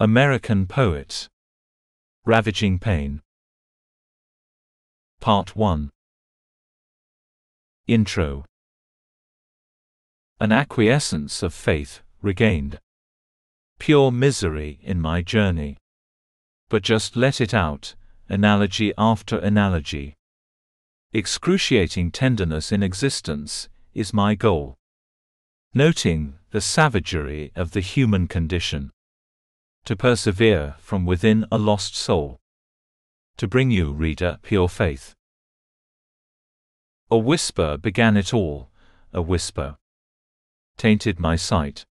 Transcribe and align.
American 0.00 0.64
Poet 0.68 1.26
Ravaging 2.24 2.78
Pain 2.78 3.20
Part 5.20 5.56
1 5.56 5.90
Intro 7.88 8.44
An 10.38 10.52
acquiescence 10.52 11.42
of 11.42 11.52
faith, 11.52 12.02
regained. 12.22 12.78
Pure 13.80 14.12
misery 14.12 14.78
in 14.84 15.00
my 15.00 15.20
journey. 15.20 15.78
But 16.68 16.84
just 16.84 17.16
let 17.16 17.40
it 17.40 17.52
out, 17.52 17.96
analogy 18.28 18.92
after 18.96 19.36
analogy. 19.38 20.14
Excruciating 21.12 22.12
tenderness 22.12 22.70
in 22.70 22.84
existence 22.84 23.68
is 23.94 24.14
my 24.14 24.36
goal. 24.36 24.76
Noting 25.74 26.34
the 26.52 26.60
savagery 26.60 27.50
of 27.56 27.72
the 27.72 27.80
human 27.80 28.28
condition. 28.28 28.92
To 29.88 29.96
persevere 29.96 30.74
from 30.80 31.06
within 31.06 31.46
a 31.50 31.56
lost 31.56 31.96
soul. 31.96 32.42
To 33.38 33.48
bring 33.48 33.70
you, 33.70 33.90
reader, 33.90 34.38
pure 34.42 34.68
faith. 34.68 35.14
A 37.10 37.16
whisper 37.16 37.78
began 37.78 38.14
it 38.14 38.34
all, 38.34 38.68
a 39.14 39.22
whisper. 39.22 39.78
Tainted 40.76 41.18
my 41.18 41.36
sight. 41.36 41.86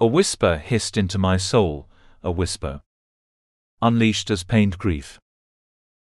A 0.00 0.06
whisper 0.06 0.56
hissed 0.56 0.96
into 0.96 1.18
my 1.18 1.36
soul, 1.36 1.90
a 2.22 2.30
whisper. 2.30 2.80
Unleashed 3.82 4.30
as 4.30 4.42
pained 4.42 4.78
grief. 4.78 5.20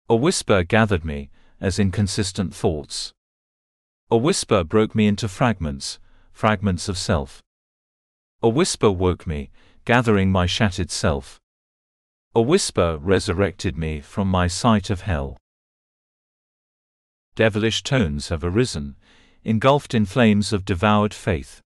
A 0.09 0.15
whisper 0.15 0.63
gathered 0.63 1.05
me, 1.05 1.29
as 1.61 1.77
inconsistent 1.77 2.55
thoughts. 2.55 3.13
A 4.09 4.17
whisper 4.17 4.63
broke 4.63 4.95
me 4.95 5.05
into 5.05 5.27
fragments, 5.27 5.99
fragments 6.31 6.89
of 6.89 6.97
self. 6.97 7.43
A 8.41 8.49
whisper 8.49 8.89
woke 8.89 9.27
me, 9.27 9.51
gathering 9.87 10.29
my 10.29 10.45
shattered 10.45 10.91
self. 10.91 11.39
A 12.35 12.41
whisper 12.41 12.97
resurrected 12.97 13.77
me 13.77 14.01
from 14.01 14.27
my 14.27 14.45
sight 14.45 14.89
of 14.89 15.03
hell. 15.03 15.37
Devilish 17.35 17.83
tones 17.83 18.27
have 18.27 18.43
arisen, 18.43 18.97
engulfed 19.45 19.93
in 19.93 20.05
flames 20.05 20.51
of 20.51 20.65
devoured 20.65 21.13
faith. 21.13 21.61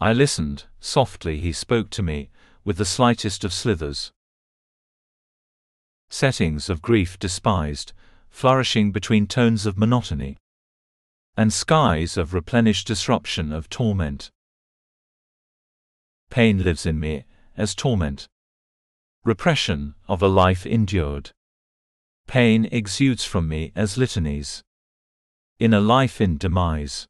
I 0.00 0.12
listened, 0.12 0.66
softly 0.78 1.40
he 1.40 1.52
spoke 1.52 1.90
to 1.90 2.02
me, 2.04 2.30
with 2.64 2.76
the 2.76 2.84
slightest 2.84 3.42
of 3.42 3.52
slithers. 3.52 4.12
Settings 6.08 6.70
of 6.70 6.80
grief 6.80 7.18
despised, 7.18 7.92
flourishing 8.30 8.92
between 8.92 9.26
tones 9.26 9.66
of 9.66 9.76
monotony. 9.76 10.36
And 11.36 11.52
skies 11.52 12.16
of 12.16 12.32
replenished 12.32 12.86
disruption 12.86 13.52
of 13.52 13.68
torment. 13.68 14.30
Pain 16.30 16.62
lives 16.62 16.86
in 16.86 16.98
me, 17.00 17.24
as 17.56 17.74
torment. 17.74 18.26
Repression, 19.24 19.94
of 20.08 20.22
a 20.22 20.28
life 20.28 20.66
endured. 20.66 21.30
Pain 22.26 22.68
exudes 22.72 23.24
from 23.24 23.48
me 23.48 23.72
as 23.74 23.96
litanies. 23.96 24.62
In 25.58 25.72
a 25.72 25.80
life 25.80 26.20
in 26.20 26.36
demise. 26.36 27.06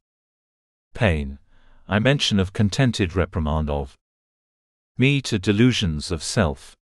Pain, 0.95 1.39
I 1.89 1.99
mention 1.99 2.39
of 2.39 2.53
contented 2.53 3.17
reprimand 3.17 3.71
of 3.71 3.97
me 4.99 5.21
to 5.23 5.39
delusions 5.39 6.11
of 6.11 6.23
self. 6.23 6.77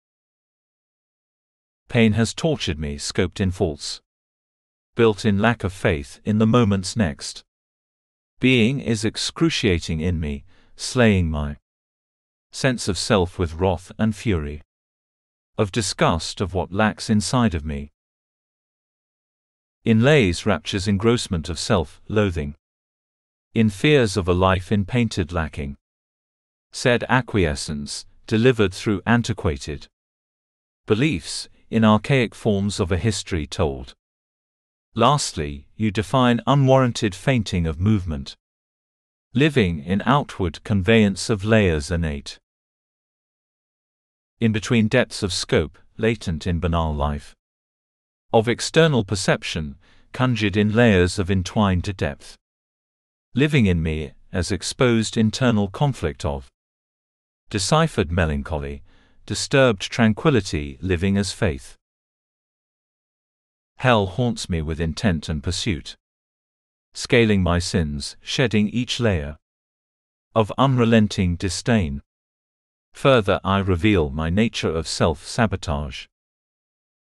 Pain 1.88 2.14
has 2.14 2.34
tortured 2.34 2.78
me, 2.78 2.96
scoped 2.96 3.40
in 3.40 3.50
faults 3.50 4.00
built 5.00 5.24
in 5.24 5.38
lack 5.38 5.64
of 5.64 5.72
faith 5.72 6.20
in 6.26 6.36
the 6.36 6.46
moments 6.46 6.96
next. 6.96 7.42
Being 8.38 8.80
is 8.80 9.02
excruciating 9.02 10.00
in 10.00 10.20
me, 10.20 10.44
slaying 10.76 11.30
my 11.30 11.56
sense 12.50 12.88
of 12.88 12.98
self 12.98 13.38
with 13.38 13.54
wrath 13.54 13.92
and 13.98 14.14
fury, 14.14 14.62
of 15.56 15.72
disgust 15.72 16.40
of 16.40 16.54
what 16.54 16.72
lacks 16.72 17.08
inside 17.10 17.54
of 17.54 17.64
me. 17.64 17.92
In 19.84 20.02
lays 20.02 20.44
rapture's 20.44 20.88
engrossment 20.88 21.48
of 21.48 21.58
self, 21.58 22.00
loathing. 22.08 22.54
In 23.54 23.70
fears 23.70 24.16
of 24.16 24.28
a 24.28 24.34
life 24.34 24.70
in 24.70 24.84
painted 24.84 25.32
lacking. 25.32 25.76
Said 26.70 27.04
acquiescence, 27.08 28.04
delivered 28.26 28.72
through 28.72 29.02
antiquated 29.06 29.88
beliefs, 30.86 31.48
in 31.70 31.84
archaic 31.84 32.34
forms 32.34 32.80
of 32.80 32.90
a 32.90 32.96
history 32.98 33.46
told. 33.46 33.94
Lastly, 34.94 35.68
you 35.76 35.90
define 35.90 36.40
unwarranted 36.46 37.14
fainting 37.14 37.66
of 37.66 37.78
movement. 37.78 38.36
Living 39.34 39.78
in 39.84 40.02
outward 40.06 40.64
conveyance 40.64 41.30
of 41.30 41.44
layers 41.44 41.88
innate. 41.88 42.40
In 44.40 44.50
between 44.50 44.88
depths 44.88 45.22
of 45.22 45.32
scope, 45.32 45.78
latent 45.96 46.48
in 46.48 46.58
banal 46.58 46.92
life. 46.92 47.36
Of 48.32 48.48
external 48.48 49.04
perception, 49.04 49.76
conjured 50.12 50.56
in 50.56 50.72
layers 50.72 51.16
of 51.20 51.30
entwined 51.30 51.96
depth. 51.96 52.36
Living 53.32 53.66
in 53.66 53.80
me, 53.80 54.14
as 54.32 54.50
exposed 54.50 55.16
internal 55.16 55.68
conflict 55.68 56.24
of 56.24 56.48
deciphered 57.50 58.10
melancholy, 58.10 58.82
disturbed 59.26 59.82
tranquility 59.82 60.76
living 60.80 61.16
as 61.16 61.30
faith. 61.30 61.76
Hell 63.76 64.06
haunts 64.06 64.48
me 64.50 64.60
with 64.60 64.80
intent 64.80 65.28
and 65.28 65.40
pursuit. 65.40 65.94
Scaling 66.92 67.42
my 67.42 67.58
sins, 67.58 68.16
shedding 68.20 68.68
each 68.68 68.98
layer 68.98 69.38
of 70.34 70.52
unrelenting 70.58 71.36
disdain. 71.36 72.02
Further, 72.92 73.40
I 73.44 73.58
reveal 73.58 74.10
my 74.10 74.28
nature 74.28 74.70
of 74.70 74.86
self 74.86 75.26
sabotage. 75.26 76.06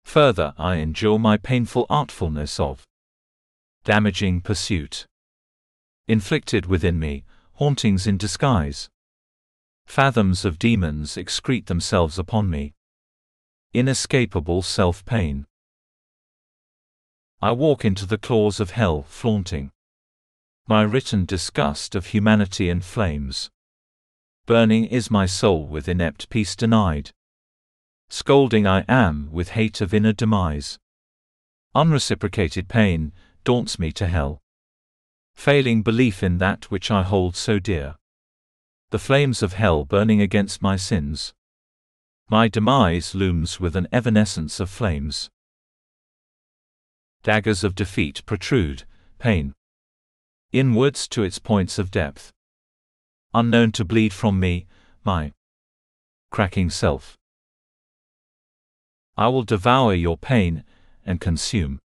Further, 0.03 0.53
I 0.57 0.75
endure 0.75 1.19
my 1.19 1.37
painful 1.37 1.85
artfulness 1.89 2.59
of 2.59 2.83
damaging 3.83 4.41
pursuit. 4.41 5.05
Inflicted 6.07 6.65
within 6.65 6.99
me, 6.99 7.23
hauntings 7.53 8.07
in 8.07 8.17
disguise. 8.17 8.89
Fathoms 9.85 10.45
of 10.45 10.59
demons 10.59 11.17
excrete 11.17 11.65
themselves 11.65 12.17
upon 12.17 12.49
me. 12.49 12.73
Inescapable 13.73 14.61
self 14.61 15.03
pain. 15.05 15.45
I 17.41 17.51
walk 17.51 17.85
into 17.85 18.05
the 18.05 18.17
claws 18.17 18.59
of 18.59 18.71
hell, 18.71 19.03
flaunting 19.03 19.71
my 20.69 20.83
written 20.83 21.25
disgust 21.25 21.95
of 21.95 22.05
humanity 22.05 22.69
in 22.69 22.79
flames. 22.79 23.49
Burning 24.45 24.85
is 24.85 25.09
my 25.09 25.25
soul 25.25 25.65
with 25.65 25.89
inept 25.89 26.29
peace 26.29 26.55
denied. 26.55 27.09
Scolding 28.07 28.67
I 28.67 28.85
am 28.87 29.31
with 29.31 29.49
hate 29.49 29.81
of 29.81 29.95
inner 29.95 30.13
demise. 30.13 30.77
Unreciprocated 31.73 32.67
pain 32.67 33.13
daunts 33.43 33.79
me 33.79 33.91
to 33.93 34.05
hell. 34.05 34.43
Failing 35.33 35.81
belief 35.81 36.21
in 36.21 36.37
that 36.37 36.69
which 36.69 36.91
I 36.91 37.01
hold 37.01 37.35
so 37.35 37.57
dear. 37.57 37.95
The 38.91 38.99
flames 38.99 39.41
of 39.41 39.53
hell 39.53 39.85
burning 39.85 40.21
against 40.21 40.61
my 40.61 40.75
sins. 40.75 41.33
My 42.29 42.47
demise 42.47 43.15
looms 43.15 43.59
with 43.59 43.75
an 43.75 43.87
evanescence 43.91 44.59
of 44.59 44.69
flames. 44.69 45.31
Daggers 47.23 47.63
of 47.63 47.73
defeat 47.73 48.23
protrude, 48.27 48.83
pain. 49.17 49.55
Inwards 50.51 51.07
to 51.09 51.21
its 51.21 51.37
points 51.37 51.77
of 51.77 51.91
depth. 51.91 52.33
Unknown 53.35 53.71
to 53.73 53.85
bleed 53.85 54.11
from 54.13 54.39
me, 54.39 54.65
my 55.03 55.31
cracking 56.31 56.71
self. 56.71 57.17
I 59.15 59.27
will 59.27 59.43
devour 59.43 59.93
your 59.93 60.17
pain 60.17 60.63
and 61.05 61.21
consume 61.21 61.79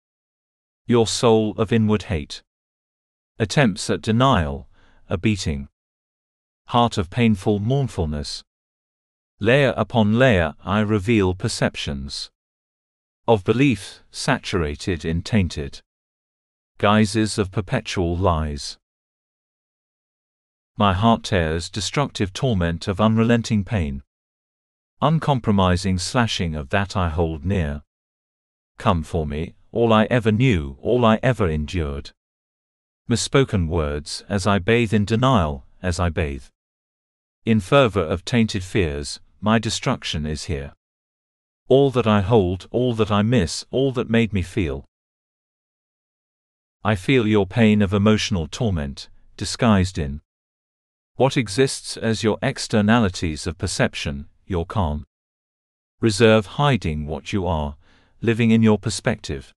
your 0.87 1.06
soul 1.06 1.54
of 1.56 1.72
inward 1.72 2.04
hate. 2.04 2.43
Attempts 3.38 3.88
at 3.88 4.03
denial, 4.03 4.69
a 5.09 5.16
beating 5.16 5.69
heart 6.66 6.98
of 6.98 7.09
painful 7.09 7.60
mournfulness. 7.60 8.42
Layer 9.38 9.72
upon 9.75 10.19
layer 10.19 10.54
I 10.62 10.81
reveal 10.81 11.34
perceptions 11.34 12.30
of 13.27 13.42
belief, 13.42 14.03
saturated 14.10 15.04
in 15.04 15.22
tainted 15.22 15.80
guises 16.80 17.36
of 17.36 17.53
perpetual 17.53 18.16
lies. 18.16 18.78
My 20.78 20.94
heart 20.94 21.24
tears 21.24 21.68
destructive 21.68 22.32
torment 22.32 22.88
of 22.88 23.03
unrelenting 23.03 23.65
pain. 23.65 24.03
Uncompromising 25.03 25.98
slashing 25.98 26.54
of 26.54 26.71
that 26.71 26.97
I 26.97 27.10
hold 27.10 27.44
near. 27.44 27.82
Come 28.78 29.03
for 29.03 29.27
me, 29.27 29.53
all 29.72 29.92
I 29.92 30.04
ever 30.04 30.32
knew, 30.32 30.78
all 30.80 31.04
I 31.04 31.21
ever 31.22 31.50
endured. 31.50 32.12
Misspoken 33.10 33.68
words 33.68 34.24
as 34.26 34.47
I 34.47 34.59
bathe 34.59 34.94
in 34.94 35.04
denial, 35.04 35.66
as 35.83 36.00
I 36.00 36.09
bathe. 36.09 36.44
In 37.44 37.60
fervor 37.60 38.00
of 38.00 38.24
tainted 38.24 38.65
fears, 38.65 39.21
my 39.42 39.59
destruction 39.59 40.24
is 40.24 40.44
here. 40.44 40.72
All 41.68 41.91
that 41.91 42.06
I 42.06 42.22
hold, 42.22 42.68
all 42.71 42.94
that 42.94 43.10
I 43.10 43.21
miss, 43.21 43.66
all 43.71 43.92
that 43.92 44.09
made 44.09 44.33
me 44.33 44.41
feel. 44.41 44.86
I 46.82 46.94
feel 46.94 47.27
your 47.27 47.47
pain 47.47 47.82
of 47.82 47.92
emotional 47.92 48.47
torment, 48.47 49.10
disguised 49.36 49.98
in 49.98 50.22
what 51.16 51.36
exists 51.36 51.98
as 51.98 52.22
your 52.22 52.38
externalities 52.41 53.47
of 53.47 53.59
perception, 53.59 54.28
your 54.47 54.65
calm. 54.65 55.04
Reserve 56.00 56.47
hiding 56.56 57.06
what 57.06 57.34
you 57.34 57.47
are, 57.47 57.77
living 58.22 58.50
in 58.50 58.62
your 58.62 58.78
perspective. 58.78 59.53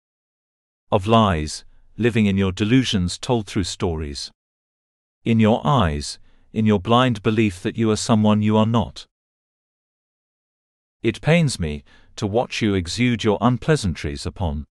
Of 0.92 1.06
lies, 1.06 1.64
living 1.96 2.26
in 2.26 2.38
your 2.38 2.52
delusions 2.52 3.20
told 3.20 3.46
through 3.46 3.66
stories. 3.66 4.32
In 5.24 5.40
your 5.40 5.62
eyes, 5.64 6.18
in 6.52 6.66
your 6.66 6.80
blind 6.80 7.22
belief 7.22 7.62
that 7.62 7.78
you 7.78 7.92
are 7.92 7.96
someone 7.96 8.42
you 8.42 8.58
are 8.58 8.66
not. 8.66 9.06
It 11.04 11.22
pains 11.22 11.60
me 11.60 11.84
to 12.16 12.26
watch 12.26 12.64
you 12.64 12.74
exude 12.74 13.24
your 13.24 13.38
unpleasantries 13.42 14.26
upon 14.26 14.66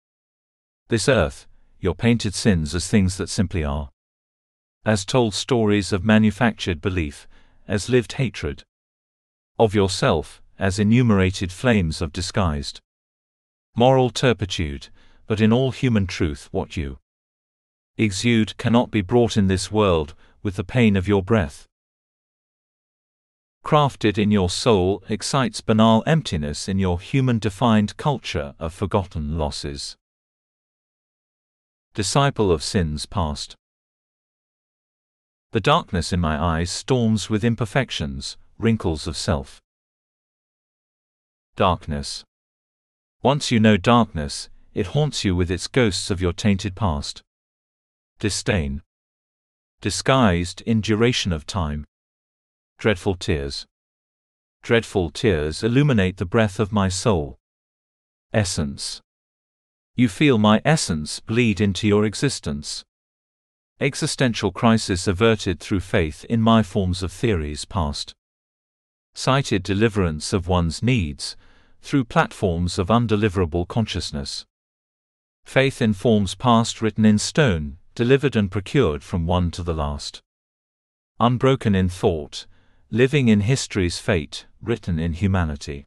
this 0.88 1.07
earth, 1.07 1.45
your 1.80 1.96
painted 1.96 2.34
sins 2.34 2.76
as 2.76 2.88
things 2.88 3.18
that 3.18 3.30
simply 3.30 3.64
are. 3.64 3.90
As 4.86 5.06
told 5.06 5.34
stories 5.34 5.92
of 5.92 6.04
manufactured 6.04 6.81
belief, 6.81 7.28
as 7.68 7.90
lived 7.90 8.14
hatred. 8.14 8.64
Of 9.58 9.76
yourself, 9.76 10.42
as 10.58 10.80
enumerated 10.80 11.52
flames 11.52 12.02
of 12.02 12.12
disguised 12.12 12.81
moral 13.76 14.10
turpitude, 14.10 14.90
but 15.26 15.40
in 15.40 15.54
all 15.54 15.72
human 15.72 16.06
truth 16.06 16.50
what 16.52 16.76
you 16.76 16.98
exude 17.98 18.58
cannot 18.58 18.92
be 18.92 19.02
brought 19.02 19.38
in 19.38 19.48
this 19.48 19.72
world 19.72 20.16
with 20.42 20.56
the 20.56 20.64
pain 20.64 20.98
of 20.98 21.08
your 21.08 21.22
breath. 21.22 21.66
Crafted 23.64 24.18
in 24.18 24.31
your 24.31 24.50
soul 24.50 25.04
excites 25.10 25.62
banal 25.62 26.04
emptiness 26.08 26.68
in 26.68 26.80
your 26.80 27.00
human 27.00 27.40
defined 27.40 27.96
culture 27.98 28.56
of 28.58 28.74
forgotten 28.74 29.38
losses. 29.38 29.96
Disciple 32.00 32.50
of 32.50 32.63
sins 32.63 33.06
past. 33.06 33.57
The 35.51 35.60
darkness 35.60 36.13
in 36.13 36.22
my 36.22 36.42
eyes 36.42 36.72
storms 36.72 37.30
with 37.30 37.44
imperfections, 37.44 38.38
wrinkles 38.57 39.06
of 39.06 39.18
self. 39.18 39.60
Darkness. 41.57 42.24
Once 43.22 43.51
you 43.51 43.60
know 43.60 43.75
darkness, 43.75 44.48
it 44.74 44.96
haunts 44.96 45.25
you 45.25 45.36
with 45.36 45.51
its 45.51 45.68
ghosts 45.68 46.10
of 46.10 46.22
your 46.22 46.31
tainted 46.31 46.74
past. 46.74 47.22
Disdain. 48.18 48.81
Disguised 49.81 50.62
in 50.62 50.80
duration 50.80 51.34
of 51.34 51.45
time. 51.45 51.84
Dreadful 52.78 53.16
tears. 53.16 53.66
Dreadful 54.63 55.10
tears 55.10 55.63
illuminate 55.63 56.16
the 56.16 56.25
breath 56.25 56.62
of 56.62 56.72
my 56.72 56.88
soul. 56.88 57.38
Essence. 58.31 59.02
You 60.00 60.07
feel 60.07 60.38
my 60.38 60.62
essence 60.63 61.19
bleed 61.19 61.60
into 61.60 61.86
your 61.86 62.06
existence. 62.06 62.86
Existential 63.81 64.50
crisis 64.50 65.07
averted 65.07 65.60
through 65.60 65.81
faith 65.81 66.24
in 66.30 66.42
my 66.42 66.63
forms 66.63 67.04
of 67.04 67.12
theories 67.12 67.66
past. 67.66 68.13
Cited 69.13 69.62
deliverance 69.62 70.31
of 70.31 70.48
one's 70.48 70.81
needs, 70.81 71.36
through 71.81 72.06
platforms 72.06 72.80
of 72.80 72.88
undeliverable 72.88 73.68
consciousness. 73.68 74.46
Faith 75.44 75.81
in 75.81 75.92
forms 75.92 76.34
past 76.34 76.81
written 76.81 77.04
in 77.04 77.18
stone, 77.18 77.78
delivered 77.94 78.38
and 78.38 78.50
procured 78.50 79.04
from 79.04 79.28
one 79.28 79.52
to 79.52 79.63
the 79.63 79.74
last. 79.74 80.22
Unbroken 81.19 81.75
in 81.75 81.90
thought, 81.90 82.45
living 82.90 83.28
in 83.28 83.42
history's 83.42 84.00
fate, 84.00 84.45
written 84.62 84.98
in 84.98 85.12
humanity. 85.12 85.84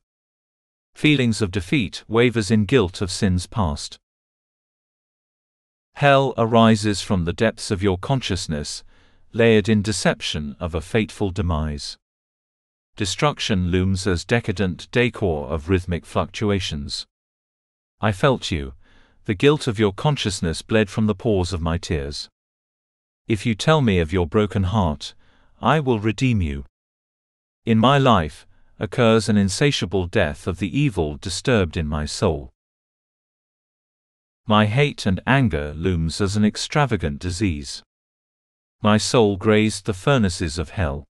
Feelings 0.94 1.40
of 1.40 1.50
defeat 1.50 2.04
wavers 2.08 2.50
in 2.50 2.66
guilt 2.66 3.00
of 3.00 3.10
sins 3.10 3.46
past. 3.46 3.98
Hell 5.94 6.34
arises 6.36 7.00
from 7.00 7.24
the 7.24 7.32
depths 7.32 7.70
of 7.70 7.82
your 7.82 7.98
consciousness, 7.98 8.82
layered 9.32 9.68
in 9.68 9.82
deception 9.82 10.56
of 10.58 10.74
a 10.74 10.80
fateful 10.80 11.30
demise. 11.30 11.96
Destruction 12.96 13.68
looms 13.68 14.06
as 14.06 14.24
decadent 14.24 14.90
decor 14.90 15.48
of 15.48 15.68
rhythmic 15.68 16.04
fluctuations. 16.04 17.06
I 18.00 18.12
felt 18.12 18.50
you. 18.50 18.74
The 19.24 19.34
guilt 19.34 19.66
of 19.66 19.78
your 19.78 19.92
consciousness 19.92 20.62
bled 20.62 20.90
from 20.90 21.06
the 21.06 21.14
pores 21.14 21.52
of 21.52 21.62
my 21.62 21.78
tears. 21.78 22.28
If 23.28 23.46
you 23.46 23.54
tell 23.54 23.80
me 23.80 24.00
of 24.00 24.12
your 24.12 24.26
broken 24.26 24.64
heart, 24.64 25.14
I 25.60 25.80
will 25.80 26.00
redeem 26.00 26.42
you. 26.42 26.64
In 27.64 27.78
my 27.78 27.96
life, 27.96 28.46
occurs 28.80 29.28
an 29.28 29.36
insatiable 29.36 30.06
death 30.06 30.48
of 30.48 30.58
the 30.58 30.76
evil 30.76 31.16
disturbed 31.16 31.76
in 31.76 31.86
my 31.86 32.04
soul. 32.04 32.51
My 34.46 34.66
hate 34.66 35.06
and 35.06 35.20
anger 35.24 35.72
looms 35.74 36.20
as 36.20 36.34
an 36.34 36.44
extravagant 36.44 37.20
disease. 37.20 37.80
My 38.82 38.98
soul 38.98 39.36
grazed 39.36 39.86
the 39.86 39.94
furnaces 39.94 40.58
of 40.58 40.70
hell. 40.70 41.04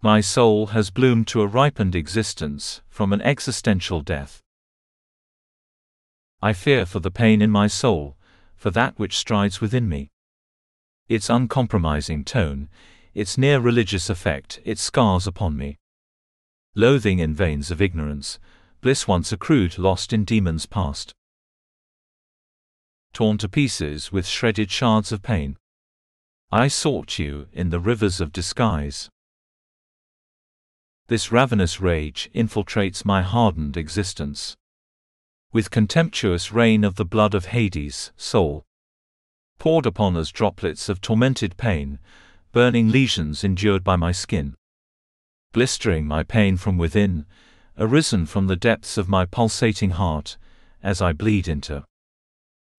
My 0.00 0.22
soul 0.22 0.68
has 0.68 0.90
bloomed 0.90 1.28
to 1.28 1.42
a 1.42 1.46
ripened 1.46 1.94
existence 1.94 2.80
from 2.88 3.12
an 3.12 3.20
existential 3.20 4.00
death. 4.00 4.40
I 6.40 6.54
fear 6.54 6.86
for 6.86 7.00
the 7.00 7.10
pain 7.10 7.42
in 7.42 7.50
my 7.50 7.66
soul, 7.66 8.16
for 8.56 8.70
that 8.70 8.98
which 8.98 9.18
strides 9.18 9.60
within 9.60 9.86
me. 9.86 10.08
Its 11.08 11.28
uncompromising 11.28 12.24
tone, 12.24 12.70
its 13.12 13.36
near 13.36 13.60
religious 13.60 14.08
effect, 14.08 14.60
its 14.64 14.80
scars 14.80 15.26
upon 15.26 15.58
me. 15.58 15.76
Loathing 16.74 17.18
in 17.18 17.34
veins 17.34 17.70
of 17.70 17.82
ignorance, 17.82 18.38
bliss 18.80 19.06
once 19.06 19.30
accrued 19.30 19.76
lost 19.76 20.14
in 20.14 20.24
demons 20.24 20.64
past 20.64 21.14
torn 23.12 23.38
to 23.38 23.48
pieces 23.48 24.12
with 24.12 24.26
shredded 24.26 24.70
shards 24.70 25.12
of 25.12 25.22
pain. 25.22 25.56
I 26.52 26.68
sought 26.68 27.18
you 27.18 27.48
in 27.52 27.70
the 27.70 27.80
rivers 27.80 28.20
of 28.20 28.32
disguise. 28.32 29.08
This 31.08 31.32
ravenous 31.32 31.80
rage 31.80 32.30
infiltrates 32.34 33.04
my 33.04 33.22
hardened 33.22 33.76
existence. 33.76 34.56
With 35.52 35.70
contemptuous 35.70 36.52
rain 36.52 36.84
of 36.84 36.94
the 36.94 37.04
blood 37.04 37.34
of 37.34 37.46
Hades, 37.46 38.12
soul, 38.16 38.64
poured 39.58 39.86
upon 39.86 40.16
us 40.16 40.30
droplets 40.30 40.88
of 40.88 41.00
tormented 41.00 41.56
pain, 41.56 41.98
burning 42.52 42.90
lesions 42.90 43.44
endured 43.44 43.84
by 43.84 43.96
my 43.96 44.12
skin. 44.12 44.54
Blistering 45.52 46.06
my 46.06 46.22
pain 46.22 46.56
from 46.56 46.78
within, 46.78 47.26
arisen 47.76 48.26
from 48.26 48.46
the 48.46 48.56
depths 48.56 48.96
of 48.96 49.08
my 49.08 49.24
pulsating 49.24 49.90
heart, 49.90 50.38
as 50.82 51.02
I 51.02 51.12
bleed 51.12 51.48
into 51.48 51.84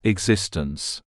existence. 0.04 1.00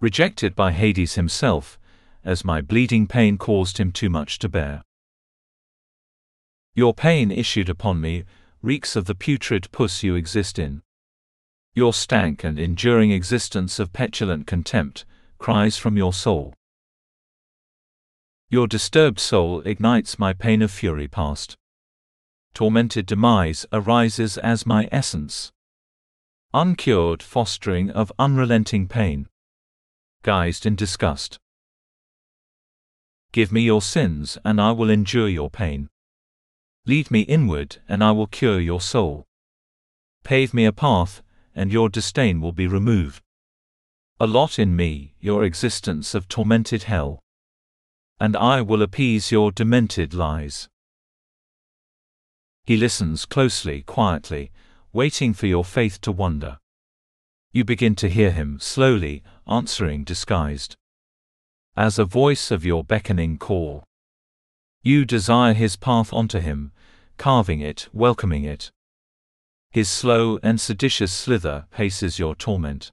Rejected 0.00 0.54
by 0.54 0.72
Hades 0.72 1.14
himself, 1.16 1.78
as 2.24 2.44
my 2.44 2.60
bleeding 2.60 3.06
pain 3.06 3.36
caused 3.36 3.78
him 3.78 3.92
too 3.92 4.08
much 4.08 4.38
to 4.38 4.48
bear. 4.48 4.82
Your 6.74 6.94
pain 6.94 7.30
issued 7.30 7.68
upon 7.68 8.00
me 8.00 8.24
reeks 8.62 8.96
of 8.96 9.04
the 9.04 9.14
putrid 9.14 9.70
pus 9.72 10.02
you 10.02 10.14
exist 10.14 10.58
in. 10.58 10.82
Your 11.74 11.92
stank 11.92 12.44
and 12.44 12.58
enduring 12.58 13.10
existence 13.10 13.78
of 13.78 13.92
petulant 13.92 14.46
contempt 14.46 15.04
cries 15.38 15.76
from 15.76 15.96
your 15.96 16.12
soul. 16.12 16.54
Your 18.48 18.66
disturbed 18.66 19.20
soul 19.20 19.60
ignites 19.66 20.18
my 20.18 20.32
pain 20.32 20.62
of 20.62 20.70
fury 20.70 21.08
past. 21.08 21.56
Tormented 22.54 23.04
demise 23.04 23.66
arises 23.70 24.38
as 24.38 24.64
my 24.64 24.88
essence. 24.90 25.52
Uncured 26.54 27.22
fostering 27.22 27.90
of 27.90 28.10
unrelenting 28.18 28.88
pain. 28.88 29.28
Guised 30.24 30.64
in 30.64 30.76
disgust. 30.76 31.38
Give 33.32 33.52
me 33.52 33.60
your 33.60 33.82
sins 33.82 34.38
and 34.46 34.58
I 34.58 34.72
will 34.72 34.88
endure 34.88 35.28
your 35.28 35.50
pain. 35.50 35.90
Lead 36.86 37.10
me 37.10 37.20
inward 37.20 37.82
and 37.86 38.02
I 38.02 38.12
will 38.12 38.26
cure 38.26 38.58
your 38.58 38.80
soul. 38.80 39.26
Pave 40.24 40.54
me 40.54 40.64
a 40.64 40.72
path 40.72 41.20
and 41.54 41.70
your 41.70 41.90
disdain 41.90 42.40
will 42.40 42.52
be 42.52 42.66
removed. 42.66 43.22
Allot 44.18 44.58
in 44.58 44.74
me 44.74 45.16
your 45.20 45.44
existence 45.44 46.14
of 46.14 46.28
tormented 46.28 46.84
hell. 46.84 47.20
And 48.18 48.34
I 48.34 48.62
will 48.62 48.80
appease 48.80 49.30
your 49.30 49.52
demented 49.52 50.14
lies. 50.14 50.66
He 52.64 52.78
listens 52.78 53.26
closely, 53.26 53.82
quietly, 53.82 54.50
waiting 54.98 55.32
for 55.32 55.46
your 55.46 55.64
faith 55.64 56.00
to 56.00 56.10
wander. 56.10 56.58
You 57.52 57.62
begin 57.64 57.94
to 58.02 58.08
hear 58.08 58.32
him 58.32 58.58
slowly, 58.58 59.22
answering 59.46 60.02
disguised. 60.02 60.74
As 61.76 62.00
a 62.00 62.04
voice 62.04 62.50
of 62.50 62.64
your 62.64 62.82
beckoning 62.82 63.38
call. 63.38 63.84
You 64.82 65.04
desire 65.04 65.54
his 65.54 65.76
path 65.76 66.12
onto 66.12 66.40
him, 66.40 66.72
carving 67.16 67.60
it, 67.60 67.88
welcoming 67.92 68.42
it. 68.42 68.72
His 69.70 69.88
slow 69.88 70.40
and 70.42 70.60
seditious 70.60 71.12
slither 71.12 71.66
paces 71.70 72.18
your 72.18 72.34
torment. 72.34 72.90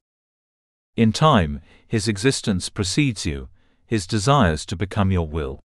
In 0.95 1.11
time, 1.11 1.59
his 1.87 2.07
existence 2.07 2.69
precedes 2.69 3.25
you, 3.25 3.49
his 3.87 4.05
desires 4.05 4.63
to 4.67 4.75
become 4.75 5.11
your 5.11 5.27
will. 5.27 5.59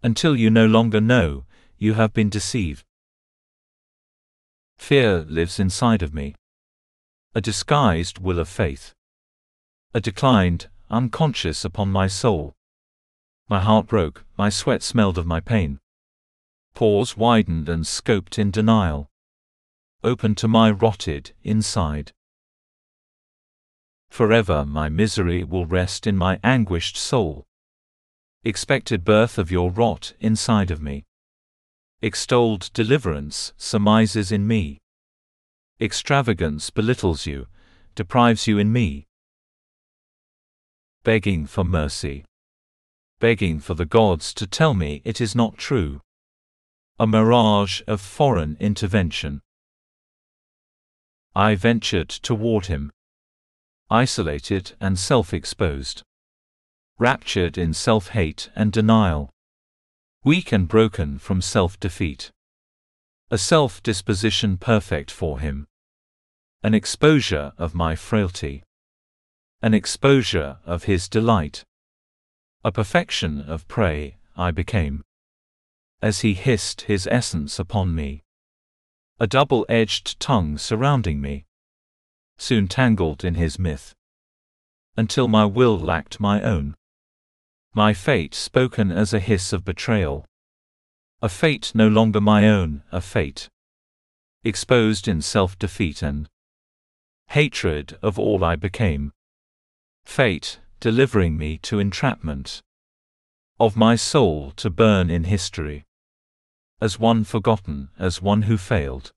Until 0.00 0.36
you 0.36 0.48
no 0.48 0.66
longer 0.66 1.00
know, 1.00 1.44
you 1.76 1.94
have 1.94 2.12
been 2.12 2.28
deceived. 2.28 2.84
Fear 4.80 5.26
lives 5.28 5.60
inside 5.60 6.02
of 6.02 6.12
me. 6.12 6.34
A 7.32 7.40
disguised 7.40 8.18
will 8.18 8.40
of 8.40 8.48
faith. 8.48 8.92
A 9.94 10.00
declined, 10.00 10.68
unconscious 10.90 11.64
upon 11.64 11.92
my 11.92 12.08
soul. 12.08 12.56
My 13.48 13.60
heart 13.60 13.86
broke, 13.86 14.24
my 14.36 14.48
sweat 14.48 14.82
smelled 14.82 15.16
of 15.16 15.26
my 15.26 15.38
pain. 15.38 15.78
Pores 16.74 17.16
widened 17.16 17.68
and 17.68 17.84
scoped 17.84 18.36
in 18.36 18.50
denial. 18.50 19.08
open 20.02 20.34
to 20.36 20.48
my 20.48 20.70
rotted 20.72 21.32
inside. 21.44 22.12
Forever 24.08 24.64
my 24.64 24.88
misery 24.88 25.44
will 25.44 25.66
rest 25.66 26.04
in 26.04 26.16
my 26.16 26.40
anguished 26.42 26.96
soul. 26.96 27.46
Expected 28.42 29.04
birth 29.04 29.38
of 29.38 29.52
your 29.52 29.70
rot 29.70 30.14
inside 30.18 30.72
of 30.72 30.82
me. 30.82 31.04
Extolled 32.02 32.70
deliverance 32.72 33.52
surmises 33.58 34.32
in 34.32 34.46
me. 34.46 34.78
Extravagance 35.78 36.70
belittles 36.70 37.26
you, 37.26 37.46
deprives 37.94 38.46
you 38.46 38.56
in 38.56 38.72
me. 38.72 39.06
Begging 41.04 41.46
for 41.46 41.62
mercy. 41.62 42.24
Begging 43.18 43.60
for 43.60 43.74
the 43.74 43.84
gods 43.84 44.32
to 44.32 44.46
tell 44.46 44.72
me 44.72 45.02
it 45.04 45.20
is 45.20 45.34
not 45.34 45.58
true. 45.58 46.00
A 46.98 47.06
mirage 47.06 47.82
of 47.86 48.00
foreign 48.00 48.56
intervention. 48.60 49.42
I 51.34 51.54
ventured 51.54 52.08
toward 52.08 52.66
him. 52.66 52.92
Isolated 53.90 54.72
and 54.80 54.98
self-exposed. 54.98 56.02
Raptured 56.98 57.58
in 57.58 57.74
self-hate 57.74 58.48
and 58.56 58.72
denial. 58.72 59.28
Weak 60.22 60.52
and 60.52 60.68
broken 60.68 61.18
from 61.18 61.40
self-defeat. 61.40 62.30
A 63.30 63.38
self-disposition 63.38 64.58
perfect 64.58 65.10
for 65.10 65.40
him. 65.40 65.66
An 66.62 66.74
exposure 66.74 67.54
of 67.56 67.74
my 67.74 67.96
frailty. 67.96 68.62
An 69.62 69.72
exposure 69.72 70.58
of 70.66 70.84
his 70.84 71.08
delight. 71.08 71.64
A 72.62 72.70
perfection 72.70 73.40
of 73.40 73.66
prey, 73.66 74.18
I 74.36 74.50
became. 74.50 75.02
As 76.02 76.20
he 76.20 76.34
hissed 76.34 76.82
his 76.82 77.08
essence 77.10 77.58
upon 77.58 77.94
me. 77.94 78.22
A 79.18 79.26
double-edged 79.26 80.20
tongue 80.20 80.58
surrounding 80.58 81.22
me. 81.22 81.46
Soon 82.36 82.68
tangled 82.68 83.24
in 83.24 83.36
his 83.36 83.58
myth. 83.58 83.94
Until 84.98 85.28
my 85.28 85.46
will 85.46 85.78
lacked 85.78 86.20
my 86.20 86.42
own. 86.42 86.74
My 87.72 87.94
fate 87.94 88.34
spoken 88.34 88.90
as 88.90 89.14
a 89.14 89.20
hiss 89.20 89.52
of 89.52 89.64
betrayal. 89.64 90.26
A 91.22 91.28
fate 91.28 91.70
no 91.72 91.86
longer 91.86 92.20
my 92.20 92.48
own, 92.48 92.82
a 92.90 93.00
fate. 93.00 93.48
Exposed 94.42 95.06
in 95.06 95.22
self-defeat 95.22 96.02
and 96.02 96.28
hatred 97.28 97.96
of 98.02 98.18
all 98.18 98.42
I 98.42 98.56
became. 98.56 99.12
Fate, 100.04 100.58
delivering 100.80 101.38
me 101.38 101.58
to 101.58 101.78
entrapment. 101.78 102.60
Of 103.60 103.76
my 103.76 103.94
soul 103.94 104.50
to 104.56 104.68
burn 104.68 105.08
in 105.08 105.24
history. 105.24 105.84
As 106.80 106.98
one 106.98 107.22
forgotten, 107.22 107.90
as 108.00 108.20
one 108.20 108.42
who 108.42 108.56
failed. 108.56 109.12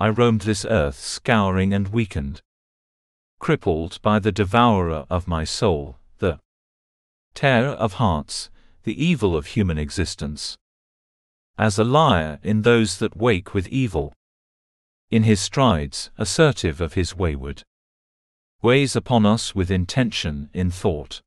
I 0.00 0.08
roamed 0.08 0.42
this 0.42 0.64
earth 0.64 0.98
scouring 0.98 1.74
and 1.74 1.88
weakened. 1.88 2.40
Crippled 3.40 4.00
by 4.00 4.18
the 4.18 4.32
devourer 4.32 5.04
of 5.10 5.28
my 5.28 5.44
soul, 5.44 5.98
the 6.18 6.38
terror 7.36 7.76
of 7.86 7.94
hearts, 7.94 8.50
the 8.82 9.04
evil 9.04 9.36
of 9.36 9.46
human 9.46 9.78
existence. 9.78 10.56
As 11.56 11.78
a 11.78 11.84
liar 11.84 12.40
in 12.42 12.62
those 12.62 12.98
that 12.98 13.16
wake 13.16 13.54
with 13.54 13.68
evil. 13.68 14.12
In 15.10 15.22
his 15.22 15.40
strides, 15.40 16.10
assertive 16.18 16.80
of 16.80 16.94
his 16.94 17.14
wayward 17.14 17.62
ways 18.62 18.96
upon 18.96 19.26
us 19.26 19.54
with 19.54 19.70
intention 19.70 20.48
in 20.52 20.70
thought. 20.70 21.20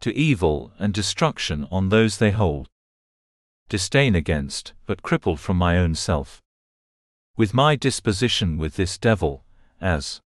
To 0.00 0.14
evil 0.14 0.72
and 0.78 0.92
destruction 0.92 1.66
on 1.70 1.88
those 1.88 2.18
they 2.18 2.30
hold. 2.30 2.68
Disdain 3.68 4.14
against, 4.14 4.74
but 4.84 5.02
crippled 5.02 5.40
from 5.40 5.56
my 5.56 5.78
own 5.78 5.94
self. 5.94 6.42
With 7.36 7.54
my 7.54 7.74
disposition 7.74 8.58
with 8.58 8.76
this 8.76 8.98
devil, 8.98 9.44
as 9.80 10.20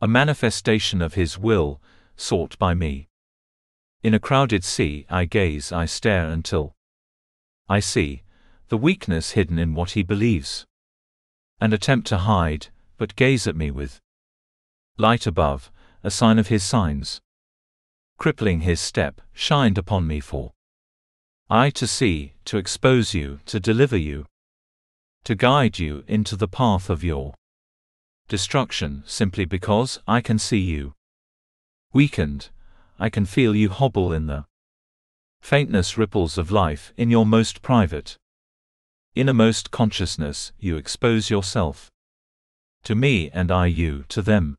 a 0.00 0.08
manifestation 0.08 1.02
of 1.02 1.14
his 1.14 1.38
will, 1.38 1.80
sought 2.16 2.58
by 2.58 2.74
me. 2.74 3.09
In 4.02 4.14
a 4.14 4.18
crowded 4.18 4.64
sea 4.64 5.04
I 5.10 5.26
gaze, 5.26 5.72
I 5.72 5.84
stare 5.84 6.30
until 6.30 6.74
I 7.68 7.80
see 7.80 8.22
the 8.68 8.78
weakness 8.78 9.32
hidden 9.32 9.58
in 9.58 9.74
what 9.74 9.90
he 9.90 10.02
believes, 10.02 10.64
and 11.60 11.74
attempt 11.74 12.06
to 12.06 12.18
hide, 12.18 12.68
but 12.96 13.14
gaze 13.14 13.46
at 13.46 13.56
me 13.56 13.70
with 13.70 14.00
light 14.96 15.26
above, 15.26 15.70
a 16.02 16.10
sign 16.10 16.38
of 16.38 16.48
his 16.48 16.62
signs. 16.62 17.20
Crippling 18.16 18.60
his 18.60 18.80
step, 18.80 19.20
shined 19.34 19.76
upon 19.76 20.06
me 20.06 20.18
for 20.20 20.52
I 21.50 21.68
to 21.70 21.86
see, 21.86 22.34
to 22.46 22.56
expose 22.56 23.12
you, 23.12 23.40
to 23.46 23.60
deliver 23.60 23.98
you, 23.98 24.24
to 25.24 25.34
guide 25.34 25.78
you 25.78 26.04
into 26.06 26.36
the 26.36 26.48
path 26.48 26.88
of 26.88 27.04
your 27.04 27.34
destruction 28.28 29.02
simply 29.04 29.44
because 29.44 30.00
I 30.06 30.22
can 30.22 30.38
see 30.38 30.60
you 30.60 30.94
weakened, 31.92 32.48
I 33.02 33.08
can 33.08 33.24
feel 33.24 33.56
you 33.56 33.70
hobble 33.70 34.12
in 34.12 34.26
the 34.26 34.44
faintness 35.40 35.96
ripples 35.96 36.36
of 36.36 36.50
life 36.50 36.92
in 36.98 37.08
your 37.08 37.24
most 37.24 37.62
private, 37.62 38.18
innermost 39.14 39.70
consciousness, 39.70 40.52
you 40.58 40.76
expose 40.76 41.30
yourself 41.30 41.90
to 42.84 42.94
me 42.94 43.30
and 43.30 43.50
I 43.50 43.66
you 43.68 44.04
to 44.10 44.20
them. 44.20 44.58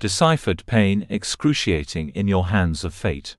Deciphered 0.00 0.66
pain 0.66 1.06
excruciating 1.08 2.08
in 2.08 2.26
your 2.26 2.48
hands 2.48 2.82
of 2.82 2.92
fate. 2.92 3.36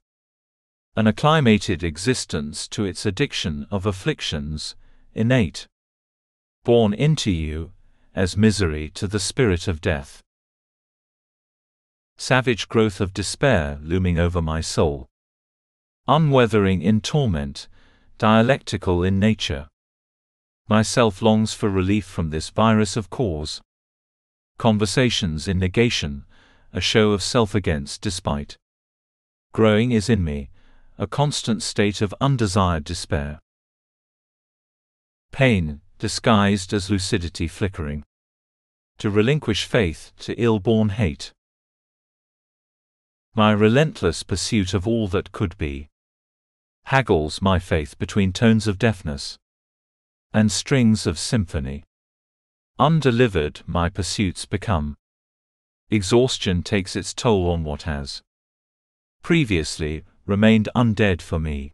An 0.95 1.05
acclimated 1.05 1.83
existence 1.83 2.69
to 2.69 2.85
its 2.85 3.05
addiction 3.05 3.67
of 3.69 3.85
afflictions, 3.85 4.77
innate. 5.13 5.67
Born 6.63 6.93
into 6.93 7.31
you, 7.31 7.73
as 8.15 8.37
misery 8.37 8.89
to 8.91 9.07
the 9.07 9.19
spirit 9.19 9.67
of 9.67 9.81
death 9.81 10.22
savage 12.23 12.69
growth 12.69 13.01
of 13.01 13.13
despair 13.13 13.77
looming 13.83 14.17
over 14.17 14.41
my 14.41 14.61
soul. 14.61 15.09
Unweathering 16.07 16.81
in 16.81 17.01
torment, 17.01 17.67
dialectical 18.17 19.03
in 19.03 19.19
nature. 19.19 19.67
Myself 20.69 21.21
longs 21.21 21.53
for 21.53 21.69
relief 21.69 22.05
from 22.05 22.29
this 22.29 22.49
virus 22.49 22.95
of 22.95 23.09
cause. 23.09 23.59
Conversations 24.57 25.49
in 25.49 25.59
negation, 25.59 26.23
a 26.71 26.79
show 26.79 27.11
of 27.11 27.21
self 27.21 27.53
against 27.53 28.01
despite. 28.01 28.55
Growing 29.51 29.91
is 29.91 30.09
in 30.09 30.23
me, 30.23 30.49
a 30.97 31.05
constant 31.05 31.61
state 31.61 32.01
of 32.01 32.15
undesired 32.21 32.85
despair. 32.85 33.41
Pain, 35.33 35.81
disguised 35.99 36.71
as 36.71 36.89
lucidity 36.89 37.49
flickering. 37.49 38.01
To 38.99 39.09
relinquish 39.09 39.65
faith 39.65 40.13
to 40.19 40.33
ill-born 40.41 40.87
hate. 40.87 41.33
My 43.35 43.51
relentless 43.51 44.21
pursuit 44.21 44.75
of 44.75 44.87
all 44.87 45.07
that 45.07 45.31
could 45.31 45.57
be 45.57 45.89
haggles 46.85 47.41
my 47.41 47.57
faith 47.57 47.97
between 47.97 48.31
tones 48.31 48.67
of 48.67 48.77
deafness 48.77 49.39
and 50.33 50.51
strings 50.51 51.07
of 51.07 51.17
symphony. 51.17 51.83
Undelivered, 52.77 53.61
my 53.65 53.89
pursuits 53.89 54.45
become. 54.45 54.95
Exhaustion 55.89 56.61
takes 56.61 56.95
its 56.95 57.11
toll 57.11 57.49
on 57.49 57.63
what 57.63 57.83
has 57.83 58.21
previously 59.23 60.03
remained 60.27 60.69
undead 60.75 61.19
for 61.19 61.39
me. 61.39 61.73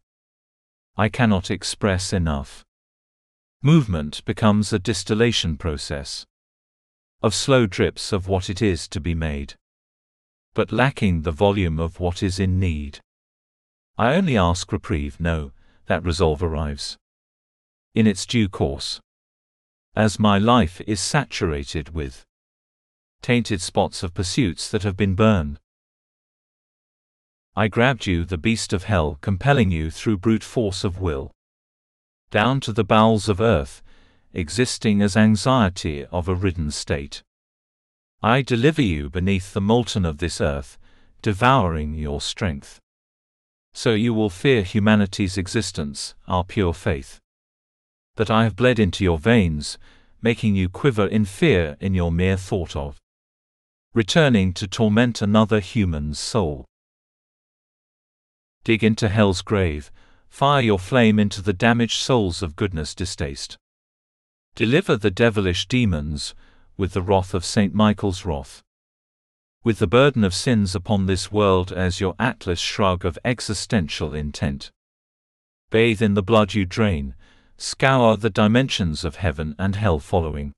I 0.95 1.09
cannot 1.09 1.51
express 1.51 2.13
enough. 2.13 2.63
Movement 3.61 4.23
becomes 4.23 4.71
a 4.71 4.79
distillation 4.79 5.57
process 5.57 6.25
of 7.21 7.33
slow 7.33 7.65
drips 7.65 8.13
of 8.13 8.29
what 8.29 8.49
it 8.49 8.61
is 8.61 8.87
to 8.87 9.01
be 9.01 9.13
made 9.13 9.55
but 10.59 10.73
lacking 10.73 11.21
the 11.21 11.31
volume 11.31 11.79
of 11.79 12.01
what 12.01 12.21
is 12.21 12.37
in 12.37 12.59
need. 12.59 12.99
I 13.97 14.15
only 14.15 14.35
ask 14.35 14.69
reprieve, 14.73 15.17
no, 15.17 15.53
that 15.85 16.03
resolve 16.03 16.43
arrives. 16.43 16.97
In 17.95 18.05
its 18.05 18.25
due 18.25 18.49
course. 18.49 18.99
As 19.95 20.19
my 20.19 20.37
life 20.37 20.81
is 20.85 20.99
saturated 20.99 21.93
with 21.93 22.25
tainted 23.21 23.61
spots 23.61 24.03
of 24.03 24.13
pursuits 24.13 24.69
that 24.69 24.83
have 24.83 24.97
been 24.97 25.15
burned. 25.15 25.59
I 27.55 27.69
grabbed 27.69 28.05
you, 28.05 28.25
the 28.25 28.37
beast 28.37 28.73
of 28.73 28.83
hell, 28.83 29.17
compelling 29.21 29.71
you 29.71 29.89
through 29.89 30.17
brute 30.17 30.43
force 30.43 30.83
of 30.83 30.99
will. 30.99 31.31
Down 32.31 32.59
to 32.59 32.73
the 32.73 32.83
bowels 32.83 33.29
of 33.29 33.39
earth, 33.39 33.81
existing 34.33 35.01
as 35.01 35.15
anxiety 35.15 36.03
of 36.07 36.27
a 36.27 36.35
ridden 36.35 36.69
state. 36.69 37.23
I 38.21 38.41
deliver 38.41 38.81
you 38.81 39.09
beneath 39.09 39.53
the 39.53 39.61
molten 39.61 40.05
of 40.05 40.17
this 40.17 40.41
earth, 40.41 40.77
devouring 41.21 41.93
your 41.93 42.19
strength. 42.19 42.79
So 43.73 43.93
you 43.93 44.13
will 44.13 44.29
fear 44.29 44.63
humanity's 44.63 45.37
existence, 45.37 46.15
our 46.27 46.43
pure 46.43 46.73
faith. 46.73 47.19
That 48.15 48.29
I 48.29 48.43
have 48.43 48.55
bled 48.55 48.79
into 48.79 49.03
your 49.03 49.19
veins, 49.19 49.77
making 50.21 50.55
you 50.55 50.67
quiver 50.67 51.07
in 51.07 51.25
fear 51.25 51.77
in 51.79 51.93
your 51.93 52.11
mere 52.11 52.35
thought 52.35 52.75
of 52.75 52.99
returning 53.93 54.53
to 54.53 54.67
torment 54.67 55.19
another 55.21 55.59
human's 55.59 56.19
soul. 56.19 56.63
Dig 58.63 58.83
into 58.83 59.09
hell's 59.09 59.41
grave, 59.41 59.91
fire 60.29 60.61
your 60.61 60.77
flame 60.77 61.17
into 61.17 61.41
the 61.41 61.53
damaged 61.53 61.99
souls 61.99 62.43
of 62.43 62.55
goodness 62.55 62.93
distaste. 62.93 63.57
Deliver 64.53 64.95
the 64.95 65.09
devilish 65.09 65.67
demons 65.67 66.35
with 66.79 66.93
the 66.93 67.01
wrath 67.01 67.33
of 67.33 67.43
St. 67.43 67.73
Michael's 67.73 68.23
wrath. 68.23 68.63
With 69.65 69.79
the 69.79 69.85
burden 69.85 70.23
of 70.23 70.33
sins 70.33 70.73
upon 70.73 71.07
this 71.07 71.29
world 71.29 71.73
as 71.73 71.99
your 71.99 72.15
atlas 72.17 72.61
shrug 72.61 73.03
of 73.03 73.19
existential 73.25 74.15
intent. 74.15 74.71
Bathe 75.71 76.01
in 76.01 76.13
the 76.13 76.23
blood 76.23 76.53
you 76.53 76.65
drain, 76.65 77.15
scour 77.57 78.15
the 78.15 78.29
dimensions 78.29 79.03
of 79.03 79.17
heaven 79.17 79.55
and 79.59 79.75
hell 79.75 79.99
following. 79.99 80.53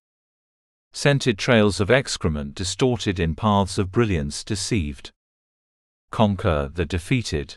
Scented 0.93 1.39
trails 1.39 1.79
of 1.79 1.89
excrement 1.89 2.53
distorted 2.53 3.19
in 3.19 3.33
paths 3.33 3.79
of 3.79 3.91
brilliance 3.91 4.43
deceived. 4.43 5.09
Conquer 6.11 6.69
the 6.71 6.85
defeated. 6.85 7.55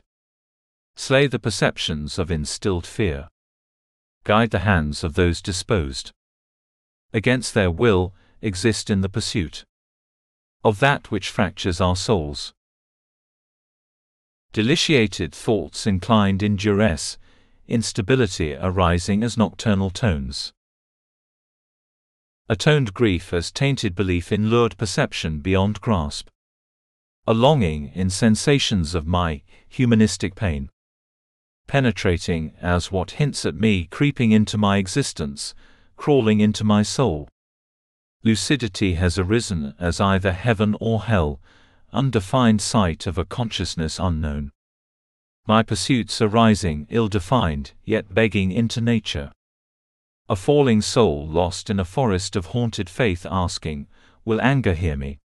Slay 0.96 1.26
the 1.26 1.38
perceptions 1.38 2.18
of 2.18 2.30
instilled 2.30 2.86
fear. 2.86 3.28
Guide 4.24 4.52
the 4.52 4.60
hands 4.60 5.04
of 5.04 5.16
those 5.16 5.42
disposed. 5.42 6.12
Against 7.12 7.52
their 7.52 7.70
will, 7.70 8.14
exist 8.44 8.90
in 8.90 9.00
the 9.00 9.08
pursuit 9.08 9.64
of 10.62 10.80
that 10.80 11.10
which 11.10 11.30
fractures 11.30 11.80
our 11.80 11.96
souls. 11.96 12.54
Deliciated 14.52 15.34
thoughts 15.34 15.86
inclined 15.86 16.42
in 16.42 16.56
duress, 16.56 17.18
instability 17.66 18.54
arising 18.54 19.22
as 19.22 19.36
nocturnal 19.36 19.90
tones. 19.90 20.52
Atoned 22.48 22.94
grief 22.94 23.32
as 23.32 23.50
tainted 23.50 23.94
belief 23.94 24.30
in 24.30 24.48
lured 24.48 24.76
perception 24.78 25.40
beyond 25.40 25.80
grasp. 25.80 26.28
A 27.26 27.34
longing 27.34 27.90
in 27.94 28.10
sensations 28.10 28.94
of 28.94 29.06
my 29.06 29.42
humanistic 29.68 30.34
pain 30.34 30.70
penetrating 31.66 32.52
as 32.60 32.92
what 32.92 33.12
hints 33.12 33.44
at 33.46 33.54
me 33.54 33.86
creeping 33.86 34.32
into 34.32 34.58
my 34.58 34.76
existence, 34.76 35.54
crawling 35.96 36.40
into 36.40 36.64
my 36.64 36.82
soul. 36.82 37.28
Lucidity 38.24 38.94
has 38.94 39.18
arisen 39.18 39.74
as 39.78 40.00
either 40.00 40.32
heaven 40.32 40.74
or 40.80 41.02
hell, 41.02 41.40
undefined 41.92 42.62
sight 42.62 43.06
of 43.06 43.18
a 43.18 43.24
consciousness 43.24 43.98
unknown. 43.98 44.50
My 45.46 45.62
pursuits 45.62 46.22
are 46.22 46.28
rising, 46.28 46.86
ill-defined, 46.88 47.72
yet 47.84 48.14
begging 48.14 48.50
into 48.50 48.80
nature. 48.80 49.30
A 50.28 50.36
falling 50.36 50.80
soul 50.80 51.28
lost 51.28 51.68
in 51.68 51.78
a 51.78 51.84
forest 51.84 52.34
of 52.34 52.46
haunted 52.46 52.88
faith 52.88 53.26
asking, 53.30 53.86
Will 54.24 54.40
anger 54.40 54.72
hear 54.72 54.96
me? 54.96 55.18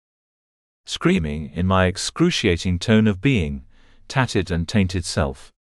Screaming 0.85 1.51
in 1.53 1.65
my 1.65 1.85
excruciating 1.85 2.79
tone 2.79 3.07
of 3.07 3.21
being, 3.21 3.65
tattered 4.09 4.51
and 4.51 4.67
tainted 4.67 5.05
self 5.05 5.53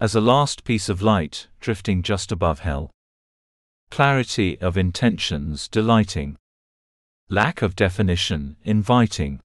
as 0.00 0.14
a 0.14 0.20
last 0.20 0.62
piece 0.62 0.88
of 0.88 1.02
light, 1.02 1.48
drifting 1.60 2.02
just 2.02 2.30
above 2.30 2.60
hell. 2.60 2.90
Clarity 3.90 4.60
of 4.60 4.76
intentions 4.76 5.66
delighting. 5.66 6.36
Lack 7.28 7.62
of 7.62 7.74
definition 7.74 8.56
inviting. 8.62 9.40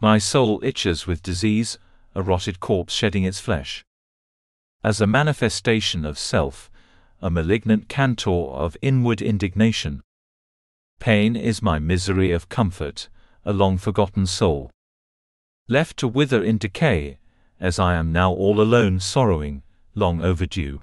My 0.00 0.18
soul 0.18 0.60
itches 0.62 1.06
with 1.06 1.22
disease, 1.22 1.78
a 2.14 2.22
rotted 2.22 2.60
corpse 2.60 2.94
shedding 2.94 3.24
its 3.24 3.38
flesh. 3.38 3.84
As 4.82 5.00
a 5.00 5.06
manifestation 5.06 6.06
of 6.06 6.18
self, 6.18 6.70
a 7.20 7.28
malignant 7.28 7.88
cantor 7.88 8.50
of 8.50 8.76
inward 8.80 9.20
indignation. 9.20 10.02
Pain 11.00 11.36
is 11.36 11.60
my 11.60 11.78
misery 11.78 12.32
of 12.32 12.48
comfort, 12.48 13.08
a 13.44 13.52
long 13.52 13.76
forgotten 13.76 14.26
soul. 14.26 14.70
Left 15.68 15.96
to 15.98 16.08
wither 16.08 16.42
in 16.42 16.58
decay, 16.58 17.18
as 17.60 17.78
I 17.78 17.94
am 17.94 18.12
now 18.12 18.32
all 18.32 18.60
alone 18.60 19.00
sorrowing, 19.00 19.62
long 19.94 20.22
overdue. 20.22 20.80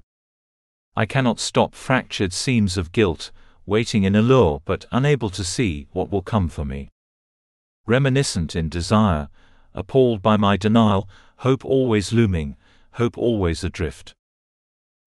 I 0.94 1.06
cannot 1.06 1.40
stop 1.40 1.74
fractured 1.74 2.32
seams 2.32 2.76
of 2.76 2.92
guilt, 2.92 3.30
waiting 3.64 4.04
in 4.04 4.14
allure 4.14 4.60
but 4.64 4.84
unable 4.92 5.30
to 5.30 5.44
see 5.44 5.86
what 5.92 6.10
will 6.10 6.22
come 6.22 6.48
for 6.48 6.64
me. 6.64 6.90
Reminiscent 7.86 8.54
in 8.54 8.68
desire, 8.68 9.28
appalled 9.74 10.20
by 10.20 10.36
my 10.36 10.56
denial, 10.56 11.08
hope 11.38 11.64
always 11.64 12.12
looming, 12.12 12.56
hope 12.92 13.16
always 13.16 13.64
adrift. 13.64 14.14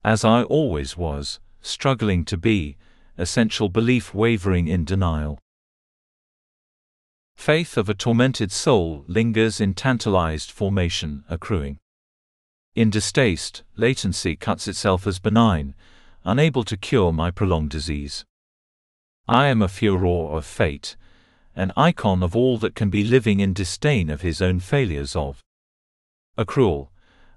As 0.03 0.25
I 0.25 0.43
always 0.43 0.97
was, 0.97 1.39
struggling 1.61 2.25
to 2.25 2.37
be, 2.37 2.77
essential 3.17 3.69
belief 3.69 4.13
wavering 4.13 4.67
in 4.67 4.85
denial. 4.85 5.39
Faith 7.35 7.77
of 7.77 7.89
a 7.89 7.93
tormented 7.93 8.51
soul 8.51 9.03
lingers 9.07 9.61
in 9.61 9.73
tantalized 9.73 10.51
formation, 10.51 11.23
accruing. 11.29 11.77
In 12.75 12.89
distaste, 12.89 13.63
latency 13.77 14.35
cuts 14.35 14.67
itself 14.67 15.07
as 15.07 15.17
benign, 15.17 15.75
unable 16.25 16.65
to 16.65 16.75
cure 16.75 17.13
my 17.13 17.31
prolonged 17.31 17.69
disease. 17.69 18.25
I 19.29 19.47
am 19.47 19.61
a 19.61 19.69
furor 19.69 20.35
of 20.35 20.45
fate, 20.45 20.97
an 21.55 21.71
icon 21.77 22.21
of 22.21 22.35
all 22.35 22.57
that 22.57 22.75
can 22.75 22.89
be 22.89 23.05
living 23.05 23.39
in 23.39 23.53
disdain 23.53 24.09
of 24.09 24.21
his 24.21 24.41
own 24.41 24.59
failures 24.59 25.15
of. 25.15 25.41
A 26.37 26.43
cruel, 26.43 26.91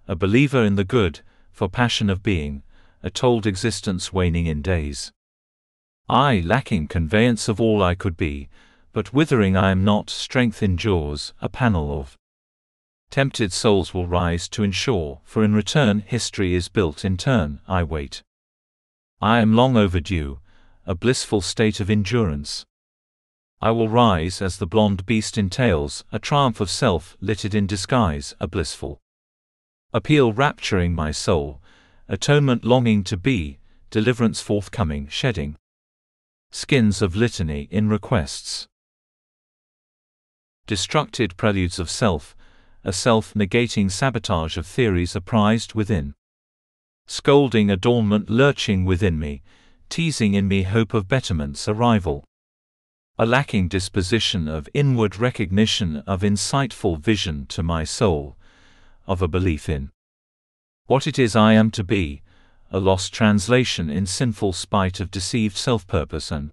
a 0.08 0.16
believer 0.16 0.64
in 0.64 0.74
the 0.74 0.82
good, 0.82 1.20
for 1.52 1.68
passion 1.68 2.10
of 2.10 2.20
being, 2.20 2.64
a 3.04 3.08
told 3.08 3.46
existence 3.46 4.12
waning 4.12 4.46
in 4.46 4.60
days. 4.60 5.12
I 6.08 6.42
lacking 6.44 6.88
conveyance 6.88 7.46
of 7.46 7.60
all 7.60 7.80
I 7.80 7.94
could 7.94 8.16
be, 8.16 8.48
but 8.92 9.12
withering 9.12 9.56
I 9.56 9.70
am 9.70 9.84
not, 9.84 10.10
strength 10.10 10.64
endures, 10.64 11.32
a 11.40 11.48
panel 11.48 12.00
of 12.00 12.16
tempted 13.10 13.52
souls 13.52 13.94
will 13.94 14.06
rise 14.06 14.48
to 14.48 14.62
ensure, 14.62 15.20
for 15.24 15.42
in 15.42 15.54
return 15.54 16.00
history 16.00 16.54
is 16.54 16.68
built 16.68 17.04
in 17.04 17.16
turn, 17.16 17.60
I 17.66 17.82
wait. 17.82 18.22
I 19.20 19.40
am 19.40 19.54
long 19.54 19.76
overdue, 19.76 20.40
a 20.86 20.94
blissful 20.94 21.40
state 21.40 21.80
of 21.80 21.90
endurance. 21.90 22.64
I 23.60 23.70
will 23.72 23.88
rise 23.88 24.40
as 24.40 24.58
the 24.58 24.66
blonde 24.66 25.04
beast 25.06 25.36
entails, 25.36 26.04
a 26.12 26.18
triumph 26.18 26.60
of 26.60 26.70
self, 26.70 27.16
littered 27.20 27.54
in 27.54 27.66
disguise, 27.66 28.34
a 28.38 28.46
blissful 28.46 29.00
appeal 29.92 30.32
rapturing 30.32 30.94
my 30.94 31.10
soul, 31.10 31.60
atonement 32.08 32.64
longing 32.64 33.02
to 33.04 33.16
be, 33.16 33.58
deliverance 33.90 34.40
forthcoming, 34.40 35.08
shedding 35.08 35.56
skins 36.50 37.02
of 37.02 37.16
litany 37.16 37.68
in 37.70 37.88
requests 37.88 38.68
destructed 40.66 41.36
preludes 41.36 41.78
of 41.78 41.90
self, 41.90 42.36
a 42.88 42.92
self-negating 42.92 43.90
sabotage 43.90 44.56
of 44.56 44.66
theories 44.66 45.14
apprised 45.14 45.74
within. 45.74 46.14
Scolding 47.06 47.70
adornment 47.70 48.30
lurching 48.30 48.86
within 48.86 49.18
me, 49.18 49.42
teasing 49.90 50.32
in 50.32 50.48
me 50.48 50.62
hope 50.62 50.94
of 50.94 51.06
betterment's 51.06 51.68
arrival. 51.68 52.24
A 53.18 53.26
lacking 53.26 53.68
disposition 53.68 54.48
of 54.48 54.70
inward 54.72 55.18
recognition 55.18 55.98
of 56.06 56.22
insightful 56.22 56.98
vision 56.98 57.44
to 57.48 57.62
my 57.62 57.84
soul, 57.84 58.38
of 59.06 59.20
a 59.20 59.28
belief 59.28 59.68
in 59.68 59.90
what 60.86 61.06
it 61.06 61.18
is 61.18 61.36
I 61.36 61.52
am 61.52 61.70
to 61.72 61.84
be, 61.84 62.22
a 62.70 62.80
lost 62.80 63.12
translation 63.12 63.90
in 63.90 64.06
sinful 64.06 64.54
spite 64.54 64.98
of 64.98 65.10
deceived 65.10 65.58
self-purpose 65.58 66.30
and 66.30 66.52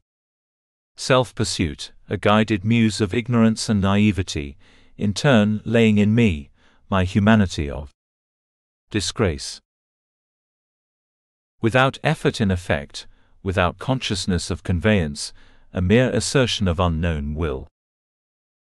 self-pursuit, 0.97 1.93
a 2.09 2.17
guided 2.17 2.65
muse 2.65 2.99
of 2.99 3.13
ignorance 3.13 3.69
and 3.69 3.79
naivety, 3.79 4.57
in 4.97 5.13
turn 5.13 5.61
laying 5.65 5.97
in 5.97 6.15
me, 6.15 6.49
my 6.89 7.03
humanity 7.03 7.69
of 7.69 7.91
disgrace. 8.89 9.59
Without 11.61 11.97
effort 12.03 12.39
in 12.39 12.51
effect, 12.51 13.07
without 13.43 13.79
consciousness 13.79 14.49
of 14.49 14.63
conveyance, 14.63 15.33
a 15.73 15.81
mere 15.81 16.09
assertion 16.11 16.67
of 16.67 16.79
unknown 16.79 17.35
will. 17.35 17.67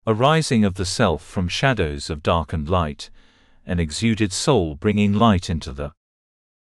A 0.06 0.14
rising 0.14 0.64
of 0.64 0.74
the 0.74 0.84
self 0.84 1.24
from 1.24 1.48
shadows 1.48 2.10
of 2.10 2.22
darkened 2.22 2.68
light, 2.68 3.10
an 3.66 3.78
exuded 3.78 4.32
soul 4.32 4.74
bringing 4.74 5.12
light 5.12 5.48
into 5.48 5.72
the 5.72 5.92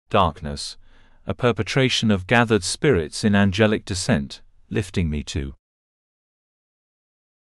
darkness, 0.09 0.77
a 1.25 1.33
perpetration 1.33 2.11
of 2.11 2.27
gathered 2.27 2.63
spirits 2.63 3.23
in 3.23 3.33
angelic 3.33 3.85
descent, 3.85 4.41
lifting 4.69 5.09
me 5.09 5.23
to 5.23 5.55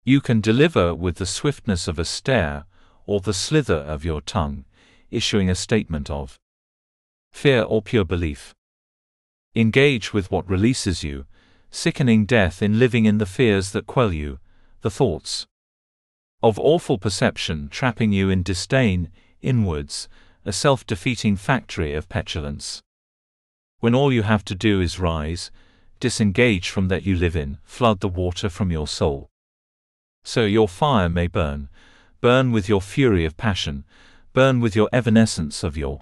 you 0.04 0.20
can 0.20 0.40
deliver 0.40 0.94
with 0.94 1.16
the 1.16 1.26
swiftness 1.26 1.86
of 1.86 1.98
a 1.98 2.04
stare, 2.04 2.64
or 3.06 3.20
the 3.20 3.34
slither 3.34 3.76
of 3.76 4.04
your 4.04 4.20
tongue, 4.20 4.64
issuing 5.10 5.48
a 5.48 5.54
statement 5.54 6.10
of 6.10 6.38
fear 7.32 7.62
or 7.62 7.80
pure 7.80 8.04
belief. 8.04 8.54
Engage 9.54 10.12
with 10.12 10.30
what 10.30 10.48
releases 10.48 11.02
you, 11.04 11.26
sickening 11.70 12.26
death 12.26 12.62
in 12.62 12.78
living 12.78 13.04
in 13.04 13.18
the 13.18 13.26
fears 13.26 13.70
that 13.72 13.86
quell 13.86 14.12
you, 14.12 14.38
the 14.80 14.90
thoughts 14.90 15.46
of 16.42 16.58
awful 16.58 16.98
perception 16.98 17.68
trapping 17.68 18.12
you 18.12 18.28
in 18.28 18.42
disdain, 18.42 19.08
inwards, 19.40 20.08
a 20.44 20.52
self-defeating 20.52 21.36
factory 21.36 21.94
of 21.94 22.08
petulance. 22.08 22.82
When 23.78 23.94
all 23.94 24.12
you 24.12 24.22
have 24.22 24.44
to 24.46 24.54
do 24.56 24.80
is 24.80 24.98
rise, 24.98 25.52
disengage 26.00 26.68
from 26.68 26.88
that 26.88 27.06
you 27.06 27.14
live 27.14 27.36
in, 27.36 27.58
flood 27.62 28.00
the 28.00 28.08
water 28.08 28.48
from 28.48 28.72
your 28.72 28.88
soul. 28.88 29.28
So 30.24 30.44
your 30.44 30.68
fire 30.68 31.08
may 31.08 31.26
burn, 31.26 31.68
burn 32.20 32.52
with 32.52 32.68
your 32.68 32.80
fury 32.80 33.24
of 33.24 33.36
passion, 33.36 33.84
burn 34.32 34.60
with 34.60 34.76
your 34.76 34.88
evanescence 34.92 35.62
of 35.62 35.76
your 35.76 36.00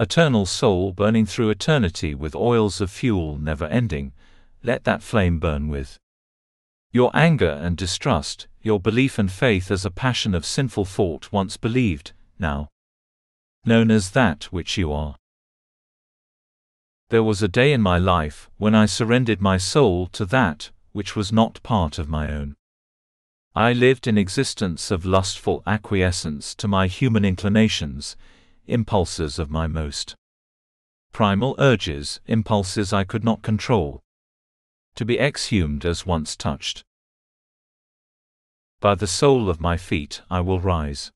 Eternal 0.00 0.46
soul 0.46 0.92
burning 0.92 1.26
through 1.26 1.50
eternity 1.50 2.14
with 2.14 2.34
oils 2.34 2.80
of 2.80 2.90
fuel 2.90 3.36
never 3.36 3.66
ending, 3.66 4.12
let 4.62 4.84
that 4.84 5.02
flame 5.02 5.38
burn 5.38 5.68
with. 5.68 5.98
Your 6.90 7.10
anger 7.12 7.50
and 7.50 7.76
distrust, 7.76 8.48
your 8.62 8.80
belief 8.80 9.18
and 9.18 9.30
faith 9.30 9.70
as 9.70 9.84
a 9.84 9.90
passion 9.90 10.34
of 10.34 10.46
sinful 10.46 10.86
thought 10.86 11.30
once 11.30 11.58
believed, 11.58 12.12
now 12.38 12.68
known 13.66 13.90
as 13.90 14.12
that 14.12 14.44
which 14.44 14.78
you 14.78 14.90
are. 14.90 15.16
There 17.10 17.22
was 17.22 17.42
a 17.42 17.48
day 17.48 17.70
in 17.74 17.82
my 17.82 17.98
life 17.98 18.48
when 18.56 18.74
I 18.74 18.86
surrendered 18.86 19.42
my 19.42 19.58
soul 19.58 20.06
to 20.12 20.24
that 20.24 20.70
which 20.92 21.14
was 21.14 21.30
not 21.30 21.62
part 21.62 21.98
of 21.98 22.08
my 22.08 22.32
own. 22.32 22.56
I 23.54 23.72
lived 23.72 24.06
in 24.06 24.16
existence 24.16 24.92
of 24.92 25.04
lustful 25.04 25.62
acquiescence 25.66 26.54
to 26.54 26.68
my 26.68 26.86
human 26.86 27.24
inclinations, 27.24 28.16
impulses 28.66 29.40
of 29.40 29.50
my 29.50 29.66
most 29.66 30.14
primal 31.12 31.56
urges, 31.58 32.20
impulses 32.26 32.92
I 32.92 33.02
could 33.02 33.24
not 33.24 33.42
control. 33.42 34.00
To 34.94 35.04
be 35.04 35.18
exhumed 35.18 35.84
as 35.84 36.06
once 36.06 36.36
touched. 36.36 36.84
By 38.80 38.94
the 38.94 39.06
sole 39.06 39.50
of 39.50 39.60
my 39.60 39.76
feet 39.76 40.22
I 40.30 40.40
will 40.40 40.60
rise. 40.60 41.10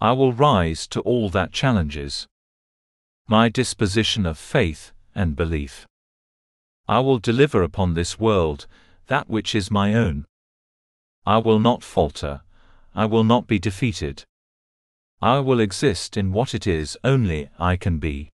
I 0.00 0.12
will 0.12 0.32
rise 0.32 0.86
to 0.88 1.00
all 1.00 1.30
that 1.30 1.52
challenges 1.52 2.26
my 3.26 3.48
disposition 3.48 4.26
of 4.26 4.36
faith 4.36 4.92
and 5.14 5.36
belief. 5.36 5.86
I 6.86 6.98
will 6.98 7.18
deliver 7.18 7.62
upon 7.62 7.94
this 7.94 8.18
world 8.18 8.66
that 9.06 9.28
which 9.28 9.54
is 9.54 9.70
my 9.70 9.94
own. 9.94 10.26
I 11.26 11.38
will 11.38 11.58
not 11.58 11.82
falter, 11.82 12.42
I 12.94 13.06
will 13.06 13.24
not 13.24 13.46
be 13.46 13.58
defeated. 13.58 14.24
I 15.22 15.38
will 15.40 15.60
exist 15.60 16.16
in 16.16 16.32
what 16.32 16.54
it 16.54 16.66
is 16.66 16.96
only 17.04 17.50
I 17.58 17.76
can 17.76 17.98
be. 17.98 18.30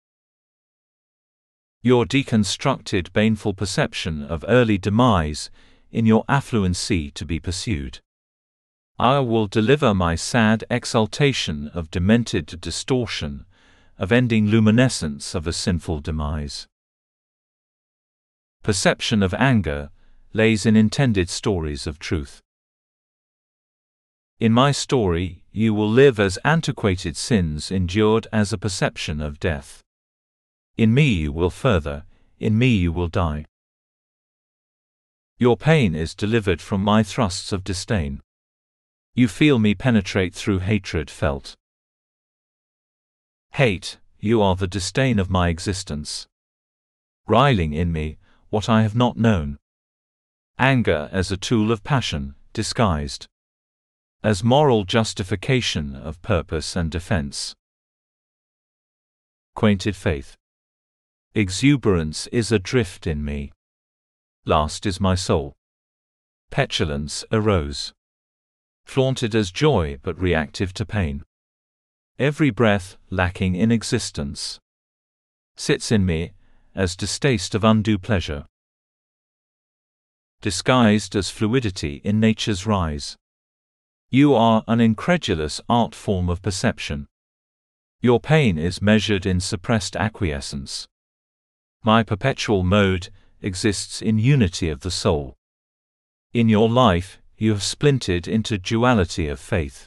Your 1.82 2.04
deconstructed 2.04 3.12
baneful 3.12 3.54
perception 3.54 4.22
of 4.22 4.44
early 4.48 4.78
demise, 4.78 5.50
in 5.90 6.06
your 6.06 6.24
affluency 6.28 7.12
to 7.14 7.24
be 7.24 7.38
pursued. 7.40 8.00
I 8.98 9.18
will 9.20 9.46
deliver 9.46 9.94
my 9.94 10.14
sad 10.14 10.64
exaltation 10.70 11.68
of 11.68 11.90
demented 11.90 12.60
distortion, 12.60 13.46
of 13.98 14.12
ending 14.12 14.46
luminescence 14.46 15.34
of 15.34 15.46
a 15.46 15.52
sinful 15.52 16.00
demise. 16.00 16.66
Perception 18.62 19.22
of 19.22 19.34
anger 19.34 19.90
lays 20.32 20.66
in 20.66 20.76
intended 20.76 21.28
stories 21.28 21.86
of 21.86 21.98
truth. 21.98 22.40
In 24.40 24.54
my 24.54 24.72
story, 24.72 25.42
you 25.52 25.74
will 25.74 25.90
live 25.90 26.18
as 26.18 26.38
antiquated 26.46 27.14
sins 27.14 27.70
endured 27.70 28.26
as 28.32 28.54
a 28.54 28.58
perception 28.58 29.20
of 29.20 29.38
death. 29.38 29.82
In 30.78 30.94
me 30.94 31.12
you 31.12 31.30
will 31.30 31.50
further, 31.50 32.04
in 32.38 32.56
me 32.56 32.74
you 32.74 32.90
will 32.90 33.08
die. 33.08 33.44
Your 35.36 35.58
pain 35.58 35.94
is 35.94 36.14
delivered 36.14 36.62
from 36.62 36.82
my 36.82 37.02
thrusts 37.02 37.52
of 37.52 37.64
disdain. 37.64 38.22
You 39.14 39.28
feel 39.28 39.58
me 39.58 39.74
penetrate 39.74 40.34
through 40.34 40.60
hatred 40.60 41.10
felt. 41.10 41.54
Hate, 43.52 43.98
you 44.20 44.40
are 44.40 44.56
the 44.56 44.66
disdain 44.66 45.18
of 45.18 45.28
my 45.28 45.50
existence. 45.50 46.26
Riling 47.26 47.74
in 47.74 47.92
me, 47.92 48.16
what 48.48 48.70
I 48.70 48.80
have 48.80 48.96
not 48.96 49.18
known. 49.18 49.58
Anger 50.58 51.10
as 51.12 51.30
a 51.30 51.36
tool 51.36 51.70
of 51.70 51.84
passion, 51.84 52.36
disguised 52.54 53.26
as 54.22 54.44
moral 54.44 54.84
justification 54.84 55.96
of 55.96 56.20
purpose 56.20 56.76
and 56.76 56.90
defense. 56.90 57.54
Quainted 59.54 59.96
faith. 59.96 60.36
Exuberance 61.34 62.26
is 62.28 62.52
adrift 62.52 63.06
in 63.06 63.24
me. 63.24 63.52
Last 64.44 64.84
is 64.84 65.00
my 65.00 65.14
soul. 65.14 65.54
Petulance 66.50 67.24
arose. 67.32 67.92
Flaunted 68.84 69.34
as 69.34 69.50
joy 69.50 69.98
but 70.02 70.20
reactive 70.20 70.74
to 70.74 70.84
pain. 70.84 71.22
Every 72.18 72.50
breath, 72.50 72.96
lacking 73.08 73.54
in 73.54 73.72
existence, 73.72 74.58
sits 75.56 75.90
in 75.90 76.04
me 76.04 76.32
as 76.74 76.96
distaste 76.96 77.54
of 77.54 77.64
undue 77.64 77.98
pleasure. 77.98 78.44
Disguised 80.42 81.16
as 81.16 81.30
fluidity 81.30 82.00
in 82.04 82.20
nature's 82.20 82.66
rise. 82.66 83.16
You 84.12 84.34
are 84.34 84.64
an 84.66 84.80
incredulous 84.80 85.60
art 85.68 85.94
form 85.94 86.28
of 86.28 86.42
perception. 86.42 87.06
Your 88.00 88.18
pain 88.18 88.58
is 88.58 88.82
measured 88.82 89.24
in 89.24 89.38
suppressed 89.38 89.94
acquiescence. 89.94 90.88
My 91.84 92.02
perpetual 92.02 92.64
mode 92.64 93.10
exists 93.40 94.02
in 94.02 94.18
unity 94.18 94.68
of 94.68 94.80
the 94.80 94.90
soul. 94.90 95.36
In 96.32 96.48
your 96.48 96.68
life, 96.68 97.22
you 97.38 97.52
have 97.52 97.62
splintered 97.62 98.26
into 98.26 98.58
duality 98.58 99.28
of 99.28 99.38
faith. 99.38 99.86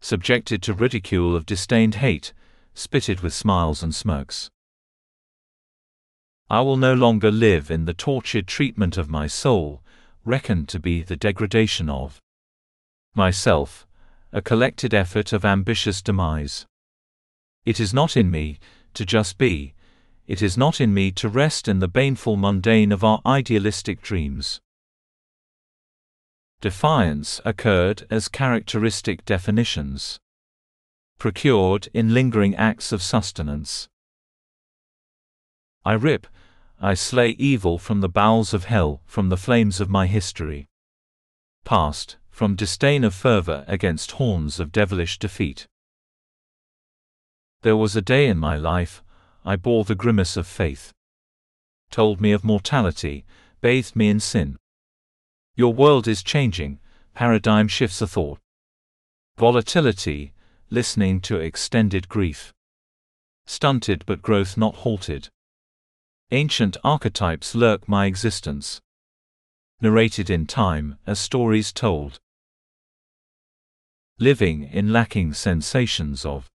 Subjected 0.00 0.62
to 0.62 0.72
ridicule 0.72 1.36
of 1.36 1.44
disdained 1.44 1.96
hate, 1.96 2.32
spitted 2.72 3.20
with 3.20 3.34
smiles 3.34 3.82
and 3.82 3.94
smirks. 3.94 4.48
I 6.48 6.62
will 6.62 6.78
no 6.78 6.94
longer 6.94 7.30
live 7.30 7.70
in 7.70 7.84
the 7.84 7.92
tortured 7.92 8.46
treatment 8.46 8.96
of 8.96 9.10
my 9.10 9.26
soul, 9.26 9.82
reckoned 10.24 10.68
to 10.70 10.80
be 10.80 11.02
the 11.02 11.16
degradation 11.16 11.90
of 11.90 12.22
myself, 13.18 13.86
a 14.32 14.40
collected 14.40 14.94
effort 14.94 15.34
of 15.34 15.44
ambitious 15.44 16.00
demise. 16.00 16.64
It 17.66 17.78
is 17.80 17.92
not 17.92 18.16
in 18.16 18.30
me 18.30 18.58
to 18.94 19.04
just 19.04 19.36
be, 19.36 19.74
it 20.26 20.40
is 20.40 20.56
not 20.56 20.80
in 20.80 20.94
me 20.94 21.10
to 21.12 21.28
rest 21.28 21.68
in 21.68 21.80
the 21.80 21.88
baneful 21.88 22.36
mundane 22.36 22.92
of 22.92 23.02
our 23.02 23.20
idealistic 23.26 24.00
dreams. 24.00 24.60
Defiance 26.60 27.40
occurred 27.44 28.06
as 28.10 28.28
characteristic 28.28 29.24
definitions, 29.24 30.18
procured 31.18 31.88
in 31.92 32.14
lingering 32.14 32.54
acts 32.56 32.92
of 32.92 33.02
sustenance. 33.02 33.88
I 35.84 35.94
rip, 35.94 36.26
I 36.80 36.94
slay 36.94 37.30
evil 37.30 37.78
from 37.78 38.00
the 38.00 38.08
bowels 38.08 38.54
of 38.54 38.64
hell, 38.66 39.02
from 39.04 39.28
the 39.28 39.36
flames 39.36 39.80
of 39.80 39.90
my 39.90 40.06
history. 40.06 40.68
Past, 41.64 42.16
from 42.38 42.54
disdain 42.54 43.02
of 43.02 43.12
fervor 43.12 43.64
against 43.66 44.12
horns 44.12 44.60
of 44.60 44.70
devilish 44.70 45.18
defeat. 45.18 45.66
There 47.62 47.76
was 47.76 47.96
a 47.96 48.00
day 48.00 48.28
in 48.28 48.38
my 48.38 48.56
life, 48.56 49.02
I 49.44 49.56
bore 49.56 49.82
the 49.82 49.96
grimace 49.96 50.36
of 50.36 50.46
faith. 50.46 50.92
Told 51.90 52.20
me 52.20 52.30
of 52.30 52.44
mortality, 52.44 53.24
bathed 53.60 53.96
me 53.96 54.08
in 54.08 54.20
sin. 54.20 54.56
Your 55.56 55.74
world 55.74 56.06
is 56.06 56.22
changing, 56.22 56.78
paradigm 57.12 57.66
shifts 57.66 58.00
a 58.00 58.06
thought. 58.06 58.38
Volatility, 59.36 60.32
listening 60.70 61.20
to 61.22 61.40
extended 61.40 62.08
grief. 62.08 62.54
Stunted 63.46 64.04
but 64.06 64.22
growth 64.22 64.56
not 64.56 64.76
halted. 64.86 65.28
Ancient 66.30 66.76
archetypes 66.84 67.56
lurk 67.56 67.88
my 67.88 68.06
existence. 68.06 68.80
Narrated 69.80 70.30
in 70.30 70.46
time, 70.46 70.98
as 71.04 71.18
stories 71.18 71.72
told 71.72 72.20
living 74.18 74.64
in 74.64 74.92
lacking 74.92 75.32
sensations 75.32 76.24
of 76.24 76.48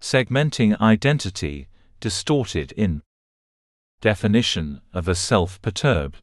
segmenting 0.00 0.78
identity, 0.80 1.68
distorted 2.00 2.72
in 2.72 3.02
definition 4.00 4.80
of 4.92 5.06
a 5.06 5.14
self 5.14 5.60
perturbed. 5.62 6.18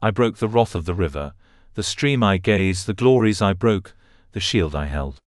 I 0.00 0.10
broke 0.10 0.38
the 0.38 0.48
wrath 0.48 0.74
of 0.74 0.84
the 0.84 0.94
river, 0.94 1.34
the 1.74 1.82
stream 1.82 2.22
I 2.22 2.38
gaze, 2.38 2.86
the 2.86 2.94
glories 2.94 3.42
I 3.42 3.52
broke, 3.52 3.94
the 4.32 4.40
shield 4.40 4.74
I 4.74 4.86
held. 4.86 5.20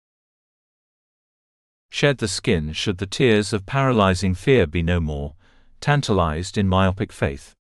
Shed 1.91 2.17
the 2.17 2.27
skin 2.27 2.73
should 2.73 2.97
the 2.97 3.07
tears 3.07 3.53
of 3.53 3.65
paralyzing 3.65 4.35
fear 4.35 4.67
be 4.67 4.83
no 4.83 4.99
more, 4.99 5.35
tantalized 5.81 6.57
in 6.57 6.67
myopic 6.67 7.11
faith. 7.11 7.53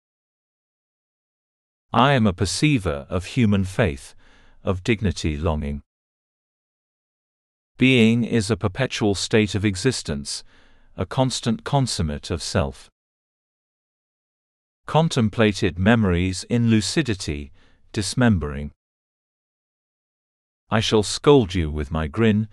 I 1.92 2.12
am 2.12 2.26
a 2.26 2.32
perceiver 2.32 3.06
of 3.08 3.26
human 3.26 3.64
faith, 3.64 4.14
of 4.66 4.82
dignity 4.82 5.36
longing. 5.36 5.82
Being 7.78 8.24
is 8.24 8.50
a 8.50 8.56
perpetual 8.56 9.14
state 9.14 9.54
of 9.54 9.64
existence, 9.64 10.42
a 10.96 11.06
constant 11.06 11.62
consummate 11.62 12.30
of 12.30 12.42
self. 12.42 12.90
Contemplated 14.86 15.78
memories 15.78 16.44
in 16.50 16.68
lucidity, 16.68 17.52
dismembering. 17.92 18.72
I 20.68 20.80
shall 20.80 21.02
scold 21.02 21.54
you 21.54 21.70
with 21.70 21.92
my 21.92 22.08
grin, 22.08 22.48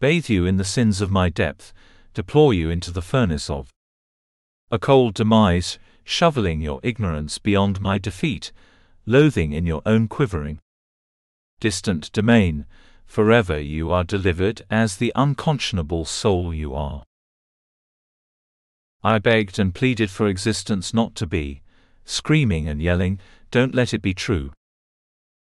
bathe 0.00 0.30
you 0.30 0.46
in 0.46 0.56
the 0.56 0.64
sins 0.64 1.00
of 1.00 1.10
my 1.10 1.28
depth, 1.28 1.72
deplore 2.14 2.54
you 2.54 2.70
into 2.70 2.90
the 2.90 3.02
furnace 3.02 3.50
of 3.50 3.68
a 4.70 4.78
cold 4.78 5.14
demise, 5.14 5.78
shoveling 6.04 6.60
your 6.60 6.80
ignorance 6.82 7.38
beyond 7.38 7.80
my 7.80 7.98
defeat, 7.98 8.52
loathing 9.06 9.52
in 9.52 9.66
your 9.66 9.82
own 9.84 10.08
quivering 10.08 10.60
distant 11.60 12.12
domain, 12.12 12.66
forever 13.06 13.58
you 13.58 13.90
are 13.90 14.04
delivered 14.04 14.62
as 14.70 14.96
the 14.96 15.12
unconscionable 15.14 16.04
soul 16.04 16.52
you 16.54 16.74
are. 16.74 17.02
I 19.02 19.18
begged 19.18 19.58
and 19.58 19.74
pleaded 19.74 20.10
for 20.10 20.26
existence 20.26 20.92
not 20.92 21.14
to 21.16 21.26
be, 21.26 21.62
screaming 22.04 22.68
and 22.68 22.82
yelling, 22.82 23.20
Don't 23.50 23.74
let 23.74 23.94
it 23.94 24.02
be 24.02 24.14
true. 24.14 24.52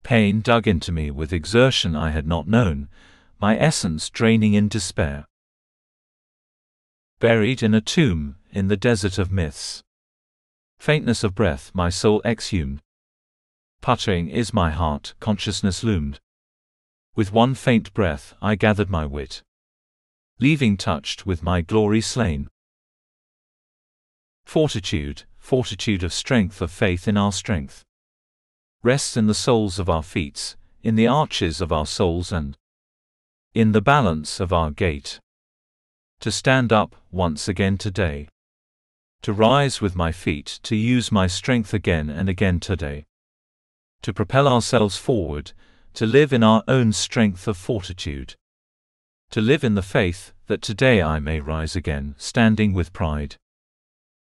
Pain 0.04 0.41
dug 0.41 0.67
into 0.67 0.91
me 0.91 1.12
with 1.12 1.32
exertion 1.32 1.95
I 1.95 2.12
had 2.12 2.28
not 2.28 2.47
known, 2.47 2.89
my 3.39 3.58
essence 3.58 4.10
draining 4.10 4.54
in 4.54 4.67
despair. 4.67 5.26
Buried 7.19 7.63
in 7.63 7.73
a 7.73 7.82
tomb, 7.82 8.36
in 8.52 8.67
the 8.67 8.78
desert 8.78 9.17
of 9.17 9.32
myths. 9.32 9.82
Faintness 10.78 11.23
of 11.23 11.36
breath 11.36 11.71
my 11.73 11.89
soul 11.89 12.21
exhumed. 12.26 12.82
Puttering 13.84 14.30
is 14.30 14.54
my 14.54 14.72
heart, 14.72 15.13
consciousness 15.19 15.84
loomed. 15.84 16.22
With 17.17 17.34
one 17.34 17.54
faint 17.54 17.93
breath 17.93 18.34
I 18.41 18.56
gathered 18.56 18.89
my 18.89 19.06
wit. 19.06 19.43
Leaving 20.39 20.78
touched 20.78 21.26
with 21.26 21.43
my 21.43 21.60
glory 21.60 22.00
slain. 22.00 22.48
Fortitude, 24.46 25.24
fortitude 25.38 26.02
of 26.02 26.13
strength 26.13 26.62
of 26.62 26.72
faith 26.72 27.10
in 27.10 27.17
our 27.17 27.34
strength 27.34 27.84
rests 28.84 29.17
in 29.17 29.28
the 29.28 29.34
soles 29.34 29.80
of 29.80 29.89
our 29.89 30.02
feet, 30.02 30.56
in 30.82 30.96
the 30.96 31.08
arches 31.08 31.60
of 31.60 31.74
our 31.74 31.86
souls 31.86 32.32
and 32.32 32.56
in 33.54 33.74
the 33.74 33.82
balance 33.82 34.39
of 34.39 34.54
our 34.54 34.72
gait. 34.72 35.19
To 36.22 36.32
stand 36.32 36.72
up 36.72 36.96
once 37.12 37.50
again 37.50 37.78
today. 37.78 38.30
To 39.24 39.34
rise 39.34 39.82
with 39.82 39.93
my 39.93 40.13
feet, 40.13 40.62
to 40.63 40.78
use 40.78 41.12
my 41.12 41.28
strength 41.28 41.74
again 41.74 42.10
and 42.10 42.30
again 42.30 42.62
today. 42.62 43.04
To 44.04 44.13
propel 44.13 44.50
ourselves 44.50 44.98
forward, 44.98 45.54
to 45.94 46.06
live 46.06 46.34
in 46.34 46.44
our 46.44 46.62
own 46.68 46.92
strength 46.92 47.48
of 47.48 47.56
fortitude. 47.56 48.36
To 49.32 49.39
live 49.39 49.63
in 49.63 49.76
the 49.76 49.82
faith 49.82 50.34
that 50.48 50.62
today 50.62 51.02
I 51.02 51.20
may 51.20 51.39
rise 51.39 51.76
again, 51.78 52.16
standing 52.18 52.74
with 52.74 52.92
pride. 52.92 53.38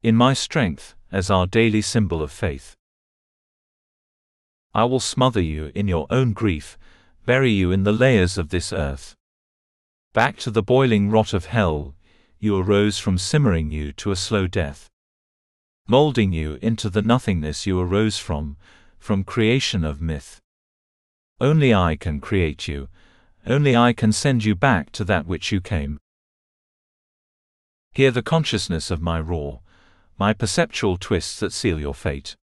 In 0.02 0.14
my 0.14 0.34
strength, 0.34 0.94
as 1.10 1.30
our 1.30 1.46
daily 1.46 1.80
symbol 1.80 2.22
of 2.22 2.30
faith. 2.30 2.76
I 4.74 4.84
will 4.84 5.00
smother 5.00 5.40
you 5.40 5.72
in 5.74 5.88
your 5.88 6.06
own 6.10 6.34
grief, 6.34 6.76
bury 7.24 7.50
you 7.50 7.72
in 7.72 7.84
the 7.84 7.92
layers 7.92 8.36
of 8.36 8.50
this 8.50 8.74
earth. 8.74 9.14
Back 10.12 10.36
to 10.40 10.50
the 10.50 10.62
boiling 10.62 11.10
rot 11.10 11.32
of 11.32 11.46
hell, 11.46 11.94
you 12.38 12.58
arose 12.58 12.98
from 12.98 13.16
simmering 13.16 13.70
you 13.70 13.92
to 13.92 14.10
a 14.10 14.16
slow 14.16 14.46
death. 14.46 14.90
Molding 15.88 16.30
you 16.30 16.58
into 16.60 16.90
the 16.90 17.02
nothingness 17.02 17.66
you 17.66 17.80
arose 17.80 18.18
from, 18.18 18.58
from 19.02 19.24
creation 19.24 19.84
of 19.84 20.00
myth. 20.00 20.40
Only 21.40 21.74
I 21.74 21.96
can 21.96 22.20
create 22.20 22.68
you, 22.68 22.88
only 23.46 23.76
I 23.76 23.92
can 23.92 24.12
send 24.12 24.44
you 24.44 24.54
back 24.54 24.92
to 24.92 25.04
that 25.04 25.26
which 25.26 25.50
you 25.50 25.60
came. 25.60 25.98
Hear 27.92 28.12
the 28.12 28.22
consciousness 28.22 28.90
of 28.90 29.02
my 29.02 29.20
roar, 29.20 29.60
my 30.18 30.32
perceptual 30.32 30.96
twists 30.96 31.40
that 31.40 31.52
seal 31.52 31.80
your 31.80 31.94
fate 31.94 32.36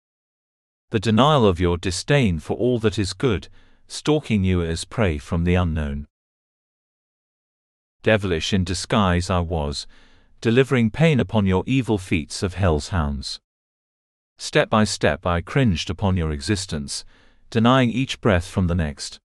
the 0.91 0.99
denial 0.99 1.45
of 1.45 1.59
your 1.59 1.77
disdain 1.77 2.39
for 2.39 2.57
all 2.57 2.79
that 2.79 2.97
is 2.97 3.13
good, 3.13 3.47
stalking 3.87 4.43
you 4.43 4.63
as 4.63 4.85
prey 4.85 5.19
from 5.19 5.43
the 5.43 5.53
unknown. 5.53 6.07
Devilish 8.01 8.53
in 8.53 8.63
disguise 8.63 9.29
I 9.29 9.39
was, 9.39 9.85
delivering 10.41 10.89
pain 10.89 11.19
upon 11.19 11.45
your 11.45 11.63
evil 11.67 11.99
feats 11.99 12.41
of 12.41 12.55
hell's 12.55 12.87
hounds. 12.87 13.39
Step 14.41 14.69
by 14.69 14.85
step 14.85 15.25
I 15.27 15.41
cringed 15.41 15.91
upon 15.91 16.17
your 16.17 16.31
existence, 16.31 17.05
denying 17.51 17.91
each 17.91 18.19
breath 18.21 18.47
from 18.47 18.65
the 18.65 18.73
next. 18.73 19.19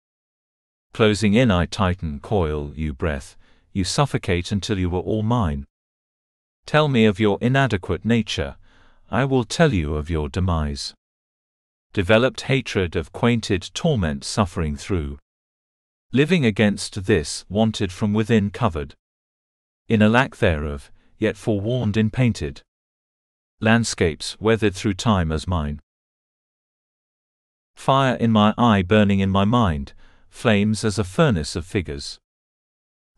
Closing 0.92 1.32
in 1.32 1.50
I 1.50 1.64
tighten 1.64 2.20
coil 2.20 2.72
you 2.76 2.92
breath, 2.92 3.36
you 3.72 3.84
suffocate 3.84 4.52
until 4.52 4.78
you 4.78 4.90
were 4.90 4.98
all 4.98 5.22
mine. 5.22 5.64
Tell 6.66 6.88
me 6.88 7.06
of 7.06 7.18
your 7.18 7.38
inadequate 7.40 8.04
nature, 8.04 8.56
I 9.10 9.24
will 9.24 9.44
tell 9.44 9.72
you 9.72 9.94
of 9.94 10.10
your 10.10 10.28
demise 10.28 10.92
developed 11.94 12.42
hatred 12.42 12.96
of 12.96 13.12
quainted 13.12 13.70
torment 13.72 14.24
suffering 14.24 14.76
through. 14.76 15.16
Living 16.12 16.44
against 16.44 17.04
this, 17.04 17.44
wanted 17.48 17.92
from 17.92 18.12
within 18.12 18.50
covered. 18.50 18.94
In 19.88 20.02
a 20.02 20.08
lack 20.08 20.36
thereof, 20.36 20.90
yet 21.18 21.36
forewarned 21.36 21.96
in 21.96 22.10
painted. 22.10 22.62
Landscapes 23.60 24.36
weathered 24.40 24.74
through 24.74 24.94
time 24.94 25.30
as 25.32 25.46
mine. 25.46 25.80
Fire 27.74 28.14
in 28.14 28.30
my 28.30 28.54
eye 28.58 28.82
burning 28.82 29.20
in 29.20 29.30
my 29.30 29.44
mind, 29.44 29.92
flames 30.28 30.84
as 30.84 30.98
a 30.98 31.04
furnace 31.04 31.56
of 31.56 31.64
figures. 31.64 32.18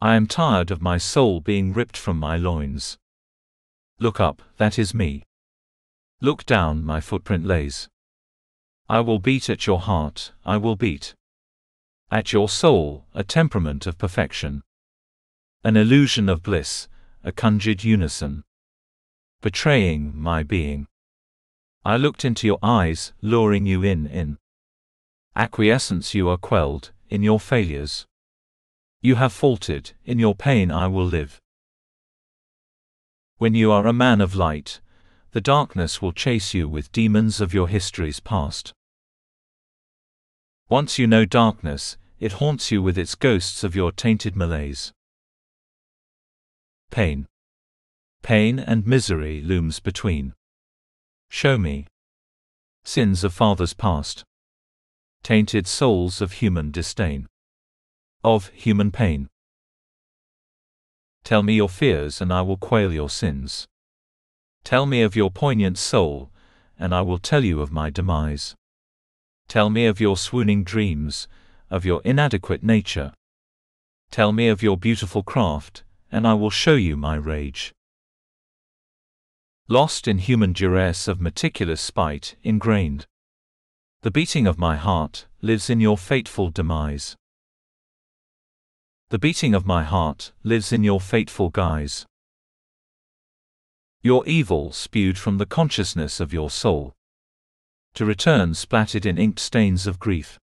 I 0.00 0.14
am 0.14 0.26
tired 0.26 0.70
of 0.70 0.82
my 0.82 0.98
soul 0.98 1.40
being 1.40 1.72
ripped 1.72 1.96
from 1.96 2.18
my 2.18 2.36
loins. 2.36 2.98
Look 3.98 4.20
up, 4.20 4.42
that 4.58 4.78
is 4.78 4.92
me. 4.92 5.24
Look 6.20 6.44
down, 6.44 6.84
my 6.84 7.00
footprint 7.00 7.46
lays. 7.46 7.88
I 8.88 9.00
will 9.00 9.18
beat 9.18 9.48
at 9.48 9.66
your 9.66 9.80
heart, 9.80 10.32
I 10.44 10.58
will 10.58 10.76
beat. 10.76 11.14
At 12.10 12.32
your 12.32 12.48
soul, 12.48 13.06
a 13.14 13.24
temperament 13.24 13.86
of 13.86 13.98
perfection. 13.98 14.62
An 15.64 15.76
illusion 15.76 16.28
of 16.28 16.42
bliss, 16.42 16.88
a 17.24 17.32
conjured 17.32 17.82
unison. 17.82 18.44
Betraying 19.42 20.12
my 20.14 20.42
being. 20.42 20.86
I 21.84 21.96
looked 21.96 22.24
into 22.24 22.46
your 22.46 22.58
eyes, 22.62 23.12
luring 23.22 23.66
you 23.66 23.82
in, 23.82 24.06
in. 24.06 24.38
Acquiescence 25.36 26.14
you 26.14 26.28
are 26.28 26.36
quelled, 26.36 26.90
in 27.10 27.22
your 27.22 27.38
failures. 27.38 28.06
You 29.00 29.16
have 29.16 29.32
faltered, 29.32 29.92
in 30.04 30.18
your 30.18 30.34
pain 30.34 30.70
I 30.70 30.86
will 30.88 31.04
live. 31.04 31.40
When 33.38 33.54
you 33.54 33.70
are 33.70 33.86
a 33.86 33.92
man 33.92 34.20
of 34.20 34.34
light, 34.34 34.80
the 35.32 35.40
darkness 35.40 36.00
will 36.00 36.12
chase 36.12 36.54
you 36.54 36.68
with 36.68 36.90
demons 36.90 37.40
of 37.40 37.52
your 37.52 37.68
history's 37.68 38.20
past. 38.20 38.72
Once 40.68 40.98
you 40.98 41.06
know 41.06 41.24
darkness, 41.24 41.98
it 42.18 42.40
haunts 42.40 42.72
you 42.72 42.82
with 42.82 42.96
its 42.96 43.14
ghosts 43.14 43.62
of 43.62 43.76
your 43.76 43.92
tainted 43.92 44.34
malaise. 44.34 44.92
Pain. 46.90 47.26
Pain 48.26 48.58
and 48.58 48.84
misery 48.84 49.40
looms 49.40 49.78
between. 49.78 50.34
Show 51.30 51.58
me. 51.58 51.86
Sins 52.82 53.22
of 53.22 53.32
fathers 53.32 53.72
past. 53.72 54.24
Tainted 55.22 55.68
souls 55.68 56.20
of 56.20 56.32
human 56.32 56.72
disdain. 56.72 57.28
Of 58.24 58.48
human 58.48 58.90
pain. 58.90 59.28
Tell 61.22 61.44
me 61.44 61.54
your 61.54 61.68
fears 61.68 62.20
and 62.20 62.32
I 62.32 62.42
will 62.42 62.56
quail 62.56 62.92
your 62.92 63.08
sins. 63.08 63.64
Tell 64.64 64.86
me 64.86 65.02
of 65.02 65.14
your 65.14 65.30
poignant 65.30 65.78
soul, 65.78 66.32
and 66.76 66.92
I 66.92 67.02
will 67.02 67.18
tell 67.18 67.44
you 67.44 67.60
of 67.60 67.70
my 67.70 67.90
demise. 67.90 68.56
Tell 69.46 69.70
me 69.70 69.86
of 69.86 70.00
your 70.00 70.16
swooning 70.16 70.64
dreams, 70.64 71.28
of 71.70 71.84
your 71.84 72.02
inadequate 72.04 72.64
nature. 72.64 73.12
Tell 74.10 74.32
me 74.32 74.48
of 74.48 74.64
your 74.64 74.76
beautiful 74.76 75.22
craft, 75.22 75.84
and 76.10 76.26
I 76.26 76.34
will 76.34 76.50
show 76.50 76.74
you 76.74 76.96
my 76.96 77.14
rage. 77.14 77.72
Lost 79.68 80.06
in 80.06 80.18
human 80.18 80.52
duress 80.52 81.08
of 81.08 81.20
meticulous 81.20 81.80
spite, 81.80 82.36
ingrained. 82.44 83.06
The 84.02 84.12
beating 84.12 84.46
of 84.46 84.60
my 84.60 84.76
heart 84.76 85.26
lives 85.42 85.68
in 85.68 85.80
your 85.80 85.98
fateful 85.98 86.50
demise. 86.50 87.16
The 89.08 89.18
beating 89.18 89.54
of 89.54 89.66
my 89.66 89.82
heart 89.82 90.30
lives 90.44 90.72
in 90.72 90.84
your 90.84 91.00
fateful 91.00 91.50
guise. 91.50 92.06
Your 94.02 94.24
evil 94.24 94.70
spewed 94.70 95.18
from 95.18 95.38
the 95.38 95.46
consciousness 95.46 96.20
of 96.20 96.32
your 96.32 96.48
soul 96.48 96.92
to 97.94 98.04
return 98.04 98.54
splattered 98.54 99.04
in 99.04 99.18
inked 99.18 99.40
stains 99.40 99.86
of 99.88 99.98
grief. 99.98 100.38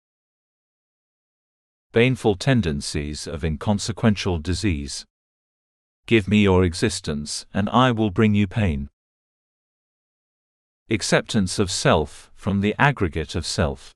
Baneful 1.91 2.35
tendencies 2.35 3.27
of 3.27 3.43
inconsequential 3.43 4.39
disease. 4.39 5.05
Give 6.07 6.27
me 6.27 6.41
your 6.41 6.63
existence, 6.63 7.45
and 7.53 7.69
I 7.69 7.91
will 7.91 8.09
bring 8.09 8.33
you 8.33 8.47
pain. 8.47 8.89
Acceptance 10.91 11.57
of 11.57 11.71
self 11.71 12.29
from 12.35 12.59
the 12.59 12.75
aggregate 12.77 13.33
of 13.33 13.45
self. 13.45 13.95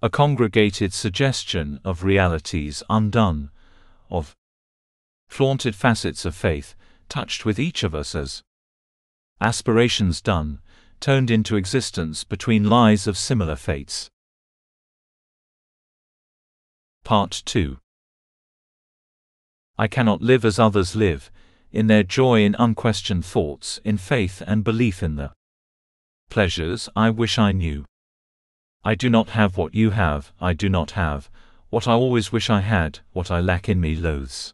A 0.00 0.08
congregated 0.08 0.94
suggestion 0.94 1.78
of 1.84 2.04
realities 2.04 2.82
undone, 2.88 3.50
of 4.08 4.34
flaunted 5.28 5.74
facets 5.74 6.24
of 6.24 6.34
faith, 6.34 6.74
touched 7.10 7.44
with 7.44 7.58
each 7.58 7.82
of 7.82 7.94
us 7.94 8.14
as 8.14 8.42
aspirations 9.42 10.22
done, 10.22 10.60
toned 11.00 11.30
into 11.30 11.56
existence 11.56 12.24
between 12.24 12.70
lies 12.70 13.06
of 13.06 13.18
similar 13.18 13.56
fates. 13.56 14.08
Part 17.04 17.42
2 17.44 17.76
I 19.76 19.86
cannot 19.86 20.22
live 20.22 20.46
as 20.46 20.58
others 20.58 20.96
live, 20.96 21.30
in 21.70 21.88
their 21.88 22.02
joy 22.02 22.42
in 22.42 22.56
unquestioned 22.58 23.26
thoughts, 23.26 23.82
in 23.84 23.98
faith 23.98 24.42
and 24.46 24.64
belief 24.64 25.02
in 25.02 25.16
the 25.16 25.32
pleasures 26.30 26.88
I 26.96 27.10
wish 27.10 27.38
I 27.38 27.52
knew. 27.52 27.84
I 28.82 28.94
do 28.94 29.10
not 29.10 29.30
have 29.30 29.58
what 29.58 29.74
you 29.74 29.90
have, 29.90 30.32
I 30.40 30.54
do 30.54 30.68
not 30.68 30.92
have 30.92 31.28
what 31.70 31.86
I 31.86 31.92
always 31.92 32.32
wish 32.32 32.50
I 32.50 32.60
had, 32.60 32.98
what 33.12 33.30
I 33.30 33.40
lack 33.40 33.68
in 33.68 33.80
me 33.80 33.94
loathes 33.94 34.52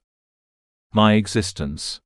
my 0.92 1.14
existence. 1.14 2.00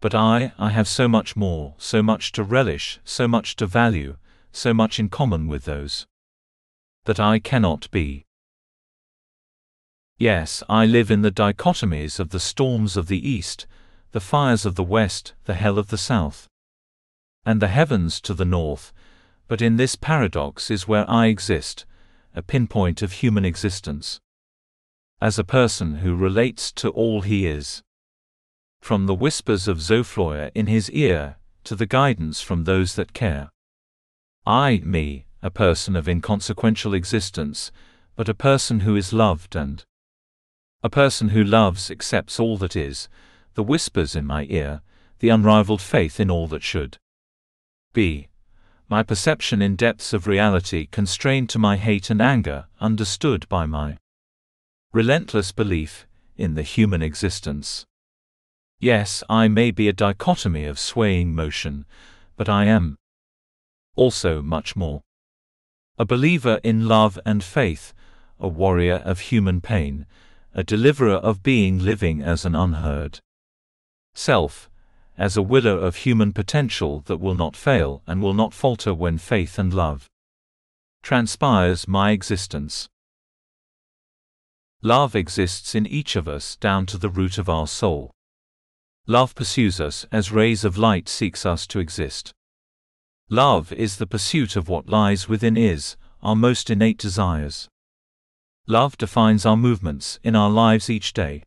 But 0.00 0.14
I, 0.14 0.52
I 0.58 0.70
have 0.70 0.88
so 0.88 1.06
much 1.06 1.36
more, 1.36 1.74
so 1.78 2.02
much 2.02 2.32
to 2.32 2.42
relish, 2.42 2.98
so 3.04 3.28
much 3.28 3.54
to 3.56 3.66
value, 3.66 4.16
so 4.50 4.74
much 4.74 4.98
in 4.98 5.08
common 5.08 5.46
with 5.46 5.64
those 5.64 6.06
that 7.04 7.20
I 7.20 7.38
cannot 7.38 7.90
be. 7.90 8.24
Yes, 10.18 10.62
I 10.68 10.86
live 10.86 11.10
in 11.10 11.22
the 11.22 11.32
dichotomies 11.32 12.20
of 12.20 12.30
the 12.30 12.40
storms 12.40 12.96
of 12.96 13.08
the 13.08 13.28
East, 13.28 13.66
the 14.12 14.20
fires 14.20 14.64
of 14.64 14.76
the 14.76 14.84
West, 14.84 15.34
the 15.44 15.54
hell 15.54 15.78
of 15.78 15.88
the 15.88 15.98
South, 15.98 16.48
and 17.44 17.60
the 17.60 17.68
heavens 17.68 18.20
to 18.20 18.34
the 18.34 18.44
North, 18.44 18.92
but 19.48 19.60
in 19.60 19.76
this 19.76 19.96
paradox 19.96 20.70
is 20.70 20.88
where 20.88 21.08
I 21.10 21.26
exist, 21.26 21.84
a 22.34 22.42
pinpoint 22.42 23.02
of 23.02 23.12
human 23.12 23.44
existence. 23.44 24.20
As 25.20 25.38
a 25.38 25.44
person 25.44 25.96
who 25.96 26.16
relates 26.16 26.72
to 26.72 26.88
all 26.90 27.20
he 27.20 27.46
is. 27.46 27.82
From 28.80 29.06
the 29.06 29.14
whispers 29.14 29.68
of 29.68 29.78
Zofloya 29.78 30.50
in 30.54 30.66
his 30.66 30.90
ear, 30.90 31.36
to 31.64 31.76
the 31.76 31.86
guidance 31.86 32.40
from 32.40 32.64
those 32.64 32.94
that 32.94 33.12
care. 33.12 33.50
I, 34.46 34.80
me, 34.84 35.26
a 35.42 35.50
person 35.50 35.94
of 35.96 36.08
inconsequential 36.08 36.94
existence, 36.94 37.70
but 38.16 38.28
a 38.28 38.34
person 38.34 38.80
who 38.80 38.96
is 38.96 39.12
loved 39.12 39.54
and 39.54 39.84
a 40.82 40.90
person 40.90 41.28
who 41.28 41.44
loves 41.44 41.90
accepts 41.90 42.40
all 42.40 42.56
that 42.58 42.74
is, 42.74 43.08
the 43.54 43.62
whispers 43.62 44.16
in 44.16 44.26
my 44.26 44.46
ear, 44.48 44.82
the 45.20 45.28
unrivaled 45.28 45.80
faith 45.80 46.18
in 46.18 46.30
all 46.30 46.48
that 46.48 46.62
should 46.62 46.98
be. 47.92 48.28
My 48.88 49.02
perception 49.02 49.62
in 49.62 49.76
depths 49.76 50.12
of 50.12 50.26
reality 50.26 50.86
constrained 50.90 51.48
to 51.50 51.58
my 51.58 51.76
hate 51.76 52.10
and 52.10 52.20
anger, 52.20 52.66
understood 52.80 53.48
by 53.48 53.66
my 53.66 53.96
relentless 54.92 55.52
belief 55.52 56.06
in 56.36 56.54
the 56.54 56.62
human 56.62 57.02
existence. 57.02 57.86
Yes, 58.78 59.22
I 59.30 59.48
may 59.48 59.70
be 59.70 59.88
a 59.88 59.92
dichotomy 59.92 60.64
of 60.64 60.78
swaying 60.78 61.34
motion, 61.34 61.86
but 62.36 62.48
I 62.48 62.64
am 62.64 62.96
also 63.96 64.42
much 64.42 64.74
more. 64.74 65.02
A 65.98 66.04
believer 66.04 66.58
in 66.64 66.88
love 66.88 67.18
and 67.24 67.44
faith, 67.44 67.94
a 68.40 68.48
warrior 68.48 68.96
of 69.04 69.20
human 69.20 69.60
pain, 69.60 70.06
a 70.54 70.64
deliverer 70.64 71.14
of 71.14 71.42
being 71.42 71.78
living 71.78 72.22
as 72.22 72.44
an 72.44 72.54
unheard 72.54 73.20
self, 74.14 74.68
as 75.16 75.36
a 75.36 75.42
willer 75.42 75.78
of 75.78 75.96
human 75.96 76.32
potential 76.32 77.00
that 77.06 77.18
will 77.18 77.34
not 77.34 77.56
fail 77.56 78.02
and 78.06 78.22
will 78.22 78.34
not 78.34 78.54
falter 78.54 78.94
when 78.94 79.18
faith 79.18 79.58
and 79.58 79.72
love 79.72 80.08
transpires 81.02 81.88
my 81.88 82.12
existence. 82.12 82.88
Love 84.82 85.14
exists 85.14 85.74
in 85.74 85.86
each 85.86 86.16
of 86.16 86.28
us 86.28 86.56
down 86.56 86.86
to 86.86 86.96
the 86.96 87.08
root 87.08 87.38
of 87.38 87.48
our 87.48 87.66
soul. 87.66 88.12
Love 89.06 89.34
pursues 89.34 89.80
us 89.80 90.06
as 90.12 90.30
rays 90.30 90.64
of 90.64 90.78
light 90.78 91.08
seeks 91.08 91.44
us 91.44 91.66
to 91.66 91.80
exist. 91.80 92.32
Love 93.28 93.72
is 93.72 93.96
the 93.96 94.06
pursuit 94.06 94.54
of 94.54 94.68
what 94.68 94.88
lies 94.88 95.28
within 95.28 95.56
is, 95.56 95.96
our 96.22 96.36
most 96.36 96.70
innate 96.70 96.98
desires. 96.98 97.68
Love 98.66 98.96
defines 98.96 99.44
our 99.44 99.56
movements 99.56 100.20
in 100.22 100.36
our 100.36 100.50
lives 100.50 100.88
each 100.88 101.12
day. 101.12 101.42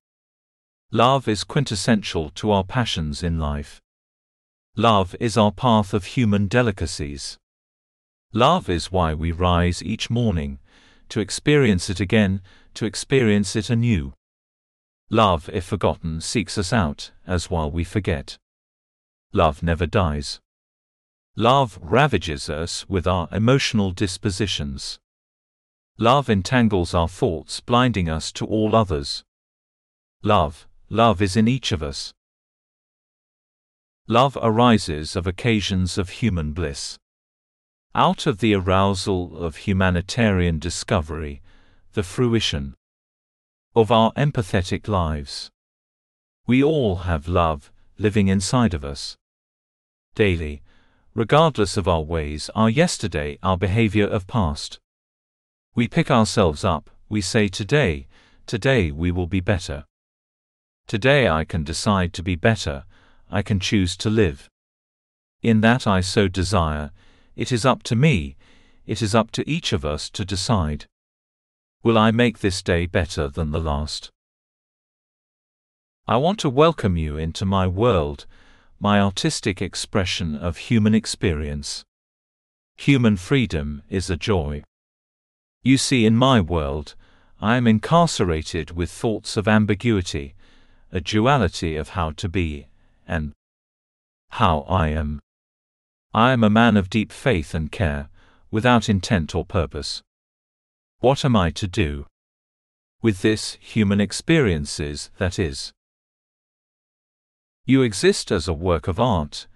Love 0.91 1.27
is 1.27 1.43
quintessential 1.43 2.29
to 2.29 2.51
our 2.51 2.63
passions 2.63 3.23
in 3.23 3.39
life. 3.39 3.81
Love 4.77 5.15
is 5.19 5.37
our 5.37 5.51
path 5.51 5.93
of 5.93 6.05
human 6.05 6.47
delicacies. 6.47 7.37
Love 8.33 8.69
is 8.69 8.91
why 8.91 9.13
we 9.13 9.31
rise 9.31 9.81
each 9.81 10.09
morning, 10.09 10.59
to 11.09 11.19
experience 11.19 11.89
it 11.89 11.99
again, 11.99 12.41
to 12.73 12.85
experience 12.85 13.55
it 13.55 13.69
anew. 13.69 14.13
Love, 15.09 15.49
if 15.53 15.63
forgotten, 15.63 16.19
seeks 16.19 16.57
us 16.57 16.73
out, 16.73 17.11
as 17.25 17.49
while 17.49 17.71
we 17.71 17.83
forget. 17.83 18.37
Love 19.33 19.63
never 19.63 19.85
dies. 19.85 20.39
Love 21.35 21.77
ravages 21.81 22.49
us 22.49 22.87
with 22.87 23.05
our 23.05 23.27
emotional 23.31 23.91
dispositions. 23.91 24.99
Love 25.97 26.29
entangles 26.29 26.93
our 26.93 27.07
thoughts, 27.07 27.59
blinding 27.59 28.09
us 28.09 28.31
to 28.31 28.45
all 28.45 28.75
others. 28.75 29.23
Love, 30.23 30.67
love 30.89 31.21
is 31.21 31.35
in 31.35 31.47
each 31.47 31.71
of 31.71 31.81
us. 31.81 32.13
Love 34.07 34.37
arises 34.41 35.15
of 35.15 35.25
occasions 35.25 35.97
of 35.97 36.09
human 36.09 36.53
bliss. 36.53 36.97
Out 37.95 38.27
of 38.27 38.39
the 38.39 38.53
arousal 38.53 39.37
of 39.37 39.55
humanitarian 39.55 40.59
discovery, 40.59 41.41
the 41.93 42.03
fruition 42.03 42.75
of 43.75 43.91
our 43.91 44.11
empathetic 44.13 44.87
lives. 44.87 45.49
We 46.45 46.63
all 46.63 46.97
have 46.97 47.27
love 47.27 47.71
living 47.97 48.27
inside 48.27 48.73
of 48.73 48.85
us. 48.85 49.17
Daily, 50.13 50.61
regardless 51.15 51.77
of 51.77 51.87
our 51.87 52.01
ways, 52.01 52.49
our 52.53 52.69
yesterday, 52.69 53.39
our 53.41 53.57
behavior 53.57 54.05
of 54.05 54.27
past. 54.27 54.79
We 55.73 55.87
pick 55.87 56.11
ourselves 56.11 56.63
up, 56.63 56.89
we 57.09 57.21
say 57.21 57.47
today, 57.47 58.07
today 58.45 58.91
we 58.91 59.11
will 59.11 59.27
be 59.27 59.39
better. 59.39 59.85
Today 60.87 61.27
I 61.27 61.45
can 61.45 61.63
decide 61.63 62.13
to 62.13 62.21
be 62.21 62.35
better, 62.35 62.85
I 63.31 63.41
can 63.41 63.59
choose 63.59 63.97
to 63.97 64.09
live. 64.09 64.49
In 65.41 65.61
that 65.61 65.87
I 65.87 66.01
so 66.01 66.27
desire, 66.27 66.91
it 67.35 67.51
is 67.51 67.65
up 67.65 67.81
to 67.83 67.95
me, 67.95 68.37
it 68.85 69.01
is 69.01 69.15
up 69.15 69.31
to 69.31 69.49
each 69.49 69.73
of 69.73 69.83
us 69.83 70.11
to 70.11 70.23
decide. 70.23 70.85
Will 71.81 71.97
I 71.97 72.11
make 72.11 72.39
this 72.39 72.61
day 72.61 72.85
better 72.85 73.27
than 73.27 73.49
the 73.49 73.59
last? 73.59 74.11
I 76.07 76.17
want 76.17 76.37
to 76.41 76.51
welcome 76.51 76.97
you 76.97 77.17
into 77.17 77.45
my 77.45 77.65
world, 77.65 78.27
my 78.79 78.99
artistic 78.99 79.63
expression 79.63 80.35
of 80.35 80.57
human 80.57 80.93
experience. 80.93 81.83
Human 82.77 83.17
freedom 83.17 83.81
is 83.89 84.11
a 84.11 84.17
joy. 84.17 84.61
You 85.63 85.79
see, 85.79 86.05
in 86.05 86.15
my 86.15 86.39
world, 86.41 86.93
I 87.41 87.57
am 87.57 87.65
incarcerated 87.65 88.69
with 88.71 88.91
thoughts 88.91 89.35
of 89.35 89.47
ambiguity, 89.47 90.34
a 90.95 91.01
duality 91.01 91.75
of 91.75 91.89
how 91.89 92.09
to 92.11 92.29
be, 92.29 92.67
and 93.05 93.33
how 94.29 94.61
I 94.61 94.87
am. 94.87 95.19
I 96.13 96.31
am 96.31 96.41
a 96.41 96.49
man 96.49 96.77
of 96.77 96.89
deep 96.89 97.11
faith 97.11 97.53
and 97.53 97.69
care, 97.69 98.07
without 98.49 98.87
intent 98.87 99.35
or 99.35 99.43
purpose. 99.43 100.01
What 100.99 101.25
am 101.25 101.35
I 101.35 101.51
to 101.51 101.67
do? 101.67 102.05
With 103.01 103.21
this, 103.21 103.57
human 103.59 103.99
experiences, 103.99 105.11
that 105.17 105.37
is. 105.37 105.73
You 107.65 107.81
exist 107.81 108.31
as 108.31 108.47
a 108.47 108.53
work 108.53 108.87
of 108.87 108.97
art, 108.97 109.47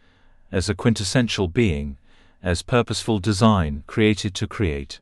as 0.51 0.67
a 0.67 0.75
quintessential 0.75 1.47
being, 1.47 1.97
as 2.43 2.63
purposeful 2.63 3.19
design 3.19 3.85
created 3.87 4.35
to 4.35 4.45
create. 4.45 4.99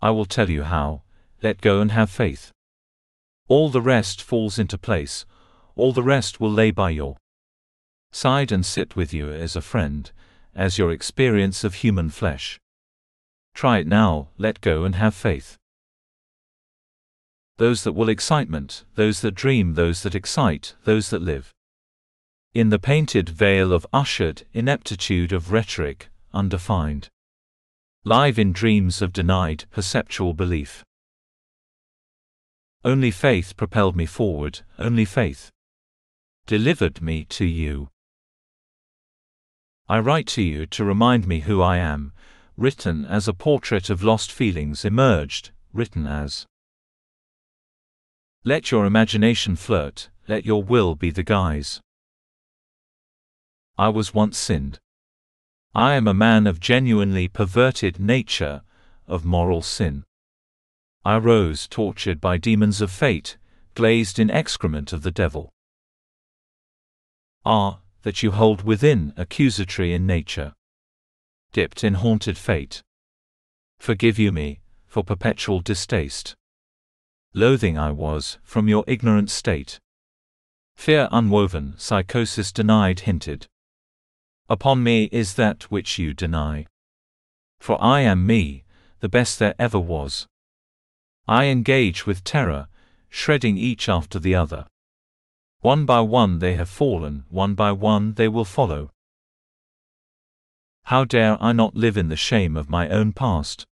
I 0.00 0.10
will 0.10 0.26
tell 0.26 0.48
you 0.48 0.62
how, 0.62 1.02
let 1.42 1.60
go 1.60 1.80
and 1.80 1.90
have 1.90 2.08
faith. 2.08 2.52
All 3.48 3.68
the 3.70 3.82
rest 3.82 4.22
falls 4.22 4.58
into 4.58 4.78
place, 4.78 5.24
all 5.74 5.92
the 5.92 6.02
rest 6.02 6.40
will 6.40 6.52
lay 6.52 6.70
by 6.70 6.90
your 6.90 7.16
side 8.12 8.52
and 8.52 8.64
sit 8.64 8.96
with 8.96 9.12
you 9.12 9.30
as 9.30 9.56
a 9.56 9.60
friend, 9.60 10.10
as 10.54 10.78
your 10.78 10.92
experience 10.92 11.64
of 11.64 11.74
human 11.74 12.10
flesh. 12.10 12.60
Try 13.54 13.78
it 13.78 13.86
now, 13.86 14.28
let 14.38 14.60
go 14.60 14.84
and 14.84 14.94
have 14.94 15.14
faith 15.14 15.58
those 17.58 17.82
that 17.82 17.92
will 17.92 18.08
excitement, 18.08 18.84
those 18.94 19.20
that 19.20 19.34
dream, 19.34 19.74
those 19.74 20.04
that 20.04 20.14
excite, 20.14 20.74
those 20.84 21.10
that 21.10 21.20
live. 21.20 21.52
In 22.54 22.70
the 22.70 22.78
painted 22.78 23.28
veil 23.28 23.72
of 23.72 23.86
ushered 23.92 24.44
ineptitude 24.54 25.32
of 25.32 25.52
rhetoric, 25.52 26.08
undefined. 26.32 27.08
Live 28.04 28.38
in 28.38 28.52
dreams 28.52 29.02
of 29.02 29.12
denied 29.12 29.64
perceptual 29.72 30.34
belief. 30.34 30.84
Only 32.84 33.10
faith 33.10 33.56
propelled 33.56 33.96
me 33.96 34.06
forward, 34.06 34.60
only 34.78 35.04
faith 35.04 35.50
delivered 36.46 37.02
me 37.02 37.24
to 37.24 37.44
you. 37.44 37.88
I 39.88 39.98
write 39.98 40.26
to 40.28 40.42
you 40.42 40.64
to 40.66 40.84
remind 40.84 41.26
me 41.26 41.40
who 41.40 41.60
I 41.60 41.76
am, 41.76 42.12
written 42.56 43.04
as 43.04 43.28
a 43.28 43.34
portrait 43.34 43.90
of 43.90 44.02
lost 44.02 44.32
feelings 44.32 44.84
emerged, 44.84 45.50
written 45.72 46.06
as 46.06 46.46
let 48.44 48.70
your 48.70 48.86
imagination 48.86 49.56
flirt, 49.56 50.08
let 50.26 50.46
your 50.46 50.62
will 50.62 50.94
be 50.94 51.10
the 51.10 51.22
guise. 51.22 51.80
I 53.76 53.88
was 53.88 54.14
once 54.14 54.38
sinned. 54.38 54.78
I 55.74 55.94
am 55.94 56.08
a 56.08 56.14
man 56.14 56.46
of 56.46 56.60
genuinely 56.60 57.28
perverted 57.28 58.00
nature, 58.00 58.62
of 59.06 59.24
moral 59.24 59.60
sin. 59.60 60.04
I 61.04 61.16
rose 61.18 61.68
tortured 61.68 62.20
by 62.20 62.36
demons 62.36 62.80
of 62.80 62.90
fate, 62.90 63.36
glazed 63.74 64.18
in 64.18 64.30
excrement 64.30 64.92
of 64.92 65.02
the 65.02 65.10
devil. 65.10 65.50
Ah, 67.44 67.80
that 68.02 68.22
you 68.22 68.30
hold 68.30 68.62
within 68.62 69.12
accusatory 69.16 69.92
in 69.94 70.06
nature. 70.06 70.54
Dipped 71.52 71.84
in 71.84 71.94
haunted 71.94 72.36
fate. 72.36 72.82
Forgive 73.78 74.18
you 74.18 74.32
me, 74.32 74.60
for 74.86 75.02
perpetual 75.02 75.60
distaste 75.60 76.34
loathing 77.34 77.78
I 77.78 77.92
was, 77.92 78.38
from 78.42 78.68
your 78.68 78.84
ignorant 78.86 79.30
state. 79.30 79.78
Fear 80.76 81.08
unwoven, 81.12 81.74
psychosis 81.76 82.52
denied 82.52 83.00
hinted. 83.00 83.46
Upon 84.48 84.82
me 84.82 85.08
is 85.12 85.34
that 85.34 85.70
which 85.70 85.98
you 85.98 86.14
deny. 86.14 86.66
For 87.60 87.76
I 87.82 88.00
am 88.00 88.26
me, 88.26 88.64
the 89.00 89.08
best 89.08 89.38
there 89.38 89.54
ever 89.58 89.78
was. 89.78 90.26
I 91.28 91.44
engage 91.44 92.06
with 92.06 92.24
terror, 92.24 92.68
shredding 93.10 93.58
each 93.58 93.86
after 93.86 94.18
the 94.18 94.34
other. 94.34 94.66
One 95.60 95.84
by 95.84 96.00
one 96.00 96.38
they 96.38 96.54
have 96.54 96.70
fallen, 96.70 97.24
one 97.28 97.54
by 97.54 97.70
one 97.72 98.14
they 98.14 98.28
will 98.28 98.46
follow. 98.46 98.90
How 100.84 101.04
dare 101.04 101.36
I 101.42 101.52
not 101.52 101.74
live 101.74 101.98
in 101.98 102.08
the 102.08 102.16
shame 102.16 102.56
of 102.56 102.70
my 102.70 102.88
own 102.88 103.12
past? 103.12 103.66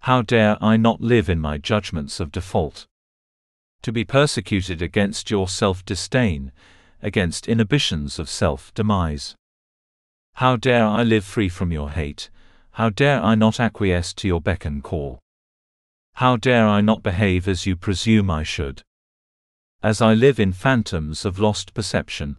How 0.00 0.22
dare 0.22 0.56
I 0.60 0.76
not 0.76 1.00
live 1.00 1.28
in 1.28 1.38
my 1.38 1.56
judgments 1.56 2.18
of 2.18 2.32
default? 2.32 2.86
To 3.82 3.92
be 3.92 4.04
persecuted 4.04 4.82
against 4.82 5.30
your 5.30 5.46
self-disdain, 5.46 6.50
against 7.00 7.46
inhibitions 7.46 8.18
of 8.18 8.28
self-demise. 8.28 9.36
How 10.34 10.56
dare 10.56 10.84
I 10.84 11.04
live 11.04 11.24
free 11.24 11.48
from 11.48 11.70
your 11.70 11.90
hate? 11.90 12.28
How 12.72 12.90
dare 12.90 13.22
I 13.22 13.36
not 13.36 13.60
acquiesce 13.60 14.12
to 14.14 14.26
your 14.26 14.40
beck 14.40 14.64
and 14.64 14.82
call? 14.82 15.20
How 16.16 16.38
dare 16.38 16.66
I 16.66 16.80
not 16.80 17.02
behave 17.02 17.46
as 17.46 17.66
you 17.66 17.76
presume 17.76 18.30
I 18.30 18.42
should? 18.42 18.82
As 19.82 20.00
I 20.00 20.14
live 20.14 20.40
in 20.40 20.54
phantoms 20.54 21.26
of 21.26 21.38
lost 21.38 21.74
perception, 21.74 22.38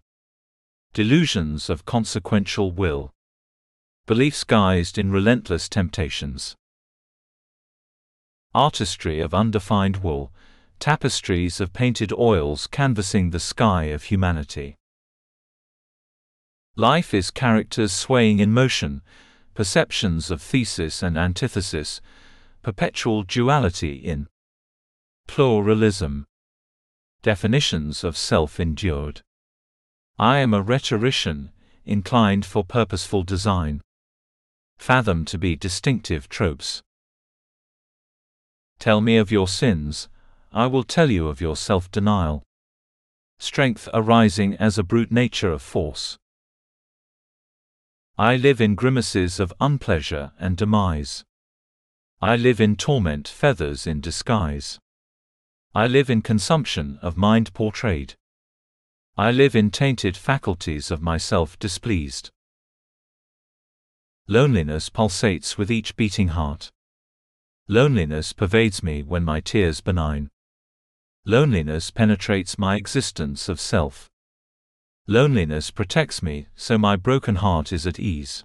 delusions 0.94 1.70
of 1.70 1.86
consequential 1.86 2.72
will, 2.72 3.14
beliefs 4.08 4.44
guised 4.44 4.98
in 4.98 5.12
relentless 5.12 5.70
temptations. 5.70 6.56
Artistry 8.56 9.20
of 9.20 9.36
undefined 9.36 9.98
wool, 9.98 10.34
tapestries 10.80 11.62
of 11.62 11.72
painted 11.72 12.12
oils 12.12 12.66
canvassing 12.66 13.30
the 13.30 13.40
sky 13.40 13.84
of 13.84 14.06
humanity. 14.06 14.76
Life 16.76 17.14
is 17.14 17.30
characters 17.30 17.94
swaying 17.94 18.40
in 18.40 18.52
motion, 18.52 19.04
perceptions 19.54 20.32
of 20.32 20.42
thesis 20.42 21.04
and 21.04 21.16
antithesis, 21.16 22.02
perpetual 22.68 23.24
duality 23.24 23.94
in 23.94 24.28
pluralism, 25.26 26.26
definitions 27.22 28.04
of 28.04 28.18
self 28.18 28.60
endured. 28.60 29.22
I 30.20 30.40
am 30.40 30.54
a 30.54 30.62
rhetorician, 30.62 31.52
inclined 31.86 32.46
for 32.46 32.66
purposeful 32.66 33.24
design. 33.24 33.80
Fathom 34.78 35.24
to 35.24 35.38
be 35.38 35.56
distinctive 35.56 36.28
tropes. 36.28 36.82
Tell 38.80 39.00
me 39.00 39.16
of 39.16 39.32
your 39.32 39.48
sins, 39.48 40.10
I 40.52 40.68
will 40.68 40.84
tell 40.84 41.10
you 41.10 41.30
of 41.30 41.40
your 41.40 41.56
self 41.56 41.90
denial. 41.90 42.44
Strength 43.40 43.88
arising 43.94 44.58
as 44.58 44.78
a 44.78 44.84
brute 44.84 45.10
nature 45.10 45.54
of 45.54 45.62
force. 45.62 46.18
I 48.18 48.36
live 48.36 48.60
in 48.60 48.76
grimaces 48.76 49.40
of 49.40 49.54
unpleasure 49.62 50.34
and 50.38 50.58
demise. 50.58 51.24
I 52.22 52.36
live 52.36 52.60
in 52.60 52.78
torment 52.78 53.28
feathers 53.28 53.86
in 53.86 54.02
disguise. 54.02 54.80
I 55.76 55.86
live 55.86 56.10
in 56.10 56.24
consumption 56.24 56.98
of 57.04 57.16
mind 57.16 57.54
portrayed. 57.54 58.16
I 59.16 59.30
live 59.30 59.56
in 59.56 59.70
tainted 59.70 60.18
faculties 60.18 60.90
of 60.90 61.00
myself 61.00 61.60
displeased. 61.60 62.32
Loneliness 64.28 64.90
pulsates 64.90 65.60
with 65.60 65.70
each 65.70 65.96
beating 65.96 66.30
heart. 66.30 66.72
Loneliness 67.68 68.34
pervades 68.34 68.82
me 68.82 69.04
when 69.04 69.24
my 69.24 69.40
tears 69.40 69.80
benign. 69.80 70.30
Loneliness 71.24 71.92
penetrates 71.92 72.58
my 72.58 72.78
existence 72.78 73.48
of 73.48 73.60
self. 73.60 74.10
Loneliness 75.06 75.70
protects 75.70 76.24
me, 76.24 76.48
so 76.56 76.80
my 76.80 76.96
broken 76.96 77.36
heart 77.36 77.72
is 77.72 77.86
at 77.86 78.00
ease. 78.00 78.44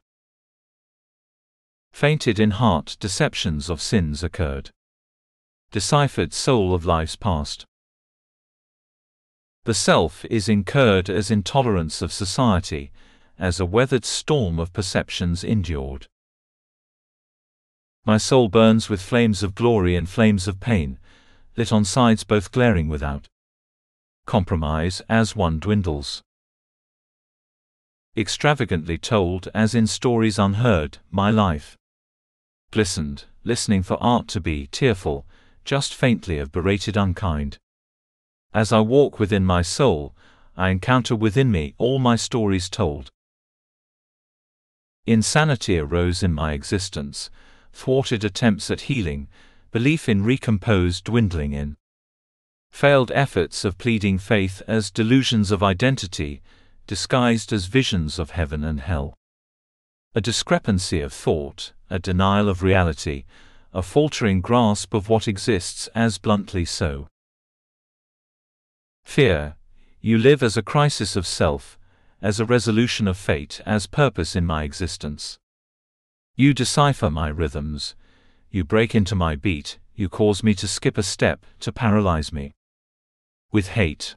Fainted 1.93 2.40
in 2.40 2.53
heart 2.53 2.97
deceptions 2.99 3.70
of 3.70 3.80
sins 3.80 4.24
occurred. 4.24 4.70
Deciphered 5.70 6.32
soul 6.32 6.74
of 6.74 6.84
life's 6.84 7.14
past. 7.14 7.64
The 9.64 9.74
self 9.74 10.24
is 10.24 10.49
incurred 10.49 11.09
as 11.09 11.30
intolerance 11.30 12.03
of 12.03 12.12
society, 12.12 12.90
as 13.38 13.61
a 13.61 13.66
weathered 13.66 14.05
storm 14.05 14.59
of 14.59 14.72
perceptions 14.72 15.45
endured. 15.45 16.09
My 18.05 18.16
soul 18.16 18.49
burns 18.49 18.88
with 18.88 19.01
flames 19.01 19.45
of 19.45 19.55
glory 19.55 19.95
and 19.95 20.09
flames 20.09 20.49
of 20.49 20.59
pain, 20.59 20.99
lit 21.57 21.72
on 21.72 21.84
sides 21.84 22.24
both 22.24 22.51
glaring 22.51 22.88
without 22.88 23.28
compromise 24.26 25.03
as 25.09 25.36
one 25.36 25.61
dwindles. 25.61 26.22
Extravagantly 28.16 28.99
told 28.99 29.49
as 29.55 29.74
in 29.74 29.86
stories 29.86 30.38
unheard, 30.38 30.99
my 31.11 31.30
life 31.30 31.76
glistened, 32.73 33.27
listening 33.45 33.85
for 33.85 33.97
art 34.03 34.27
to 34.27 34.41
be 34.41 34.66
tearful, 34.73 35.25
just 35.64 35.95
faintly 35.95 36.39
of 36.39 36.51
berated 36.51 36.97
unkind. 36.97 37.59
As 38.53 38.73
I 38.73 38.81
walk 38.81 39.20
within 39.20 39.45
my 39.45 39.62
soul, 39.62 40.16
I 40.57 40.70
encounter 40.70 41.14
within 41.14 41.53
me 41.53 41.75
all 41.79 42.01
my 42.01 42.16
stories 42.16 42.68
told. 42.68 43.11
Insanity 45.07 45.79
arose 45.79 46.23
in 46.23 46.33
my 46.33 46.53
existence, 46.53 47.31
thwarted 47.73 48.25
attempts 48.25 48.70
at 48.70 48.83
healing, 48.83 49.29
belief 49.70 50.09
in 50.09 50.25
recompose 50.25 51.01
dwindling 51.01 51.53
in 51.53 51.77
failed 52.70 53.12
efforts 53.12 53.64
of 53.64 53.77
pleading 53.79 54.18
faith 54.18 54.62
as 54.66 54.91
delusions 54.91 55.51
of 55.51 55.62
identity, 55.62 56.41
disguised 56.87 57.53
as 57.53 57.66
visions 57.66 58.18
of 58.18 58.31
heaven 58.31 58.64
and 58.64 58.81
hell. 58.81 59.14
A 60.15 60.21
discrepancy 60.21 61.01
of 61.01 61.11
thought, 61.11 61.73
a 61.89 61.99
denial 61.99 62.51
of 62.51 62.63
reality, 62.63 63.25
a 63.73 63.81
faltering 63.81 64.43
grasp 64.43 64.93
of 64.93 65.09
what 65.09 65.27
exists 65.27 65.89
as 65.95 66.19
bluntly 66.19 66.67
so. 66.67 67.09
Fear. 69.05 69.57
You 70.03 70.19
live 70.19 70.43
as 70.43 70.59
a 70.59 70.63
crisis 70.63 71.17
of 71.17 71.27
self, 71.27 71.79
as 72.21 72.39
a 72.39 72.45
resolution 72.45 73.09
of 73.09 73.17
fate, 73.17 73.63
as 73.65 73.87
purpose 73.87 74.37
in 74.37 74.45
my 74.45 74.65
existence. 74.65 75.39
You 76.37 76.53
decipher 76.53 77.11
my 77.11 77.29
rhythms. 77.29 77.95
You 78.51 78.65
break 78.65 78.95
into 78.95 79.15
my 79.15 79.35
beat, 79.35 79.79
you 79.95 80.11
cause 80.11 80.43
me 80.43 80.53
to 80.57 80.69
skip 80.69 80.99
a 80.99 81.03
step, 81.03 81.47
to 81.61 81.73
paralyze 81.73 82.35
me. 82.35 82.53
With 83.51 83.69
hate. 83.69 84.15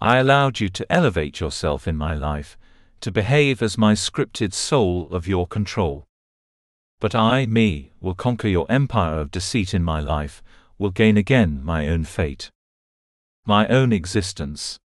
I 0.00 0.18
allowed 0.18 0.58
you 0.58 0.68
to 0.70 0.92
elevate 0.92 1.38
yourself 1.38 1.86
in 1.86 1.96
my 1.96 2.14
life, 2.14 2.57
to 3.00 3.10
behave 3.10 3.62
as 3.62 3.78
my 3.78 3.92
scripted 3.92 4.52
soul 4.52 5.08
of 5.10 5.28
your 5.28 5.46
control. 5.46 6.06
But 7.00 7.14
I, 7.14 7.46
me, 7.46 7.92
will 8.00 8.14
conquer 8.14 8.48
your 8.48 8.66
empire 8.70 9.20
of 9.20 9.30
deceit 9.30 9.72
in 9.72 9.84
my 9.84 10.00
life, 10.00 10.42
will 10.78 10.90
gain 10.90 11.16
again 11.16 11.60
my 11.64 11.86
own 11.88 12.04
fate. 12.04 12.50
My 13.46 13.66
own 13.68 13.92
existence. 13.92 14.78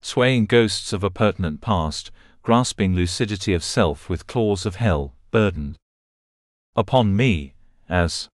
Swaying 0.00 0.46
ghosts 0.46 0.92
of 0.92 1.04
a 1.04 1.10
pertinent 1.10 1.60
past, 1.60 2.10
grasping 2.42 2.94
lucidity 2.94 3.54
of 3.54 3.62
self 3.62 4.08
with 4.08 4.26
claws 4.26 4.66
of 4.66 4.76
hell, 4.76 5.14
burdened 5.30 5.76
upon 6.74 7.14
me, 7.14 7.54
as 7.88 8.28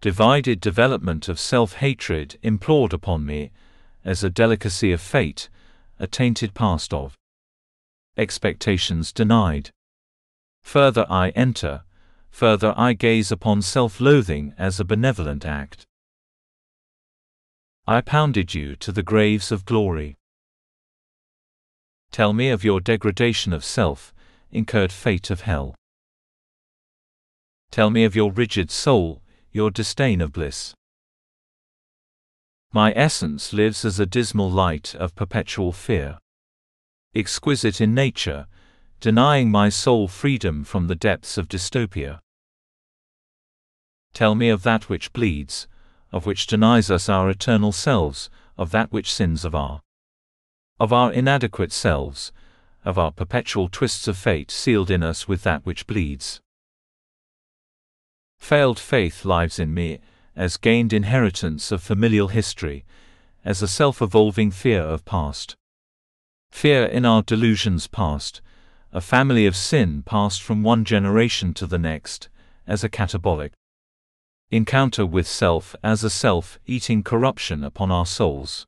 divided 0.00 0.60
development 0.60 1.28
of 1.28 1.40
self-hatred 1.40 2.38
implored 2.42 2.92
upon 2.92 3.24
me, 3.24 3.50
as 4.04 4.22
a 4.22 4.30
delicacy 4.30 4.92
of 4.92 5.00
fate, 5.00 5.48
a 5.98 6.06
tainted 6.06 6.54
past 6.54 6.92
of 6.92 7.16
expectations 8.16 9.12
denied. 9.12 9.70
Further 10.62 11.06
I 11.10 11.30
enter, 11.30 11.82
further 12.30 12.74
I 12.76 12.92
gaze 12.92 13.30
upon 13.30 13.62
self-loathing 13.62 14.54
as 14.58 14.80
a 14.80 14.84
benevolent 14.84 15.44
act. 15.44 15.84
I 17.86 18.00
pounded 18.00 18.54
you 18.54 18.76
to 18.76 18.92
the 18.92 19.02
graves 19.02 19.52
of 19.52 19.64
glory. 19.64 20.16
Tell 22.10 22.32
me 22.32 22.48
of 22.50 22.64
your 22.64 22.80
degradation 22.80 23.52
of 23.52 23.64
self, 23.64 24.14
incurred 24.50 24.92
fate 24.92 25.30
of 25.30 25.42
hell. 25.42 25.74
Tell 27.70 27.90
me 27.90 28.04
of 28.04 28.14
your 28.14 28.32
rigid 28.32 28.70
soul, 28.70 29.20
your 29.50 29.70
disdain 29.70 30.20
of 30.20 30.32
bliss. 30.32 30.74
My 32.74 32.92
essence 32.96 33.52
lives 33.52 33.84
as 33.84 34.00
a 34.00 34.04
dismal 34.04 34.50
light 34.50 34.96
of 34.96 35.14
perpetual 35.14 35.70
fear. 35.70 36.18
Exquisite 37.14 37.80
in 37.80 37.94
nature, 37.94 38.48
denying 38.98 39.48
my 39.48 39.68
soul 39.68 40.08
freedom 40.08 40.64
from 40.64 40.88
the 40.88 40.96
depths 40.96 41.38
of 41.38 41.48
dystopia. 41.48 42.18
Tell 44.12 44.34
me 44.34 44.48
of 44.48 44.64
that 44.64 44.88
which 44.88 45.12
bleeds, 45.12 45.68
of 46.10 46.26
which 46.26 46.48
denies 46.48 46.90
us 46.90 47.08
our 47.08 47.30
eternal 47.30 47.70
selves, 47.70 48.28
of 48.58 48.72
that 48.72 48.90
which 48.90 49.14
sins 49.14 49.44
of 49.44 49.54
our 49.54 49.80
of 50.80 50.92
our 50.92 51.12
inadequate 51.12 51.70
selves, 51.70 52.32
of 52.84 52.98
our 52.98 53.12
perpetual 53.12 53.68
twists 53.68 54.08
of 54.08 54.18
fate 54.18 54.50
sealed 54.50 54.90
in 54.90 55.04
us 55.04 55.28
with 55.28 55.44
that 55.44 55.64
which 55.64 55.86
bleeds. 55.86 56.40
Failed 58.36 58.80
faith 58.80 59.24
lives 59.24 59.60
in 59.60 59.72
me, 59.72 60.00
as 60.36 60.56
gained 60.56 60.92
inheritance 60.92 61.70
of 61.72 61.82
familial 61.82 62.28
history, 62.28 62.84
as 63.44 63.62
a 63.62 63.68
self-evolving 63.68 64.50
fear 64.50 64.82
of 64.82 65.04
past. 65.04 65.56
Fear 66.50 66.86
in 66.86 67.04
our 67.04 67.22
delusions 67.22 67.86
past, 67.86 68.40
a 68.92 69.00
family 69.00 69.44
of 69.46 69.56
sin 69.56 70.02
passed 70.02 70.42
from 70.42 70.62
one 70.62 70.84
generation 70.84 71.52
to 71.54 71.66
the 71.66 71.78
next, 71.78 72.28
as 72.66 72.84
a 72.84 72.88
catabolic 72.88 73.52
encounter 74.50 75.04
with 75.04 75.26
self 75.26 75.74
as 75.82 76.04
a 76.04 76.10
self 76.10 76.60
eating 76.64 77.02
corruption 77.02 77.64
upon 77.64 77.90
our 77.90 78.06
souls. 78.06 78.66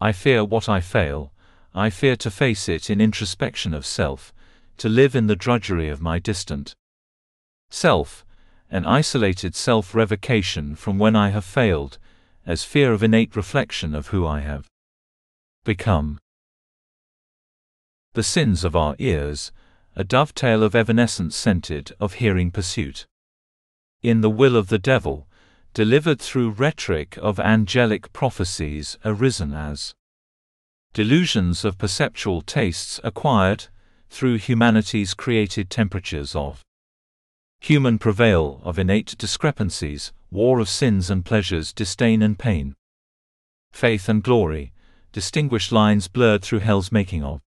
I 0.00 0.12
fear 0.12 0.44
what 0.44 0.68
I 0.68 0.80
fail, 0.80 1.32
I 1.74 1.90
fear 1.90 2.14
to 2.16 2.30
face 2.30 2.68
it 2.68 2.90
in 2.90 3.00
introspection 3.00 3.72
of 3.72 3.86
self, 3.86 4.32
to 4.76 4.88
live 4.88 5.16
in 5.16 5.26
the 5.26 5.36
drudgery 5.36 5.88
of 5.88 6.02
my 6.02 6.18
distant 6.18 6.74
self, 7.70 8.26
an 8.70 8.84
isolated 8.84 9.54
self 9.54 9.94
revocation 9.94 10.74
from 10.74 10.98
when 10.98 11.16
I 11.16 11.30
have 11.30 11.44
failed, 11.44 11.98
as 12.46 12.64
fear 12.64 12.92
of 12.92 13.02
innate 13.02 13.36
reflection 13.36 13.94
of 13.94 14.08
who 14.08 14.26
I 14.26 14.40
have 14.40 14.66
become. 15.64 16.18
The 18.14 18.22
sins 18.22 18.64
of 18.64 18.74
our 18.74 18.96
ears, 18.98 19.52
a 19.94 20.04
dovetail 20.04 20.62
of 20.62 20.74
evanescence 20.74 21.36
scented 21.36 21.92
of 22.00 22.14
hearing 22.14 22.50
pursuit. 22.50 23.06
In 24.02 24.20
the 24.20 24.30
will 24.30 24.56
of 24.56 24.68
the 24.68 24.78
devil, 24.78 25.28
delivered 25.74 26.20
through 26.20 26.50
rhetoric 26.50 27.18
of 27.18 27.38
angelic 27.38 28.12
prophecies 28.12 28.98
arisen 29.04 29.52
as 29.52 29.94
delusions 30.92 31.64
of 31.64 31.78
perceptual 31.78 32.42
tastes 32.42 33.00
acquired 33.04 33.66
through 34.08 34.36
humanity's 34.36 35.14
created 35.14 35.68
temperatures 35.70 36.34
of 36.34 36.64
human 37.68 37.98
prevail 37.98 38.62
of 38.64 38.78
innate 38.78 39.14
discrepancies, 39.18 40.12
war 40.30 40.58
of 40.58 40.68
sins 40.68 41.10
and 41.10 41.24
pleasures, 41.24 41.70
disdain 41.72 42.22
and 42.22 42.38
pain, 42.38 42.74
faith 43.72 44.08
and 44.08 44.22
glory, 44.22 44.72
distinguished 45.12 45.70
lines 45.70 46.08
blurred 46.08 46.42
through 46.42 46.60
hell's 46.60 46.90
making 46.90 47.22
of. 47.22 47.42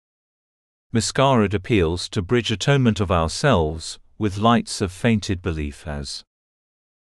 Masquerade 0.92 1.54
appeals 1.54 2.06
to 2.08 2.20
bridge 2.20 2.50
atonement 2.50 3.00
of 3.00 3.10
ourselves 3.10 3.98
with 4.18 4.36
lights 4.36 4.82
of 4.82 4.92
fainted 4.92 5.40
belief 5.40 5.86
as 5.86 6.22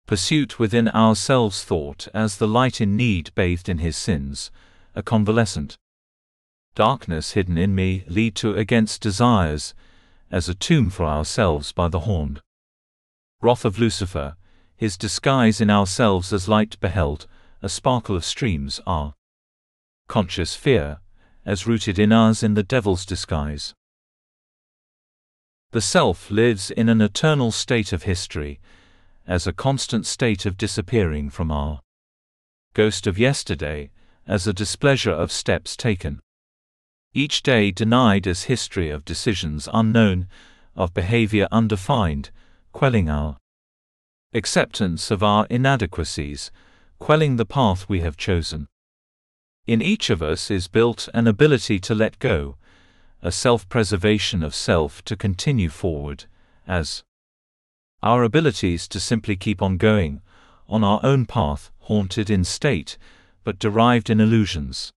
pursuit 0.07 0.59
within 0.59 0.89
ourselves 0.89 1.63
thought 1.63 2.09
as 2.15 2.39
the 2.39 2.49
light 2.49 2.81
in 2.81 2.97
need 2.97 3.31
bathed 3.35 3.69
in 3.69 3.79
his 3.79 3.99
sins, 3.99 4.51
a 4.95 5.03
convalescent. 5.03 5.77
Darkness 6.75 7.33
hidden 7.33 7.59
in 7.59 7.75
me 7.75 8.05
lead 8.07 8.35
to 8.37 8.55
against 8.55 9.03
desires, 9.03 9.75
as 10.31 10.49
a 10.49 10.55
tomb 10.55 10.89
for 10.89 11.05
ourselves 11.05 11.73
by 11.73 11.89
the 11.89 12.01
horned 12.01 12.41
wrath 13.45 13.67
of 13.67 13.79
Lucifer, 13.79 14.37
his 14.75 14.97
disguise 14.97 15.61
in 15.61 15.69
ourselves 15.69 16.33
as 16.33 16.49
light 16.49 16.81
beheld, 16.81 17.27
a 17.61 17.69
sparkle 17.69 18.17
of 18.17 18.25
streams 18.25 18.81
are 18.87 19.13
conscious 20.09 20.55
fear, 20.57 21.01
as 21.45 21.67
rooted 21.67 21.99
in 21.99 22.11
us 22.11 22.43
in 22.43 22.55
the 22.55 22.63
devil's 22.63 23.05
disguise. 23.05 23.75
The 25.73 25.83
self 25.83 26.31
lives 26.31 26.71
in 26.71 26.89
an 26.89 27.03
eternal 27.03 27.53
state 27.53 27.93
of 27.93 28.05
history, 28.05 28.61
as 29.27 29.47
a 29.47 29.53
constant 29.53 30.07
state 30.07 30.47
of 30.47 30.57
disappearing 30.57 31.29
from 31.29 31.51
our 31.51 31.81
ghost 32.73 33.07
of 33.07 33.19
yesterday, 33.19 33.91
as 34.27 34.47
a 34.47 34.55
displeasure 34.55 35.13
of 35.13 35.31
steps 35.31 35.77
taken. 35.77 36.19
Each 37.13 37.43
day 37.43 37.71
denied 37.71 38.27
as 38.27 38.45
history 38.45 38.89
of 38.89 39.05
decisions 39.05 39.69
unknown, 39.71 40.29
of 40.75 40.95
behavior 40.95 41.47
undefined, 41.53 42.31
quelling 42.75 43.09
our 43.09 43.37
acceptance 44.35 45.13
of 45.13 45.23
our 45.23 45.47
inadequacies, 45.49 46.51
quelling 46.99 47.37
the 47.37 47.47
path 47.47 47.89
we 47.89 48.01
have 48.01 48.17
chosen. 48.17 48.67
In 49.65 49.81
each 49.81 50.11
of 50.11 50.21
us 50.21 50.51
is 50.51 50.67
built 50.67 51.09
an 51.15 51.29
ability 51.29 51.79
to 51.79 51.95
let 51.95 52.19
go, 52.19 52.57
a 53.23 53.31
self-preservation 53.31 54.43
of 54.43 54.57
self 54.57 55.05
to 55.05 55.17
continue 55.17 55.69
forward, 55.69 56.25
as 56.67 57.05
our 58.03 58.25
abilities 58.25 58.89
to 58.89 58.99
simply 58.99 59.37
keep 59.37 59.63
on 59.63 59.77
going, 59.77 60.21
on 60.69 60.83
our 60.83 60.99
own 61.05 61.27
path, 61.27 61.71
haunted 61.83 62.29
in 62.29 62.43
state, 62.43 62.99
but 63.45 63.61
derived 63.61 64.11
in 64.11 64.21
illusions 64.21 64.93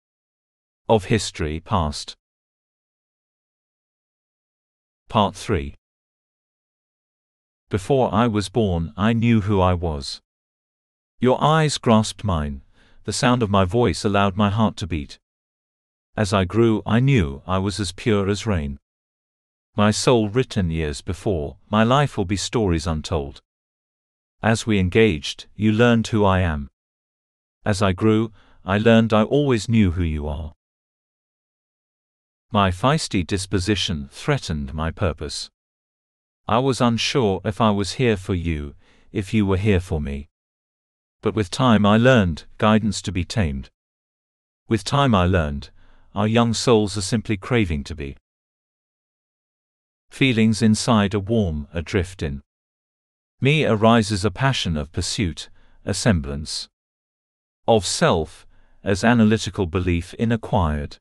of 0.87 1.05
history 1.05 1.59
past. 1.59 2.15
Part 5.09 5.35
3 5.35 5.75
Before 7.75 8.07
I 8.13 8.25
was 8.27 8.47
born, 8.47 8.93
I 8.95 9.11
knew 9.11 9.41
who 9.41 9.59
I 9.59 9.73
was. 9.73 10.21
Your 11.19 11.37
eyes 11.43 11.77
grasped 11.77 12.23
mine, 12.23 12.61
the 13.03 13.11
sound 13.11 13.43
of 13.43 13.49
my 13.49 13.65
voice 13.65 14.05
allowed 14.05 14.37
my 14.37 14.49
heart 14.49 14.77
to 14.77 14.87
beat. 14.87 15.19
As 16.15 16.31
I 16.31 16.45
grew, 16.45 16.81
I 16.85 17.01
knew 17.01 17.41
I 17.45 17.57
was 17.57 17.81
as 17.81 17.91
pure 17.91 18.29
as 18.29 18.47
rain. 18.47 18.79
My 19.75 19.91
soul 19.91 20.29
written 20.29 20.71
years 20.71 21.01
before, 21.01 21.57
my 21.69 21.83
life 21.83 22.15
will 22.17 22.23
be 22.23 22.37
stories 22.37 22.87
untold. 22.87 23.41
As 24.41 24.65
we 24.65 24.79
engaged, 24.79 25.47
you 25.53 25.73
learned 25.73 26.07
who 26.07 26.23
I 26.23 26.39
am. 26.39 26.69
As 27.65 27.81
I 27.81 27.91
grew, 27.91 28.31
I 28.63 28.77
learned 28.77 29.11
I 29.11 29.23
always 29.23 29.67
knew 29.67 29.91
who 29.91 30.03
you 30.03 30.29
are. 30.29 30.53
My 32.53 32.71
feisty 32.71 33.27
disposition 33.27 34.07
threatened 34.13 34.73
my 34.73 34.91
purpose. 34.91 35.49
I 36.47 36.59
was 36.59 36.79
unsure 36.79 37.41
if 37.43 37.59
I 37.59 37.71
was 37.71 37.93
here 37.93 38.17
for 38.17 38.35
you, 38.35 38.75
if 39.11 39.33
you 39.33 39.45
were 39.45 39.57
here 39.57 39.79
for 39.79 39.99
me. 39.99 40.29
But 41.21 41.33
with 41.33 41.49
time 41.49 41.85
I 41.85 41.97
learned 41.97 42.45
guidance 42.59 43.01
to 43.03 43.11
be 43.11 43.23
tamed. 43.23 43.69
With 44.67 44.83
time 44.83 45.15
I 45.15 45.25
learned 45.25 45.69
our 46.13 46.27
young 46.27 46.53
souls 46.53 46.97
are 46.97 47.01
simply 47.01 47.35
craving 47.35 47.83
to 47.85 47.95
be. 47.95 48.15
Feelings 50.09 50.61
inside 50.61 51.15
are 51.15 51.19
warm, 51.19 51.67
adrift 51.73 52.21
in. 52.21 52.41
Me 53.41 53.65
arises 53.65 54.23
a 54.23 54.31
passion 54.31 54.77
of 54.77 54.91
pursuit, 54.91 55.49
a 55.83 55.93
semblance 55.93 56.67
of 57.67 57.85
self, 57.85 58.45
as 58.83 59.03
analytical 59.03 59.65
belief 59.65 60.13
in 60.13 60.31
acquired 60.31 60.97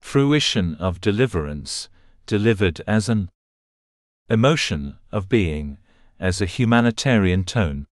fruition 0.00 0.74
of 0.74 1.00
deliverance, 1.00 1.88
delivered 2.26 2.80
as 2.86 3.08
an 3.08 3.30
emotion 4.30 4.96
of 5.10 5.28
being, 5.28 5.76
as 6.20 6.40
a 6.40 6.46
humanitarian 6.46 7.42
tone, 7.42 7.86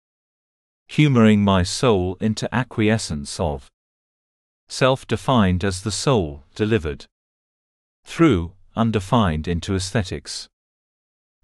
humoring 0.87 1.41
my 1.41 1.63
soul 1.63 2.17
into 2.19 2.53
acquiescence 2.53 3.39
of 3.39 3.71
self 4.67 5.07
defined 5.07 5.63
as 5.63 5.81
the 5.81 5.91
soul, 5.91 6.43
delivered 6.53 7.05
through 8.03 8.51
undefined 8.75 9.47
into 9.47 9.75
aesthetics. 9.75 10.49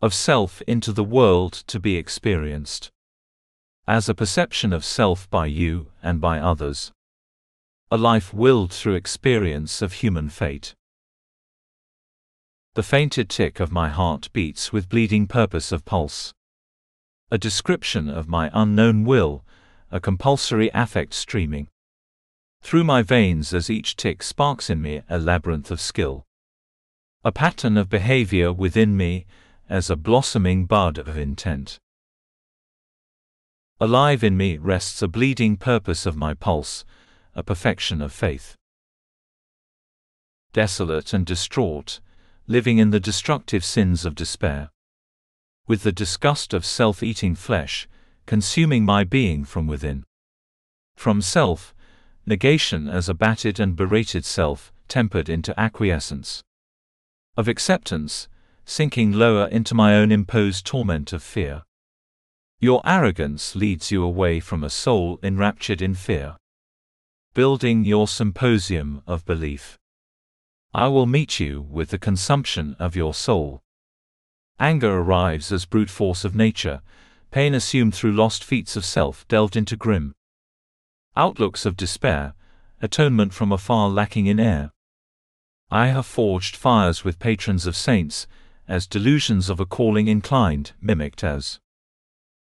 Of 0.01 0.13
self 0.13 0.61
into 0.63 0.91
the 0.91 1.03
world 1.03 1.53
to 1.67 1.79
be 1.79 1.95
experienced. 1.95 2.89
As 3.87 4.09
a 4.09 4.15
perception 4.15 4.73
of 4.73 4.83
self 4.83 5.29
by 5.29 5.45
you 5.45 5.87
and 6.03 6.19
by 6.19 6.39
others. 6.39 6.91
A 7.89 7.97
life 7.97 8.33
willed 8.33 8.73
through 8.73 8.95
experience 8.95 9.81
of 9.81 9.93
human 9.93 10.29
fate. 10.29 10.75
The 12.73 12.83
fainted 12.83 13.29
tick 13.29 13.59
of 13.59 13.71
my 13.71 13.89
heart 13.89 14.29
beats 14.31 14.71
with 14.71 14.87
bleeding 14.87 15.27
purpose 15.27 15.71
of 15.71 15.83
pulse. 15.83 16.33
A 17.29 17.37
description 17.37 18.09
of 18.09 18.29
my 18.29 18.49
unknown 18.53 19.03
will, 19.03 19.43
a 19.91 19.99
compulsory 19.99 20.71
affect 20.73 21.13
streaming 21.13 21.67
through 22.61 22.83
my 22.83 23.01
veins 23.01 23.53
as 23.53 23.69
each 23.69 23.95
tick 23.95 24.23
sparks 24.23 24.69
in 24.69 24.81
me 24.81 25.01
a 25.09 25.17
labyrinth 25.17 25.71
of 25.71 25.81
skill. 25.81 26.25
A 27.23 27.31
pattern 27.31 27.75
of 27.75 27.89
behavior 27.89 28.53
within 28.53 28.95
me, 28.95 29.25
as 29.69 29.89
a 29.89 29.95
blossoming 29.95 30.65
bud 30.65 30.97
of 30.97 31.17
intent. 31.17 31.77
Alive 33.79 34.23
in 34.23 34.37
me 34.37 34.57
rests 34.57 35.01
a 35.01 35.07
bleeding 35.07 35.57
purpose 35.57 36.05
of 36.05 36.15
my 36.15 36.33
pulse, 36.33 36.85
a 37.35 37.43
perfection 37.43 38.01
of 38.01 38.11
faith. 38.11 38.55
Desolate 40.53 41.13
and 41.13 41.25
distraught, 41.25 41.99
living 42.51 42.77
in 42.77 42.89
the 42.89 42.99
destructive 42.99 43.63
sins 43.63 44.03
of 44.05 44.13
despair. 44.13 44.69
With 45.67 45.83
the 45.83 45.93
disgust 45.93 46.53
of 46.53 46.65
self 46.65 47.01
eating 47.01 47.33
flesh, 47.33 47.87
consuming 48.25 48.83
my 48.83 49.05
being 49.05 49.45
from 49.45 49.67
within. 49.67 50.03
From 50.97 51.21
self, 51.21 51.73
negation 52.25 52.89
as 52.89 53.07
a 53.07 53.13
battered 53.13 53.57
and 53.57 53.75
berated 53.77 54.25
self, 54.25 54.73
tempered 54.89 55.29
into 55.29 55.57
acquiescence 55.57 56.43
of 57.37 57.47
acceptance, 57.47 58.27
sinking 58.65 59.13
lower 59.13 59.47
into 59.47 59.73
my 59.73 59.95
own 59.95 60.11
imposed 60.11 60.65
torment 60.65 61.13
of 61.13 61.23
fear. 61.23 61.63
Your 62.59 62.81
arrogance 62.85 63.55
leads 63.55 63.89
you 63.89 64.03
away 64.03 64.41
from 64.41 64.63
a 64.63 64.69
soul 64.69 65.17
enraptured 65.23 65.81
in 65.81 65.95
fear. 65.95 66.35
Building 67.33 67.85
your 67.85 68.09
symposium 68.09 69.01
of 69.07 69.25
belief. 69.25 69.79
I 70.73 70.87
will 70.87 71.05
meet 71.05 71.39
you 71.39 71.61
with 71.61 71.89
the 71.89 71.97
consumption 71.97 72.75
of 72.79 72.95
your 72.95 73.13
soul. 73.13 73.61
Anger 74.59 74.99
arrives 74.99 75.51
as 75.51 75.65
brute 75.65 75.89
force 75.89 76.23
of 76.23 76.35
nature, 76.35 76.81
pain 77.29 77.53
assumed 77.53 77.93
through 77.93 78.13
lost 78.13 78.43
feats 78.43 78.75
of 78.75 78.85
self 78.85 79.27
delved 79.27 79.57
into 79.57 79.75
grim 79.75 80.13
Outlooks 81.17 81.65
of 81.65 81.75
despair, 81.75 82.35
atonement 82.81 83.33
from 83.33 83.51
afar 83.51 83.89
lacking 83.89 84.27
in 84.27 84.39
air. 84.39 84.71
I 85.69 85.87
have 85.87 86.05
forged 86.05 86.55
fires 86.55 87.03
with 87.03 87.19
patrons 87.19 87.65
of 87.65 87.75
saints, 87.75 88.27
as 88.65 88.87
delusions 88.87 89.49
of 89.49 89.59
a 89.59 89.65
calling 89.65 90.07
inclined, 90.07 90.71
mimicked 90.79 91.21
as 91.21 91.59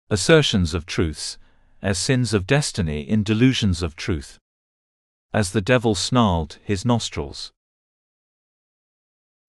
assertions 0.10 0.74
of 0.74 0.86
truths, 0.86 1.38
as 1.82 1.98
sins 1.98 2.34
of 2.34 2.48
destiny 2.48 3.02
in 3.02 3.24
delusions 3.24 3.84
of 3.84 3.98
truth. 3.98 4.40
As 5.34 5.52
the 5.52 5.62
devil 5.62 5.94
snarled 5.94 6.58
his 6.64 6.86
nostrils. 6.86 7.52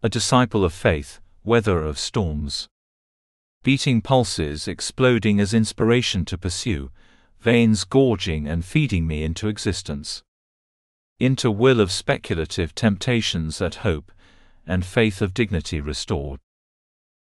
A 0.04 0.10
disciple 0.10 0.66
of 0.66 0.74
faith, 0.74 1.18
weather 1.44 1.82
of 1.82 1.98
storms. 1.98 2.68
Beating 3.62 4.02
pulses 4.02 4.68
exploding 4.68 5.40
as 5.40 5.54
inspiration 5.54 6.26
to 6.26 6.36
pursue, 6.36 6.90
veins 7.40 7.84
gorging 7.84 8.46
and 8.46 8.66
feeding 8.66 9.06
me 9.06 9.22
into 9.22 9.48
existence. 9.48 10.22
Into 11.18 11.50
will 11.50 11.80
of 11.80 11.90
speculative 11.90 12.74
temptations 12.74 13.62
at 13.62 13.76
hope, 13.76 14.12
and 14.66 14.84
faith 14.84 15.22
of 15.22 15.32
dignity 15.32 15.80
restored. 15.80 16.38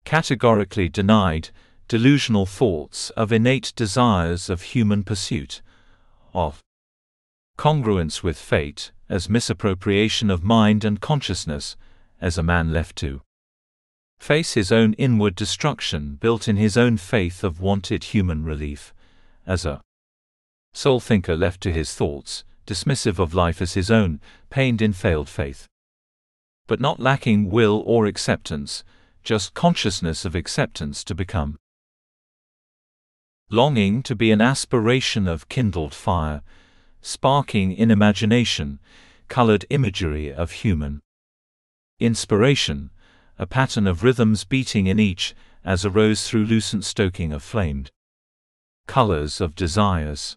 Categorically 0.06 0.88
denied, 0.88 1.50
delusional 1.88 2.46
thoughts 2.46 3.10
of 3.10 3.32
innate 3.32 3.74
desires 3.76 4.48
of 4.48 4.62
human 4.62 5.04
pursuit, 5.04 5.60
of 6.32 6.62
congruence 7.58 8.22
with 8.22 8.38
fate, 8.38 8.92
as 9.10 9.28
misappropriation 9.28 10.30
of 10.30 10.42
mind 10.42 10.86
and 10.86 11.02
consciousness, 11.02 11.76
as 12.22 12.38
a 12.38 12.42
man 12.42 12.72
left 12.72 12.94
to 12.94 13.20
face 14.20 14.54
his 14.54 14.70
own 14.70 14.92
inward 14.94 15.34
destruction 15.34 16.14
built 16.14 16.46
in 16.46 16.56
his 16.56 16.76
own 16.76 16.96
faith 16.96 17.42
of 17.42 17.60
wanted 17.60 18.04
human 18.04 18.44
relief, 18.44 18.94
as 19.44 19.66
a 19.66 19.82
soul 20.72 21.00
thinker 21.00 21.36
left 21.36 21.60
to 21.60 21.72
his 21.72 21.92
thoughts, 21.92 22.44
dismissive 22.64 23.18
of 23.18 23.34
life 23.34 23.60
as 23.60 23.74
his 23.74 23.90
own, 23.90 24.20
pained 24.48 24.80
in 24.80 24.92
failed 24.92 25.28
faith. 25.28 25.66
But 26.68 26.80
not 26.80 27.00
lacking 27.00 27.50
will 27.50 27.82
or 27.84 28.06
acceptance, 28.06 28.84
just 29.24 29.52
consciousness 29.54 30.24
of 30.24 30.36
acceptance 30.36 31.02
to 31.04 31.16
become. 31.16 31.58
Longing 33.50 34.00
to 34.04 34.14
be 34.14 34.30
an 34.30 34.40
aspiration 34.40 35.26
of 35.26 35.48
kindled 35.48 35.92
fire, 35.92 36.42
sparking 37.00 37.72
in 37.72 37.90
imagination, 37.90 38.78
colored 39.26 39.66
imagery 39.68 40.32
of 40.32 40.52
human 40.52 41.02
inspiration, 42.04 42.90
a 43.38 43.46
pattern 43.46 43.86
of 43.86 44.02
rhythms 44.02 44.44
beating 44.44 44.86
in 44.86 44.98
each, 44.98 45.34
as 45.64 45.84
arose 45.84 46.28
through 46.28 46.44
lucent 46.44 46.84
stoking 46.84 47.32
of 47.32 47.42
flamed 47.42 47.90
colors 48.86 49.40
of 49.40 49.54
desires. 49.54 50.36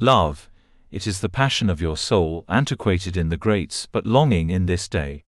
Love, 0.00 0.48
it 0.90 1.06
is 1.06 1.20
the 1.20 1.28
passion 1.28 1.68
of 1.68 1.80
your 1.80 1.96
soul, 1.96 2.44
antiquated 2.48 3.16
in 3.16 3.28
the 3.28 3.36
greats 3.36 3.86
but 3.92 4.06
longing 4.06 4.48
in 4.48 4.66
this 4.66 4.88
day. 4.88 5.24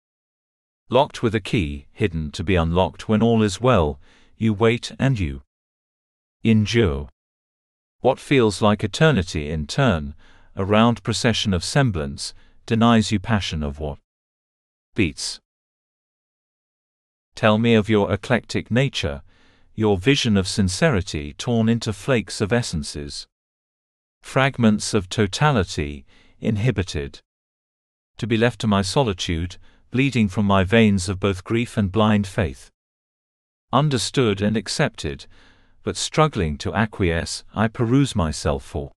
Locked 0.91 1.23
with 1.23 1.35
a 1.35 1.41
key, 1.41 1.87
hidden 1.93 2.31
to 2.33 2.45
be 2.45 2.55
unlocked 2.55 3.09
when 3.09 3.23
all 3.23 3.43
is 3.43 3.61
well, 3.61 3.99
you 4.37 4.53
wait 4.53 4.93
and 4.99 5.19
you 5.19 5.43
endure. 6.45 7.09
What 8.01 8.21
feels 8.21 8.61
like 8.61 8.85
eternity 8.85 9.51
in 9.51 9.67
turn, 9.67 10.15
a 10.55 10.65
round 10.65 11.03
procession 11.03 11.55
of 11.55 11.65
semblance, 11.65 12.35
denies 12.67 13.11
you 13.11 13.19
passion 13.19 13.63
of 13.63 13.81
what 13.81 13.99
beats. 14.97 15.39
Tell 17.37 17.59
me 17.59 17.75
of 17.75 17.89
your 17.89 18.13
eclectic 18.13 18.71
nature, 18.71 19.23
your 19.75 19.99
vision 19.99 20.37
of 20.37 20.49
sincerity 20.49 21.35
torn 21.35 21.69
into 21.69 21.93
flakes 21.93 22.41
of 22.41 22.53
essences. 22.53 23.29
Fragments 24.23 24.95
of 24.95 25.09
totality, 25.09 26.05
inhibited. 26.41 27.21
To 28.17 28.27
be 28.27 28.37
left 28.37 28.61
to 28.63 28.67
my 28.67 28.83
solitude, 28.83 29.59
bleeding 29.91 30.29
from 30.29 30.47
my 30.47 30.65
veins 30.65 31.09
of 31.09 31.21
both 31.21 31.45
grief 31.45 31.77
and 31.77 31.93
blind 31.93 32.27
faith. 32.27 32.71
Understood 33.73 34.41
and 34.41 34.57
accepted, 34.57 35.27
but 35.83 35.97
struggling 35.97 36.57
to 36.59 36.75
acquiesce, 36.75 37.45
I 37.55 37.69
peruse 37.69 38.17
myself 38.17 38.65
for 38.65 38.93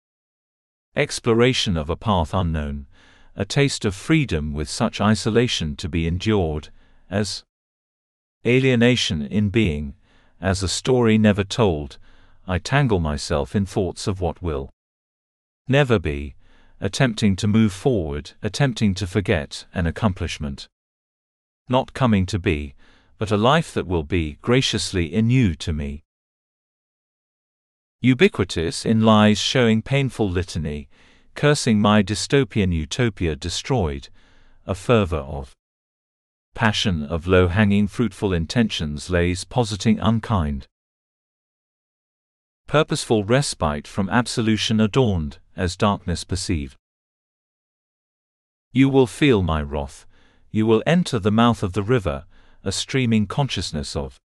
exploration 0.96 1.76
of 1.76 1.90
a 1.90 1.96
path 1.96 2.32
unknown, 2.32 2.86
a 3.38 3.44
taste 3.44 3.84
of 3.84 3.94
freedom 3.94 4.52
with 4.52 4.68
such 4.68 5.00
isolation 5.00 5.76
to 5.76 5.88
be 5.88 6.08
endured, 6.08 6.70
as 7.08 7.44
alienation 8.44 9.22
in 9.22 9.48
being, 9.48 9.94
as 10.40 10.60
a 10.60 10.68
story 10.68 11.16
never 11.16 11.44
told, 11.44 11.98
I 12.48 12.58
tangle 12.58 12.98
myself 12.98 13.54
in 13.54 13.64
thoughts 13.64 14.08
of 14.08 14.20
what 14.20 14.42
will 14.42 14.70
never 15.68 16.00
be, 16.00 16.34
attempting 16.80 17.36
to 17.36 17.46
move 17.46 17.72
forward, 17.72 18.32
attempting 18.42 18.92
to 18.94 19.06
forget 19.06 19.66
an 19.72 19.86
accomplishment. 19.86 20.66
Not 21.68 21.94
coming 21.94 22.26
to 22.26 22.40
be, 22.40 22.74
but 23.18 23.30
a 23.30 23.36
life 23.36 23.72
that 23.72 23.86
will 23.86 24.02
be 24.02 24.38
graciously 24.42 25.14
in 25.14 25.28
to 25.54 25.72
me. 25.72 26.02
Ubiquitous 28.00 28.84
in 28.84 29.02
lies 29.02 29.38
showing 29.38 29.80
painful 29.80 30.28
litany, 30.28 30.88
cursing 31.38 31.80
my 31.80 32.02
dystopian 32.02 32.72
utopia 32.72 33.36
destroyed, 33.36 34.08
a 34.66 34.74
fervor 34.74 35.18
of 35.18 35.52
passion 36.56 37.04
of 37.04 37.28
low-hanging 37.28 37.86
fruitful 37.86 38.32
intentions 38.32 39.08
lays 39.08 39.44
positing 39.44 40.00
unkind. 40.00 40.66
Purposeful 42.66 43.22
respite 43.22 43.86
from 43.86 44.10
absolution 44.10 44.80
adorned, 44.80 45.38
as 45.56 45.76
darkness 45.76 46.24
perceived. 46.24 46.74
You 48.72 48.88
will 48.88 49.06
feel 49.06 49.40
my 49.40 49.62
wrath, 49.62 50.06
you 50.50 50.66
will 50.66 50.82
enter 50.88 51.20
the 51.20 51.30
mouth 51.30 51.62
of 51.62 51.72
the 51.72 51.84
river, 51.84 52.24
a 52.64 52.72
streaming 52.72 53.28
consciousness 53.28 53.94
of 53.94 54.18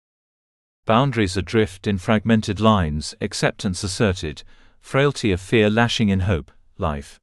boundaries 0.86 1.36
adrift 1.36 1.88
in 1.88 1.98
fragmented 1.98 2.60
lines, 2.60 3.16
acceptance 3.20 3.82
asserted, 3.82 4.44
frailty 4.80 5.32
of 5.32 5.40
fear 5.40 5.68
lashing 5.68 6.08
in 6.08 6.20
hope, 6.20 6.52
life 6.80 7.20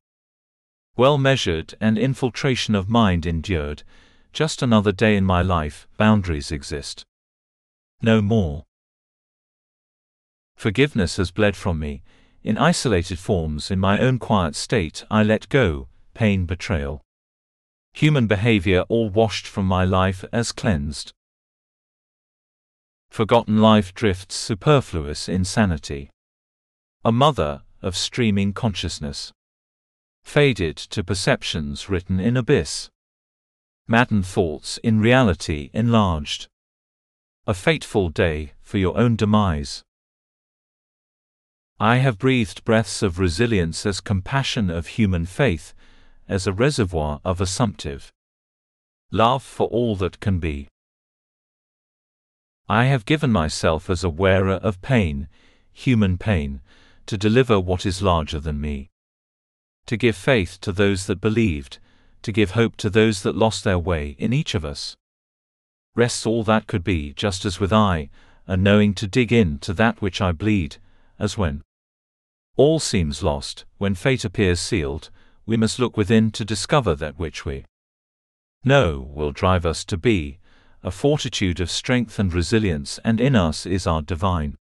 well 0.97 1.19
measured 1.19 1.75
and 1.79 1.95
infiltration 1.95 2.73
of 2.73 2.89
mind 2.89 3.27
endured, 3.27 3.83
just 4.33 4.63
another 4.63 4.91
day 4.91 5.15
in 5.15 5.23
my 5.23 5.43
life, 5.43 5.87
boundaries 5.95 6.51
exist. 6.51 7.05
No 8.01 8.19
more. 8.19 8.65
Forgiveness 10.55 11.17
has 11.17 11.29
bled 11.29 11.55
from 11.55 11.77
me, 11.77 12.01
in 12.43 12.57
isolated 12.57 13.19
forms 13.19 13.69
in 13.69 13.79
my 13.79 13.99
own 13.99 14.17
quiet 14.17 14.55
state 14.55 15.05
I 15.11 15.21
let 15.21 15.47
go, 15.49 15.87
pain 16.15 16.47
betrayal. 16.47 17.03
Human 17.93 18.25
behavior 18.25 18.81
all 18.89 19.09
washed 19.09 19.45
from 19.45 19.67
my 19.67 19.85
life 19.85 20.25
as 20.33 20.51
cleansed. 20.51 21.13
Forgotten 23.11 23.61
life 23.61 23.93
drifts 23.93 24.35
superfluous 24.35 25.29
insanity. 25.29 26.09
A 27.05 27.11
mother 27.11 27.61
of 27.83 27.95
streaming 27.95 28.53
consciousness. 28.53 29.31
Faded 30.27 30.75
to 30.75 31.05
perceptions 31.05 31.87
written 31.87 32.19
in 32.19 32.35
abyss. 32.35 32.89
Maddened 33.87 34.25
thoughts 34.25 34.77
in 34.79 34.99
reality 34.99 35.69
enlarged. 35.73 36.49
A 37.47 37.53
fateful 37.53 38.09
day 38.09 38.51
for 38.61 38.77
your 38.77 38.97
own 38.97 39.15
demise. 39.15 39.85
I 41.79 41.99
have 41.99 42.19
breathed 42.19 42.65
breaths 42.65 43.01
of 43.01 43.19
resilience 43.19 43.85
as 43.85 44.01
compassion 44.01 44.69
of 44.69 44.87
human 44.87 45.25
faith, 45.25 45.73
as 46.27 46.45
a 46.45 46.51
reservoir 46.51 47.21
of 47.23 47.39
assumptive 47.39 48.11
love 49.11 49.41
for 49.41 49.67
all 49.67 49.95
that 49.95 50.19
can 50.19 50.39
be. 50.39 50.67
I 52.67 52.83
have 52.87 53.05
given 53.05 53.31
myself 53.31 53.89
as 53.89 54.03
a 54.03 54.09
wearer 54.09 54.55
of 54.55 54.81
pain, 54.81 55.29
human 55.71 56.17
pain, 56.17 56.59
to 57.05 57.17
deliver 57.17 57.61
what 57.61 57.85
is 57.85 58.01
larger 58.01 58.41
than 58.41 58.59
me. 58.59 58.89
To 59.87 59.97
give 59.97 60.15
faith 60.15 60.59
to 60.61 60.71
those 60.71 61.07
that 61.07 61.19
believed, 61.21 61.79
to 62.21 62.31
give 62.31 62.51
hope 62.51 62.75
to 62.77 62.89
those 62.89 63.23
that 63.23 63.35
lost 63.35 63.63
their 63.63 63.79
way 63.79 64.15
in 64.19 64.33
each 64.33 64.53
of 64.53 64.63
us. 64.63 64.95
Rests 65.95 66.25
all 66.25 66.43
that 66.43 66.67
could 66.67 66.83
be 66.83 67.13
just 67.13 67.45
as 67.45 67.59
with 67.59 67.73
I, 67.73 68.09
and 68.45 68.63
knowing 68.63 68.93
to 68.95 69.07
dig 69.07 69.31
in 69.31 69.59
to 69.59 69.73
that 69.73 70.01
which 70.01 70.21
I 70.21 70.31
bleed, 70.31 70.77
as 71.17 71.37
when 71.37 71.61
all 72.57 72.79
seems 72.79 73.23
lost, 73.23 73.65
when 73.77 73.95
fate 73.95 74.25
appears 74.25 74.59
sealed, 74.59 75.09
we 75.45 75.57
must 75.57 75.79
look 75.79 75.95
within 75.95 76.31
to 76.31 76.43
discover 76.43 76.93
that 76.95 77.17
which 77.17 77.45
we 77.45 77.65
know 78.63 79.09
will 79.13 79.31
drive 79.31 79.65
us 79.65 79.85
to 79.85 79.97
be, 79.97 80.39
a 80.83 80.91
fortitude 80.91 81.59
of 81.59 81.71
strength 81.71 82.19
and 82.19 82.33
resilience, 82.33 82.99
and 83.05 83.21
in 83.21 83.35
us 83.35 83.65
is 83.65 83.87
our 83.87 84.01
divine 84.01 84.57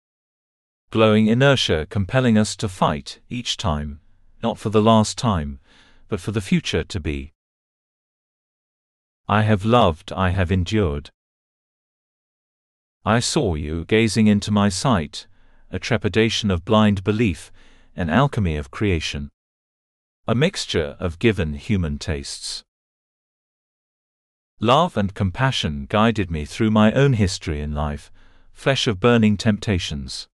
glowing 0.92 1.28
inertia 1.28 1.88
compelling 1.90 2.38
us 2.38 2.56
to 2.56 2.70
fight, 2.70 3.20
each 3.30 3.58
time, 3.58 4.00
not 4.46 4.60
for 4.60 4.70
the 4.70 4.88
last 4.94 5.18
time, 5.18 5.60
but 6.08 6.20
for 6.20 6.32
the 6.32 6.48
future 6.52 6.84
to 6.84 7.00
be. 7.00 7.34
I 9.28 9.42
have 9.42 9.66
loved, 9.66 10.14
I 10.14 10.30
have 10.30 10.52
endured. 10.52 11.10
I 13.04 13.22
saw 13.22 13.56
you 13.56 13.86
gazing 13.86 14.28
into 14.28 14.52
my 14.52 14.70
sight, 14.70 15.26
a 15.72 15.80
trepidation 15.80 16.52
of 16.52 16.64
blind 16.64 17.04
belief, 17.04 17.52
an 17.96 18.12
alchemy 18.12 18.56
of 18.56 18.70
creation. 18.70 19.32
A 20.28 20.36
mixture 20.36 20.96
of 21.00 21.18
given 21.18 21.56
human 21.56 21.98
tastes. 21.98 22.64
Love 24.60 24.96
and 24.96 25.16
compassion 25.16 25.88
guided 25.90 26.30
me 26.30 26.46
through 26.46 26.70
my 26.70 26.92
own 26.92 27.14
history 27.14 27.62
in 27.62 27.74
life, 27.74 28.12
flesh 28.54 28.86
of 28.86 29.00
burning 29.00 29.38
temptations. 29.38 30.28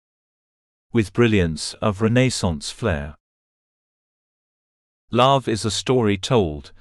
With 0.91 1.14
brilliance 1.14 1.76
of 1.76 2.01
Renaissance 2.01 2.72
flair. 2.72 3.16
Love 5.14 5.49
is 5.49 5.66
a 5.66 5.72
story 5.72 6.18
told, 6.18 6.72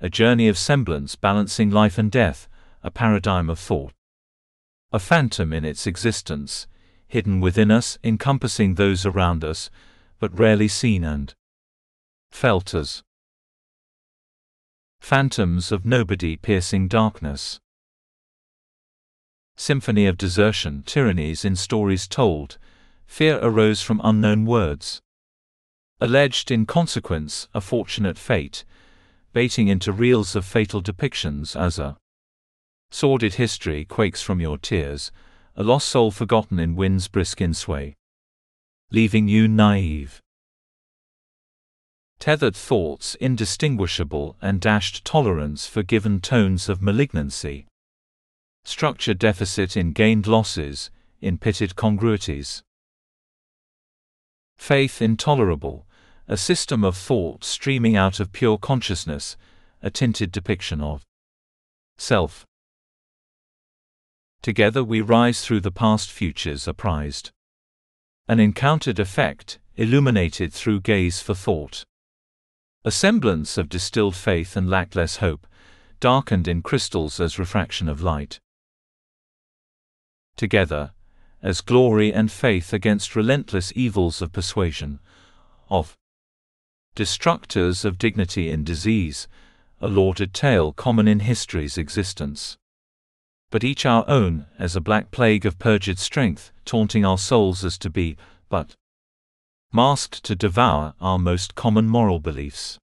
a 0.00 0.08
journey 0.08 0.48
of 0.48 0.58
semblance 0.58 1.14
balancing 1.14 1.70
life 1.70 1.98
and 1.98 2.10
death, 2.10 2.48
a 2.82 2.90
paradigm 2.90 3.48
of 3.48 3.60
thought. 3.60 3.92
A 4.92 4.98
phantom 4.98 5.52
in 5.52 5.64
its 5.64 5.86
existence, 5.86 6.66
hidden 7.06 7.40
within 7.40 7.70
us, 7.70 7.96
encompassing 8.02 8.74
those 8.74 9.06
around 9.06 9.44
us, 9.44 9.70
but 10.18 10.36
rarely 10.36 10.66
seen 10.66 11.04
and 11.04 11.32
felt 12.32 12.74
as 12.74 13.04
phantoms 15.00 15.70
of 15.70 15.84
nobody 15.84 16.36
piercing 16.36 16.88
darkness. 16.88 17.60
Symphony 19.56 20.06
of 20.06 20.18
desertion, 20.18 20.82
tyrannies 20.82 21.44
in 21.44 21.54
stories 21.54 22.08
told, 22.08 22.58
fear 23.06 23.38
arose 23.40 23.80
from 23.80 24.00
unknown 24.02 24.44
words. 24.44 25.00
Alleged 25.98 26.50
in 26.50 26.66
consequence, 26.66 27.48
a 27.54 27.60
fortunate 27.62 28.18
fate, 28.18 28.64
baiting 29.32 29.68
into 29.68 29.92
reels 29.92 30.36
of 30.36 30.44
fatal 30.44 30.82
depictions 30.82 31.58
as 31.58 31.78
a 31.78 31.96
sordid 32.90 33.34
history 33.34 33.86
quakes 33.86 34.20
from 34.20 34.38
your 34.38 34.58
tears, 34.58 35.10
a 35.56 35.62
lost 35.62 35.88
soul 35.88 36.10
forgotten 36.10 36.58
in 36.58 36.76
wind's 36.76 37.08
brisk 37.08 37.40
insway, 37.40 37.94
leaving 38.90 39.26
you 39.26 39.48
naive. 39.48 40.20
Tethered 42.18 42.56
thoughts 42.56 43.14
indistinguishable 43.14 44.36
and 44.42 44.60
dashed 44.60 45.02
tolerance 45.02 45.66
for 45.66 45.82
given 45.82 46.20
tones 46.20 46.68
of 46.68 46.82
malignancy. 46.82 47.66
Structure 48.64 49.14
deficit 49.14 49.78
in 49.78 49.92
gained 49.92 50.26
losses, 50.26 50.90
in 51.22 51.38
pitted 51.38 51.74
congruities. 51.74 52.62
Faith 54.58 55.00
intolerable, 55.00 55.85
a 56.28 56.36
system 56.36 56.82
of 56.82 56.96
thought 56.96 57.44
streaming 57.44 57.96
out 57.96 58.18
of 58.18 58.32
pure 58.32 58.58
consciousness, 58.58 59.36
a 59.82 59.90
tinted 59.90 60.32
depiction 60.32 60.80
of 60.80 61.02
self. 61.98 62.44
Together 64.42 64.82
we 64.82 65.00
rise 65.00 65.44
through 65.44 65.60
the 65.60 65.70
past 65.70 66.10
futures 66.10 66.66
apprised. 66.66 67.30
An 68.28 68.40
encountered 68.40 68.98
effect, 68.98 69.58
illuminated 69.76 70.52
through 70.52 70.80
gaze 70.80 71.20
for 71.20 71.34
thought. 71.34 71.84
A 72.84 72.90
semblance 72.90 73.56
of 73.56 73.68
distilled 73.68 74.16
faith 74.16 74.56
and 74.56 74.68
lackless 74.68 75.16
hope, 75.16 75.46
darkened 76.00 76.48
in 76.48 76.62
crystals 76.62 77.20
as 77.20 77.38
refraction 77.38 77.88
of 77.88 78.02
light. 78.02 78.38
Together, 80.36 80.92
as 81.42 81.60
glory 81.60 82.12
and 82.12 82.30
faith 82.30 82.72
against 82.72 83.16
relentless 83.16 83.72
evils 83.76 84.20
of 84.20 84.32
persuasion, 84.32 84.98
of 85.68 85.96
destructors 86.96 87.84
of 87.84 87.98
dignity 87.98 88.50
in 88.50 88.64
disease, 88.64 89.28
a 89.82 89.86
lauded 89.86 90.32
tale 90.32 90.72
common 90.72 91.06
in 91.06 91.20
history's 91.20 91.76
existence. 91.76 92.56
But 93.50 93.62
each 93.62 93.84
our 93.84 94.04
own, 94.08 94.46
as 94.58 94.74
a 94.74 94.80
black 94.80 95.10
plague 95.10 95.44
of 95.44 95.58
perjured 95.58 95.98
strength, 95.98 96.50
taunting 96.64 97.04
our 97.04 97.18
souls 97.18 97.64
as 97.66 97.76
to 97.78 97.90
be, 97.90 98.16
but 98.48 98.74
masked 99.72 100.24
to 100.24 100.34
devour 100.34 100.94
our 100.98 101.18
most 101.18 101.54
common 101.54 101.86
moral 101.86 102.18
beliefs. 102.18 102.78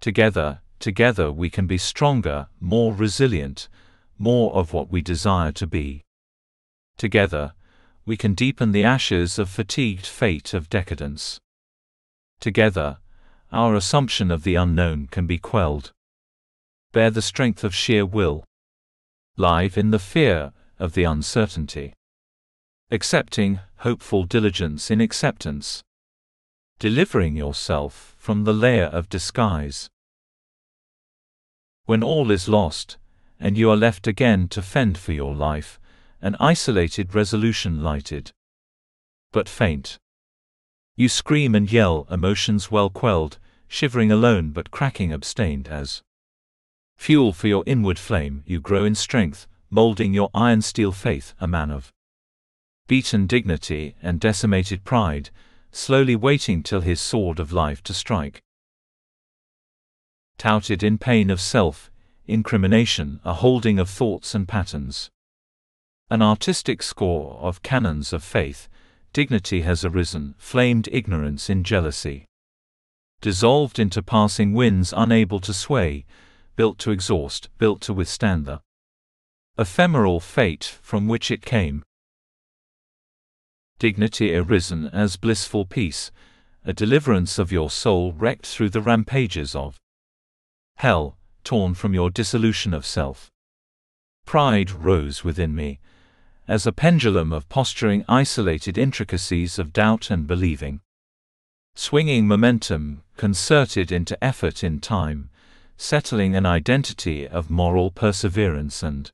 Together, 0.00 0.60
together 0.80 1.30
we 1.30 1.50
can 1.50 1.66
be 1.66 1.78
stronger, 1.78 2.48
more 2.58 2.94
resilient, 2.94 3.68
more 4.18 4.54
of 4.54 4.72
what 4.72 4.90
we 4.90 5.02
desire 5.02 5.52
to 5.52 5.66
be. 5.66 6.02
Together, 6.96 7.52
we 8.06 8.16
can 8.16 8.32
deepen 8.32 8.72
the 8.72 8.84
ashes 8.84 9.38
of 9.38 9.50
fatigued 9.50 10.06
fate 10.06 10.54
of 10.54 10.70
decadence. 10.70 11.38
Together, 12.44 12.98
our 13.52 13.74
assumption 13.74 14.30
of 14.30 14.44
the 14.44 14.54
unknown 14.54 15.06
can 15.10 15.26
be 15.26 15.38
quelled. 15.38 15.94
Bear 16.92 17.08
the 17.08 17.22
strength 17.22 17.64
of 17.64 17.74
sheer 17.74 18.04
will. 18.04 18.44
Live 19.38 19.78
in 19.78 19.92
the 19.92 19.98
fear 19.98 20.52
of 20.78 20.92
the 20.92 21.04
uncertainty. 21.04 21.94
Accepting 22.90 23.60
hopeful 23.76 24.24
diligence 24.24 24.90
in 24.90 25.00
acceptance. 25.00 25.82
Delivering 26.78 27.34
yourself 27.34 28.14
from 28.18 28.44
the 28.44 28.52
layer 28.52 28.90
of 28.92 29.08
disguise. 29.08 29.88
When 31.86 32.02
all 32.02 32.30
is 32.30 32.46
lost, 32.46 32.98
and 33.40 33.56
you 33.56 33.70
are 33.70 33.86
left 33.86 34.06
again 34.06 34.48
to 34.48 34.60
fend 34.60 34.98
for 34.98 35.12
your 35.12 35.34
life, 35.34 35.80
an 36.20 36.36
isolated 36.38 37.14
resolution 37.14 37.82
lighted. 37.82 38.32
But 39.32 39.48
faint. 39.48 39.98
You 40.96 41.08
scream 41.08 41.56
and 41.56 41.70
yell, 41.70 42.06
emotions 42.08 42.70
well 42.70 42.88
quelled, 42.88 43.38
shivering 43.66 44.12
alone 44.12 44.50
but 44.50 44.70
cracking 44.70 45.12
abstained 45.12 45.66
as 45.66 46.02
fuel 46.96 47.32
for 47.32 47.48
your 47.48 47.64
inward 47.66 47.98
flame. 47.98 48.44
You 48.46 48.60
grow 48.60 48.84
in 48.84 48.94
strength, 48.94 49.48
molding 49.70 50.14
your 50.14 50.30
iron 50.32 50.62
steel 50.62 50.92
faith, 50.92 51.34
a 51.40 51.48
man 51.48 51.70
of 51.72 51.92
beaten 52.86 53.26
dignity 53.26 53.96
and 54.00 54.20
decimated 54.20 54.84
pride, 54.84 55.30
slowly 55.72 56.14
waiting 56.14 56.62
till 56.62 56.82
his 56.82 57.00
sword 57.00 57.40
of 57.40 57.52
life 57.52 57.82
to 57.82 57.92
strike. 57.92 58.40
Touted 60.38 60.84
in 60.84 60.98
pain 60.98 61.28
of 61.28 61.40
self, 61.40 61.90
incrimination, 62.26 63.18
a 63.24 63.34
holding 63.34 63.80
of 63.80 63.90
thoughts 63.90 64.32
and 64.34 64.46
patterns. 64.46 65.10
An 66.08 66.22
artistic 66.22 66.82
score 66.82 67.36
of 67.40 67.62
canons 67.62 68.12
of 68.12 68.22
faith, 68.22 68.68
dignity 69.14 69.60
has 69.62 69.84
arisen, 69.84 70.34
flamed 70.36 70.88
ignorance 70.90 71.48
in 71.48 71.62
jealousy. 71.62 72.26
Dissolved 73.20 73.78
into 73.78 74.02
passing 74.02 74.52
winds 74.52 74.92
unable 74.94 75.38
to 75.38 75.54
sway, 75.54 76.04
built 76.56 76.78
to 76.80 76.90
exhaust, 76.90 77.48
built 77.56 77.80
to 77.82 77.94
withstand 77.94 78.44
the 78.44 78.60
ephemeral 79.56 80.18
fate 80.18 80.78
from 80.82 81.06
which 81.06 81.30
it 81.30 81.46
came. 81.46 81.84
Dignity 83.78 84.34
arisen 84.34 84.88
as 84.88 85.16
blissful 85.16 85.64
peace, 85.64 86.10
a 86.64 86.72
deliverance 86.72 87.38
of 87.38 87.52
your 87.52 87.70
soul 87.70 88.12
wrecked 88.12 88.46
through 88.46 88.70
the 88.70 88.82
rampages 88.82 89.54
of 89.54 89.78
hell, 90.78 91.16
torn 91.44 91.74
from 91.74 91.94
your 91.94 92.10
dissolution 92.10 92.74
of 92.74 92.84
self. 92.84 93.30
Pride 94.26 94.72
rose 94.72 95.22
within 95.22 95.54
me, 95.54 95.78
as 96.46 96.66
a 96.66 96.72
pendulum 96.72 97.32
of 97.32 97.48
posturing 97.48 98.04
isolated 98.08 98.76
intricacies 98.76 99.58
of 99.58 99.72
doubt 99.72 100.10
and 100.10 100.26
believing. 100.26 100.80
Swinging 101.74 102.26
momentum, 102.26 103.02
concerted 103.16 103.90
into 103.90 104.22
effort 104.22 104.62
in 104.62 104.78
time, 104.78 105.30
settling 105.76 106.36
an 106.36 106.46
identity 106.46 107.26
of 107.26 107.50
moral 107.50 107.90
perseverance 107.90 108.82
and 108.82 109.10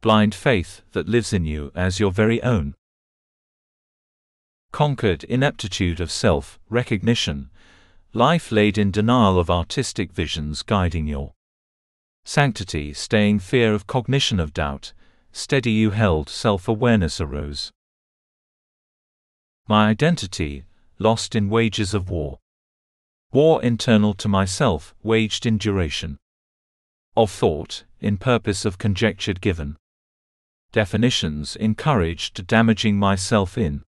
blind 0.00 0.34
faith 0.34 0.82
that 0.92 1.08
lives 1.08 1.32
in 1.32 1.44
you 1.44 1.72
as 1.74 1.98
your 1.98 2.12
very 2.12 2.42
own. 2.42 2.74
Conquered 4.72 5.24
ineptitude 5.24 6.00
of 6.00 6.10
self, 6.10 6.60
recognition, 6.68 7.50
life 8.12 8.52
laid 8.52 8.78
in 8.78 8.90
denial 8.90 9.38
of 9.38 9.50
artistic 9.50 10.12
visions 10.12 10.62
guiding 10.62 11.06
your 11.06 11.32
sanctity, 12.24 12.92
staying 12.92 13.38
fear 13.38 13.72
of 13.72 13.86
cognition 13.86 14.38
of 14.38 14.52
doubt, 14.52 14.92
steady 15.36 15.70
you 15.70 15.90
held 15.90 16.30
self-awareness 16.30 17.20
arose. 17.20 17.70
My 19.68 19.90
identity, 19.90 20.64
lost 20.98 21.34
in 21.34 21.50
wages 21.50 21.92
of 21.92 22.08
war. 22.08 22.38
War 23.32 23.62
internal 23.62 24.14
to 24.14 24.28
myself, 24.28 24.94
waged 25.02 25.44
in 25.44 25.58
duration. 25.58 26.16
Of 27.14 27.30
thought, 27.30 27.84
in 28.00 28.16
purpose 28.16 28.64
of 28.64 28.78
conjectured 28.78 29.42
given. 29.42 29.76
Definitions 30.72 31.54
encouraged 31.54 32.46
damaging 32.46 32.98
myself 32.98 33.58
in. 33.58 33.82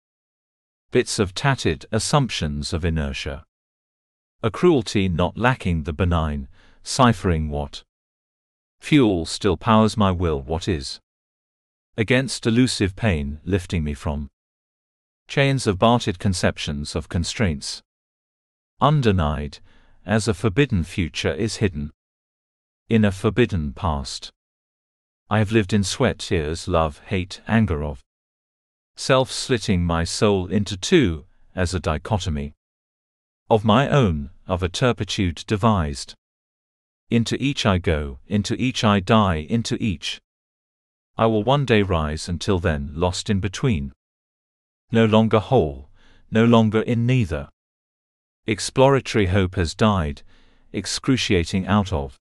Bits 0.91 1.17
of 1.17 1.33
tatted 1.33 1.85
assumptions 1.93 2.73
of 2.73 2.83
inertia. 2.83 3.45
A 4.43 4.51
cruelty 4.51 5.07
not 5.07 5.37
lacking 5.37 5.83
the 5.83 5.93
benign, 5.93 6.49
ciphering 6.83 7.49
what. 7.49 7.83
Fuel 8.81 9.25
still 9.25 9.55
powers 9.55 9.95
my 9.95 10.11
will 10.11 10.41
what 10.41 10.67
is 10.67 10.99
against 11.97 12.45
elusive 12.45 12.95
pain, 12.95 13.39
lifting 13.43 13.83
me 13.83 13.93
from 13.93 14.29
chains 15.27 15.67
of 15.67 15.79
bartered 15.79 16.19
conceptions 16.19 16.95
of 16.95 17.09
constraints. 17.09 17.81
Undenied, 18.79 19.59
as 20.05 20.27
a 20.27 20.33
forbidden 20.33 20.83
future 20.83 21.33
is 21.33 21.57
hidden 21.57 21.91
in 22.89 23.03
a 23.03 23.11
forbidden 23.11 23.73
past. 23.73 24.31
I 25.29 25.39
have 25.39 25.51
lived 25.51 25.73
in 25.73 25.83
sweat, 25.83 26.19
tears, 26.19 26.67
love, 26.67 27.01
hate, 27.07 27.41
anger 27.47 27.83
of 27.83 28.01
self 28.95 29.31
slitting 29.31 29.83
my 29.83 30.05
soul 30.05 30.47
into 30.47 30.77
two, 30.77 31.25
as 31.55 31.73
a 31.73 31.79
dichotomy. 31.79 32.53
Of 33.49 33.65
my 33.65 33.89
own, 33.89 34.29
of 34.47 34.63
a 34.63 34.69
turpitude 34.69 35.43
devised. 35.47 36.13
Into 37.09 37.41
each 37.41 37.65
I 37.65 37.77
go, 37.77 38.19
into 38.27 38.55
each 38.55 38.83
I 38.83 38.99
die, 38.99 39.45
into 39.49 39.77
each. 39.81 40.19
I 41.17 41.25
will 41.25 41.43
one 41.43 41.65
day 41.65 41.81
rise 41.81 42.29
until 42.29 42.59
then 42.59 42.91
lost 42.93 43.29
in 43.29 43.39
between. 43.39 43.91
No 44.91 45.05
longer 45.05 45.39
whole, 45.39 45.89
no 46.29 46.45
longer 46.45 46.81
in 46.81 47.05
neither. 47.05 47.49
Exploratory 48.45 49.27
hope 49.27 49.55
has 49.55 49.73
died, 49.73 50.21
excruciating 50.71 51.65
out 51.65 51.91
of 51.91 52.17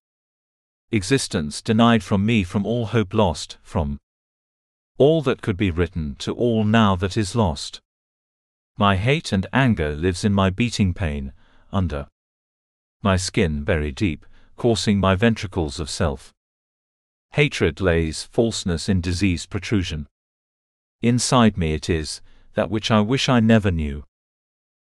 existence 0.91 1.61
denied 1.61 2.03
from 2.03 2.25
me 2.25 2.43
from 2.43 2.65
all 2.65 2.87
hope 2.87 3.13
lost, 3.13 3.59
from 3.63 3.99
all 4.99 5.21
that 5.23 5.43
could 5.43 5.57
be 5.57 5.71
written 5.71 6.15
to 6.17 6.33
all 6.33 6.65
now 6.65 6.97
that 6.97 7.17
is 7.17 7.37
lost. 7.37 7.81
My 8.79 8.97
hate 8.97 9.33
and 9.33 9.47
anger 9.53 9.95
lives 9.95 10.25
in 10.25 10.33
my 10.33 10.49
beating 10.49 10.95
pain, 10.95 11.33
under 11.71 12.07
my 13.03 13.17
skin 13.17 13.63
buried 13.63 13.95
deep, 13.95 14.25
coursing 14.57 14.99
my 14.99 15.15
ventricles 15.15 15.79
of 15.79 15.91
self. 15.91 16.33
Hatred 17.33 17.81
lays 17.81 18.25
falseness 18.25 18.89
in 18.89 19.01
diseased 19.01 19.51
protrusion. 19.51 20.07
Inside 21.03 21.57
me 21.57 21.75
it 21.75 21.91
is, 21.91 22.21
that 22.55 22.71
which 22.71 22.91
I 22.91 23.01
wish 23.01 23.29
I 23.29 23.41
never 23.41 23.71
knew. 23.71 24.05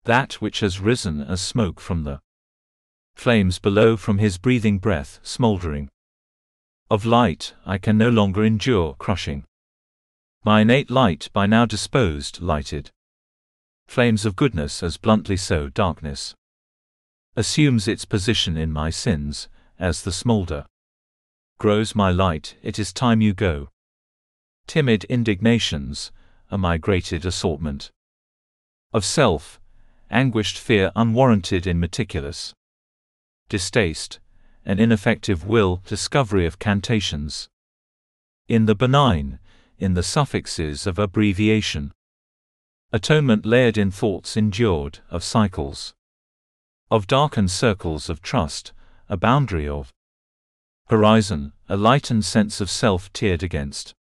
That 0.03 0.33
which 0.33 0.61
has 0.61 0.79
risen 0.79 1.21
as 1.21 1.41
smoke 1.41 1.79
from 1.79 2.03
the 2.03 2.21
flames 3.15 3.57
below 3.59 3.97
from 3.97 4.19
his 4.19 4.37
breathing 4.37 4.77
breath, 4.77 5.19
smouldering. 5.23 5.89
Of 6.89 7.05
light, 7.05 7.55
I 7.65 7.77
can 7.77 7.97
no 7.97 8.09
longer 8.09 8.45
endure 8.45 8.93
crushing. 8.93 9.43
My 10.45 10.61
innate 10.61 10.91
light 10.91 11.29
by 11.33 11.47
now 11.47 11.65
disposed, 11.65 12.39
lighted. 12.41 12.91
Flames 13.87 14.25
of 14.25 14.35
goodness 14.35 14.83
as 14.83 14.97
bluntly 14.97 15.35
so 15.35 15.69
darkness 15.69 16.35
assumes 17.35 17.87
its 17.87 18.05
position 18.05 18.57
in 18.57 18.71
my 18.71 18.89
sins, 18.89 19.47
as 19.77 20.03
the 20.03 20.11
smolder 20.11 20.65
grows 21.57 21.95
my 21.95 22.11
light, 22.11 22.55
it 22.61 22.77
is 22.77 22.93
time 22.93 23.21
you 23.21 23.33
go. 23.33 23.69
Timid 24.67 25.03
indignations, 25.05 26.11
a 26.51 26.57
migrated 26.57 27.25
assortment 27.25 27.91
of 28.93 29.03
self, 29.03 29.59
anguished 30.09 30.57
fear 30.57 30.91
unwarranted 30.95 31.67
in 31.67 31.79
meticulous 31.79 32.53
distaste, 33.49 34.19
an 34.65 34.79
ineffective 34.79 35.45
will, 35.45 35.81
discovery 35.85 36.45
of 36.45 36.59
cantations. 36.59 37.47
In 38.47 38.65
the 38.65 38.75
benign, 38.75 39.39
in 39.77 39.93
the 39.93 40.03
suffixes 40.03 40.87
of 40.87 40.99
abbreviation. 40.99 41.91
Atonement 42.91 43.45
layered 43.45 43.77
in 43.77 43.91
thoughts 43.91 44.37
endured, 44.37 44.99
of 45.09 45.23
cycles 45.23 45.93
of 46.89 47.05
darkened 47.05 47.51
circles 47.51 48.09
of 48.09 48.21
trust, 48.21 48.71
a 49.09 49.17
boundary 49.17 49.67
of 49.67 49.91
horizon, 50.89 51.51
a 51.67 51.75
lightened 51.75 52.23
sense 52.23 52.61
of 52.61 52.69
self 52.69 53.11
tiered 53.11 53.43
against 53.43 53.93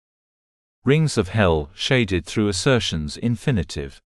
rings 0.83 1.17
of 1.17 1.29
hell 1.29 1.69
shaded 1.73 2.25
through 2.25 2.47
assertions 2.47 3.17
infinitive. 3.17 4.01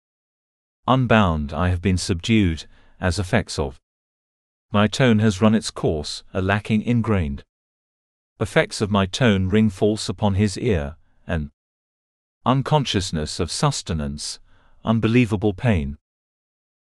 Unbound 0.89 1.53
I 1.53 1.69
have 1.69 1.81
been 1.81 1.97
subdued, 1.97 2.67
as 3.01 3.19
effects 3.19 3.59
of 3.59 3.79
my 4.73 4.89
tone 4.89 5.21
has 5.21 5.41
run 5.41 5.55
its 5.55 5.71
course, 5.71 6.25
a 6.33 6.43
lacking 6.43 6.83
ingrained 6.83 7.45
effects 8.41 8.81
of 8.81 8.91
my 8.91 9.07
tone 9.07 9.49
ring 9.49 9.71
false 9.71 10.09
upon 10.09 10.35
his 10.35 10.59
ear, 10.59 10.97
an 11.27 11.53
unconsciousness 12.45 13.39
of 13.39 13.51
sustenance, 13.51 14.41
unbelievable 14.85 15.55
pain. 15.55 15.97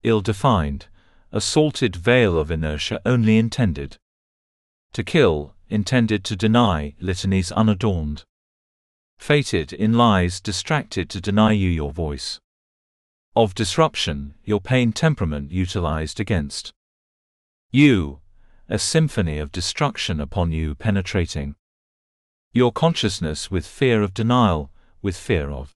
Ill 0.02 0.20
defined, 0.20 0.88
a 1.30 1.40
salted 1.40 1.94
veil 1.94 2.38
of 2.38 2.50
inertia 2.50 3.00
only 3.06 3.38
intended 3.38 3.96
to 4.92 5.04
kill, 5.04 5.54
intended 5.68 6.24
to 6.24 6.36
deny, 6.36 6.94
litanies 7.00 7.52
unadorned. 7.52 8.24
Fated 9.18 9.72
in 9.72 9.94
lies 9.94 10.40
distracted 10.40 11.08
to 11.10 11.20
deny 11.20 11.52
you 11.52 11.68
your 11.68 11.92
voice. 11.92 12.40
Of 13.34 13.54
disruption, 13.54 14.34
your 14.44 14.60
pain 14.60 14.92
temperament 14.92 15.50
utilized 15.50 16.20
against 16.20 16.72
you, 17.70 18.20
a 18.68 18.78
symphony 18.78 19.38
of 19.38 19.52
destruction 19.52 20.20
upon 20.20 20.52
you 20.52 20.74
penetrating 20.74 21.54
your 22.52 22.72
consciousness 22.72 23.50
with 23.50 23.66
fear 23.66 24.02
of 24.02 24.14
denial, 24.14 24.70
with 25.02 25.16
fear 25.16 25.50
of 25.50 25.74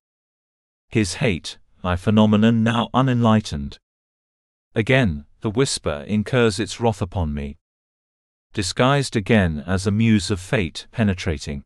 his 0.89 1.15
hate, 1.17 1.59
my 1.85 1.95
phenomenon 1.95 2.65
now 2.65 2.89
unenlightened. 2.95 3.79
Again, 4.75 5.27
the 5.43 5.51
whisper 5.51 6.05
incurs 6.09 6.59
its 6.59 6.81
wrath 6.81 7.03
upon 7.03 7.35
me. 7.35 7.59
Disguised 8.53 9.17
again 9.17 9.63
as 9.67 9.87
a 9.87 9.91
muse 9.91 10.31
of 10.31 10.41
fate 10.41 10.87
penetrating 10.93 11.63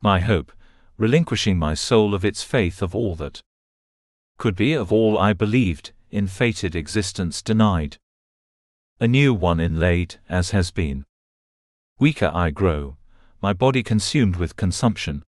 my 0.00 0.20
hope, 0.20 0.50
relinquishing 0.96 1.58
my 1.58 1.74
soul 1.74 2.14
of 2.14 2.24
its 2.24 2.42
faith 2.42 2.82
of 2.82 2.94
all 2.94 3.14
that 3.16 3.40
could 4.38 4.56
be 4.56 4.72
of 4.72 4.92
all 4.92 5.18
I 5.18 5.32
believed, 5.32 5.92
in 6.10 6.26
fated 6.26 6.74
existence 6.74 7.42
denied. 7.42 7.98
A 8.98 9.06
new 9.06 9.32
one 9.32 9.60
inlaid, 9.60 10.16
as 10.28 10.50
has 10.50 10.70
been. 10.70 11.04
Weaker 11.98 12.30
I 12.34 12.50
grow, 12.50 12.96
my 13.40 13.52
body 13.52 13.82
consumed 13.82 14.36
with 14.36 14.56
consumption. 14.56 15.22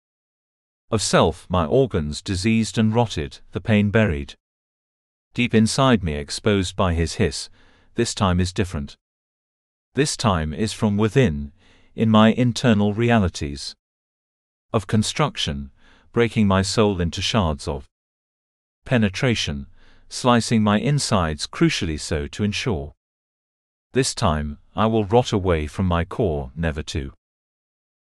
Of 0.91 1.03
self, 1.03 1.47
my 1.51 1.67
organs 1.67 2.23
diseased 2.23 2.79
and 2.79 2.95
rotted, 2.95 3.41
the 3.53 3.61
pain 3.61 3.91
buried 3.91 4.37
deep 5.35 5.55
inside 5.55 6.03
me 6.03 6.15
exposed 6.15 6.77
by 6.77 6.93
his 6.95 7.15
hiss, 7.15 7.49
this 7.95 8.15
time 8.15 8.39
is 8.39 8.53
different. 8.53 8.97
This 9.95 10.17
time 10.17 10.55
is 10.55 10.73
from 10.73 10.97
within, 10.97 11.53
in 11.95 12.09
my 12.09 12.33
internal 12.33 12.95
realities. 12.95 13.75
Of 14.73 14.87
construction, 14.87 15.71
breaking 16.13 16.47
my 16.47 16.63
soul 16.63 17.01
into 17.01 17.21
shards 17.21 17.69
of 17.69 17.87
penetration, 18.87 19.67
slicing 20.09 20.63
my 20.63 20.79
insides 20.79 21.47
crucially 21.47 22.01
so 22.01 22.27
to 22.29 22.43
ensure. 22.43 22.95
This 23.93 24.15
time, 24.15 24.59
I 24.75 24.87
will 24.87 25.05
rot 25.05 25.33
away 25.33 25.67
from 25.67 25.87
my 25.87 26.07
core, 26.07 26.53
never 26.57 26.83
to 26.85 27.13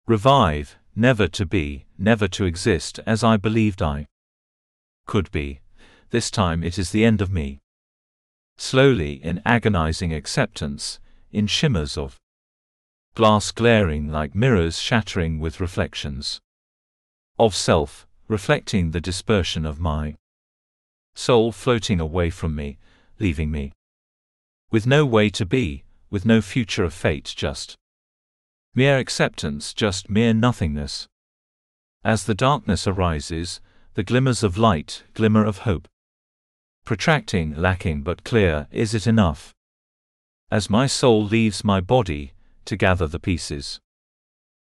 revive, 0.06 0.76
never 0.94 1.26
to 1.28 1.46
be, 1.46 1.86
never 1.96 2.28
to 2.28 2.44
exist 2.44 3.00
as 3.06 3.24
I 3.24 3.38
believed 3.38 3.80
I 3.80 4.06
could 5.06 5.30
be 5.30 5.60
this 6.10 6.30
time 6.30 6.62
it 6.62 6.78
is 6.78 6.90
the 6.90 7.04
end 7.04 7.22
of 7.22 7.32
me. 7.32 7.60
Slowly, 8.58 9.14
in 9.24 9.40
agonizing 9.46 10.12
acceptance, 10.12 11.00
in 11.32 11.46
shimmers 11.46 11.96
of 11.96 12.16
glass 13.14 13.50
glaring 13.50 14.08
like 14.08 14.34
mirrors 14.34 14.78
shattering 14.78 15.40
with 15.40 15.60
reflections 15.60 16.40
of 17.38 17.54
self, 17.54 18.06
reflecting 18.28 18.90
the 18.90 19.00
dispersion 19.00 19.64
of 19.64 19.80
my 19.80 20.14
soul 21.14 21.52
floating 21.52 22.00
away 22.00 22.30
from 22.30 22.54
me, 22.54 22.78
leaving 23.18 23.50
me 23.50 23.72
with 24.70 24.86
no 24.86 25.04
way 25.04 25.30
to 25.30 25.46
be, 25.46 25.82
with 26.10 26.26
no 26.26 26.40
future 26.40 26.84
of 26.84 26.92
fate, 26.92 27.32
just 27.36 27.74
mere 28.74 28.98
acceptance, 28.98 29.72
just 29.72 30.10
mere 30.10 30.34
nothingness. 30.34 31.06
As 32.04 32.24
the 32.24 32.34
darkness 32.34 32.86
arises, 32.86 33.60
the 33.94 34.02
glimmers 34.02 34.42
of 34.42 34.58
light, 34.58 35.02
glimmer 35.14 35.44
of 35.44 35.58
hope 35.58 35.88
protracting, 36.88 37.54
lacking 37.54 38.00
but 38.00 38.24
clear, 38.24 38.66
is 38.70 38.94
it 38.94 39.06
enough? 39.06 39.52
As 40.50 40.70
my 40.70 40.86
soul 40.86 41.24
leaves 41.24 41.64
my 41.64 41.80
body, 41.80 42.32
to 42.64 42.76
gather 42.76 43.06
the 43.06 43.20
pieces 43.20 43.80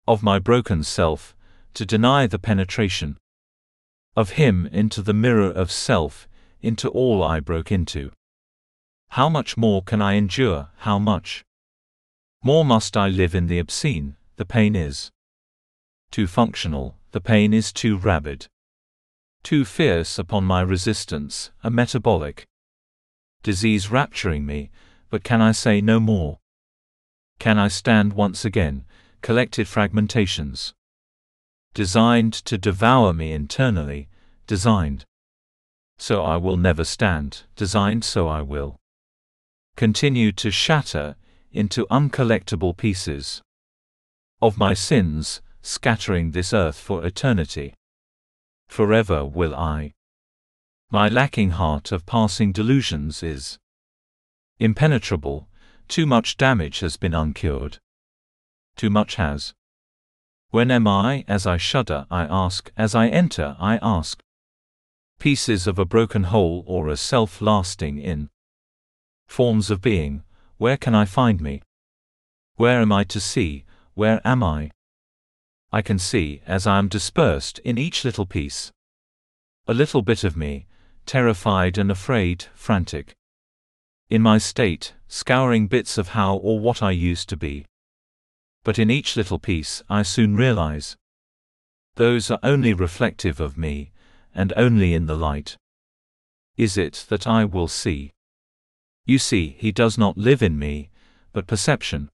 of 0.07 0.23
my 0.23 0.39
broken 0.39 0.84
self, 0.84 1.36
to 1.73 1.86
deny 1.86 2.28
the 2.28 2.39
penetration 2.39 3.17
of 4.15 4.32
Him 4.32 4.67
into 4.67 5.01
the 5.01 5.13
mirror 5.13 5.51
of 5.51 5.71
self, 5.71 6.28
into 6.61 6.89
all 6.89 7.23
I 7.23 7.39
broke 7.39 7.71
into. 7.71 8.11
How 9.09 9.30
much 9.30 9.57
more 9.57 9.84
can 9.84 10.01
I 10.01 10.13
endure, 10.13 10.69
how 10.80 10.97
much 10.99 11.43
more 12.43 12.65
must 12.65 12.97
I 12.97 13.07
live 13.07 13.36
in 13.36 13.47
the 13.47 13.59
obscene, 13.59 14.15
the 14.36 14.45
pain 14.45 14.75
is 14.75 15.11
too 16.11 16.28
functional, 16.28 16.95
the 17.11 17.21
pain 17.21 17.53
is 17.53 17.71
too 17.71 17.97
rabid 17.97 18.47
too 19.47 19.63
fierce 19.63 20.19
upon 20.19 20.43
my 20.43 20.59
resistance, 20.59 21.51
a 21.63 21.69
metabolic 21.69 22.45
disease 23.43 23.88
rapturing 23.88 24.45
me, 24.45 24.69
but 25.10 25.24
can 25.24 25.41
I 25.41 25.51
say 25.51 25.82
no 25.82 25.99
more? 25.99 26.39
Can 27.39 27.58
I 27.58 27.68
stand 27.68 28.14
once 28.14 28.45
again, 28.45 28.86
collected 29.22 29.68
fragmentations, 29.68 30.74
designed 31.74 32.34
to 32.34 32.58
devour 32.58 33.14
me 33.14 33.32
internally, 33.32 34.10
designed. 34.47 35.05
So 35.99 36.24
I 36.24 36.38
will 36.38 36.58
never 36.58 36.84
stand, 36.84 37.43
designed 37.55 38.03
so 38.03 38.28
I 38.28 38.41
will. 38.41 38.78
Continue 39.76 40.32
to 40.34 40.49
shatter 40.49 41.16
into 41.51 41.86
uncollectible 41.91 42.76
pieces. 42.76 43.41
Of 44.41 44.58
my 44.58 44.74
sins, 44.74 45.41
scattering 45.62 46.32
this 46.32 46.53
earth 46.53 46.80
for 46.80 47.05
eternity. 47.05 47.76
Forever 48.68 49.24
will 49.26 49.53
I. 49.53 49.93
My 50.89 51.10
lacking 51.10 51.51
heart 51.51 51.91
of 51.91 52.05
passing 52.05 52.51
delusions 52.51 53.22
is 53.22 53.60
impenetrable, 54.60 55.47
too 55.88 56.05
much 56.05 56.38
damage 56.38 56.80
has 56.80 56.97
been 56.97 57.14
uncured. 57.14 57.78
Too 58.76 58.89
much 58.89 59.16
has. 59.16 59.53
When 60.49 60.72
am 60.72 60.88
I, 60.88 61.26
as 61.28 61.45
I 61.45 61.58
shudder, 61.58 62.05
I 62.10 62.24
ask, 62.24 62.72
as 62.78 62.95
I 62.95 63.08
enter, 63.08 63.55
I 63.60 63.80
ask. 63.82 64.22
Pieces 65.20 65.68
of 65.68 65.80
a 65.80 65.86
broken 65.86 66.24
whole 66.26 66.64
or 66.68 66.88
a 66.88 66.97
self 66.97 67.41
lasting 67.41 67.97
in 67.97 68.30
forms 69.28 69.70
of 69.70 69.82
being, 69.82 70.24
where 70.58 70.78
can 70.78 70.95
I 70.95 71.05
find 71.05 71.41
me? 71.41 71.62
Where 72.55 72.82
am 72.82 72.91
I 72.91 73.03
to 73.05 73.20
see, 73.20 73.66
where 73.93 74.22
am 74.26 74.43
I? 74.43 74.72
I 75.72 75.82
can 75.82 75.99
see, 75.99 76.41
as 76.45 76.66
I 76.66 76.78
am 76.78 76.88
dispersed 76.88 77.60
in 77.60 77.78
each 77.78 78.05
little 78.05 78.26
piece. 78.26 78.72
A 79.68 79.74
little 79.74 80.01
bit 80.01 80.24
of 80.24 80.38
me, 80.38 80.66
terrified 81.05 81.78
and 81.78 81.91
afraid, 81.91 82.45
frantic. 82.55 83.16
In 84.10 84.22
my 84.22 84.38
state, 84.38 84.93
scouring 85.10 85.68
bits 85.68 85.97
of 85.97 86.10
how 86.10 86.38
or 86.38 86.60
what 86.60 86.82
I 86.82 86.91
used 86.91 87.28
to 87.30 87.36
be. 87.36 87.66
But 88.64 88.80
in 88.80 88.89
each 88.89 89.18
little 89.18 89.38
piece, 89.38 89.84
I 89.89 90.03
soon 90.03 90.38
realize. 90.38 90.95
Those 91.95 92.32
are 92.32 92.39
only 92.41 92.74
reflective 92.74 93.41
of 93.41 93.58
me, 93.58 93.91
and 94.34 94.53
only 94.55 94.93
in 94.93 95.08
the 95.08 95.18
light. 95.18 95.58
Is 96.55 96.78
it 96.78 97.05
that 97.10 97.28
I 97.28 97.43
will 97.43 97.68
see? 97.68 98.12
You 99.05 99.20
see, 99.20 99.55
he 99.60 99.74
does 99.74 99.97
not 99.97 100.18
live 100.18 100.41
in 100.41 100.58
me, 100.58 100.89
but 101.34 101.47
perception. 101.47 102.10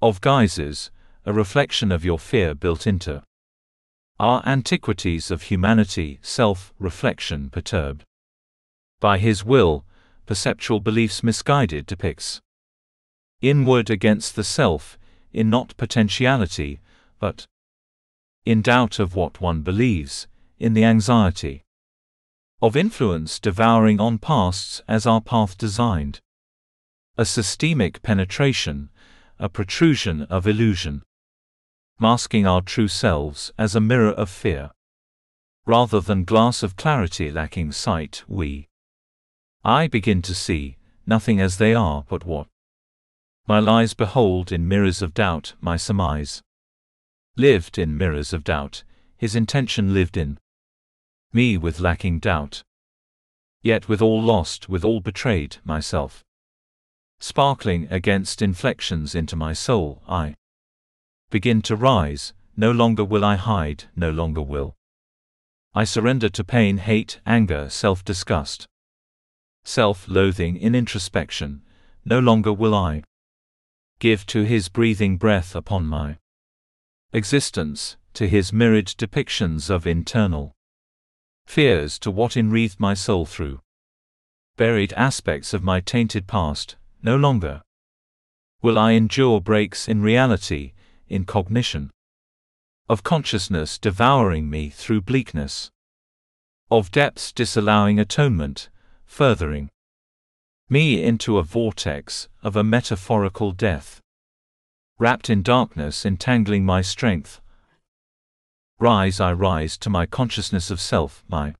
Of 0.00 0.20
guises, 0.20 0.92
a 1.26 1.32
reflection 1.32 1.90
of 1.90 2.04
your 2.04 2.18
fear 2.18 2.54
built 2.54 2.86
into 2.86 3.22
our 4.20 4.40
antiquities 4.46 5.32
of 5.32 5.42
humanity, 5.42 6.20
self-reflection 6.22 7.50
perturbed. 7.50 8.04
By 9.00 9.18
his 9.18 9.44
will, 9.44 9.84
perceptual 10.26 10.80
beliefs 10.80 11.22
misguided 11.22 11.86
depicts 11.86 12.40
inward 13.40 13.90
against 13.90 14.36
the 14.36 14.44
self, 14.44 14.96
in 15.32 15.50
not 15.50 15.76
potentiality, 15.76 16.80
but 17.18 17.46
in 18.44 18.62
doubt 18.62 18.98
of 18.98 19.16
what 19.16 19.40
one 19.40 19.62
believes, 19.62 20.28
in 20.58 20.74
the 20.74 20.84
anxiety 20.84 21.62
of 22.60 22.76
influence 22.76 23.40
devouring 23.40 24.00
on 24.00 24.18
pasts 24.18 24.80
as 24.86 25.04
our 25.06 25.20
path 25.20 25.58
designed. 25.58 26.20
A 27.18 27.24
systemic 27.24 28.00
penetration, 28.02 28.90
a 29.38 29.48
protrusion 29.48 30.22
of 30.22 30.46
illusion 30.46 31.02
masking 31.98 32.46
our 32.46 32.60
true 32.60 32.88
selves 32.88 33.52
as 33.56 33.76
a 33.76 33.80
mirror 33.80 34.10
of 34.10 34.28
fear. 34.28 34.70
Rather 35.66 36.00
than 36.00 36.24
glass 36.24 36.62
of 36.64 36.76
clarity 36.76 37.30
lacking 37.30 37.70
sight, 37.70 38.24
we 38.26 38.66
I 39.64 39.86
begin 39.86 40.22
to 40.22 40.34
see, 40.34 40.76
nothing 41.06 41.40
as 41.40 41.58
they 41.58 41.74
are 41.74 42.04
but 42.08 42.24
what 42.24 42.48
my 43.46 43.58
lies 43.58 43.94
behold 43.94 44.52
in 44.52 44.68
mirrors 44.68 45.02
of 45.02 45.14
doubt, 45.14 45.54
my 45.60 45.76
surmise 45.76 46.42
lived 47.36 47.78
in 47.78 47.96
mirrors 47.96 48.32
of 48.32 48.44
doubt, 48.44 48.84
his 49.16 49.34
intention 49.34 49.94
lived 49.94 50.16
in 50.16 50.38
me 51.32 51.56
with 51.56 51.80
lacking 51.80 52.18
doubt. 52.18 52.62
Yet 53.62 53.88
with 53.88 54.02
all 54.02 54.20
lost, 54.20 54.68
with 54.68 54.84
all 54.84 55.00
betrayed, 55.00 55.58
myself 55.64 56.22
sparkling 57.20 57.86
against 57.88 58.42
inflections 58.42 59.14
into 59.14 59.36
my 59.36 59.52
soul, 59.52 60.02
I 60.08 60.34
begin 61.30 61.62
to 61.62 61.76
rise, 61.76 62.32
no 62.56 62.72
longer 62.72 63.04
will 63.04 63.24
I 63.24 63.36
hide, 63.36 63.84
no 63.94 64.10
longer 64.10 64.42
will 64.42 64.74
I 65.72 65.84
surrender 65.84 66.28
to 66.30 66.42
pain, 66.44 66.78
hate, 66.78 67.20
anger, 67.24 67.70
self-disgust, 67.70 68.66
self-loathing 69.64 70.56
in 70.56 70.74
introspection, 70.74 71.62
no 72.04 72.18
longer 72.18 72.52
will 72.52 72.74
I 72.74 73.04
give 73.98 74.26
to 74.26 74.42
his 74.42 74.68
breathing 74.68 75.16
breath 75.16 75.54
upon 75.54 75.86
my 75.86 76.18
existence, 77.12 77.96
to 78.14 78.28
his 78.28 78.52
mirrored 78.52 78.86
depictions 78.86 79.70
of 79.70 79.86
internal 79.86 80.52
fears 81.46 81.98
to 81.98 82.10
what 82.10 82.36
enwreathed 82.36 82.80
my 82.80 82.94
soul 82.94 83.24
through 83.26 83.60
buried 84.56 84.92
aspects 84.94 85.54
of 85.54 85.62
my 85.62 85.80
tainted 85.80 86.26
past, 86.26 86.76
no 87.02 87.16
longer 87.16 87.62
will 88.62 88.78
I 88.78 88.92
endure 88.92 89.40
breaks 89.40 89.88
in 89.88 90.02
reality, 90.02 90.72
in 91.08 91.24
cognition. 91.24 91.90
Of 92.88 93.02
consciousness 93.02 93.78
devouring 93.78 94.48
me 94.48 94.70
through 94.70 95.02
bleakness. 95.02 95.70
Of 96.70 96.90
depths 96.92 97.32
disallowing 97.32 97.98
atonement, 97.98 98.68
furthering 99.12 99.68
me 100.70 101.02
into 101.02 101.36
a 101.36 101.42
vortex 101.42 102.28
of 102.42 102.56
a 102.56 102.64
metaphorical 102.64 103.52
death. 103.52 104.00
Wrapped 104.98 105.28
in 105.28 105.42
darkness 105.42 106.06
entangling 106.06 106.64
my 106.64 106.80
strength. 106.80 107.42
Rise 108.80 109.20
I 109.20 109.34
rise 109.34 109.76
to 109.78 109.90
my 109.90 110.06
consciousness 110.06 110.70
of 110.70 110.80
self, 110.80 111.24
my 111.28 111.54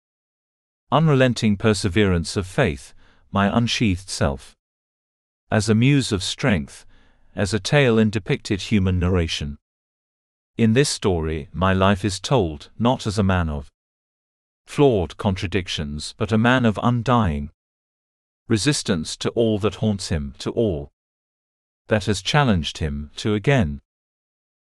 unrelenting 0.91 1.59
perseverance 1.59 2.39
of 2.39 2.47
faith, 2.47 2.95
my 3.31 3.55
unsheathed 3.55 4.09
self. 4.09 4.57
As 5.51 5.69
a 5.69 5.75
muse 5.75 6.11
of 6.11 6.23
strength, 6.23 6.87
as 7.37 7.53
a 7.53 7.61
tale 7.61 7.99
in 7.99 8.09
depicted 8.09 8.63
human 8.63 8.99
narration. 8.99 9.59
In 10.57 10.73
this 10.73 10.89
story, 10.89 11.51
my 11.53 11.75
life 11.75 12.03
is 12.03 12.19
told 12.19 12.71
not 12.79 13.07
as 13.07 13.19
a 13.19 13.23
man 13.23 13.51
of 13.51 13.72
flawed 14.67 15.17
contradictions, 15.17 16.15
but 16.17 16.33
a 16.33 16.39
man 16.39 16.65
of 16.65 16.79
undying 16.83 17.51
resistance 18.49 19.17
to 19.17 19.31
all 19.31 19.59
that 19.59 19.77
haunts 19.77 20.09
him, 20.09 20.35
to 20.39 20.51
all 20.51 20.91
that 21.89 22.07
has 22.07 22.23
challenged 22.23 22.79
him 22.79 23.11
to 23.17 23.35
again 23.35 23.81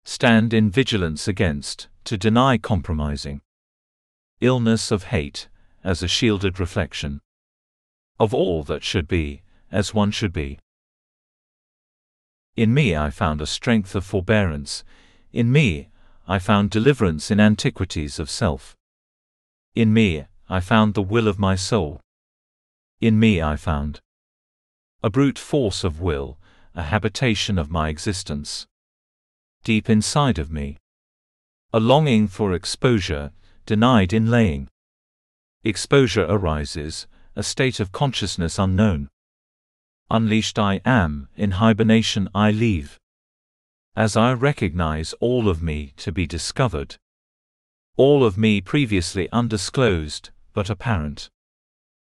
stand 0.03 0.53
in 0.53 0.69
vigilance 0.69 1.27
against, 1.27 1.87
to 2.03 2.17
deny 2.17 2.57
compromising 2.57 3.41
illness 4.39 4.91
of 4.91 5.03
hate, 5.05 5.47
as 5.83 6.01
a 6.01 6.07
shielded 6.07 6.59
reflection 6.59 7.21
of 8.19 8.33
all 8.33 8.63
that 8.63 8.83
should 8.83 9.07
be, 9.07 9.41
as 9.71 9.93
one 9.93 10.11
should 10.11 10.33
be. 10.33 10.59
In 12.55 12.73
me 12.73 12.95
I 12.95 13.09
found 13.09 13.41
a 13.41 13.47
strength 13.47 13.95
of 13.95 14.05
forbearance, 14.05 14.83
in 15.31 15.51
me 15.51 15.89
I 16.27 16.37
found 16.37 16.69
deliverance 16.69 17.31
in 17.31 17.39
antiquities 17.39 18.19
of 18.19 18.29
self. 18.29 18.75
In 19.73 19.93
me 19.93 20.25
I 20.49 20.59
found 20.59 20.93
the 20.93 21.01
will 21.01 21.29
of 21.29 21.39
my 21.39 21.55
soul. 21.55 22.01
In 22.99 23.17
me 23.19 23.41
I 23.41 23.55
found 23.55 24.01
a 25.01 25.09
brute 25.09 25.39
force 25.39 25.83
of 25.83 26.01
will, 26.01 26.37
a 26.75 26.83
habitation 26.83 27.57
of 27.57 27.71
my 27.71 27.87
existence. 27.87 28.67
Deep 29.63 29.89
inside 29.89 30.37
of 30.37 30.51
me. 30.51 30.77
A 31.73 31.79
longing 31.79 32.27
for 32.27 32.53
exposure, 32.53 33.31
denied 33.65 34.11
in 34.11 34.29
laying. 34.29 34.67
Exposure 35.63 36.25
arises, 36.25 37.07
a 37.35 37.41
state 37.41 37.79
of 37.79 37.91
consciousness 37.91 38.59
unknown. 38.59 39.09
Unleashed 40.09 40.59
I 40.59 40.81
am, 40.83 41.29
in 41.37 41.51
hibernation 41.51 42.27
I 42.35 42.51
leave. 42.51 42.99
As 43.95 44.17
I 44.17 44.33
recognize 44.33 45.13
all 45.21 45.47
of 45.47 45.63
me 45.63 45.93
to 45.97 46.11
be 46.11 46.27
discovered. 46.27 46.97
All 47.97 48.23
of 48.23 48.37
me 48.37 48.61
previously 48.61 49.29
undisclosed, 49.31 50.29
but 50.53 50.69
apparent. 50.69 51.29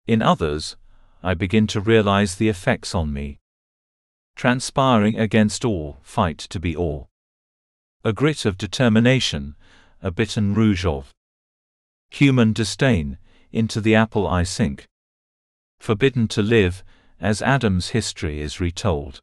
In 0.08 0.22
others, 0.22 0.76
I 1.22 1.34
begin 1.34 1.68
to 1.68 1.82
realize 1.82 2.36
the 2.36 2.50
effects 2.50 2.94
on 2.94 3.14
me. 3.14 3.40
Transpiring 4.36 5.18
against 5.18 5.64
all, 5.64 6.00
fight 6.04 6.38
to 6.38 6.60
be 6.60 6.76
all. 6.76 7.10
A 8.04 8.14
grit 8.14 8.46
of 8.46 8.58
determination, 8.58 9.56
a 10.02 10.12
bitten 10.12 10.54
Rouge 10.54 10.86
of 10.86 11.12
human 12.12 12.54
disdain, 12.54 13.18
into 13.52 13.80
the 13.80 13.96
apple 13.96 14.28
I 14.28 14.44
sink. 14.44 14.86
Forbidden 15.80 16.28
to 16.30 16.42
live, 16.42 16.84
as 17.20 17.42
Adam's 17.42 17.90
history 17.90 18.42
is 18.42 18.60
retold. 18.60 19.22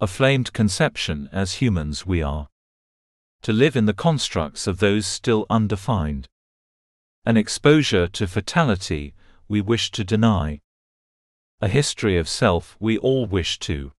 A 0.00 0.06
flamed 0.06 0.52
conception 0.52 1.28
as 1.32 1.54
humans 1.54 2.06
we 2.06 2.22
are. 2.22 2.48
To 3.44 3.52
live 3.52 3.76
in 3.76 3.84
the 3.84 3.92
constructs 3.92 4.66
of 4.66 4.78
those 4.78 5.06
still 5.06 5.44
undefined. 5.50 6.28
An 7.26 7.36
exposure 7.36 8.06
to 8.06 8.26
fatality 8.26 9.12
we 9.48 9.60
wish 9.60 9.90
to 9.90 10.02
deny. 10.02 10.62
A 11.60 11.68
history 11.68 12.16
of 12.16 12.26
self 12.26 12.74
we 12.80 12.96
all 12.96 13.26
wish 13.26 13.58
to 13.58 13.92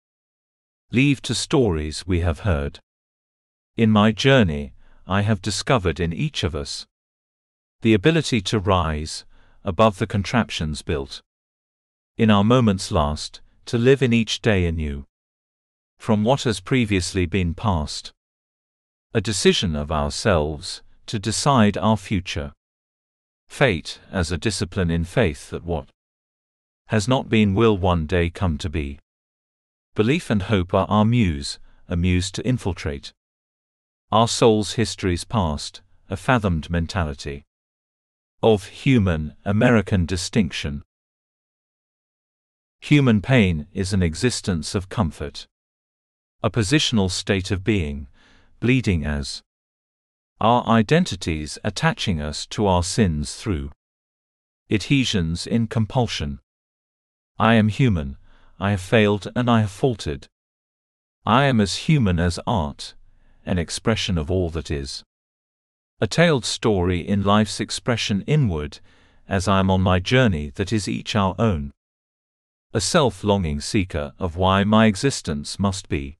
leave 0.90 1.20
to 1.20 1.34
stories 1.34 2.06
we 2.06 2.20
have 2.20 2.40
heard. 2.40 2.80
In 3.76 3.90
my 3.90 4.12
journey, 4.12 4.72
I 5.06 5.20
have 5.20 5.42
discovered 5.42 6.00
in 6.00 6.14
each 6.14 6.42
of 6.42 6.54
us 6.54 6.86
the 7.82 7.92
ability 7.92 8.40
to 8.40 8.58
rise 8.58 9.26
above 9.62 9.98
the 9.98 10.06
contraptions 10.06 10.80
built 10.80 11.20
in 12.16 12.30
our 12.30 12.44
moments 12.44 12.90
last, 12.90 13.42
to 13.66 13.76
live 13.76 14.02
in 14.02 14.14
each 14.14 14.40
day 14.40 14.64
anew. 14.64 15.04
From 15.98 16.24
what 16.24 16.44
has 16.44 16.60
previously 16.60 17.26
been 17.26 17.52
past. 17.52 18.14
A 19.16 19.20
decision 19.20 19.76
of 19.76 19.92
ourselves, 19.92 20.82
to 21.06 21.20
decide 21.20 21.78
our 21.78 21.96
future. 21.96 22.52
Fate, 23.46 24.00
as 24.10 24.32
a 24.32 24.36
discipline 24.36 24.90
in 24.90 25.04
faith 25.04 25.50
that 25.50 25.64
what 25.64 25.88
has 26.88 27.06
not 27.06 27.28
been 27.28 27.54
will 27.54 27.78
one 27.78 28.06
day 28.06 28.28
come 28.28 28.58
to 28.58 28.68
be. 28.68 28.98
Belief 29.94 30.30
and 30.30 30.42
hope 30.42 30.74
are 30.74 30.86
our 30.88 31.04
muse, 31.04 31.60
a 31.88 31.96
muse 31.96 32.32
to 32.32 32.44
infiltrate. 32.44 33.12
Our 34.10 34.26
soul's 34.26 34.72
history's 34.72 35.22
past, 35.22 35.80
a 36.10 36.16
fathomed 36.16 36.68
mentality. 36.68 37.44
Of 38.42 38.64
human, 38.64 39.36
American 39.44 40.06
distinction. 40.06 40.82
Human 42.80 43.22
pain 43.22 43.68
is 43.72 43.92
an 43.92 44.02
existence 44.02 44.74
of 44.74 44.88
comfort. 44.88 45.46
A 46.42 46.50
positional 46.50 47.10
state 47.10 47.52
of 47.52 47.62
being, 47.62 48.08
bleeding 48.64 49.04
as 49.04 49.42
our 50.40 50.66
identities 50.66 51.58
attaching 51.62 52.18
us 52.18 52.46
to 52.46 52.66
our 52.66 52.82
sins 52.82 53.34
through 53.34 53.70
adhesions 54.70 55.46
in 55.46 55.66
compulsion. 55.66 56.40
I 57.38 57.56
am 57.56 57.68
human, 57.68 58.16
I 58.58 58.70
have 58.70 58.80
failed 58.80 59.30
and 59.36 59.50
I 59.50 59.60
have 59.60 59.70
faltered. 59.70 60.28
I 61.26 61.44
am 61.44 61.60
as 61.60 61.88
human 61.88 62.18
as 62.18 62.40
art, 62.46 62.94
an 63.44 63.58
expression 63.58 64.16
of 64.16 64.30
all 64.30 64.48
that 64.56 64.70
is. 64.70 65.04
A 66.00 66.06
tailed 66.06 66.46
story 66.46 67.06
in 67.06 67.22
life's 67.22 67.60
expression 67.60 68.24
inward, 68.26 68.78
as 69.28 69.46
I 69.46 69.60
am 69.60 69.70
on 69.70 69.82
my 69.82 69.98
journey 69.98 70.52
that 70.54 70.72
is 70.72 70.88
each 70.88 71.14
our 71.14 71.34
own. 71.38 71.70
A 72.72 72.80
self-longing 72.80 73.60
seeker 73.60 74.14
of 74.18 74.38
why 74.38 74.64
my 74.64 74.86
existence 74.86 75.58
must 75.58 75.90
be. 75.90 76.16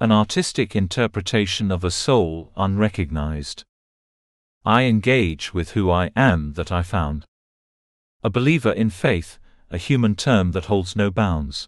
An 0.00 0.12
artistic 0.12 0.76
interpretation 0.76 1.72
of 1.72 1.82
a 1.82 1.90
soul 1.90 2.52
unrecognized. 2.56 3.64
I 4.64 4.82
engage 4.84 5.52
with 5.52 5.72
who 5.72 5.90
I 5.90 6.12
am 6.14 6.52
that 6.52 6.70
I 6.70 6.84
found. 6.84 7.24
A 8.22 8.30
believer 8.30 8.70
in 8.70 8.90
faith, 8.90 9.40
a 9.70 9.76
human 9.76 10.14
term 10.14 10.52
that 10.52 10.66
holds 10.66 10.94
no 10.94 11.10
bounds. 11.10 11.66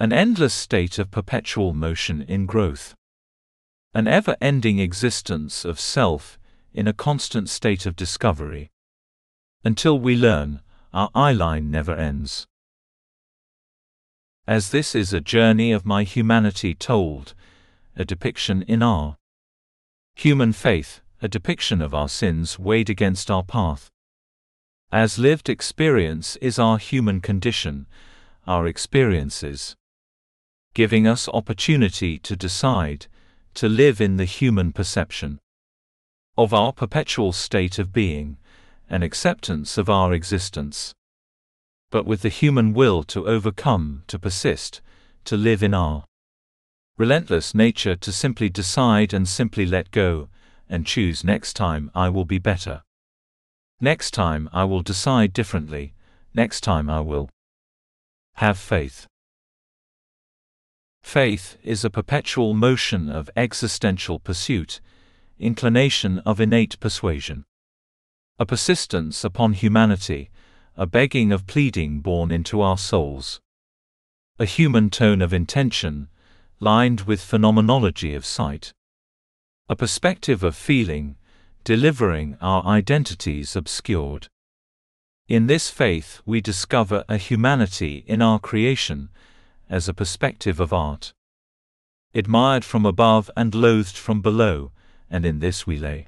An 0.00 0.12
endless 0.12 0.54
state 0.54 0.98
of 0.98 1.12
perpetual 1.12 1.72
motion 1.72 2.22
in 2.22 2.46
growth. 2.46 2.96
An 3.94 4.08
ever-ending 4.08 4.80
existence 4.80 5.64
of 5.64 5.78
self, 5.78 6.36
in 6.74 6.88
a 6.88 6.92
constant 6.92 7.48
state 7.48 7.86
of 7.86 7.94
discovery. 7.94 8.72
Until 9.62 10.00
we 10.00 10.16
learn, 10.16 10.62
our 10.92 11.10
eye-line 11.14 11.70
never 11.70 11.94
ends. 11.94 12.48
As 14.46 14.70
this 14.70 14.94
is 14.94 15.12
a 15.12 15.20
journey 15.20 15.70
of 15.72 15.86
my 15.86 16.02
humanity 16.02 16.74
told, 16.74 17.34
a 17.96 18.04
depiction 18.04 18.62
in 18.62 18.82
our 18.82 19.16
human 20.14 20.52
faith, 20.52 21.00
a 21.22 21.28
depiction 21.28 21.82
of 21.82 21.94
our 21.94 22.08
sins 22.08 22.58
weighed 22.58 22.90
against 22.90 23.30
our 23.30 23.42
path. 23.42 23.90
As 24.90 25.18
lived 25.18 25.48
experience 25.48 26.36
is 26.36 26.58
our 26.58 26.78
human 26.78 27.20
condition, 27.20 27.86
our 28.46 28.66
experiences, 28.66 29.76
giving 30.74 31.06
us 31.06 31.28
opportunity 31.28 32.18
to 32.18 32.34
decide, 32.34 33.06
to 33.54 33.68
live 33.68 34.00
in 34.00 34.16
the 34.16 34.24
human 34.24 34.72
perception 34.72 35.38
of 36.36 36.54
our 36.54 36.72
perpetual 36.72 37.32
state 37.32 37.78
of 37.78 37.92
being, 37.92 38.38
an 38.88 39.02
acceptance 39.02 39.76
of 39.76 39.90
our 39.90 40.12
existence. 40.12 40.94
But 41.90 42.06
with 42.06 42.22
the 42.22 42.28
human 42.28 42.72
will 42.72 43.02
to 43.04 43.26
overcome, 43.26 44.04
to 44.06 44.18
persist, 44.18 44.80
to 45.24 45.36
live 45.36 45.62
in 45.62 45.74
our 45.74 46.04
relentless 46.96 47.54
nature 47.54 47.96
to 47.96 48.12
simply 48.12 48.48
decide 48.48 49.12
and 49.12 49.28
simply 49.28 49.66
let 49.66 49.90
go, 49.90 50.28
and 50.68 50.86
choose 50.86 51.24
next 51.24 51.54
time 51.54 51.90
I 51.94 52.08
will 52.08 52.24
be 52.24 52.38
better. 52.38 52.82
Next 53.80 54.12
time 54.12 54.48
I 54.52 54.64
will 54.64 54.82
decide 54.82 55.32
differently, 55.32 55.94
next 56.34 56.60
time 56.60 56.90
I 56.90 57.00
will 57.00 57.30
have 58.34 58.58
faith. 58.58 59.06
Faith 61.02 61.56
is 61.62 61.84
a 61.84 61.90
perpetual 61.90 62.54
motion 62.54 63.08
of 63.08 63.30
existential 63.34 64.18
pursuit, 64.18 64.80
inclination 65.38 66.18
of 66.20 66.40
innate 66.40 66.78
persuasion. 66.78 67.44
A 68.38 68.46
persistence 68.46 69.24
upon 69.24 69.54
humanity, 69.54 70.30
a 70.80 70.86
begging 70.86 71.30
of 71.30 71.46
pleading 71.46 72.00
born 72.00 72.30
into 72.30 72.62
our 72.62 72.78
souls. 72.78 73.38
A 74.38 74.46
human 74.46 74.88
tone 74.88 75.20
of 75.20 75.34
intention, 75.34 76.08
lined 76.58 77.02
with 77.02 77.20
phenomenology 77.20 78.14
of 78.14 78.24
sight. 78.24 78.72
A 79.68 79.76
perspective 79.76 80.42
of 80.42 80.56
feeling, 80.56 81.16
delivering 81.64 82.38
our 82.40 82.64
identities 82.64 83.54
obscured. 83.54 84.28
In 85.28 85.48
this 85.48 85.68
faith 85.68 86.22
we 86.24 86.40
discover 86.40 87.04
a 87.10 87.18
humanity 87.18 88.02
in 88.06 88.22
our 88.22 88.38
creation, 88.38 89.10
as 89.68 89.86
a 89.86 89.92
perspective 89.92 90.60
of 90.60 90.72
art. 90.72 91.12
Admired 92.14 92.64
from 92.64 92.86
above 92.86 93.30
and 93.36 93.54
loathed 93.54 93.98
from 93.98 94.22
below, 94.22 94.72
and 95.10 95.26
in 95.26 95.40
this 95.40 95.66
we 95.66 95.76
lay. 95.76 96.06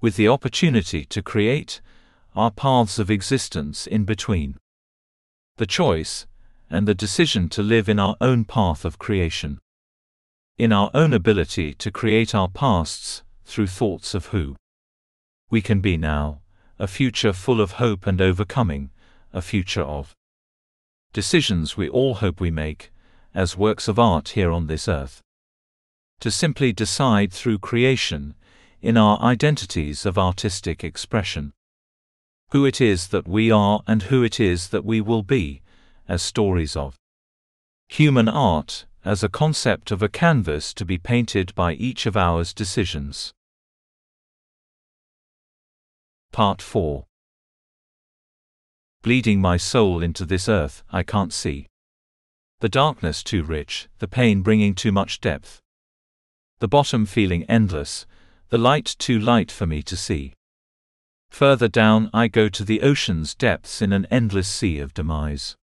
With 0.00 0.16
the 0.16 0.26
opportunity 0.26 1.04
to 1.04 1.22
create, 1.22 1.80
our 2.34 2.50
paths 2.50 2.98
of 2.98 3.10
existence 3.10 3.86
in 3.86 4.04
between. 4.04 4.56
The 5.56 5.66
choice, 5.66 6.26
and 6.70 6.86
the 6.86 6.94
decision 6.94 7.48
to 7.50 7.62
live 7.62 7.88
in 7.88 7.98
our 7.98 8.16
own 8.20 8.44
path 8.44 8.84
of 8.84 8.98
creation. 8.98 9.58
In 10.56 10.72
our 10.72 10.90
own 10.94 11.12
ability 11.12 11.74
to 11.74 11.90
create 11.90 12.34
our 12.34 12.48
pasts, 12.48 13.22
through 13.44 13.68
thoughts 13.68 14.14
of 14.14 14.26
who 14.26 14.56
we 15.50 15.62
can 15.62 15.80
be 15.80 15.96
now, 15.96 16.40
a 16.78 16.86
future 16.86 17.32
full 17.32 17.60
of 17.60 17.72
hope 17.72 18.06
and 18.06 18.20
overcoming, 18.20 18.90
a 19.32 19.40
future 19.40 19.82
of 19.82 20.14
decisions 21.12 21.76
we 21.76 21.88
all 21.88 22.14
hope 22.14 22.40
we 22.40 22.50
make, 22.50 22.92
as 23.34 23.56
works 23.56 23.88
of 23.88 23.98
art 23.98 24.30
here 24.30 24.52
on 24.52 24.66
this 24.66 24.86
earth. 24.86 25.22
To 26.20 26.30
simply 26.30 26.72
decide 26.72 27.32
through 27.32 27.60
creation, 27.60 28.34
in 28.82 28.96
our 28.96 29.18
identities 29.20 30.04
of 30.04 30.18
artistic 30.18 30.84
expression, 30.84 31.52
who 32.50 32.64
it 32.64 32.80
is 32.80 33.08
that 33.08 33.28
we 33.28 33.50
are 33.50 33.82
and 33.86 34.04
who 34.04 34.22
it 34.22 34.40
is 34.40 34.68
that 34.68 34.84
we 34.84 35.00
will 35.00 35.22
be, 35.22 35.60
as 36.08 36.22
stories 36.22 36.76
of 36.76 36.96
human 37.88 38.28
art, 38.28 38.86
as 39.04 39.22
a 39.22 39.28
concept 39.28 39.90
of 39.90 40.02
a 40.02 40.08
canvas 40.08 40.72
to 40.74 40.84
be 40.84 40.98
painted 40.98 41.54
by 41.54 41.74
each 41.74 42.06
of 42.06 42.16
our 42.16 42.44
decisions. 42.54 43.32
Part 46.32 46.60
4 46.60 47.04
Bleeding 49.02 49.40
my 49.40 49.56
soul 49.56 50.02
into 50.02 50.24
this 50.24 50.48
earth, 50.48 50.82
I 50.90 51.02
can't 51.02 51.32
see. 51.32 51.68
The 52.60 52.68
darkness 52.68 53.22
too 53.22 53.42
rich, 53.42 53.88
the 53.98 54.08
pain 54.08 54.42
bringing 54.42 54.74
too 54.74 54.90
much 54.90 55.20
depth. 55.20 55.60
The 56.58 56.68
bottom 56.68 57.06
feeling 57.06 57.44
endless, 57.44 58.06
the 58.48 58.58
light 58.58 58.96
too 58.98 59.18
light 59.18 59.52
for 59.52 59.66
me 59.66 59.82
to 59.82 59.96
see. 59.96 60.34
Further 61.30 61.68
down 61.68 62.10
I 62.12 62.28
go 62.28 62.48
to 62.48 62.64
the 62.64 62.82
ocean's 62.82 63.34
depths 63.34 63.80
in 63.80 63.92
an 63.92 64.06
endless 64.10 64.48
sea 64.48 64.78
of 64.78 64.94
demise. 64.94 65.56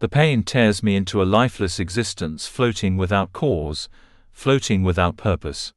The 0.00 0.08
pain 0.08 0.42
tears 0.42 0.82
me 0.82 0.94
into 0.94 1.22
a 1.22 1.24
lifeless 1.24 1.80
existence 1.80 2.46
floating 2.46 2.96
without 2.96 3.32
cause, 3.32 3.88
floating 4.30 4.82
without 4.82 5.16
purpose. 5.16 5.72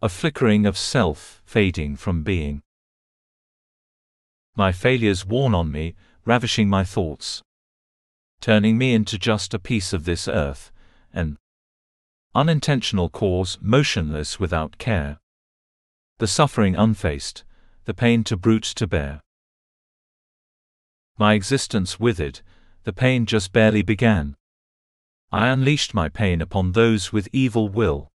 A 0.00 0.08
flickering 0.08 0.64
of 0.64 0.78
self, 0.78 1.42
fading 1.44 1.96
from 1.96 2.22
being. 2.22 2.62
My 4.56 4.72
failures 4.72 5.26
worn 5.26 5.54
on 5.54 5.70
me, 5.70 5.94
ravishing 6.24 6.68
my 6.68 6.84
thoughts. 6.84 7.42
Turning 8.40 8.78
me 8.78 8.94
into 8.94 9.18
just 9.18 9.52
a 9.52 9.58
piece 9.58 9.92
of 9.92 10.04
this 10.04 10.26
earth, 10.26 10.72
an 11.12 11.36
unintentional 12.34 13.08
cause, 13.08 13.58
motionless 13.60 14.40
without 14.40 14.78
care. 14.78 15.18
The 16.18 16.26
suffering 16.26 16.74
unfaced, 16.74 17.44
the 17.84 17.94
pain 17.94 18.24
too 18.24 18.36
brute 18.36 18.64
to 18.76 18.86
bear. 18.86 19.20
My 21.16 21.34
existence 21.34 22.00
withered, 22.00 22.40
the 22.82 22.92
pain 22.92 23.24
just 23.24 23.52
barely 23.52 23.82
began. 23.82 24.36
I 25.30 25.48
unleashed 25.48 25.94
my 25.94 26.08
pain 26.08 26.40
upon 26.40 26.72
those 26.72 27.12
with 27.12 27.28
evil 27.32 27.68
will. 27.68 28.08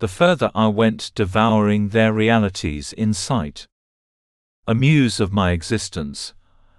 The 0.00 0.08
further 0.08 0.50
I 0.56 0.66
went 0.66 1.12
devouring 1.14 1.90
their 1.90 2.12
realities 2.12 2.92
in 2.92 3.14
sight. 3.14 3.68
A 4.66 4.74
muse 4.74 5.20
of 5.20 5.32
my 5.32 5.52
existence, 5.52 6.34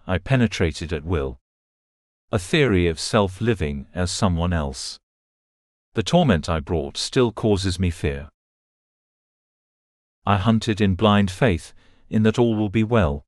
I 0.05 0.17
penetrated 0.17 0.91
at 0.91 1.05
will. 1.05 1.39
A 2.31 2.39
theory 2.39 2.87
of 2.87 2.99
self-living 2.99 3.87
as 3.95 4.11
someone 4.11 4.51
else. 4.51 4.99
The 5.93 6.03
torment 6.03 6.49
I 6.49 6.59
brought 6.59 6.97
still 6.97 7.31
causes 7.31 7.79
me 7.79 7.89
fear. 7.89 8.29
I 10.26 10.38
hunted 10.38 10.81
in 10.81 10.95
blind 10.95 11.30
faith, 11.30 11.73
in 12.10 12.23
that 12.23 12.39
all 12.39 12.56
will 12.56 12.69
be 12.69 12.84
well. 12.84 13.26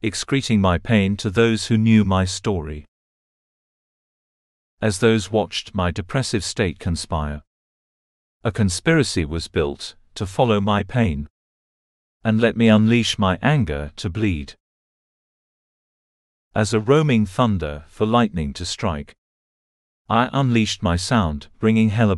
Excreting 0.00 0.60
my 0.60 0.78
pain 0.78 1.16
to 1.18 1.28
those 1.28 1.66
who 1.66 1.76
knew 1.76 2.04
my 2.04 2.24
story. 2.24 2.86
As 4.80 5.00
those 5.00 5.30
watched 5.30 5.74
my 5.74 5.90
depressive 5.90 6.44
state 6.44 6.78
conspire. 6.78 7.42
A 8.44 8.52
conspiracy 8.52 9.24
was 9.24 9.48
built 9.48 9.96
to 10.14 10.24
follow 10.24 10.60
my 10.60 10.82
pain. 10.82 11.28
and 12.24 12.40
let 12.40 12.56
me 12.56 12.68
unleash 12.68 13.18
my 13.18 13.38
anger 13.42 13.92
to 13.96 14.10
bleed. 14.10 14.54
As 16.54 16.74
a 16.74 16.80
roaming 16.80 17.26
thunder 17.26 17.84
for 17.88 18.06
lightning 18.06 18.52
to 18.54 18.64
strike, 18.64 19.14
I 20.08 20.28
unleashed 20.32 20.82
my 20.82 20.96
sound, 20.96 21.48
bringing 21.58 21.90
hell. 21.90 22.16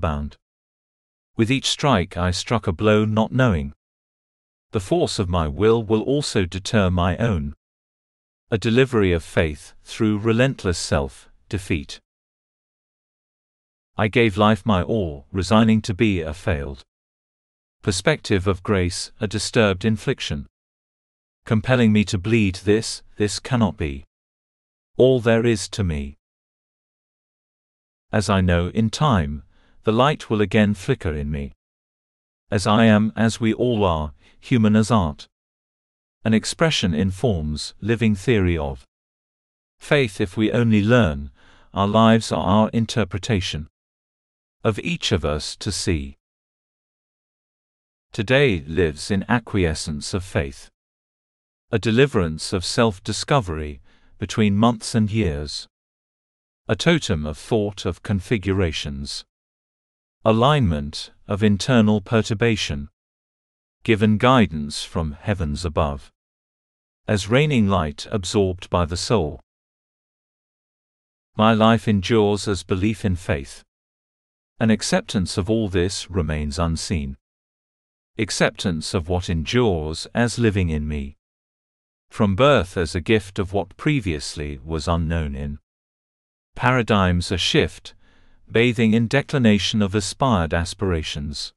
With 1.36 1.50
each 1.50 1.66
strike 1.66 2.16
I 2.16 2.30
struck 2.30 2.66
a 2.66 2.72
blow 2.72 3.04
not 3.04 3.32
knowing. 3.32 3.72
The 4.72 4.80
force 4.80 5.18
of 5.18 5.28
my 5.28 5.48
will 5.48 5.82
will 5.82 6.02
also 6.02 6.44
deter 6.44 6.90
my 6.90 7.16
own. 7.16 7.54
A 8.52 8.58
delivery 8.58 9.12
of 9.12 9.24
faith, 9.24 9.74
through 9.82 10.18
relentless 10.18 10.78
self, 10.78 11.28
defeat. 11.48 12.00
I 13.96 14.06
gave 14.08 14.36
life 14.36 14.64
my 14.64 14.82
all, 14.82 15.26
resigning 15.32 15.82
to 15.82 15.94
be 15.94 16.20
a 16.20 16.32
failed. 16.32 16.84
Perspective 17.82 18.46
of 18.46 18.62
grace, 18.62 19.10
a 19.20 19.26
disturbed 19.26 19.84
infliction. 19.84 20.46
Compelling 21.44 21.92
me 21.92 22.04
to 22.04 22.18
bleed 22.18 22.56
this, 22.56 23.02
this 23.16 23.40
cannot 23.40 23.76
be. 23.76 24.04
All 24.96 25.20
there 25.20 25.44
is 25.44 25.68
to 25.70 25.82
me. 25.82 26.16
As 28.12 28.30
I 28.30 28.40
know 28.40 28.68
in 28.68 28.90
time, 28.90 29.42
the 29.84 29.92
light 29.92 30.30
will 30.30 30.40
again 30.40 30.74
flicker 30.74 31.12
in 31.12 31.30
me. 31.30 31.54
As 32.50 32.66
I 32.66 32.84
am, 32.84 33.12
as 33.16 33.40
we 33.40 33.52
all 33.52 33.84
are, 33.84 34.12
human 34.40 34.76
as 34.76 34.90
art. 34.90 35.28
An 36.24 36.34
expression 36.34 36.94
in 36.94 37.10
forms, 37.10 37.74
living 37.80 38.14
theory 38.14 38.56
of 38.58 38.84
faith 39.78 40.20
if 40.20 40.36
we 40.36 40.52
only 40.52 40.82
learn, 40.82 41.30
our 41.72 41.88
lives 41.88 42.32
are 42.32 42.44
our 42.44 42.70
interpretation 42.70 43.68
of 44.62 44.78
each 44.80 45.12
of 45.12 45.24
us 45.24 45.56
to 45.56 45.72
see. 45.72 46.16
Today 48.12 48.62
lives 48.66 49.10
in 49.10 49.24
acquiescence 49.28 50.12
of 50.12 50.24
faith. 50.24 50.68
A 51.70 51.78
deliverance 51.78 52.52
of 52.52 52.64
self-discovery, 52.64 53.80
between 54.18 54.56
months 54.56 54.94
and 54.94 55.10
years. 55.10 55.66
A 56.68 56.76
totem 56.76 57.24
of 57.24 57.38
thought 57.38 57.86
of 57.86 58.02
configurations. 58.02 59.24
Alignment 60.24 61.10
of 61.26 61.42
internal 61.42 62.02
perturbation. 62.02 62.90
Given 63.82 64.18
guidance 64.18 64.84
from 64.84 65.12
heavens 65.12 65.64
above. 65.64 66.12
As 67.08 67.28
raining 67.28 67.66
light 67.66 68.06
absorbed 68.10 68.68
by 68.68 68.84
the 68.84 68.96
soul. 68.96 69.40
My 71.34 71.54
life 71.54 71.88
endures 71.88 72.46
as 72.46 72.62
belief 72.62 73.06
in 73.06 73.16
faith. 73.16 73.64
An 74.58 74.68
acceptance 74.68 75.38
of 75.38 75.48
all 75.48 75.70
this 75.70 76.10
remains 76.10 76.58
unseen. 76.58 77.16
Acceptance 78.18 78.92
of 78.92 79.08
what 79.08 79.30
endures 79.30 80.06
as 80.14 80.38
living 80.38 80.68
in 80.68 80.86
me. 80.86 81.16
From 82.10 82.36
birth 82.36 82.76
as 82.76 82.94
a 82.94 83.00
gift 83.00 83.38
of 83.38 83.54
what 83.54 83.78
previously 83.78 84.58
was 84.62 84.88
unknown 84.88 85.34
in. 85.34 85.58
Paradigms 86.54 87.32
a 87.32 87.38
shift, 87.38 87.94
bathing 88.50 88.92
in 88.92 89.08
declination 89.08 89.80
of 89.80 89.94
aspired 89.94 90.52
aspirations. 90.52 91.54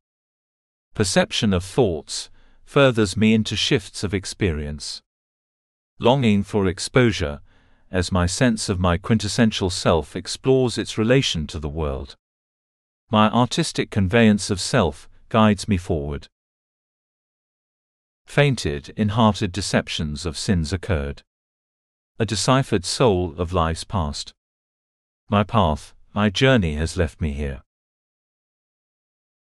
Perception 0.94 1.54
of 1.54 1.64
thoughts 1.64 2.30
furthers 2.66 3.18
me 3.18 3.34
into 3.34 3.56
shifts 3.56 4.04
of 4.04 4.14
experience. 4.14 5.02
Longing 6.00 6.44
for 6.44 6.68
exposure, 6.68 7.42
as 7.90 8.12
my 8.12 8.26
sense 8.28 8.70
of 8.70 8.80
my 8.80 8.98
quintessential 8.98 9.70
self 9.70 10.16
explores 10.16 10.78
its 10.78 10.98
relation 10.98 11.48
to 11.48 11.60
the 11.60 11.70
world. 11.70 12.16
My 13.10 13.30
artistic 13.30 13.90
conveyance 13.90 14.50
of 14.50 14.60
self 14.60 15.10
guides 15.30 15.68
me 15.68 15.78
forward. 15.78 16.28
Fainted 18.26 18.90
in 18.96 19.10
hearted 19.10 19.52
deceptions 19.52 20.26
of 20.26 20.38
sins 20.38 20.72
occurred. 20.72 21.24
A 22.20 22.26
deciphered 22.26 22.86
soul 22.86 23.34
of 23.40 23.52
life's 23.52 23.84
past. 23.84 24.34
My 25.30 25.44
path, 25.44 25.96
my 26.14 26.30
journey 26.30 26.76
has 26.76 26.98
left 26.98 27.20
me 27.20 27.34
here. 27.34 27.64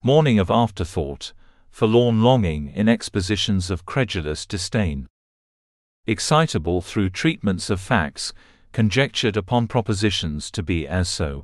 Mourning 0.06 0.38
of 0.38 0.50
afterthought, 0.50 1.32
forlorn 1.70 2.22
longing 2.22 2.68
in 2.68 2.90
expositions 2.90 3.70
of 3.70 3.86
credulous 3.86 4.44
disdain. 4.44 5.08
Excitable 6.06 6.82
through 6.82 7.08
treatments 7.08 7.70
of 7.70 7.80
facts, 7.80 8.34
conjectured 8.72 9.34
upon 9.34 9.66
propositions 9.66 10.50
to 10.50 10.62
be 10.62 10.86
as 10.86 11.08
so. 11.08 11.42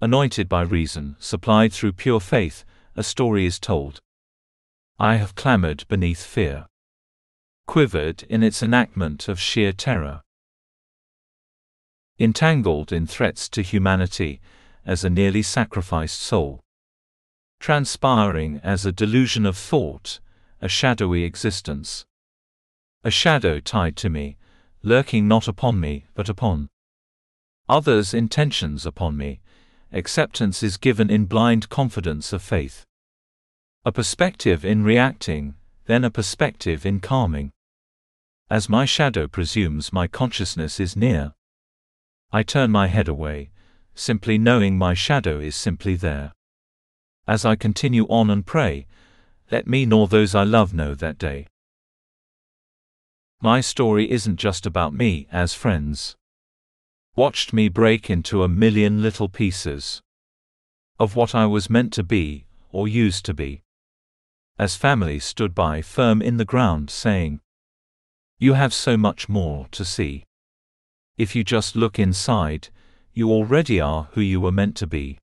Anointed 0.00 0.48
by 0.48 0.62
reason, 0.62 1.16
supplied 1.18 1.72
through 1.72 1.94
pure 1.94 2.20
faith, 2.20 2.64
a 2.94 3.02
story 3.02 3.44
is 3.44 3.58
told. 3.58 3.98
I 5.00 5.16
have 5.16 5.34
clamored 5.34 5.84
beneath 5.88 6.22
fear. 6.22 6.66
Quivered 7.66 8.22
in 8.28 8.44
its 8.44 8.62
enactment 8.62 9.26
of 9.26 9.40
sheer 9.40 9.72
terror 9.72 10.22
entangled 12.18 12.92
in 12.92 13.08
threats 13.08 13.48
to 13.48 13.60
humanity, 13.60 14.40
as 14.86 15.02
a 15.04 15.10
nearly 15.10 15.42
sacrificed 15.42 16.20
soul. 16.20 16.62
Transpiring 17.60 18.60
as 18.62 18.86
a 18.86 18.92
delusion 18.92 19.46
of 19.46 19.56
thought, 19.56 20.20
a 20.60 20.68
shadowy 20.68 21.24
existence. 21.24 22.04
A 23.02 23.10
shadow 23.10 23.60
tied 23.60 23.96
to 23.96 24.08
me, 24.08 24.36
lurking 24.82 25.26
not 25.26 25.48
upon 25.48 25.80
me, 25.80 26.06
but 26.14 26.28
upon 26.28 26.68
others' 27.68 28.14
intentions 28.14 28.86
upon 28.86 29.16
me. 29.16 29.40
Acceptance 29.92 30.62
is 30.62 30.76
given 30.76 31.10
in 31.10 31.26
blind 31.26 31.68
confidence 31.68 32.32
of 32.32 32.42
faith. 32.42 32.84
A 33.84 33.92
perspective 33.92 34.64
in 34.64 34.84
reacting, 34.84 35.54
then 35.86 36.04
a 36.04 36.10
perspective 36.10 36.84
in 36.84 37.00
calming. 37.00 37.52
As 38.50 38.68
my 38.68 38.84
shadow 38.84 39.26
presumes 39.26 39.92
my 39.92 40.06
consciousness 40.06 40.78
is 40.78 40.96
near, 40.96 41.34
I 42.32 42.42
turn 42.42 42.70
my 42.70 42.88
head 42.88 43.08
away, 43.08 43.50
simply 43.94 44.38
knowing 44.38 44.76
my 44.76 44.94
shadow 44.94 45.38
is 45.38 45.56
simply 45.56 45.94
there. 45.94 46.32
As 47.26 47.44
I 47.44 47.56
continue 47.56 48.06
on 48.08 48.30
and 48.30 48.46
pray, 48.46 48.86
let 49.50 49.66
me 49.66 49.84
nor 49.84 50.06
those 50.06 50.34
I 50.34 50.44
love 50.44 50.72
know 50.72 50.94
that 50.94 51.18
day. 51.18 51.48
My 53.42 53.60
story 53.60 54.10
isn't 54.10 54.36
just 54.36 54.64
about 54.64 54.94
me 54.94 55.26
as 55.30 55.52
friends. 55.52 56.16
Watched 57.16 57.52
me 57.52 57.68
break 57.68 58.08
into 58.08 58.42
a 58.42 58.48
million 58.48 59.02
little 59.02 59.28
pieces 59.28 60.00
of 60.98 61.16
what 61.16 61.34
I 61.34 61.46
was 61.46 61.68
meant 61.68 61.92
to 61.94 62.02
be, 62.02 62.46
or 62.72 62.88
used 62.88 63.24
to 63.26 63.34
be. 63.34 63.62
As 64.58 64.76
family 64.76 65.18
stood 65.18 65.54
by 65.54 65.82
firm 65.82 66.22
in 66.22 66.38
the 66.38 66.44
ground 66.44 66.88
saying, 66.90 67.40
You 68.38 68.54
have 68.54 68.72
so 68.72 68.96
much 68.96 69.28
more 69.28 69.66
to 69.72 69.84
see. 69.84 70.24
If 71.18 71.36
you 71.36 71.44
just 71.44 71.76
look 71.76 71.98
inside, 71.98 72.68
you 73.12 73.30
already 73.30 73.80
are 73.80 74.08
who 74.12 74.20
you 74.20 74.40
were 74.40 74.52
meant 74.52 74.76
to 74.76 74.86
be. 74.86 75.18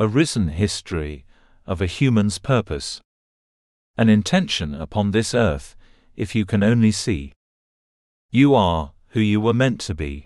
A 0.00 0.08
risen 0.08 0.48
history 0.48 1.26
of 1.66 1.82
a 1.82 1.86
human's 1.86 2.38
purpose. 2.38 3.02
An 3.98 4.08
intention 4.08 4.74
upon 4.74 5.10
this 5.10 5.34
earth, 5.34 5.76
if 6.16 6.34
you 6.34 6.46
can 6.46 6.62
only 6.62 6.90
see. 6.90 7.34
You 8.30 8.54
are 8.54 8.92
who 9.08 9.20
you 9.20 9.42
were 9.42 9.52
meant 9.52 9.78
to 9.82 9.94
be. 9.94 10.24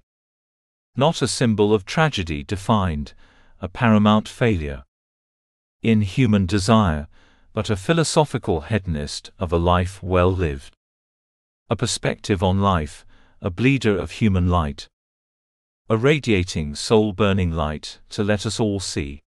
Not 0.95 1.23
a 1.23 1.27
symbol 1.27 1.75
of 1.75 1.85
tragedy 1.85 2.45
defined, 2.45 3.15
a 3.61 3.69
paramount 3.69 4.29
failure. 4.29 4.85
In 5.83 6.03
human 6.03 6.47
desire, 6.47 7.09
but 7.53 7.69
a 7.69 7.75
philosophical 7.75 8.61
hedonist 8.61 9.33
of 9.41 9.53
a 9.53 9.59
life 9.59 10.01
well 10.05 10.31
lived. 10.31 10.73
A 11.69 11.75
perspective 11.75 12.45
on 12.45 12.61
life, 12.61 13.05
a 13.43 13.51
bleeder 13.51 13.99
of 13.99 14.13
human 14.13 14.49
light. 14.49 14.87
A 15.89 15.97
radiating 15.97 16.77
soul 16.77 17.13
burning 17.13 17.51
light 17.51 17.99
to 18.11 18.23
let 18.23 18.47
us 18.47 18.61
all 18.61 18.79
see 18.79 19.24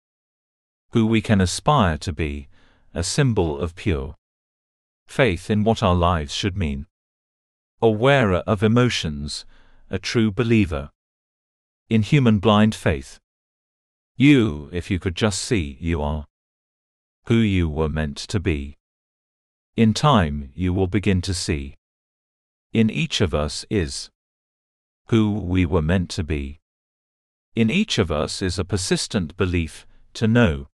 who 0.93 1.07
we 1.07 1.21
can 1.21 1.41
aspire 1.41 1.99
to 1.99 2.13
be, 2.13 2.49
a 2.95 3.03
symbol 3.03 3.59
of 3.59 3.75
pure 3.75 4.15
faith 5.07 5.51
in 5.51 5.63
what 5.63 5.83
our 5.83 5.95
lives 5.95 6.33
should 6.33 6.57
mean. 6.57 6.87
A 7.81 7.91
wearer 7.91 8.43
of 8.47 8.63
emotions, 8.63 9.45
a 9.91 9.99
true 9.99 10.33
believer 10.33 10.91
in 11.89 12.03
human 12.03 12.39
blind 12.39 12.75
faith. 12.75 13.21
You, 14.17 14.69
if 14.73 14.91
you 14.91 14.99
could 14.99 15.15
just 15.15 15.41
see, 15.41 15.77
you 15.81 16.03
are 16.03 16.27
who 17.27 17.37
you 17.37 17.69
were 17.69 17.89
meant 17.89 18.17
to 18.17 18.41
be. 18.41 18.77
In 19.77 19.93
time, 19.95 20.51
you 20.55 20.73
will 20.73 20.87
begin 20.87 21.21
to 21.23 21.35
see 21.35 21.77
in 22.77 22.91
each 22.91 23.23
of 23.23 23.33
us 23.33 23.65
is 23.71 24.11
who 25.09 25.33
we 25.33 25.65
were 25.65 25.81
meant 25.81 26.11
to 26.11 26.23
be. 26.23 26.61
In 27.55 27.71
each 27.71 27.97
of 27.99 28.13
us 28.13 28.43
is 28.43 28.59
a 28.59 28.67
persistent 28.67 29.35
belief 29.39 29.87
to 30.13 30.29
know. 30.29 30.69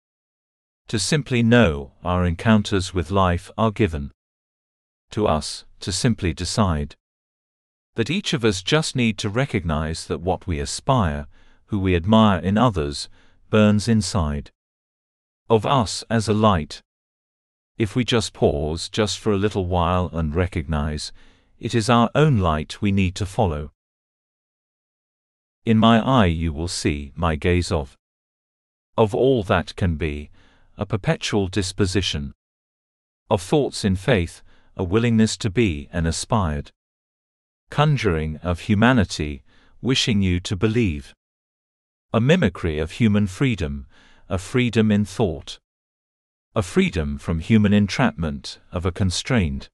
To 0.91 0.99
simply 0.99 1.45
know 1.45 1.93
our 2.03 2.27
encounters 2.27 2.93
with 2.93 3.13
life 3.13 3.49
are 3.57 3.71
given 3.71 4.11
to 5.13 5.29
us 5.29 5.65
to 5.79 5.93
simply 5.93 6.33
decide 6.33 6.97
that 7.95 8.11
each 8.11 8.33
of 8.33 8.45
us 8.45 8.61
just 8.61 8.97
need 8.97 9.17
to 9.19 9.29
recognize 9.29 10.09
that 10.09 10.21
what 10.21 10.49
we 10.49 10.59
aspire, 10.59 11.29
who 11.67 11.79
we 11.79 11.95
admire 11.95 12.41
in 12.41 12.59
others, 12.59 13.09
burns 13.51 13.87
inside 13.87 14.51
of 15.49 15.65
us 15.65 16.03
as 16.11 16.27
a 16.27 16.35
light. 16.35 16.83
If 17.79 17.95
we 17.95 18.05
just 18.05 18.33
pause 18.33 18.89
just 18.89 19.21
for 19.21 19.31
a 19.31 19.39
little 19.39 19.67
while 19.67 20.11
and 20.13 20.35
recognize, 20.35 21.13
it 21.61 21.73
is 21.73 21.89
our 21.89 22.11
own 22.17 22.39
light 22.39 22.83
we 22.83 22.91
need 22.91 23.15
to 23.15 23.27
follow. 23.27 23.71
In 25.65 25.79
my 25.79 26.01
eye 26.01 26.27
you 26.27 26.53
will 26.53 26.67
see 26.67 27.13
my 27.15 27.37
gaze 27.37 27.71
of 27.71 27.97
of 28.99 29.15
all 29.15 29.45
that 29.45 29.77
can 29.77 29.95
be, 29.95 30.31
a 30.81 30.87
perpetual 30.87 31.47
disposition 31.47 32.33
of 33.29 33.43
thoughts 33.43 33.85
in 33.85 33.95
faith, 33.95 34.43
a 34.79 34.83
willingness 34.83 35.37
to 35.37 35.51
be 35.51 35.91
and 35.93 36.07
aspired 36.07 36.73
conjuring 37.71 38.39
of 38.39 38.61
humanity, 38.61 39.45
wishing 39.83 40.23
you 40.23 40.41
to 40.41 40.57
believe. 40.57 41.15
A 42.15 42.21
mimicry 42.21 42.79
of 42.79 42.93
human 42.93 43.27
freedom, 43.27 43.87
a 44.29 44.39
freedom 44.39 44.91
in 44.91 45.05
thought. 45.05 45.59
A 46.57 46.63
freedom 46.63 47.19
from 47.19 47.39
human 47.39 47.73
entrapment, 47.73 48.59
of 48.73 48.85
a 48.87 48.91
constrained 48.91 49.69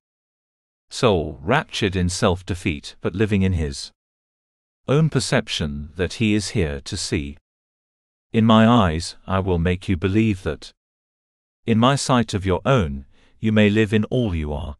soul 0.90 1.38
raptured 1.40 1.96
in 1.96 2.08
self-defeat 2.08 2.96
but 3.00 3.14
living 3.14 3.42
in 3.42 3.52
his 3.52 3.92
own 4.88 5.08
perception 5.08 5.90
that 5.96 6.14
he 6.14 6.34
is 6.34 6.50
here 6.50 6.80
to 6.80 6.96
see. 6.96 7.36
In 8.32 8.44
my 8.44 8.66
eyes, 8.66 9.16
I 9.26 9.38
will 9.38 9.58
make 9.58 9.88
you 9.88 9.96
believe 9.96 10.42
that. 10.42 10.72
In 11.66 11.80
my 11.80 11.97
sight 11.97 12.32
of 12.32 12.47
your 12.47 12.60
own, 12.64 13.06
you 13.40 13.51
may 13.51 13.68
live 13.68 13.93
in 13.93 14.05
all 14.05 14.36
you 14.36 14.52
are. 14.52 14.76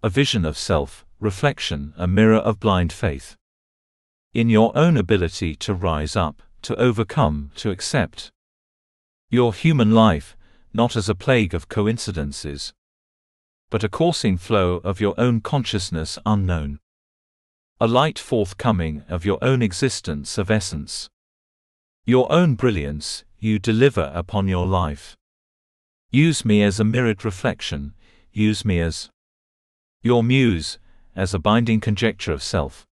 A 0.00 0.08
vision 0.08 0.44
of 0.44 0.56
self, 0.56 1.04
reflection, 1.18 1.92
a 1.96 2.06
mirror 2.06 2.36
of 2.36 2.60
blind 2.60 2.92
faith. 2.92 3.34
In 4.32 4.48
your 4.48 4.70
own 4.78 4.96
ability 4.96 5.56
to 5.56 5.74
rise 5.74 6.14
up, 6.14 6.40
to 6.62 6.76
overcome, 6.76 7.50
to 7.56 7.72
accept 7.72 8.30
your 9.28 9.52
human 9.52 9.90
life, 9.90 10.36
not 10.72 10.94
as 10.94 11.08
a 11.08 11.16
plague 11.16 11.52
of 11.52 11.68
coincidences, 11.68 12.72
but 13.68 13.82
a 13.82 13.88
coursing 13.88 14.36
flow 14.36 14.76
of 14.84 15.00
your 15.00 15.14
own 15.18 15.40
consciousness 15.40 16.16
unknown. 16.24 16.78
A 17.80 17.88
light 17.88 18.20
forthcoming 18.20 19.02
of 19.08 19.24
your 19.24 19.38
own 19.42 19.62
existence 19.62 20.38
of 20.38 20.48
essence. 20.48 21.08
Your 22.04 22.30
own 22.30 22.54
brilliance, 22.54 23.24
you 23.40 23.58
deliver 23.58 24.12
upon 24.14 24.46
your 24.46 24.66
life. 24.66 25.17
Use 26.10 26.42
me 26.42 26.62
as 26.62 26.80
a 26.80 26.84
mirrored 26.84 27.22
reflection, 27.22 27.92
use 28.32 28.64
me 28.64 28.80
as 28.80 29.10
your 30.02 30.24
muse, 30.24 30.78
as 31.14 31.34
a 31.34 31.38
binding 31.38 31.80
conjecture 31.80 32.32
of 32.32 32.42
self. 32.42 32.86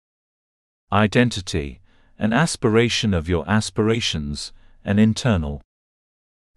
Identity, 0.91 1.79
an 2.19 2.33
aspiration 2.33 3.13
of 3.13 3.29
your 3.29 3.49
aspirations, 3.49 4.51
an 4.83 4.99
internal 4.99 5.61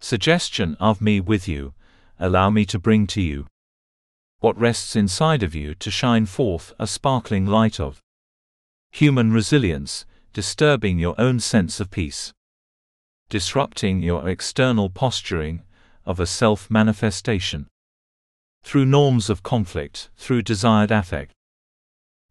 suggestion 0.01 0.75
of 0.81 0.99
me 0.99 1.21
with 1.21 1.47
you, 1.47 1.73
allow 2.19 2.49
me 2.49 2.65
to 2.65 2.77
bring 2.77 3.07
to 3.07 3.21
you 3.21 3.47
what 4.39 4.59
rests 4.59 4.97
inside 4.97 5.43
of 5.43 5.55
you 5.55 5.73
to 5.75 5.89
shine 5.89 6.25
forth 6.25 6.73
a 6.77 6.87
sparkling 6.87 7.45
light 7.45 7.79
of 7.79 8.01
human 8.91 9.31
resilience, 9.31 10.05
disturbing 10.33 10.99
your 10.99 11.15
own 11.17 11.39
sense 11.39 11.79
of 11.79 11.89
peace, 11.89 12.33
disrupting 13.29 14.01
your 14.01 14.27
external 14.27 14.89
posturing 14.89 15.63
of 16.09 16.19
a 16.19 16.25
self 16.25 16.71
manifestation 16.71 17.67
through 18.63 18.85
norms 18.85 19.29
of 19.29 19.43
conflict, 19.43 20.09
through 20.17 20.41
desired 20.41 20.89
affect. 20.89 21.31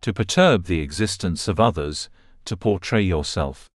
To 0.03 0.13
perturb 0.13 0.65
the 0.65 0.81
existence 0.81 1.47
of 1.47 1.61
others, 1.61 2.11
to 2.45 2.57
portray 2.57 3.03
yourself. 3.03 3.69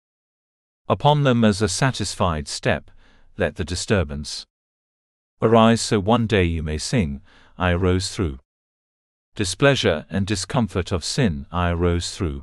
Upon 0.88 1.22
them 1.22 1.44
as 1.44 1.62
a 1.62 1.68
satisfied 1.68 2.48
step, 2.48 2.90
let 3.38 3.54
the 3.54 3.64
disturbance. 3.64 4.44
Arise 5.40 5.80
so 5.80 6.00
one 6.00 6.26
day 6.26 6.44
you 6.44 6.64
may 6.64 6.78
sing, 6.78 7.22
I 7.56 7.70
arose 7.70 8.14
through. 8.14 8.40
Displeasure 9.36 10.04
and 10.10 10.26
discomfort 10.26 10.90
of 10.90 11.04
sin, 11.04 11.46
I 11.52 11.70
arose 11.70 12.14
through. 12.14 12.42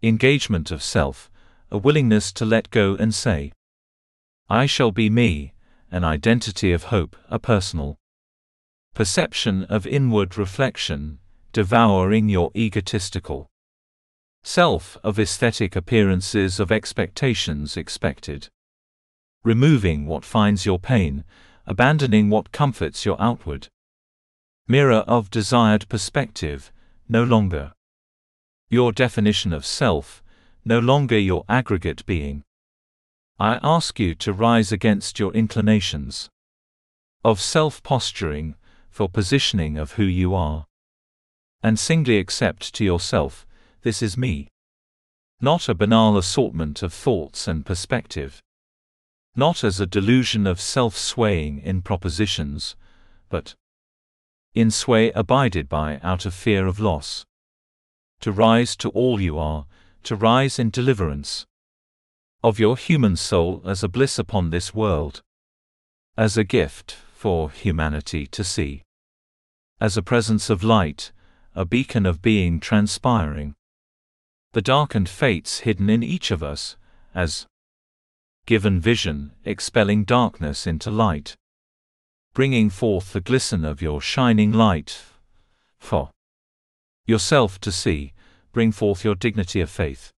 Engagement 0.00 0.70
of 0.70 0.80
self, 0.80 1.28
a 1.72 1.76
willingness 1.76 2.32
to 2.34 2.44
let 2.44 2.70
go 2.70 2.94
and 2.94 3.12
say, 3.12 3.50
I 4.48 4.66
shall 4.66 4.92
be 4.92 5.10
me, 5.10 5.51
an 5.92 6.02
identity 6.02 6.72
of 6.72 6.84
hope, 6.84 7.16
a 7.28 7.38
personal 7.38 7.98
perception 8.94 9.64
of 9.64 9.86
inward 9.86 10.38
reflection, 10.38 11.18
devouring 11.52 12.30
your 12.30 12.50
egotistical 12.56 13.50
self 14.42 14.96
of 15.04 15.18
aesthetic 15.18 15.76
appearances 15.76 16.58
of 16.58 16.72
expectations 16.72 17.76
expected. 17.76 18.48
Removing 19.44 20.06
what 20.06 20.24
finds 20.24 20.64
your 20.64 20.78
pain, 20.78 21.24
abandoning 21.66 22.30
what 22.30 22.52
comforts 22.52 23.04
your 23.04 23.20
outward 23.20 23.68
mirror 24.66 25.04
of 25.06 25.30
desired 25.30 25.86
perspective, 25.90 26.72
no 27.08 27.22
longer 27.22 27.72
your 28.70 28.92
definition 28.92 29.52
of 29.52 29.66
self, 29.66 30.22
no 30.64 30.78
longer 30.78 31.18
your 31.18 31.44
aggregate 31.50 32.06
being. 32.06 32.42
I 33.42 33.58
ask 33.60 33.98
you 33.98 34.14
to 34.14 34.32
rise 34.32 34.70
against 34.70 35.18
your 35.18 35.32
inclinations 35.32 36.30
of 37.24 37.40
self 37.40 37.82
posturing, 37.82 38.54
for 38.88 39.08
positioning 39.08 39.76
of 39.76 39.94
who 39.94 40.04
you 40.04 40.32
are 40.32 40.66
and 41.60 41.76
singly 41.76 42.18
accept 42.18 42.72
to 42.74 42.84
yourself, 42.84 43.44
this 43.80 44.00
is 44.00 44.16
me. 44.16 44.46
Not 45.40 45.68
a 45.68 45.74
banal 45.74 46.16
assortment 46.16 46.84
of 46.84 46.94
thoughts 46.94 47.48
and 47.48 47.66
perspective. 47.66 48.40
Not 49.34 49.64
as 49.64 49.80
a 49.80 49.86
delusion 49.86 50.46
of 50.46 50.60
self-swaying 50.60 51.58
in 51.62 51.82
propositions, 51.82 52.76
but 53.28 53.56
in 54.54 54.70
sway 54.70 55.10
abided 55.16 55.68
by 55.68 55.98
out 56.04 56.26
of 56.26 56.32
fear 56.32 56.68
of 56.68 56.78
loss. 56.78 57.24
To 58.20 58.30
rise 58.30 58.76
to 58.76 58.88
all 58.90 59.20
you 59.20 59.36
are, 59.36 59.66
to 60.04 60.14
rise 60.14 60.60
in 60.60 60.70
deliverance 60.70 61.44
of 62.42 62.58
your 62.58 62.76
human 62.76 63.16
soul 63.16 63.62
as 63.64 63.82
a 63.82 63.88
bliss 63.88 64.18
upon 64.18 64.50
this 64.50 64.74
world, 64.74 65.22
as 66.16 66.36
a 66.36 66.44
gift 66.44 66.96
for 67.14 67.50
humanity 67.50 68.26
to 68.26 68.42
see, 68.42 68.82
as 69.80 69.96
a 69.96 70.02
presence 70.02 70.50
of 70.50 70.64
light, 70.64 71.12
a 71.54 71.64
beacon 71.64 72.04
of 72.04 72.22
being 72.22 72.58
transpiring. 72.58 73.54
The 74.52 74.62
darkened 74.62 75.08
fates 75.08 75.60
hidden 75.60 75.88
in 75.88 76.02
each 76.02 76.30
of 76.30 76.42
us, 76.42 76.76
as 77.14 77.46
given 78.46 78.80
vision, 78.80 79.32
expelling 79.44 80.04
darkness 80.04 80.66
into 80.66 80.90
light, 80.90 81.36
bringing 82.34 82.70
forth 82.70 83.12
the 83.12 83.20
glisten 83.20 83.64
of 83.64 83.80
your 83.80 84.00
shining 84.00 84.52
light 84.52 85.02
for 85.78 86.10
yourself 87.06 87.60
to 87.60 87.70
see, 87.70 88.12
bring 88.52 88.72
forth 88.72 89.04
your 89.04 89.14
dignity 89.14 89.60
of 89.60 89.70
faith, 89.70 90.11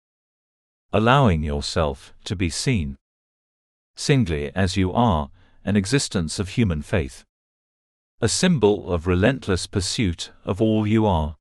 allowing 0.94 1.42
yourself 1.42 2.14
to 2.22 2.36
be 2.36 2.48
seen 2.48 2.96
singly 3.96 4.52
as 4.54 4.76
you 4.76 4.92
are, 4.92 5.28
an 5.64 5.74
existence 5.76 6.38
of 6.38 6.50
human 6.50 6.80
faith 6.82 7.24
a 8.20 8.28
symbol 8.28 8.92
of 8.92 9.08
relentless 9.08 9.66
pursuit 9.66 10.30
of 10.44 10.62
all 10.62 10.86
you 10.86 11.04
are 11.04 11.34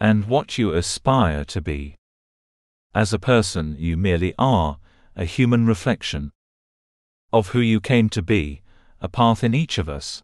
and 0.00 0.26
what 0.26 0.58
you 0.58 0.74
aspire 0.74 1.44
to 1.44 1.60
be. 1.60 1.94
As 2.94 3.12
a 3.12 3.18
person, 3.18 3.76
you 3.78 3.96
merely 3.96 4.34
are 4.38 4.78
a 5.14 5.24
human 5.24 5.66
reflection 5.66 6.32
of 7.32 7.50
who 7.50 7.60
you 7.60 7.80
came 7.80 8.08
to 8.08 8.22
be, 8.22 8.60
a 9.00 9.08
path 9.08 9.44
in 9.44 9.54
each 9.54 9.78
of 9.78 9.88
us. 9.88 10.20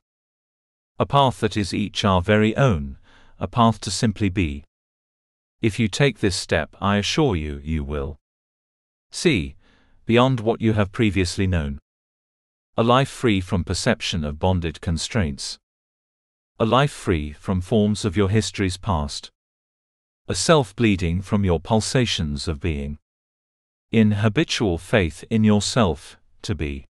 A 0.99 1.07
path 1.07 1.39
that 1.39 1.57
is 1.57 1.73
each 1.73 2.05
our 2.05 2.21
very 2.21 2.57
own, 2.57 2.99
a 3.39 3.47
path 3.47 3.81
to 3.83 3.93
simply 3.93 4.29
be. 4.29 4.65
If 5.63 5.79
you 5.79 5.87
take 5.87 6.19
this 6.19 6.37
step, 6.37 6.75
I 6.81 6.97
assure 6.97 7.37
you, 7.37 7.61
you 7.63 7.85
will 7.85 8.19
see 9.15 9.55
beyond 10.07 10.41
what 10.41 10.61
you 10.61 10.75
have 10.75 10.93
previously 10.93 11.47
known. 11.47 11.79
A 12.77 12.83
life 12.83 13.09
free 13.09 13.41
from 13.41 13.65
perception 13.65 14.25
of 14.25 14.39
bonded 14.39 14.81
constraints. 14.81 15.59
A 16.59 16.65
life 16.65 16.93
free 16.93 17.33
from 17.33 17.61
forms 17.61 18.05
of 18.05 18.17
your 18.17 18.29
history's 18.29 18.77
past. 18.77 19.31
A 20.29 20.35
self 20.35 20.75
bleeding 20.75 21.23
from 21.23 21.45
your 21.45 21.61
pulsations 21.61 22.49
of 22.49 22.61
being. 22.61 22.99
In 23.91 24.13
habitual 24.13 24.79
faith 24.79 25.25
in 25.31 25.45
yourself, 25.45 26.17
to 26.43 26.55
be. 26.55 26.87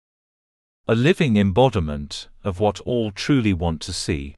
A 0.87 0.95
living 0.95 1.37
embodiment 1.37 2.29
of 2.43 2.61
what 2.61 2.81
all 2.81 3.11
truly 3.13 3.53
want 3.53 3.81
to 3.83 3.93
see. 3.93 4.35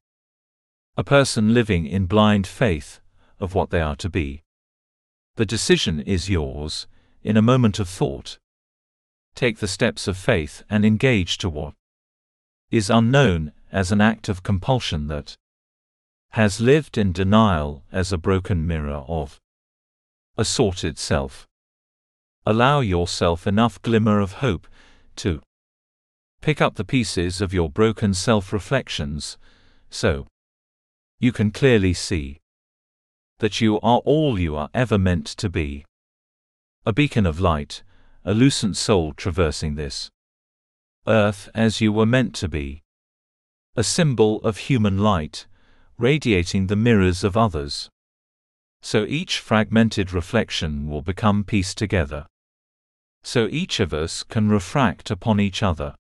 A 0.97 1.05
person 1.05 1.55
living 1.55 1.87
in 1.87 2.07
blind 2.07 2.47
faith 2.47 3.01
of 3.39 3.55
what 3.55 3.71
they 3.71 3.81
are 3.81 3.97
to 3.97 4.11
be. 4.11 4.43
The 5.37 5.47
decision 5.47 6.01
is 6.01 6.29
yours, 6.29 6.87
in 7.23 7.37
a 7.37 7.43
moment 7.43 7.79
of 7.79 7.89
thought 7.89 8.39
take 9.35 9.59
the 9.59 9.69
steps 9.69 10.09
of 10.09 10.17
faith 10.17 10.63
and 10.69 10.85
engage 10.85 11.39
to 11.39 11.49
what 11.49 11.75
is 12.71 12.91
unknown 12.91 13.53
as 13.73 13.93
an 13.93 14.01
act 14.01 14.29
of 14.29 14.43
compulsion 14.43 15.07
that 15.07 15.37
has 16.31 16.61
lived 16.61 16.99
in 16.99 17.13
denial 17.13 17.83
as 17.93 18.13
a 18.13 18.19
broken 18.19 18.67
mirror 18.67 19.05
of 19.09 19.41
a 20.37 20.45
sorted 20.45 20.99
self. 20.99 21.47
Allow 22.47 22.81
yourself 22.81 23.47
enough 23.47 23.81
glimmer 23.83 24.21
of 24.21 24.35
hope 24.35 24.67
to 25.17 25.41
Pick 26.41 26.63
up 26.63 26.77
the 26.77 26.85
pieces 26.85 27.43
of 27.43 27.53
your 27.53 27.69
broken 27.69 28.15
self-reflections, 28.15 29.37
so 29.91 30.27
you 31.19 31.33
can 31.33 31.51
clearly 31.51 31.93
see 31.93 32.41
that 33.41 33.61
you 33.61 33.79
are 33.81 33.99
all 34.07 34.39
you 34.39 34.57
are 34.57 34.71
ever 34.73 34.97
meant 34.97 35.27
to 35.27 35.51
be. 35.51 35.85
A 36.87 36.95
beacon 36.95 37.27
of 37.27 37.39
light, 37.39 37.83
a 38.25 38.33
lucent 38.33 38.75
soul 38.75 39.13
traversing 39.13 39.75
this 39.75 40.11
earth 41.07 41.51
as 41.55 41.83
you 41.83 41.93
were 41.93 42.07
meant 42.07 42.35
to 42.37 42.49
be. 42.49 42.83
A 43.77 43.85
symbol 43.85 44.41
of 44.43 44.57
human 44.57 44.97
light, 44.97 45.47
radiating 45.99 46.69
the 46.69 46.77
mirrors 46.77 47.23
of 47.23 47.37
others. 47.37 47.91
So 48.81 49.05
each 49.05 49.39
fragmented 49.41 50.15
reflection 50.15 50.89
will 50.89 51.03
become 51.03 51.45
pieced 51.45 51.77
together. 51.77 52.27
So 53.23 53.47
each 53.51 53.79
of 53.79 53.93
us 53.93 54.23
can 54.23 54.49
refract 54.49 55.11
upon 55.11 55.39
each 55.39 55.63
other. 55.63 55.95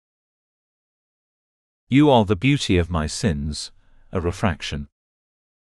You 1.89 2.09
are 2.09 2.25
the 2.25 2.37
beauty 2.37 2.79
of 2.79 2.89
my 2.89 3.07
sins, 3.07 3.71
a 4.13 4.21
refraction. 4.21 4.89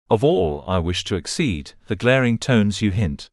Of 0.10 0.24
all 0.24 0.64
I 0.68 0.80
wish 0.80 1.04
to 1.04 1.16
exceed, 1.16 1.74
the 1.86 1.96
glaring 1.96 2.40
tones 2.40 2.82
you 2.82 2.90
hint. 2.90 3.30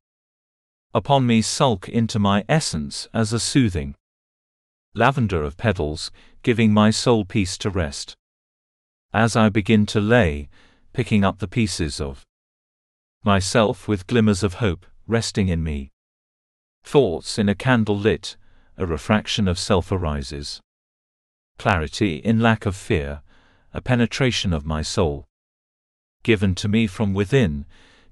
Upon 0.95 1.27
me 1.27 1.41
sulk 1.41 1.89
into 1.89 2.19
my 2.19 2.45
essence 2.49 3.09
as 3.15 3.33
a 3.33 3.41
soothing 3.41 3.95
lavender 4.95 5.43
of 5.43 5.57
petals, 5.57 6.11
giving 6.43 6.75
my 6.75 6.91
soul 6.91 7.25
peace 7.25 7.57
to 7.59 7.71
rest. 7.71 8.15
As 9.13 9.35
I 9.35 9.49
begin 9.49 9.87
to 9.87 10.01
lay, 10.01 10.51
picking 10.93 11.25
up 11.25 11.39
the 11.39 11.49
pieces 11.49 12.01
of 12.01 12.27
myself 13.25 13.89
with 13.89 14.07
glimmers 14.07 14.43
of 14.43 14.55
hope, 14.55 14.85
resting 15.07 15.49
in 15.49 15.65
me. 15.65 15.91
Thoughts 16.85 17.39
in 17.39 17.49
a 17.49 17.55
candle 17.55 17.97
lit, 17.97 18.37
a 18.77 18.85
refraction 18.85 19.49
of 19.49 19.59
self 19.59 19.91
arises 19.91 20.61
clarity 21.59 22.17
in 22.17 22.41
lack 22.41 22.67
of 22.67 22.75
fear, 22.75 23.23
a 23.73 23.81
penetration 23.81 24.53
of 24.53 24.67
my 24.67 24.83
soul. 24.83 25.25
Given 26.25 26.55
to 26.57 26.69
me 26.69 26.87
from 26.87 27.15
within, 27.15 27.67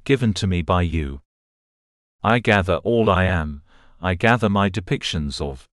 given 0.05 0.33
to 0.35 0.47
me 0.47 0.63
by 0.63 0.83
you. 0.83 1.21
I 2.23 2.39
gather 2.39 2.77
all 2.77 3.09
I 3.09 3.25
am, 3.25 3.63
I 4.01 4.15
gather 4.15 4.49
my 4.49 4.69
depictions 4.69 5.41
of 5.41 5.67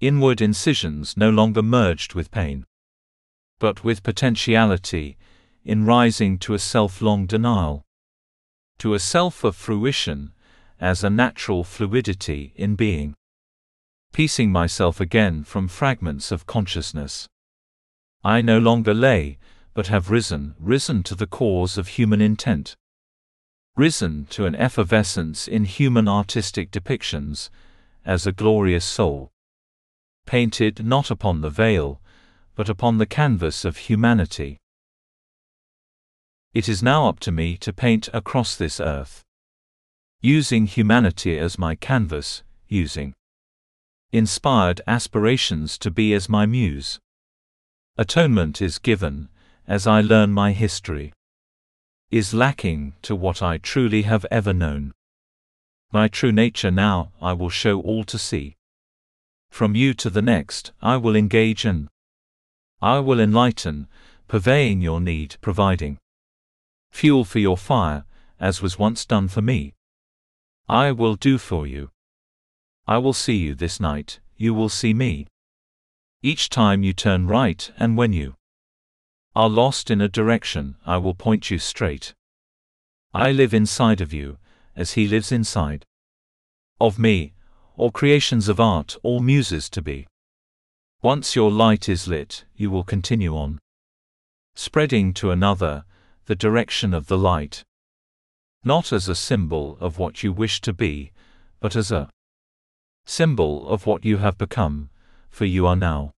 inward 0.00 0.40
incisions 0.40 1.16
no 1.16 1.28
longer 1.28 1.62
merged 1.62 2.14
with 2.14 2.30
pain, 2.30 2.64
but 3.58 3.84
with 3.84 4.02
potentiality, 4.02 5.16
in 5.64 5.84
rising 5.84 6.38
to 6.38 6.54
a 6.54 6.58
self-long 6.58 7.26
denial, 7.26 7.82
to 8.78 8.94
a 8.94 8.98
self 8.98 9.44
of 9.44 9.54
fruition, 9.54 10.32
as 10.80 11.04
a 11.04 11.10
natural 11.10 11.62
fluidity 11.62 12.52
in 12.56 12.74
being 12.74 13.14
piecing 14.12 14.50
myself 14.50 15.00
again 15.00 15.44
from 15.44 15.68
fragments 15.68 16.32
of 16.32 16.46
consciousness. 16.46 17.28
I 18.24 18.42
no 18.42 18.58
longer 18.58 18.92
lay, 18.92 19.38
but 19.74 19.86
have 19.86 20.10
risen, 20.10 20.54
risen 20.58 21.02
to 21.04 21.14
the 21.14 21.26
cause 21.26 21.78
of 21.78 21.88
human 21.88 22.20
intent. 22.20 22.74
Risen 23.74 24.26
to 24.30 24.44
an 24.44 24.54
effervescence 24.54 25.48
in 25.48 25.64
human 25.64 26.06
artistic 26.06 26.70
depictions, 26.70 27.48
as 28.04 28.26
a 28.26 28.32
glorious 28.32 28.84
soul. 28.84 29.30
Painted 30.26 30.84
not 30.84 31.10
upon 31.10 31.40
the 31.40 31.50
veil, 31.50 32.00
but 32.54 32.68
upon 32.68 32.98
the 32.98 33.06
canvas 33.06 33.64
of 33.64 33.76
humanity. 33.78 34.58
It 36.52 36.68
is 36.68 36.82
now 36.82 37.08
up 37.08 37.18
to 37.20 37.32
me 37.32 37.56
to 37.58 37.72
paint 37.72 38.10
across 38.12 38.56
this 38.56 38.78
earth. 38.78 39.22
Using 40.20 40.66
humanity 40.66 41.38
as 41.38 41.58
my 41.58 41.74
canvas, 41.74 42.42
using 42.68 43.14
inspired 44.12 44.82
aspirations 44.86 45.78
to 45.78 45.90
be 45.90 46.12
as 46.12 46.28
my 46.28 46.44
muse. 46.44 46.98
Atonement 47.96 48.60
is 48.60 48.78
given, 48.78 49.30
as 49.66 49.86
I 49.86 50.02
learn 50.02 50.30
my 50.32 50.52
history. 50.52 51.12
Is 52.12 52.34
lacking 52.34 52.92
to 53.00 53.16
what 53.16 53.40
I 53.40 53.56
truly 53.56 54.02
have 54.02 54.26
ever 54.30 54.52
known. 54.52 54.92
My 55.94 56.08
true 56.08 56.30
nature 56.30 56.70
now 56.70 57.10
I 57.22 57.32
will 57.32 57.48
show 57.48 57.80
all 57.80 58.04
to 58.04 58.18
see. 58.18 58.56
From 59.50 59.74
you 59.74 59.94
to 59.94 60.10
the 60.10 60.20
next 60.20 60.72
I 60.82 60.98
will 60.98 61.16
engage 61.16 61.64
and 61.64 61.88
I 62.82 62.98
will 62.98 63.18
enlighten, 63.18 63.88
purveying 64.28 64.82
your 64.82 65.00
need, 65.00 65.36
providing 65.40 65.96
fuel 66.90 67.24
for 67.24 67.38
your 67.38 67.56
fire, 67.56 68.04
as 68.38 68.60
was 68.60 68.78
once 68.78 69.06
done 69.06 69.28
for 69.28 69.40
me. 69.40 69.72
I 70.68 70.92
will 70.92 71.14
do 71.14 71.38
for 71.38 71.66
you. 71.66 71.92
I 72.86 72.98
will 72.98 73.14
see 73.14 73.36
you 73.36 73.54
this 73.54 73.80
night, 73.80 74.20
you 74.36 74.52
will 74.52 74.68
see 74.68 74.92
me. 74.92 75.28
Each 76.22 76.50
time 76.50 76.82
you 76.82 76.92
turn 76.92 77.26
right 77.26 77.72
and 77.78 77.96
when 77.96 78.12
you 78.12 78.34
are 79.34 79.48
lost 79.48 79.90
in 79.90 80.00
a 80.00 80.08
direction, 80.08 80.76
I 80.84 80.98
will 80.98 81.14
point 81.14 81.50
you 81.50 81.58
straight. 81.58 82.14
I 83.14 83.32
live 83.32 83.54
inside 83.54 84.00
of 84.00 84.12
you, 84.12 84.38
as 84.76 84.92
he 84.92 85.08
lives 85.08 85.32
inside 85.32 85.84
of 86.80 86.98
me, 86.98 87.32
all 87.76 87.90
creations 87.90 88.48
of 88.48 88.58
art, 88.58 88.96
all 89.02 89.20
muses 89.20 89.70
to 89.70 89.80
be. 89.80 90.06
Once 91.00 91.36
your 91.36 91.50
light 91.50 91.88
is 91.88 92.08
lit, 92.08 92.44
you 92.56 92.70
will 92.70 92.84
continue 92.84 93.36
on, 93.36 93.58
spreading 94.54 95.14
to 95.14 95.30
another 95.30 95.84
the 96.26 96.34
direction 96.34 96.92
of 96.92 97.06
the 97.06 97.18
light. 97.18 97.62
Not 98.64 98.92
as 98.92 99.08
a 99.08 99.14
symbol 99.14 99.76
of 99.80 99.98
what 99.98 100.22
you 100.22 100.32
wish 100.32 100.60
to 100.62 100.72
be, 100.72 101.12
but 101.60 101.76
as 101.76 101.90
a 101.90 102.10
symbol 103.06 103.68
of 103.68 103.86
what 103.86 104.04
you 104.04 104.18
have 104.18 104.38
become, 104.38 104.90
for 105.30 105.44
you 105.44 105.66
are 105.66 105.76
now 105.76 106.12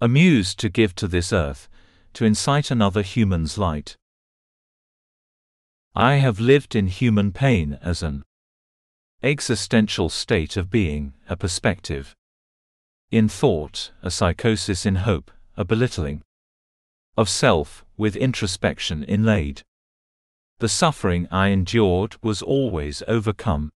a 0.00 0.08
muse 0.08 0.54
to 0.56 0.68
give 0.68 0.94
to 0.96 1.06
this 1.06 1.32
earth, 1.32 1.68
to 2.14 2.24
incite 2.24 2.70
another 2.70 3.02
human's 3.02 3.58
light. 3.58 3.96
I 5.94 6.16
have 6.16 6.40
lived 6.40 6.74
in 6.74 6.88
human 6.88 7.32
pain 7.32 7.78
as 7.82 8.02
an 8.02 8.24
existential 9.22 10.08
state 10.08 10.56
of 10.56 10.70
being, 10.70 11.14
a 11.28 11.36
perspective. 11.36 12.14
In 13.10 13.28
thought, 13.28 13.92
a 14.02 14.10
psychosis 14.10 14.84
in 14.84 14.96
hope, 14.96 15.30
a 15.56 15.64
belittling 15.64 16.22
of 17.16 17.28
self, 17.28 17.84
with 17.96 18.16
introspection 18.16 19.04
inlaid. 19.04 19.62
The 20.58 20.68
suffering 20.68 21.28
I 21.30 21.48
endured 21.48 22.16
was 22.22 22.42
always 22.42 23.02
overcome 23.06 23.70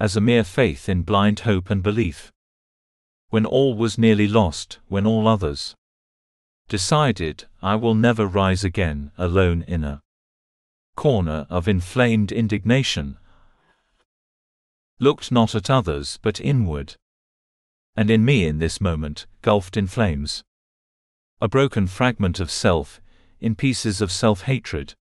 as 0.00 0.16
a 0.16 0.20
mere 0.20 0.44
faith 0.44 0.88
in 0.88 1.02
blind 1.02 1.40
hope 1.40 1.70
and 1.70 1.82
belief. 1.82 2.32
When 3.30 3.44
all 3.44 3.74
was 3.74 3.98
nearly 3.98 4.28
lost, 4.28 4.78
when 4.88 5.06
all 5.06 5.28
others 5.28 5.74
decided, 6.68 7.44
I 7.62 7.74
will 7.74 7.94
never 7.94 8.26
rise 8.26 8.62
again, 8.62 9.10
alone 9.18 9.64
in 9.66 9.84
a 9.84 10.02
corner 10.96 11.46
of 11.48 11.66
inflamed 11.66 12.30
indignation, 12.30 13.18
looked 15.00 15.32
not 15.32 15.54
at 15.54 15.70
others 15.70 16.18
but 16.22 16.40
inward. 16.40 16.96
And 17.96 18.10
in 18.10 18.24
me 18.24 18.46
in 18.46 18.58
this 18.58 18.80
moment, 18.80 19.26
gulfed 19.42 19.76
in 19.76 19.86
flames. 19.86 20.44
A 21.40 21.48
broken 21.48 21.86
fragment 21.86 22.40
of 22.40 22.50
self, 22.50 23.00
in 23.40 23.54
pieces 23.54 24.00
of 24.00 24.12
self-hatred. 24.12 24.94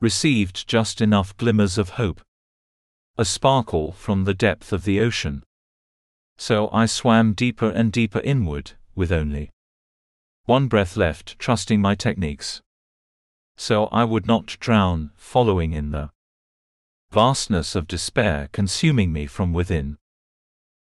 Received 0.00 0.66
just 0.66 1.00
enough 1.00 1.36
glimmers 1.36 1.76
of 1.76 1.90
hope 1.90 2.20
a 3.20 3.24
sparkle 3.24 3.92
from 3.92 4.24
the 4.24 4.32
depth 4.32 4.72
of 4.72 4.84
the 4.84 4.98
ocean. 4.98 5.42
So 6.38 6.70
I 6.72 6.86
swam 6.86 7.34
deeper 7.34 7.68
and 7.68 7.92
deeper 7.92 8.20
inward, 8.20 8.72
with 8.94 9.12
only 9.12 9.50
one 10.44 10.68
breath 10.68 10.96
left, 10.96 11.38
trusting 11.38 11.80
my 11.80 11.94
techniques. 11.94 12.60
So 13.56 13.86
I 13.86 14.04
would 14.04 14.26
not 14.26 14.56
drown, 14.60 15.10
following 15.16 15.72
in 15.72 15.90
the 15.90 16.10
vastness 17.10 17.74
of 17.74 17.86
despair 17.86 18.48
consuming 18.52 19.12
me 19.12 19.26
from 19.26 19.52
within. 19.52 19.98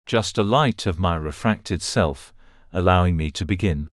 Just 0.05 0.37
a 0.37 0.43
light 0.43 0.85
of 0.85 0.99
my 0.99 1.15
refracted 1.15 1.81
self, 1.81 2.33
allowing 2.71 3.15
me 3.15 3.31
to 3.31 3.45
begin 3.45 3.89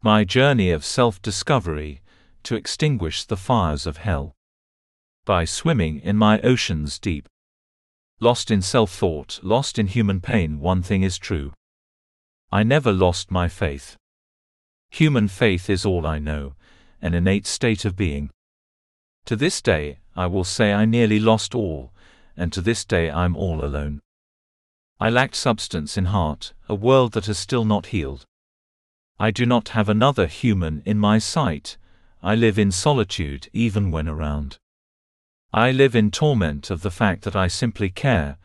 my 0.00 0.22
journey 0.22 0.70
of 0.70 0.84
self-discovery, 0.84 2.00
to 2.44 2.54
extinguish 2.54 3.24
the 3.24 3.36
fires 3.36 3.84
of 3.84 3.96
hell. 3.96 4.36
By 5.24 5.44
swimming 5.44 5.98
in 5.98 6.16
my 6.16 6.40
oceans 6.42 7.00
deep. 7.00 7.28
Lost 8.20 8.50
in 8.50 8.62
self-thought, 8.62 9.40
lost 9.42 9.76
in 9.76 9.88
human 9.88 10.20
pain 10.20 10.60
one 10.60 10.82
thing 10.82 11.02
is 11.02 11.18
true. 11.18 11.52
I 12.52 12.62
never 12.62 12.92
lost 12.92 13.32
my 13.32 13.48
faith. 13.48 13.97
Human 14.90 15.28
faith 15.28 15.68
is 15.68 15.84
all 15.84 16.06
I 16.06 16.18
know, 16.18 16.54
an 17.00 17.14
innate 17.14 17.46
state 17.46 17.84
of 17.84 17.96
being. 17.96 18.30
To 19.26 19.36
this 19.36 19.60
day, 19.60 19.98
I 20.16 20.26
will 20.26 20.44
say 20.44 20.72
I 20.72 20.84
nearly 20.84 21.20
lost 21.20 21.54
all, 21.54 21.92
and 22.36 22.52
to 22.52 22.60
this 22.60 22.84
day 22.84 23.10
I'm 23.10 23.36
all 23.36 23.64
alone. 23.64 24.00
I 25.00 25.10
lacked 25.10 25.36
substance 25.36 25.96
in 25.96 26.06
heart, 26.06 26.54
a 26.68 26.74
world 26.74 27.12
that 27.12 27.26
has 27.26 27.38
still 27.38 27.64
not 27.64 27.86
healed. 27.86 28.24
I 29.18 29.30
do 29.30 29.46
not 29.46 29.70
have 29.70 29.88
another 29.88 30.26
human 30.26 30.82
in 30.84 30.98
my 30.98 31.18
sight, 31.18 31.76
I 32.22 32.34
live 32.34 32.58
in 32.58 32.72
solitude 32.72 33.48
even 33.52 33.90
when 33.90 34.08
around. 34.08 34.58
I 35.52 35.70
live 35.70 35.94
in 35.94 36.10
torment 36.10 36.70
of 36.70 36.82
the 36.82 36.90
fact 36.90 37.22
that 37.22 37.36
I 37.36 37.46
simply 37.46 37.90
care, 37.90 38.38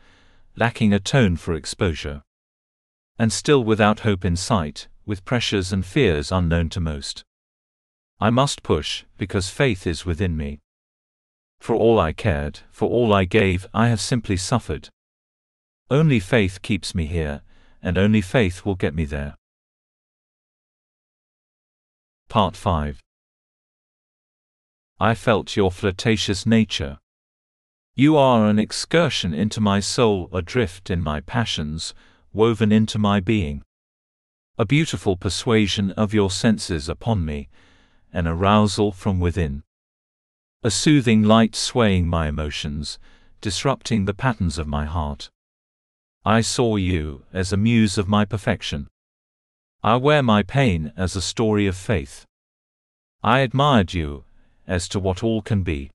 lacking 0.56 0.92
a 0.92 1.00
tone 1.00 1.36
for 1.36 1.54
exposure. 1.54 2.22
And 3.18 3.32
still 3.32 3.64
without 3.64 4.00
hope 4.00 4.24
in 4.24 4.36
sight, 4.36 4.88
with 5.06 5.24
pressures 5.24 5.72
and 5.72 5.84
fears 5.84 6.32
unknown 6.32 6.68
to 6.70 6.80
most. 6.80 7.24
I 8.20 8.30
must 8.30 8.62
push, 8.62 9.04
because 9.18 9.48
faith 9.48 9.86
is 9.86 10.06
within 10.06 10.36
me. 10.36 10.60
For 11.60 11.74
all 11.74 11.98
I 11.98 12.12
cared, 12.12 12.60
for 12.70 12.88
all 12.88 13.12
I 13.12 13.24
gave, 13.24 13.66
I 13.72 13.88
have 13.88 14.00
simply 14.00 14.36
suffered. 14.36 14.88
Only 15.90 16.20
faith 16.20 16.62
keeps 16.62 16.94
me 16.94 17.06
here, 17.06 17.42
and 17.82 17.98
only 17.98 18.20
faith 18.20 18.64
will 18.64 18.74
get 18.74 18.94
me 18.94 19.04
there. 19.04 19.36
Part 22.28 22.56
5 22.56 23.00
I 25.00 25.14
felt 25.14 25.56
your 25.56 25.70
flirtatious 25.70 26.46
nature. 26.46 26.98
You 27.94 28.16
are 28.16 28.46
an 28.46 28.58
excursion 28.58 29.34
into 29.34 29.60
my 29.60 29.80
soul, 29.80 30.28
adrift 30.32 30.88
in 30.88 31.02
my 31.02 31.20
passions, 31.20 31.94
woven 32.32 32.72
into 32.72 32.98
my 32.98 33.20
being. 33.20 33.62
A 34.56 34.64
beautiful 34.64 35.16
persuasion 35.16 35.90
of 35.92 36.14
your 36.14 36.30
senses 36.30 36.88
upon 36.88 37.24
me, 37.24 37.48
an 38.12 38.28
arousal 38.28 38.92
from 38.92 39.18
within. 39.18 39.64
A 40.62 40.70
soothing 40.70 41.24
light 41.24 41.56
swaying 41.56 42.06
my 42.06 42.28
emotions, 42.28 43.00
disrupting 43.40 44.04
the 44.04 44.14
patterns 44.14 44.56
of 44.56 44.68
my 44.68 44.84
heart. 44.84 45.28
I 46.24 46.40
saw 46.40 46.76
you 46.76 47.24
as 47.32 47.52
a 47.52 47.56
muse 47.56 47.98
of 47.98 48.06
my 48.06 48.24
perfection. 48.24 48.86
I 49.82 49.96
wear 49.96 50.22
my 50.22 50.44
pain 50.44 50.92
as 50.96 51.16
a 51.16 51.20
story 51.20 51.66
of 51.66 51.76
faith. 51.76 52.24
I 53.24 53.40
admired 53.40 53.92
you 53.92 54.22
as 54.68 54.88
to 54.90 55.00
what 55.00 55.24
all 55.24 55.42
can 55.42 55.64
be. 55.64 55.90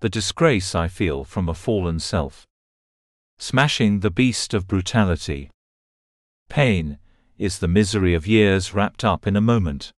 The 0.00 0.10
disgrace 0.10 0.74
I 0.74 0.88
feel 0.88 1.24
from 1.24 1.48
a 1.48 1.54
fallen 1.54 2.00
self. 2.00 2.46
Smashing 3.38 4.00
the 4.00 4.10
beast 4.10 4.52
of 4.52 4.68
brutality. 4.68 5.48
Pain 6.50 6.98
is 7.42 7.58
the 7.58 7.66
misery 7.66 8.14
of 8.14 8.24
years 8.24 8.72
wrapped 8.72 9.02
up 9.02 9.26
in 9.26 9.34
a 9.34 9.40
moment. 9.40 9.90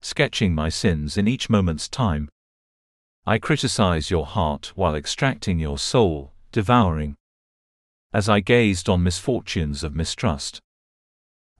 Sketching 0.00 0.52
my 0.52 0.68
sins 0.68 1.16
in 1.16 1.28
each 1.28 1.48
moment's 1.48 1.88
time. 1.88 2.28
I 3.24 3.38
criticize 3.38 4.10
your 4.10 4.26
heart 4.26 4.72
while 4.74 4.96
extracting 4.96 5.60
your 5.60 5.78
soul, 5.78 6.32
devouring. 6.50 7.14
As 8.12 8.28
I 8.28 8.40
gazed 8.40 8.88
on 8.88 9.04
misfortunes 9.04 9.84
of 9.84 9.94
mistrust. 9.94 10.60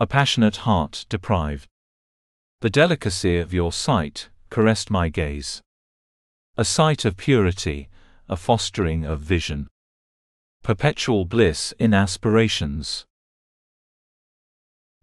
A 0.00 0.06
passionate 0.06 0.56
heart 0.66 1.06
deprived. 1.08 1.68
The 2.60 2.70
delicacy 2.70 3.38
of 3.38 3.54
your 3.54 3.70
sight 3.70 4.30
caressed 4.50 4.90
my 4.90 5.10
gaze. 5.10 5.62
A 6.56 6.64
sight 6.64 7.04
of 7.04 7.16
purity, 7.16 7.88
a 8.28 8.36
fostering 8.36 9.04
of 9.04 9.20
vision. 9.20 9.68
Perpetual 10.64 11.24
bliss 11.24 11.72
in 11.78 11.94
aspirations. 11.94 13.06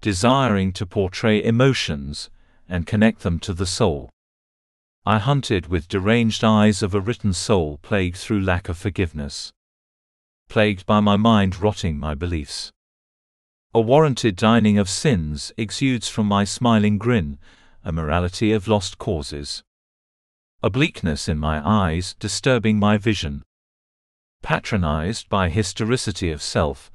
Desiring 0.01 0.71
to 0.73 0.85
portray 0.85 1.43
emotions 1.43 2.29
and 2.67 2.85
connect 2.85 3.21
them 3.21 3.39
to 3.39 3.53
the 3.53 3.65
soul. 3.65 4.09
I 5.05 5.19
hunted 5.19 5.67
with 5.67 5.87
deranged 5.87 6.43
eyes 6.43 6.81
of 6.81 6.95
a 6.95 6.99
written 6.99 7.33
soul 7.33 7.79
plagued 7.83 8.17
through 8.17 8.41
lack 8.41 8.69
of 8.69 8.77
forgiveness. 8.77 9.51
Plagued 10.49 10.85
by 10.85 10.99
my 10.99 11.15
mind 11.15 11.61
rotting 11.61 11.99
my 11.99 12.15
beliefs. 12.15 12.71
A 13.73 13.81
warranted 13.81 14.35
dining 14.35 14.77
of 14.77 14.89
sins 14.89 15.51
exudes 15.57 16.07
from 16.07 16.27
my 16.27 16.43
smiling 16.43 16.97
grin, 16.97 17.37
a 17.83 17.91
morality 17.91 18.51
of 18.51 18.67
lost 18.67 18.97
causes. 18.97 19.63
A 20.63 20.69
bleakness 20.69 21.27
in 21.27 21.37
my 21.37 21.61
eyes 21.63 22.15
disturbing 22.19 22.79
my 22.79 22.97
vision. 22.97 23.43
Patronized 24.41 25.29
by 25.29 25.49
historicity 25.49 26.31
of 26.31 26.41
self, 26.41 26.89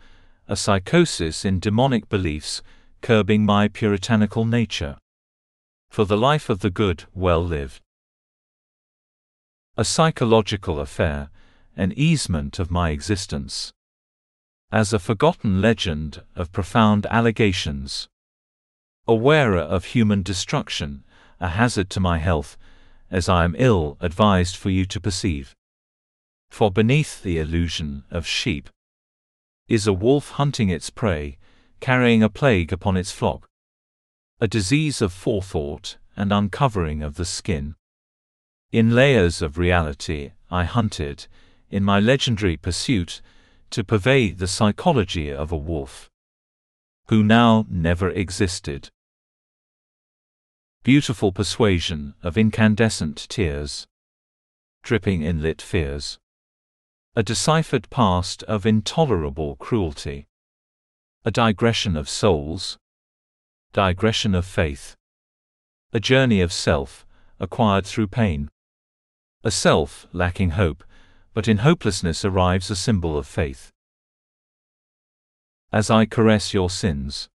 a 0.49 0.57
psychosis 0.57 1.45
in 1.45 1.61
demonic 1.61 2.09
beliefs, 2.09 2.63
curbing 3.01 3.45
my 3.45 3.69
puritanical 3.69 4.45
nature. 4.45 4.97
For 5.89 6.05
the 6.05 6.17
life 6.17 6.49
of 6.49 6.61
the 6.61 6.71
good, 6.71 7.05
well 7.15 7.45
lived. 7.45 7.81
A 9.77 9.85
psychological 9.85 10.79
affair, 10.79 11.31
an 11.77 11.93
easement 11.97 12.59
of 12.59 12.71
my 12.71 12.91
existence. 12.91 13.73
As 14.71 14.93
a 14.93 14.99
forgotten 14.99 15.61
legend 15.61 16.23
of 16.37 16.53
profound 16.53 17.07
allegations. 17.07 18.09
A 19.09 19.15
wearer 19.15 19.59
of 19.59 19.87
human 19.87 20.23
destruction, 20.23 21.05
a 21.41 21.49
hazard 21.49 21.91
to 21.91 22.01
my 22.01 22.19
health, 22.19 22.57
as 23.11 23.29
I 23.29 23.45
am 23.45 23.57
ill 23.59 23.97
advised 24.01 24.57
for 24.57 24.71
you 24.71 24.85
to 24.87 25.01
perceive. 25.01 25.57
For 26.51 26.71
beneath 26.71 27.23
the 27.23 27.39
illusion 27.39 28.05
of 28.11 28.27
sheep 28.27 28.69
is 29.69 29.87
a 29.87 29.93
wolf 29.93 30.31
hunting 30.33 30.69
its 30.69 30.91
prey, 30.91 31.39
carrying 31.81 32.23
a 32.23 32.29
plague 32.29 32.73
upon 32.73 32.97
its 32.97 33.11
flock. 33.11 33.49
A 34.41 34.49
disease 34.49 35.03
of 35.03 35.13
forethought 35.13 35.97
and 36.17 36.33
uncovering 36.33 37.03
of 37.03 37.17
the 37.17 37.25
skin. 37.25 37.75
In 38.73 38.95
layers 38.95 39.43
of 39.43 39.59
reality, 39.59 40.33
I 40.51 40.65
hunted, 40.65 41.27
in 41.71 41.83
my 41.83 41.99
legendary 41.99 42.57
pursuit, 42.57 43.21
to 43.71 43.85
pervade 43.85 44.39
the 44.39 44.47
psychology 44.47 45.33
of 45.33 45.51
a 45.51 45.57
wolf 45.57 46.11
who 47.11 47.25
now 47.25 47.67
never 47.69 48.09
existed. 48.09 48.89
Beautiful 50.85 51.33
persuasion 51.33 52.15
of 52.23 52.39
incandescent 52.39 53.27
tears, 53.29 53.89
dripping 54.85 55.23
in 55.23 55.43
lit 55.43 55.61
fears. 55.61 56.21
A 57.17 57.25
deciphered 57.25 57.91
past 57.91 58.45
of 58.45 58.65
intolerable 58.65 59.57
cruelty. 59.57 60.29
A 61.25 61.31
digression 61.31 61.97
of 61.97 62.09
souls. 62.09 62.79
Digression 63.73 64.35
of 64.35 64.47
faith. 64.47 64.97
A 65.93 66.01
journey 66.01 66.41
of 66.41 66.53
self, 66.53 67.07
acquired 67.39 67.87
through 67.87 68.09
pain. 68.09 68.49
A 69.45 69.51
self 69.51 70.07
lacking 70.13 70.51
hope, 70.51 70.85
but 71.35 71.49
in 71.49 71.59
hopelessness 71.59 72.25
arrives 72.25 72.71
a 72.71 72.77
symbol 72.77 73.19
of 73.19 73.27
faith 73.27 73.71
as 75.73 75.89
I 75.89 76.05
caress 76.05 76.53
your 76.53 76.69
sins. 76.69 77.29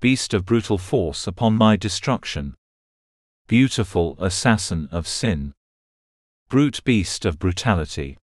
Beast 0.00 0.32
of 0.32 0.46
brutal 0.46 0.78
force 0.78 1.26
upon 1.26 1.56
my 1.56 1.76
destruction. 1.76 2.54
Beautiful 3.46 4.16
assassin 4.18 4.88
of 4.90 5.06
sin. 5.06 5.52
Brute 6.48 6.82
beast 6.84 7.24
of 7.26 7.38
brutality. 7.38 8.16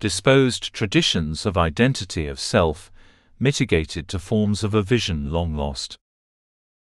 Disposed 0.00 0.74
traditions 0.74 1.46
of 1.46 1.56
identity 1.56 2.26
of 2.26 2.40
self, 2.40 2.90
mitigated 3.38 4.08
to 4.08 4.18
forms 4.18 4.64
of 4.64 4.74
a 4.74 4.82
vision 4.82 5.30
long 5.30 5.54
lost. 5.54 5.96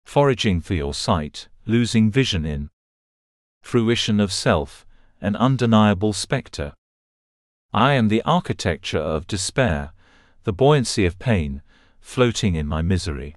Foraging 0.03 0.61
for 0.61 0.73
your 0.73 0.93
sight, 0.93 1.47
losing 1.65 2.09
vision 2.09 2.45
in. 2.45 2.69
Fruition 3.61 4.19
of 4.19 4.31
self, 4.31 4.85
an 5.21 5.35
undeniable 5.35 6.13
spectre. 6.13 6.73
I 7.73 7.93
am 7.93 8.07
the 8.07 8.23
architecture 8.23 8.97
of 8.97 9.27
despair, 9.27 9.91
the 10.43 10.53
buoyancy 10.53 11.05
of 11.05 11.19
pain, 11.19 11.61
floating 11.99 12.55
in 12.55 12.65
my 12.65 12.81
misery. 12.81 13.35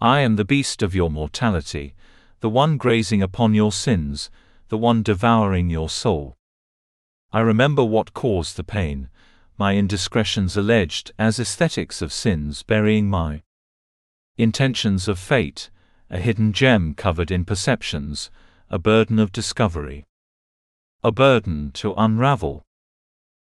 I 0.00 0.20
am 0.20 0.36
the 0.36 0.44
beast 0.44 0.82
of 0.82 0.94
your 0.94 1.10
mortality, 1.10 1.94
the 2.40 2.50
one 2.50 2.76
grazing 2.76 3.22
upon 3.22 3.54
your 3.54 3.72
sins, 3.72 4.30
the 4.68 4.78
one 4.78 5.02
devouring 5.02 5.70
your 5.70 5.88
soul. 5.88 6.36
I 7.30 7.40
remember 7.40 7.84
what 7.84 8.14
caused 8.14 8.56
the 8.56 8.64
pain, 8.64 9.08
my 9.58 9.74
indiscretions 9.74 10.56
alleged 10.56 11.10
as 11.18 11.40
aesthetics 11.40 12.00
of 12.00 12.12
sins 12.12 12.62
burying 12.62 13.10
my 13.10 13.42
intentions 14.36 15.08
of 15.08 15.18
fate, 15.18 15.68
a 16.08 16.18
hidden 16.18 16.52
gem 16.52 16.94
covered 16.94 17.30
in 17.30 17.44
perceptions, 17.44 18.30
a 18.70 18.78
burden 18.78 19.18
of 19.18 19.32
discovery. 19.32 20.06
A 21.02 21.10
burden 21.10 21.72
to 21.72 21.92
unravel 21.96 22.64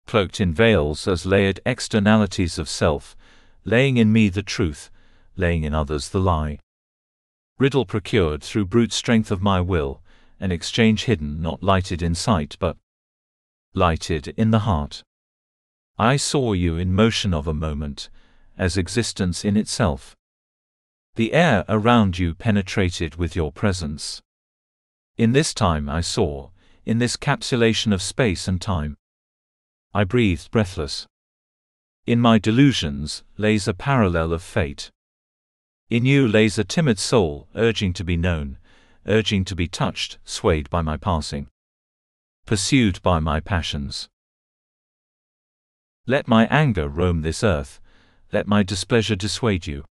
cloaked 0.06 0.40
in 0.40 0.54
veils 0.54 1.08
as 1.08 1.26
layered 1.26 1.60
externalities 1.66 2.60
of 2.60 2.70
self, 2.70 3.16
laying 3.64 3.98
in 3.98 4.14
me 4.14 4.30
the 4.30 4.44
truth, 4.44 4.92
laying 5.36 5.64
in 5.64 5.74
others 5.74 6.10
the 6.10 6.20
lie. 6.20 6.60
Riddle 7.58 7.86
procured 7.86 8.44
through 8.44 8.66
brute 8.66 8.94
strength 8.94 9.32
of 9.32 9.42
my 9.42 9.60
will, 9.60 10.02
an 10.40 10.52
exchange 10.52 11.06
hidden 11.06 11.42
not 11.42 11.64
lighted 11.64 12.02
in 12.02 12.14
sight 12.14 12.58
but 12.60 12.78
lighted 13.74 14.28
in 14.38 14.52
the 14.52 14.60
heart. 14.60 15.04
I 15.98 16.18
saw 16.18 16.52
you 16.52 16.76
in 16.78 16.94
motion 16.94 17.34
of 17.34 17.48
a 17.48 17.54
moment, 17.54 18.10
as 18.58 18.76
existence 18.76 19.46
in 19.46 19.56
itself. 19.56 20.16
The 21.16 21.32
air 21.32 21.64
around 21.70 22.20
you 22.20 22.36
penetrated 22.36 23.16
with 23.16 23.34
your 23.34 23.52
presence. 23.52 24.22
In 25.18 25.32
this 25.32 25.54
time 25.54 25.88
I 25.88 26.02
saw, 26.02 26.50
in 26.86 26.98
this 26.98 27.16
capsulation 27.16 27.94
of 27.94 28.02
space 28.02 28.46
and 28.48 28.62
time, 28.62 28.98
I 29.94 30.04
breathed 30.04 30.52
breathless. 30.52 31.08
In 32.06 32.20
my 32.20 32.40
delusions 32.40 33.24
lays 33.38 33.66
a 33.66 33.74
parallel 33.74 34.34
of 34.34 34.44
fate. 34.44 34.92
In 35.90 36.06
you 36.06 36.28
lays 36.28 36.60
a 36.60 36.66
timid 36.66 37.00
soul, 37.00 37.48
urging 37.56 37.94
to 37.94 38.04
be 38.04 38.18
known, 38.18 38.58
urging 39.08 39.46
to 39.46 39.56
be 39.56 39.70
touched, 39.70 40.18
swayed 40.26 40.70
by 40.70 40.82
my 40.82 40.98
passing, 40.98 41.48
pursued 42.46 43.02
by 43.02 43.20
my 43.20 43.40
passions. 43.40 44.10
Let 46.08 46.28
my 46.28 46.46
anger 46.48 46.88
roam 46.88 47.22
this 47.22 47.44
earth, 47.44 47.80
let 48.32 48.46
my 48.46 48.62
displeasure 48.62 49.16
dissuade 49.16 49.66
you. 49.66 49.86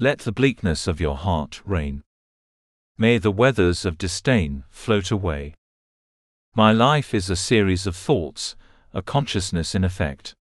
Let 0.00 0.20
the 0.20 0.32
bleakness 0.32 0.88
of 0.88 1.00
your 1.00 1.16
heart 1.16 1.60
reign. 1.64 2.02
May 2.98 3.18
the 3.18 3.30
weathers 3.30 3.84
of 3.84 3.98
disdain 3.98 4.64
float 4.68 5.12
away. 5.12 5.54
My 6.56 6.72
life 6.72 7.14
is 7.14 7.30
a 7.30 7.36
series 7.36 7.86
of 7.86 7.94
thoughts, 7.94 8.56
a 8.92 9.00
consciousness 9.00 9.76
in 9.76 9.84
effect. 9.84 10.34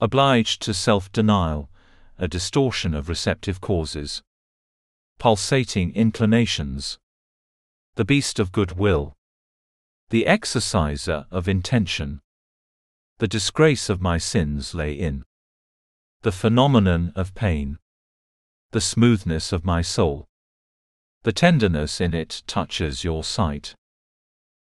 Obliged 0.00 0.60
to 0.62 0.74
self-denial, 0.74 1.70
a 2.18 2.28
distortion 2.28 2.94
of 2.94 3.08
receptive 3.08 3.60
causes. 3.62 4.22
Pulsating 5.18 5.94
inclinations. 5.94 6.98
The 7.94 8.04
beast 8.04 8.38
of 8.38 8.52
goodwill. 8.52 9.14
The 10.10 10.26
exerciser 10.26 11.26
of 11.30 11.48
intention. 11.48 12.20
The 13.18 13.26
disgrace 13.26 13.88
of 13.88 14.00
my 14.00 14.16
sins 14.16 14.76
lay 14.76 14.92
in 14.92 15.24
the 16.22 16.30
phenomenon 16.30 17.12
of 17.16 17.34
pain. 17.34 17.78
The 18.70 18.80
smoothness 18.80 19.52
of 19.52 19.64
my 19.64 19.82
soul. 19.82 20.28
The 21.24 21.32
tenderness 21.32 22.00
in 22.00 22.14
it 22.14 22.44
touches 22.46 23.02
your 23.02 23.24
sight. 23.24 23.74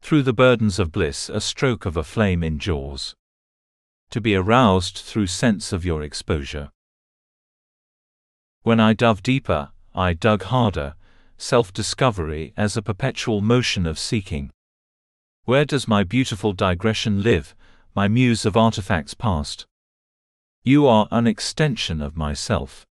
Through 0.01 0.23
the 0.23 0.33
burdens 0.33 0.79
of 0.79 0.93
bliss 0.93 1.29
a 1.29 1.43
stroke 1.43 1.85
of 1.85 1.99
a 1.99 2.03
flame 2.03 2.43
endures. 2.43 3.15
To 4.13 4.21
be 4.21 4.35
aroused 4.35 4.97
through 4.97 5.27
sense 5.27 5.71
of 5.71 5.85
your 5.85 6.03
exposure. 6.03 6.71
When 8.63 8.81
I 8.81 8.95
dove 8.95 9.23
deeper, 9.23 9.73
I 9.95 10.15
dug 10.15 10.45
harder, 10.45 10.95
self-discovery 11.37 12.55
as 12.57 12.79
a 12.79 12.83
perpetual 12.83 13.43
motion 13.43 13.85
of 13.85 13.99
seeking. 13.99 14.51
Where 15.45 15.67
does 15.67 15.87
my 15.87 16.03
beautiful 16.03 16.55
digression 16.55 17.23
live, 17.23 17.55
my 17.95 18.09
muse 18.09 18.45
of 18.45 18.57
artifacts 18.57 19.15
past? 19.15 19.67
You 20.63 20.87
are 20.87 21.09
an 21.11 21.27
extension 21.27 22.03
of 22.03 22.17
myself. 22.17 22.87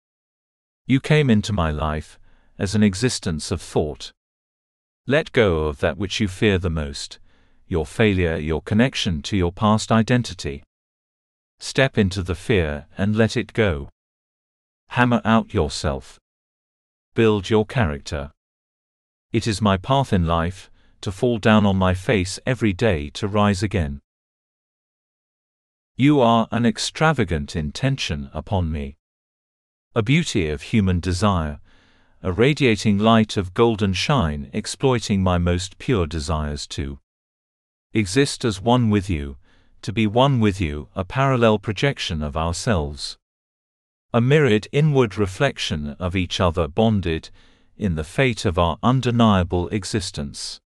You 0.86 1.00
came 1.00 1.30
into 1.30 1.52
my 1.52 1.70
life 1.70 2.18
as 2.58 2.74
an 2.74 2.82
existence 2.82 3.50
of 3.50 3.62
thought. 3.62 4.12
Let 5.06 5.32
go 5.32 5.64
of 5.64 5.80
that 5.80 5.96
which 5.96 6.20
you 6.20 6.28
fear 6.28 6.58
the 6.58 6.70
most 6.70 7.18
your 7.66 7.86
failure, 7.86 8.36
your 8.36 8.60
connection 8.60 9.22
to 9.22 9.34
your 9.34 9.50
past 9.50 9.90
identity. 9.90 10.62
Step 11.58 11.96
into 11.96 12.22
the 12.22 12.34
fear 12.34 12.86
and 12.98 13.16
let 13.16 13.34
it 13.34 13.54
go. 13.54 13.88
Hammer 14.88 15.22
out 15.24 15.54
yourself. 15.54 16.20
Build 17.14 17.48
your 17.48 17.64
character. 17.64 18.30
It 19.32 19.46
is 19.46 19.62
my 19.62 19.78
path 19.78 20.12
in 20.12 20.26
life 20.26 20.70
to 21.00 21.10
fall 21.10 21.38
down 21.38 21.64
on 21.64 21.76
my 21.76 21.94
face 21.94 22.38
every 22.44 22.74
day 22.74 23.08
to 23.10 23.26
rise 23.26 23.62
again. 23.62 24.00
You 26.02 26.18
are 26.20 26.48
an 26.50 26.66
extravagant 26.66 27.54
intention 27.54 28.28
upon 28.34 28.72
me. 28.72 28.96
A 29.94 30.02
beauty 30.02 30.48
of 30.48 30.62
human 30.62 30.98
desire, 30.98 31.60
a 32.24 32.32
radiating 32.32 32.98
light 32.98 33.36
of 33.36 33.54
golden 33.54 33.92
shine 33.92 34.50
exploiting 34.52 35.22
my 35.22 35.38
most 35.38 35.78
pure 35.78 36.08
desires 36.08 36.66
to 36.74 36.98
exist 37.92 38.44
as 38.44 38.60
one 38.60 38.90
with 38.90 39.08
you, 39.08 39.36
to 39.82 39.92
be 39.92 40.08
one 40.08 40.40
with 40.40 40.60
you, 40.60 40.88
a 40.96 41.04
parallel 41.04 41.60
projection 41.60 42.20
of 42.20 42.36
ourselves. 42.36 43.16
A 44.12 44.20
mirrored 44.20 44.66
inward 44.72 45.16
reflection 45.16 45.90
of 46.00 46.16
each 46.16 46.40
other 46.40 46.66
bonded 46.66 47.30
in 47.76 47.94
the 47.94 48.02
fate 48.02 48.44
of 48.44 48.58
our 48.58 48.76
undeniable 48.82 49.68
existence. 49.68 50.60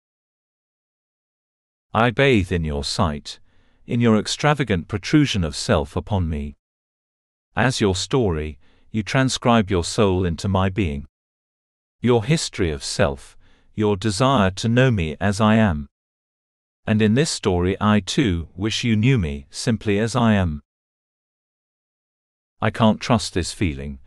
I 1.92 2.12
bathe 2.12 2.52
in 2.52 2.64
your 2.64 2.84
sight, 2.84 3.40
in 3.86 4.00
your 4.00 4.18
extravagant 4.18 4.88
protrusion 4.88 5.44
of 5.44 5.54
self 5.54 5.96
upon 5.96 6.28
me. 6.28 6.56
As 7.56 7.80
your 7.80 7.94
story, 7.94 8.58
you 8.90 9.02
transcribe 9.02 9.70
your 9.70 9.84
soul 9.84 10.24
into 10.24 10.48
my 10.48 10.68
being. 10.68 11.06
Your 12.00 12.24
history 12.24 12.70
of 12.70 12.84
self, 12.84 13.36
your 13.74 13.96
desire 13.96 14.50
to 14.52 14.68
know 14.68 14.90
me 14.90 15.16
as 15.20 15.40
I 15.40 15.56
am. 15.56 15.88
And 16.86 17.00
in 17.00 17.14
this 17.14 17.30
story 17.30 17.76
I 17.80 18.00
too 18.00 18.48
wish 18.54 18.84
you 18.84 18.96
knew 18.96 19.18
me 19.18 19.46
simply 19.50 19.98
as 19.98 20.14
I 20.14 20.34
am. 20.34 20.62
I 22.60 22.70
can't 22.70 23.00
trust 23.00 23.34
this 23.34 23.52
feeling, 23.52 23.98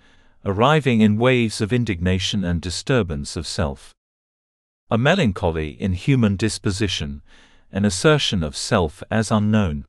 arriving 0.46 1.02
in 1.02 1.18
waves 1.18 1.60
of 1.62 1.74
indignation 1.74 2.44
and 2.44 2.62
disturbance 2.62 3.36
of 3.36 3.46
self. 3.46 3.94
A 4.90 4.98
melancholy 4.98 5.72
in 5.72 5.94
human 5.94 6.38
disposition, 6.38 7.22
an 7.72 7.86
assertion 7.86 8.44
of 8.44 8.56
self 8.56 9.04
as 9.12 9.32
unknown. 9.32 9.86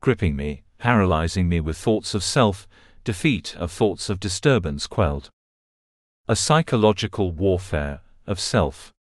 Gripping 0.00 0.36
me, 0.36 0.62
paralyzing 0.78 1.48
me 1.48 1.60
with 1.60 1.76
thoughts 1.76 2.14
of 2.14 2.22
self, 2.22 2.68
defeat 3.04 3.56
of 3.56 3.70
thoughts 3.70 4.08
of 4.08 4.20
disturbance 4.20 4.86
quelled. 4.86 5.30
A 6.28 6.36
psychological 6.36 7.30
warfare 7.30 8.00
of 8.26 8.40
self. 8.40 8.92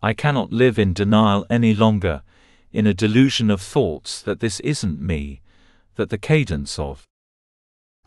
I 0.00 0.12
cannot 0.12 0.52
live 0.52 0.78
in 0.78 0.92
denial 0.92 1.44
any 1.50 1.74
longer, 1.74 2.22
in 2.72 2.86
a 2.86 2.94
delusion 2.94 3.50
of 3.50 3.60
thoughts 3.60 4.22
that 4.22 4.40
this 4.40 4.60
isn't 4.60 5.00
me, 5.00 5.40
that 5.96 6.10
the 6.10 6.18
cadence 6.18 6.78
of 6.78 7.04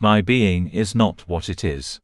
my 0.00 0.20
being 0.20 0.68
is 0.68 0.94
not 0.94 1.28
what 1.28 1.48
it 1.48 1.62
is. 1.62 2.00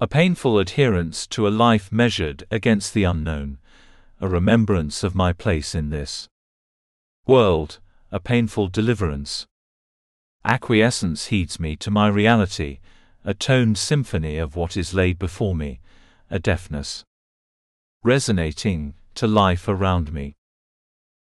A 0.00 0.06
painful 0.06 0.58
adherence 0.58 1.26
to 1.28 1.46
a 1.46 1.50
life 1.50 1.92
measured 1.92 2.44
against 2.50 2.94
the 2.94 3.04
unknown, 3.04 3.58
a 4.20 4.28
remembrance 4.28 5.02
of 5.02 5.14
my 5.14 5.32
place 5.32 5.74
in 5.74 5.90
this 5.90 6.28
world, 7.26 7.80
a 8.10 8.18
painful 8.18 8.68
deliverance. 8.68 9.46
Acquiescence 10.44 11.26
heeds 11.26 11.60
me 11.60 11.76
to 11.76 11.90
my 11.90 12.08
reality, 12.08 12.78
a 13.24 13.34
toned 13.34 13.76
symphony 13.76 14.38
of 14.38 14.56
what 14.56 14.76
is 14.76 14.94
laid 14.94 15.18
before 15.18 15.54
me, 15.54 15.80
a 16.30 16.38
deafness. 16.38 17.04
Resonating 18.02 18.94
to 19.16 19.26
life 19.26 19.68
around 19.68 20.12
me. 20.12 20.34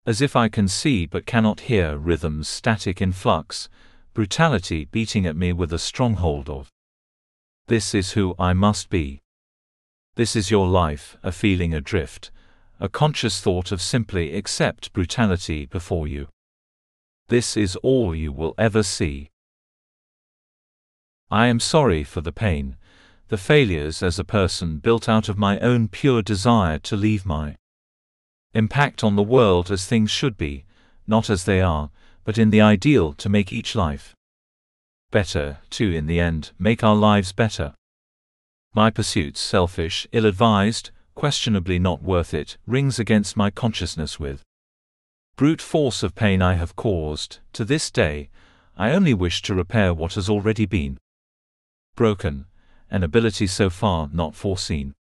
As 0.06 0.22
if 0.22 0.36
I 0.36 0.48
can 0.48 0.68
see 0.68 1.06
but 1.06 1.26
cannot 1.26 1.62
hear 1.62 1.98
rhythms 1.98 2.48
static 2.48 3.02
in 3.02 3.12
flux, 3.12 3.68
brutality 4.14 4.86
beating 4.86 5.26
at 5.26 5.36
me 5.36 5.52
with 5.52 5.74
a 5.74 5.80
stronghold 5.80 6.50
of. 6.50 6.70
This 7.68 7.94
is 7.94 8.12
who 8.12 8.34
I 8.40 8.54
must 8.54 8.90
be. 8.90 9.20
This 10.16 10.36
is 10.38 10.50
your 10.50 10.68
life, 10.68 11.18
a 11.22 11.34
feeling 11.34 11.74
adrift, 11.74 12.32
a 12.80 12.90
conscious 12.90 13.42
thought 13.42 13.72
of 13.72 13.82
simply 13.82 14.36
accept 14.36 14.94
brutality 14.94 15.66
before 15.66 16.08
you. 16.08 16.28
This 17.28 17.58
is 17.58 17.76
all 17.78 18.16
you 18.16 18.32
will 18.32 18.54
ever 18.58 18.84
see. 18.84 19.30
I 21.30 21.48
am 21.48 21.60
sorry 21.60 22.04
for 22.04 22.22
the 22.22 22.32
pain, 22.32 22.78
the 23.30 23.38
failures 23.38 24.02
as 24.02 24.18
a 24.18 24.24
person 24.24 24.78
built 24.78 25.10
out 25.10 25.28
of 25.28 25.38
my 25.38 25.60
own 25.60 25.88
pure 25.90 26.22
desire 26.22 26.80
to 26.80 26.96
leave 26.96 27.26
my 27.26 27.56
impact 28.54 29.04
on 29.04 29.16
the 29.16 29.24
world 29.24 29.70
as 29.70 29.86
things 29.86 30.10
should 30.10 30.38
be, 30.38 30.64
not 31.06 31.30
as 31.30 31.44
they 31.44 31.62
are, 31.62 31.90
but 32.24 32.38
in 32.38 32.50
the 32.50 32.62
ideal 32.62 33.14
to 33.14 33.30
make 33.30 33.52
each 33.52 33.76
life 33.76 34.14
better, 35.12 35.60
to 35.70 35.94
in 35.94 36.06
the 36.06 36.20
end, 36.20 36.52
make 36.60 36.84
our 36.84 36.96
lives 36.96 37.32
better. 37.32 37.74
My 38.74 38.90
pursuits 38.90 39.40
selfish, 39.40 40.06
ill-advised, 40.12 40.92
questionably 41.18 41.80
not 41.80 42.04
worth 42.04 42.32
it, 42.32 42.58
rings 42.68 43.00
against 43.00 43.36
my 43.36 43.50
consciousness 43.50 44.20
with 44.20 44.44
brute 45.36 45.64
force 45.64 46.04
of 46.04 46.14
pain 46.14 46.44
I 46.44 46.54
have 46.54 46.76
caused, 46.76 47.40
to 47.54 47.66
this 47.66 47.90
day, 47.90 48.30
I 48.78 48.92
only 48.92 49.16
wish 49.16 49.42
to 49.42 49.56
repair 49.56 49.96
what 49.96 50.14
has 50.14 50.30
already 50.30 50.68
been 50.68 51.00
broken, 51.96 52.46
an 52.92 53.02
ability 53.02 53.48
so 53.48 53.68
far 53.72 54.12
not 54.14 54.36
foreseen. 54.36 54.94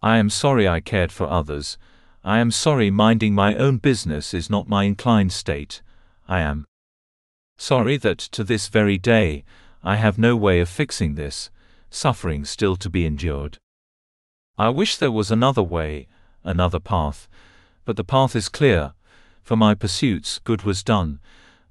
I 0.00 0.18
am 0.18 0.30
sorry 0.30 0.68
I 0.68 0.78
cared 0.78 1.10
for 1.10 1.28
others, 1.28 1.76
I 2.22 2.38
am 2.38 2.52
sorry 2.52 2.92
minding 2.92 3.34
my 3.34 3.56
own 3.56 3.78
business 3.78 4.32
is 4.32 4.48
not 4.48 4.68
my 4.68 4.84
inclined 4.84 5.32
state, 5.32 5.82
I 6.28 6.38
am 6.38 6.66
sorry 7.58 7.96
that 7.96 8.18
to 8.18 8.44
this 8.44 8.68
very 8.68 8.96
day, 8.96 9.44
I 9.82 9.96
have 9.96 10.18
no 10.18 10.36
way 10.36 10.60
of 10.60 10.68
fixing 10.68 11.16
this, 11.16 11.50
suffering 11.90 12.44
still 12.44 12.76
to 12.76 12.88
be 12.88 13.04
endured. 13.04 13.58
I 14.58 14.70
wish 14.70 14.96
there 14.96 15.12
was 15.12 15.30
another 15.30 15.62
way, 15.62 16.08
another 16.42 16.80
path, 16.80 17.28
but 17.84 17.96
the 17.96 18.04
path 18.04 18.34
is 18.34 18.48
clear. 18.48 18.94
For 19.42 19.56
my 19.56 19.74
pursuits, 19.74 20.40
good 20.44 20.62
was 20.62 20.82
done, 20.82 21.20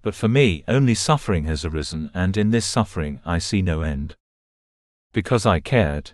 but 0.02 0.14
for 0.14 0.28
me, 0.28 0.64
only 0.68 0.94
suffering 0.94 1.46
has 1.46 1.66
arisen, 1.66 2.12
and 2.14 2.38
in 2.38 2.52
this 2.52 2.66
suffering 2.66 3.20
I 3.26 3.40
see 3.40 3.62
no 3.62 3.82
end. 3.82 4.16
Because 5.14 5.46
I 5.46 5.60
cared, 5.60 6.12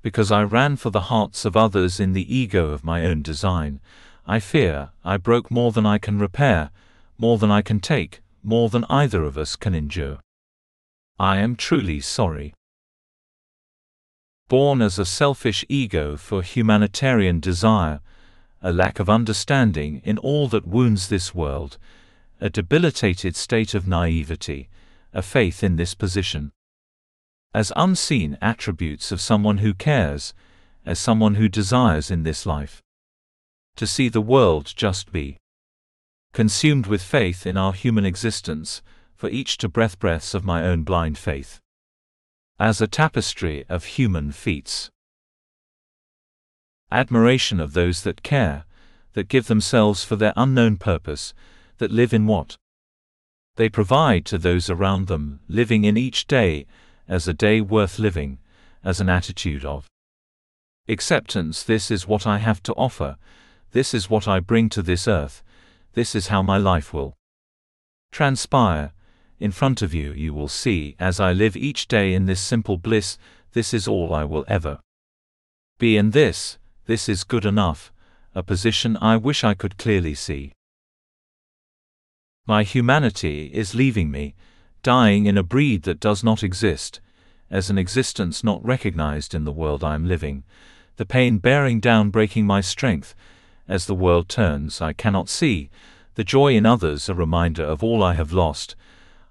because 0.00 0.32
I 0.32 0.42
ran 0.42 0.76
for 0.76 0.90
the 0.90 1.12
hearts 1.12 1.44
of 1.44 1.56
others 1.56 2.00
in 2.00 2.12
the 2.12 2.34
ego 2.34 2.70
of 2.70 2.82
my 2.82 3.04
own 3.04 3.20
design, 3.22 3.80
I 4.26 4.40
fear 4.40 4.90
I 5.04 5.18
broke 5.18 5.50
more 5.50 5.70
than 5.70 5.84
I 5.84 5.98
can 5.98 6.18
repair, 6.18 6.70
more 7.18 7.38
than 7.38 7.50
I 7.50 7.60
can 7.60 7.78
take, 7.78 8.20
more 8.42 8.68
than 8.68 8.86
either 8.88 9.22
of 9.22 9.36
us 9.36 9.54
can 9.54 9.74
endure. 9.74 10.18
I 11.18 11.36
am 11.38 11.56
truly 11.56 12.00
sorry. 12.00 12.54
Born 14.48 14.80
as 14.80 14.96
a 14.96 15.04
selfish 15.04 15.64
ego 15.68 16.16
for 16.16 16.40
humanitarian 16.40 17.40
desire, 17.40 18.00
a 18.62 18.72
lack 18.72 19.00
of 19.00 19.10
understanding 19.10 20.00
in 20.04 20.18
all 20.18 20.46
that 20.48 20.66
wounds 20.66 21.08
this 21.08 21.34
world, 21.34 21.78
a 22.40 22.48
debilitated 22.48 23.34
state 23.34 23.74
of 23.74 23.88
naivety, 23.88 24.68
a 25.12 25.20
faith 25.20 25.64
in 25.64 25.74
this 25.74 25.94
position. 25.94 26.52
As 27.52 27.72
unseen 27.74 28.38
attributes 28.40 29.10
of 29.10 29.20
someone 29.20 29.58
who 29.58 29.74
cares, 29.74 30.32
as 30.84 31.00
someone 31.00 31.34
who 31.34 31.48
desires 31.48 32.08
in 32.08 32.22
this 32.22 32.46
life. 32.46 32.82
To 33.76 33.86
see 33.86 34.08
the 34.08 34.20
world 34.20 34.72
just 34.76 35.10
be. 35.10 35.38
Consumed 36.32 36.86
with 36.86 37.02
faith 37.02 37.48
in 37.48 37.56
our 37.56 37.72
human 37.72 38.04
existence, 38.04 38.80
for 39.16 39.28
each 39.28 39.56
to 39.58 39.68
breath 39.68 39.98
breaths 39.98 40.34
of 40.34 40.44
my 40.44 40.62
own 40.62 40.84
blind 40.84 41.18
faith. 41.18 41.60
As 42.58 42.80
a 42.80 42.86
tapestry 42.86 43.66
of 43.68 43.84
human 43.84 44.32
feats. 44.32 44.90
Admiration 46.90 47.60
of 47.60 47.74
those 47.74 48.02
that 48.02 48.22
care, 48.22 48.64
that 49.12 49.28
give 49.28 49.46
themselves 49.46 50.04
for 50.04 50.16
their 50.16 50.32
unknown 50.38 50.78
purpose, 50.78 51.34
that 51.76 51.90
live 51.90 52.14
in 52.14 52.26
what 52.26 52.56
they 53.56 53.68
provide 53.68 54.24
to 54.26 54.38
those 54.38 54.70
around 54.70 55.06
them, 55.06 55.40
living 55.48 55.84
in 55.84 55.98
each 55.98 56.26
day 56.26 56.64
as 57.06 57.28
a 57.28 57.34
day 57.34 57.60
worth 57.60 57.98
living, 57.98 58.38
as 58.82 59.02
an 59.02 59.10
attitude 59.10 59.66
of 59.66 59.86
acceptance. 60.88 61.62
This 61.62 61.90
is 61.90 62.08
what 62.08 62.26
I 62.26 62.38
have 62.38 62.62
to 62.62 62.72
offer, 62.72 63.18
this 63.72 63.92
is 63.92 64.08
what 64.08 64.26
I 64.26 64.40
bring 64.40 64.70
to 64.70 64.80
this 64.80 65.06
earth, 65.06 65.42
this 65.92 66.14
is 66.14 66.28
how 66.28 66.40
my 66.40 66.56
life 66.56 66.94
will 66.94 67.18
transpire. 68.12 68.92
In 69.38 69.50
front 69.50 69.82
of 69.82 69.92
you, 69.92 70.12
you 70.12 70.32
will 70.32 70.48
see, 70.48 70.96
as 70.98 71.20
I 71.20 71.32
live 71.32 71.56
each 71.56 71.88
day 71.88 72.14
in 72.14 72.26
this 72.26 72.40
simple 72.40 72.78
bliss, 72.78 73.18
this 73.52 73.74
is 73.74 73.86
all 73.86 74.14
I 74.14 74.24
will 74.24 74.44
ever 74.48 74.80
be, 75.78 75.98
in 75.98 76.12
this, 76.12 76.56
this 76.86 77.06
is 77.06 77.22
good 77.22 77.44
enough, 77.44 77.92
a 78.34 78.42
position 78.42 78.96
I 79.00 79.18
wish 79.18 79.44
I 79.44 79.52
could 79.52 79.76
clearly 79.76 80.14
see. 80.14 80.52
My 82.46 82.62
humanity 82.62 83.50
is 83.52 83.74
leaving 83.74 84.10
me, 84.10 84.34
dying 84.82 85.26
in 85.26 85.36
a 85.36 85.42
breed 85.42 85.82
that 85.82 86.00
does 86.00 86.24
not 86.24 86.42
exist, 86.42 87.00
as 87.50 87.68
an 87.68 87.76
existence 87.76 88.42
not 88.42 88.64
recognized 88.64 89.34
in 89.34 89.44
the 89.44 89.52
world 89.52 89.84
I 89.84 89.94
am 89.94 90.06
living, 90.06 90.44
the 90.96 91.04
pain 91.04 91.38
bearing 91.38 91.78
down 91.78 92.08
breaking 92.08 92.46
my 92.46 92.62
strength, 92.62 93.14
as 93.68 93.84
the 93.84 93.94
world 93.94 94.30
turns 94.30 94.80
I 94.80 94.94
cannot 94.94 95.28
see, 95.28 95.68
the 96.14 96.24
joy 96.24 96.54
in 96.54 96.64
others 96.64 97.10
a 97.10 97.14
reminder 97.14 97.64
of 97.64 97.84
all 97.84 98.02
I 98.02 98.14
have 98.14 98.32
lost, 98.32 98.76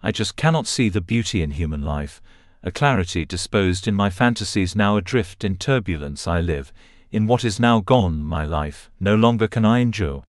I 0.05 0.11
just 0.11 0.35
cannot 0.35 0.67
see 0.67 0.89
the 0.89 1.01
beauty 1.01 1.41
in 1.41 1.49
human 1.49 1.81
life, 1.81 2.21
a 2.61 2.69
clarity 2.69 3.25
disposed 3.25 3.87
in 3.87 3.95
my 3.95 4.11
fantasies 4.11 4.75
now 4.75 4.97
adrift 4.97 5.43
in 5.43 5.55
turbulence 5.55 6.27
I 6.27 6.41
live, 6.41 6.71
in 7.09 7.25
what 7.25 7.43
is 7.43 7.59
now 7.59 7.79
gone 7.79 8.21
my 8.21 8.45
life, 8.45 8.91
no 8.99 9.15
longer 9.15 9.47
can 9.47 9.65
I 9.65 9.79
endure. 9.79 10.23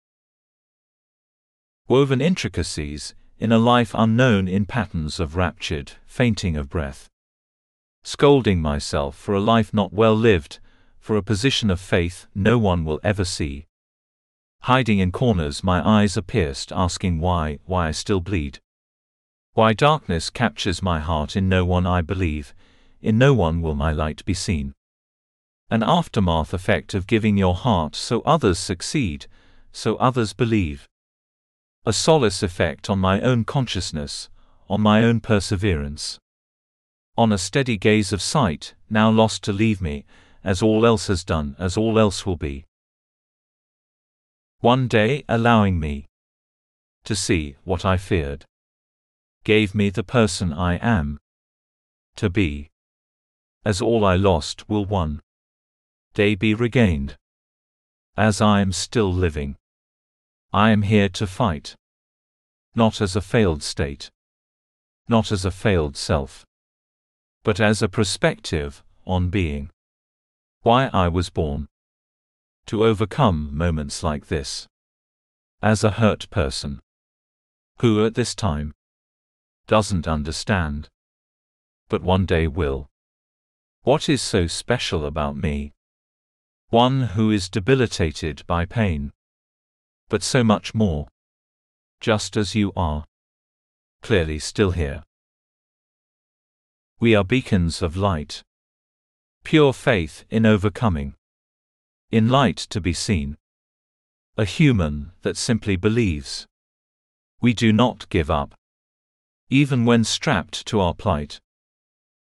Woven 1.88 2.20
intricacies, 2.20 3.14
in 3.38 3.50
a 3.50 3.56
life 3.56 3.92
unknown 3.94 4.46
in 4.46 4.66
patterns 4.66 5.18
of 5.18 5.36
raptured, 5.36 5.92
fainting 6.04 6.54
of 6.54 6.68
breath. 6.68 7.08
Scolding 8.04 8.60
myself 8.60 9.16
for 9.16 9.34
a 9.34 9.40
life 9.40 9.72
not 9.72 9.90
well 9.90 10.14
lived, 10.14 10.60
for 11.00 11.16
a 11.16 11.22
position 11.22 11.70
of 11.70 11.80
faith 11.80 12.26
no 12.34 12.58
one 12.58 12.84
will 12.84 13.00
ever 13.02 13.24
see. 13.24 13.64
Hiding 14.64 14.98
in 14.98 15.12
corners 15.12 15.64
my 15.64 15.80
eyes 15.82 16.18
are 16.18 16.28
pierced 16.36 16.72
asking 16.72 17.20
why, 17.20 17.58
why 17.64 17.88
I 17.88 17.92
still 17.92 18.20
bleed. 18.20 18.58
Why 19.54 19.74
darkness 19.74 20.30
captures 20.30 20.82
my 20.82 20.98
heart 20.98 21.36
in 21.36 21.48
no 21.48 21.64
one 21.64 21.86
I 21.86 22.00
believe, 22.00 22.54
in 23.02 23.18
no 23.18 23.34
one 23.34 23.60
will 23.60 23.74
my 23.74 23.92
light 23.92 24.24
be 24.24 24.32
seen. 24.32 24.72
An 25.70 25.82
aftermath 25.82 26.54
effect 26.54 26.94
of 26.94 27.06
giving 27.06 27.36
your 27.36 27.54
heart 27.54 27.94
so 27.94 28.22
others 28.22 28.58
succeed, 28.58 29.26
so 29.70 29.96
others 29.96 30.32
believe. 30.32 30.88
A 31.84 31.92
solace 31.92 32.42
effect 32.42 32.88
on 32.88 32.98
my 32.98 33.20
own 33.20 33.44
consciousness, 33.44 34.30
on 34.70 34.80
my 34.80 35.04
own 35.04 35.20
perseverance. 35.20 36.18
On 37.18 37.30
a 37.30 37.36
steady 37.36 37.76
gaze 37.76 38.10
of 38.10 38.22
sight, 38.22 38.74
now 38.88 39.10
lost 39.10 39.42
to 39.44 39.52
leave 39.52 39.82
me, 39.82 40.06
as 40.42 40.62
all 40.62 40.86
else 40.86 41.08
has 41.08 41.24
done, 41.24 41.56
as 41.58 41.76
all 41.76 41.98
else 41.98 42.24
will 42.24 42.36
be. 42.36 42.64
One 44.60 44.88
day 44.88 45.24
allowing 45.28 45.78
me 45.78 46.06
to 47.04 47.14
see 47.14 47.56
what 47.64 47.84
I 47.84 47.98
feared, 47.98 48.46
gave 49.44 49.74
me 49.74 49.90
the 49.90 50.04
person 50.04 50.52
I 50.52 50.76
am 50.76 51.18
to 52.16 52.30
be, 52.30 52.70
as 53.64 53.80
all 53.80 54.04
I 54.04 54.16
lost 54.16 54.68
will 54.68 54.84
one 54.84 55.20
day 56.14 56.34
be 56.34 56.54
regained. 56.54 57.16
As 58.16 58.40
I 58.40 58.60
am 58.60 58.72
still 58.72 59.12
living, 59.12 59.56
I 60.52 60.70
am 60.70 60.82
here 60.82 61.08
to 61.08 61.26
fight, 61.26 61.76
not 62.74 63.00
as 63.00 63.16
a 63.16 63.22
failed 63.22 63.62
state, 63.62 64.10
not 65.08 65.32
as 65.32 65.44
a 65.44 65.50
failed 65.50 65.96
self, 65.96 66.44
but 67.42 67.58
as 67.58 67.82
a 67.82 67.88
perspective 67.88 68.84
on 69.06 69.30
being. 69.30 69.70
Why 70.60 70.90
I 70.92 71.08
was 71.08 71.30
born. 71.30 71.68
To 72.66 72.84
overcome 72.84 73.56
moments 73.56 74.02
like 74.02 74.28
this. 74.28 74.68
As 75.60 75.82
a 75.82 75.92
hurt 75.92 76.30
person. 76.30 76.80
Who 77.80 78.04
at 78.06 78.14
this 78.14 78.34
time 78.34 78.74
doesn't 79.66 80.08
understand. 80.08 80.88
But 81.88 82.02
one 82.02 82.26
day 82.26 82.46
will. 82.46 82.88
What 83.82 84.08
is 84.08 84.22
so 84.22 84.46
special 84.46 85.04
about 85.04 85.36
me? 85.36 85.72
One 86.70 87.02
who 87.02 87.30
is 87.30 87.48
debilitated 87.48 88.46
by 88.46 88.64
pain. 88.64 89.12
But 90.08 90.22
so 90.22 90.42
much 90.44 90.74
more. 90.74 91.08
Just 92.00 92.36
as 92.36 92.54
you 92.54 92.72
are. 92.76 93.04
Clearly 94.02 94.38
still 94.38 94.70
here. 94.70 95.02
We 96.98 97.14
are 97.14 97.24
beacons 97.24 97.82
of 97.82 97.96
light. 97.96 98.42
Pure 99.44 99.72
faith 99.72 100.24
in 100.30 100.46
overcoming. 100.46 101.14
In 102.10 102.28
light 102.28 102.56
to 102.70 102.80
be 102.80 102.92
seen. 102.92 103.36
A 104.36 104.44
human 104.44 105.12
that 105.22 105.36
simply 105.36 105.76
believes. 105.76 106.46
We 107.40 107.52
do 107.52 107.72
not 107.72 108.08
give 108.08 108.30
up. 108.30 108.54
Even 109.52 109.84
when 109.84 110.02
strapped 110.02 110.64
to 110.64 110.80
our 110.80 110.94
plight. 110.94 111.38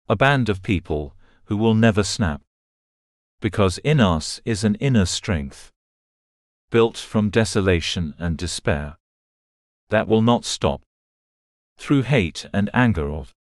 A 0.07 0.15
band 0.15 0.47
of 0.47 0.63
people 0.63 1.17
who 1.47 1.57
will 1.57 1.73
never 1.73 2.01
snap. 2.01 2.41
Because 3.41 3.77
in 3.79 3.99
us 3.99 4.39
is 4.45 4.63
an 4.63 4.75
inner 4.75 5.05
strength. 5.05 5.69
Built 6.69 6.95
from 6.95 7.29
desolation 7.29 8.13
and 8.19 8.37
despair. 8.37 8.95
That 9.89 10.07
will 10.07 10.21
not 10.21 10.45
stop. 10.45 10.81
Through 11.77 12.03
hate 12.03 12.45
and 12.53 12.69
anger 12.73 13.11
of 13.11 13.33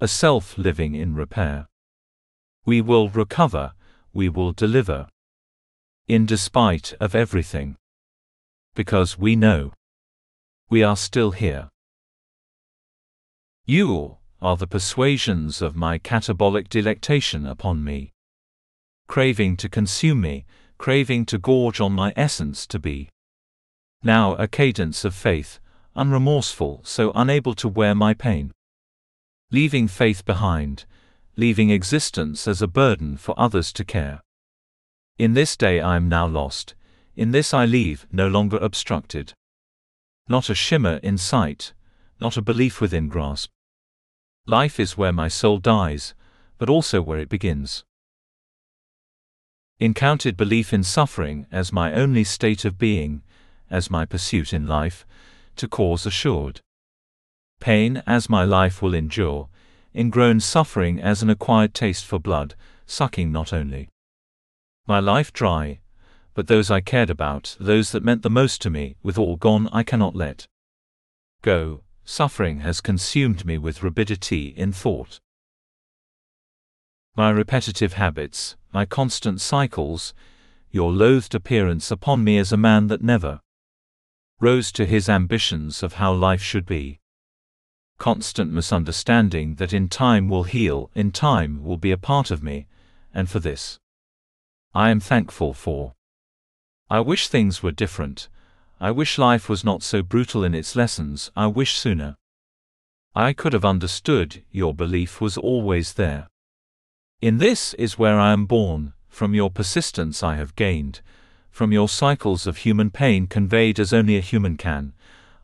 a 0.00 0.08
self 0.08 0.58
living 0.58 0.96
in 0.96 1.14
repair. 1.14 1.68
We 2.66 2.80
will 2.80 3.08
recover, 3.08 3.72
we 4.12 4.28
will 4.28 4.50
deliver. 4.50 5.06
In 6.08 6.26
despite 6.26 6.94
of 6.98 7.14
everything. 7.14 7.76
Because 8.74 9.16
we 9.16 9.36
know. 9.36 9.74
We 10.68 10.82
are 10.82 10.96
still 10.96 11.30
here. 11.30 11.70
You 13.70 14.16
are 14.42 14.56
the 14.56 14.66
persuasions 14.66 15.62
of 15.62 15.76
my 15.76 15.96
catabolic 15.96 16.68
delectation 16.68 17.46
upon 17.46 17.84
me. 17.84 18.10
Craving 19.06 19.56
to 19.58 19.68
consume 19.68 20.22
me, 20.22 20.44
craving 20.76 21.24
to 21.26 21.38
gorge 21.38 21.80
on 21.80 21.92
my 21.92 22.12
essence 22.16 22.66
to 22.66 22.80
be. 22.80 23.10
Now 24.02 24.34
a 24.34 24.48
cadence 24.48 25.04
of 25.04 25.14
faith, 25.14 25.60
unremorseful, 25.94 26.80
so 26.84 27.12
unable 27.14 27.54
to 27.54 27.68
wear 27.68 27.94
my 27.94 28.12
pain. 28.12 28.50
Leaving 29.52 29.86
faith 29.86 30.24
behind, 30.24 30.84
leaving 31.36 31.70
existence 31.70 32.48
as 32.48 32.60
a 32.60 32.66
burden 32.66 33.16
for 33.16 33.38
others 33.38 33.72
to 33.74 33.84
care. 33.84 34.20
In 35.16 35.34
this 35.34 35.56
day 35.56 35.80
I 35.80 35.94
am 35.94 36.08
now 36.08 36.26
lost, 36.26 36.74
in 37.14 37.30
this 37.30 37.54
I 37.54 37.66
leave, 37.66 38.08
no 38.10 38.26
longer 38.26 38.56
obstructed. 38.56 39.32
Not 40.26 40.50
a 40.50 40.56
shimmer 40.56 40.96
in 41.04 41.16
sight, 41.16 41.72
not 42.20 42.36
a 42.36 42.42
belief 42.42 42.80
within 42.80 43.06
grasp. 43.06 43.48
Life 44.46 44.80
is 44.80 44.96
where 44.96 45.12
my 45.12 45.28
soul 45.28 45.58
dies, 45.58 46.14
but 46.58 46.68
also 46.68 47.00
where 47.02 47.18
it 47.18 47.28
begins. 47.28 47.84
Encountered 49.78 50.36
belief 50.36 50.72
in 50.72 50.82
suffering 50.82 51.46
as 51.50 51.72
my 51.72 51.92
only 51.92 52.24
state 52.24 52.64
of 52.64 52.78
being, 52.78 53.22
as 53.70 53.90
my 53.90 54.04
pursuit 54.04 54.52
in 54.52 54.66
life, 54.66 55.06
to 55.56 55.68
cause 55.68 56.04
assured. 56.04 56.60
Pain 57.60 58.02
as 58.06 58.28
my 58.28 58.44
life 58.44 58.82
will 58.82 58.94
endure, 58.94 59.48
ingrown 59.94 60.40
suffering 60.40 61.00
as 61.00 61.22
an 61.22 61.30
acquired 61.30 61.74
taste 61.74 62.04
for 62.04 62.18
blood, 62.18 62.54
sucking 62.86 63.30
not 63.30 63.52
only 63.52 63.88
my 64.86 64.98
life 64.98 65.32
dry, 65.32 65.78
but 66.34 66.48
those 66.48 66.70
I 66.70 66.80
cared 66.80 67.10
about, 67.10 67.56
those 67.60 67.92
that 67.92 68.02
meant 68.02 68.22
the 68.22 68.30
most 68.30 68.60
to 68.62 68.70
me, 68.70 68.96
with 69.02 69.18
all 69.18 69.36
gone 69.36 69.68
I 69.72 69.82
cannot 69.82 70.16
let 70.16 70.46
go. 71.42 71.82
Suffering 72.10 72.58
has 72.58 72.80
consumed 72.80 73.44
me 73.44 73.56
with 73.56 73.84
rapidity 73.84 74.48
in 74.48 74.72
thought. 74.72 75.20
My 77.14 77.30
repetitive 77.30 77.92
habits, 77.92 78.56
my 78.72 78.84
constant 78.84 79.40
cycles, 79.40 80.12
your 80.72 80.90
loathed 80.90 81.36
appearance 81.36 81.88
upon 81.92 82.24
me 82.24 82.36
as 82.36 82.50
a 82.50 82.56
man 82.56 82.88
that 82.88 83.00
never 83.00 83.38
rose 84.40 84.72
to 84.72 84.86
his 84.86 85.08
ambitions 85.08 85.84
of 85.84 85.94
how 85.94 86.12
life 86.12 86.42
should 86.42 86.66
be 86.66 86.98
constant 87.98 88.50
misunderstanding 88.50 89.54
that 89.54 89.72
in 89.72 89.88
time 89.88 90.28
will 90.28 90.42
heal, 90.42 90.90
in 90.96 91.12
time 91.12 91.62
will 91.62 91.78
be 91.78 91.92
a 91.92 91.96
part 91.96 92.32
of 92.32 92.42
me, 92.42 92.66
and 93.14 93.30
for 93.30 93.38
this 93.38 93.78
I 94.74 94.90
am 94.90 94.98
thankful 94.98 95.54
for. 95.54 95.94
I 96.90 96.98
wish 96.98 97.28
things 97.28 97.62
were 97.62 97.70
different. 97.70 98.28
I 98.82 98.90
wish 98.90 99.18
life 99.18 99.50
was 99.50 99.62
not 99.62 99.82
so 99.82 100.02
brutal 100.02 100.42
in 100.42 100.54
its 100.54 100.74
lessons. 100.74 101.30
I 101.36 101.48
wish 101.48 101.76
sooner. 101.76 102.16
I 103.14 103.34
could 103.34 103.52
have 103.52 103.64
understood 103.64 104.42
your 104.50 104.72
belief 104.72 105.20
was 105.20 105.36
always 105.36 105.94
there. 105.94 106.28
In 107.20 107.36
this 107.36 107.74
is 107.74 107.98
where 107.98 108.18
I 108.18 108.32
am 108.32 108.46
born, 108.46 108.94
from 109.06 109.34
your 109.34 109.50
persistence 109.50 110.22
I 110.22 110.36
have 110.36 110.56
gained, 110.56 111.02
from 111.50 111.72
your 111.72 111.90
cycles 111.90 112.46
of 112.46 112.58
human 112.58 112.90
pain 112.90 113.26
conveyed 113.26 113.78
as 113.78 113.92
only 113.92 114.16
a 114.16 114.22
human 114.22 114.56
can. 114.56 114.94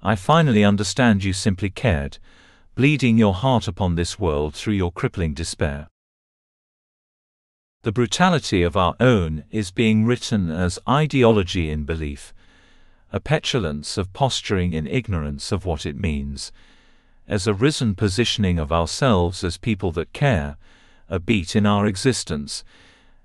I 0.02 0.14
finally 0.14 0.64
understand 0.64 1.22
you 1.22 1.34
simply 1.34 1.68
cared, 1.68 2.16
bleeding 2.74 3.18
your 3.18 3.34
heart 3.34 3.68
upon 3.68 3.96
this 3.96 4.18
world 4.18 4.54
through 4.54 4.74
your 4.74 4.92
crippling 4.92 5.34
despair. 5.34 5.88
The 7.82 7.92
brutality 7.92 8.62
of 8.62 8.78
our 8.78 8.96
own 8.98 9.44
is 9.50 9.70
being 9.70 10.06
written 10.06 10.50
as 10.50 10.78
ideology 10.88 11.70
in 11.70 11.84
belief, 11.84 12.32
a 13.12 13.20
petulance 13.20 13.96
of 13.96 14.12
posturing 14.12 14.72
in 14.72 14.86
ignorance 14.86 15.52
of 15.52 15.64
what 15.64 15.86
it 15.86 15.96
means, 15.96 16.52
as 17.28 17.46
a 17.46 17.54
risen 17.54 17.94
positioning 17.94 18.58
of 18.58 18.72
ourselves 18.72 19.42
as 19.42 19.56
people 19.58 19.92
that 19.92 20.12
care, 20.12 20.56
a 21.08 21.18
beat 21.18 21.54
in 21.56 21.66
our 21.66 21.86
existence, 21.86 22.64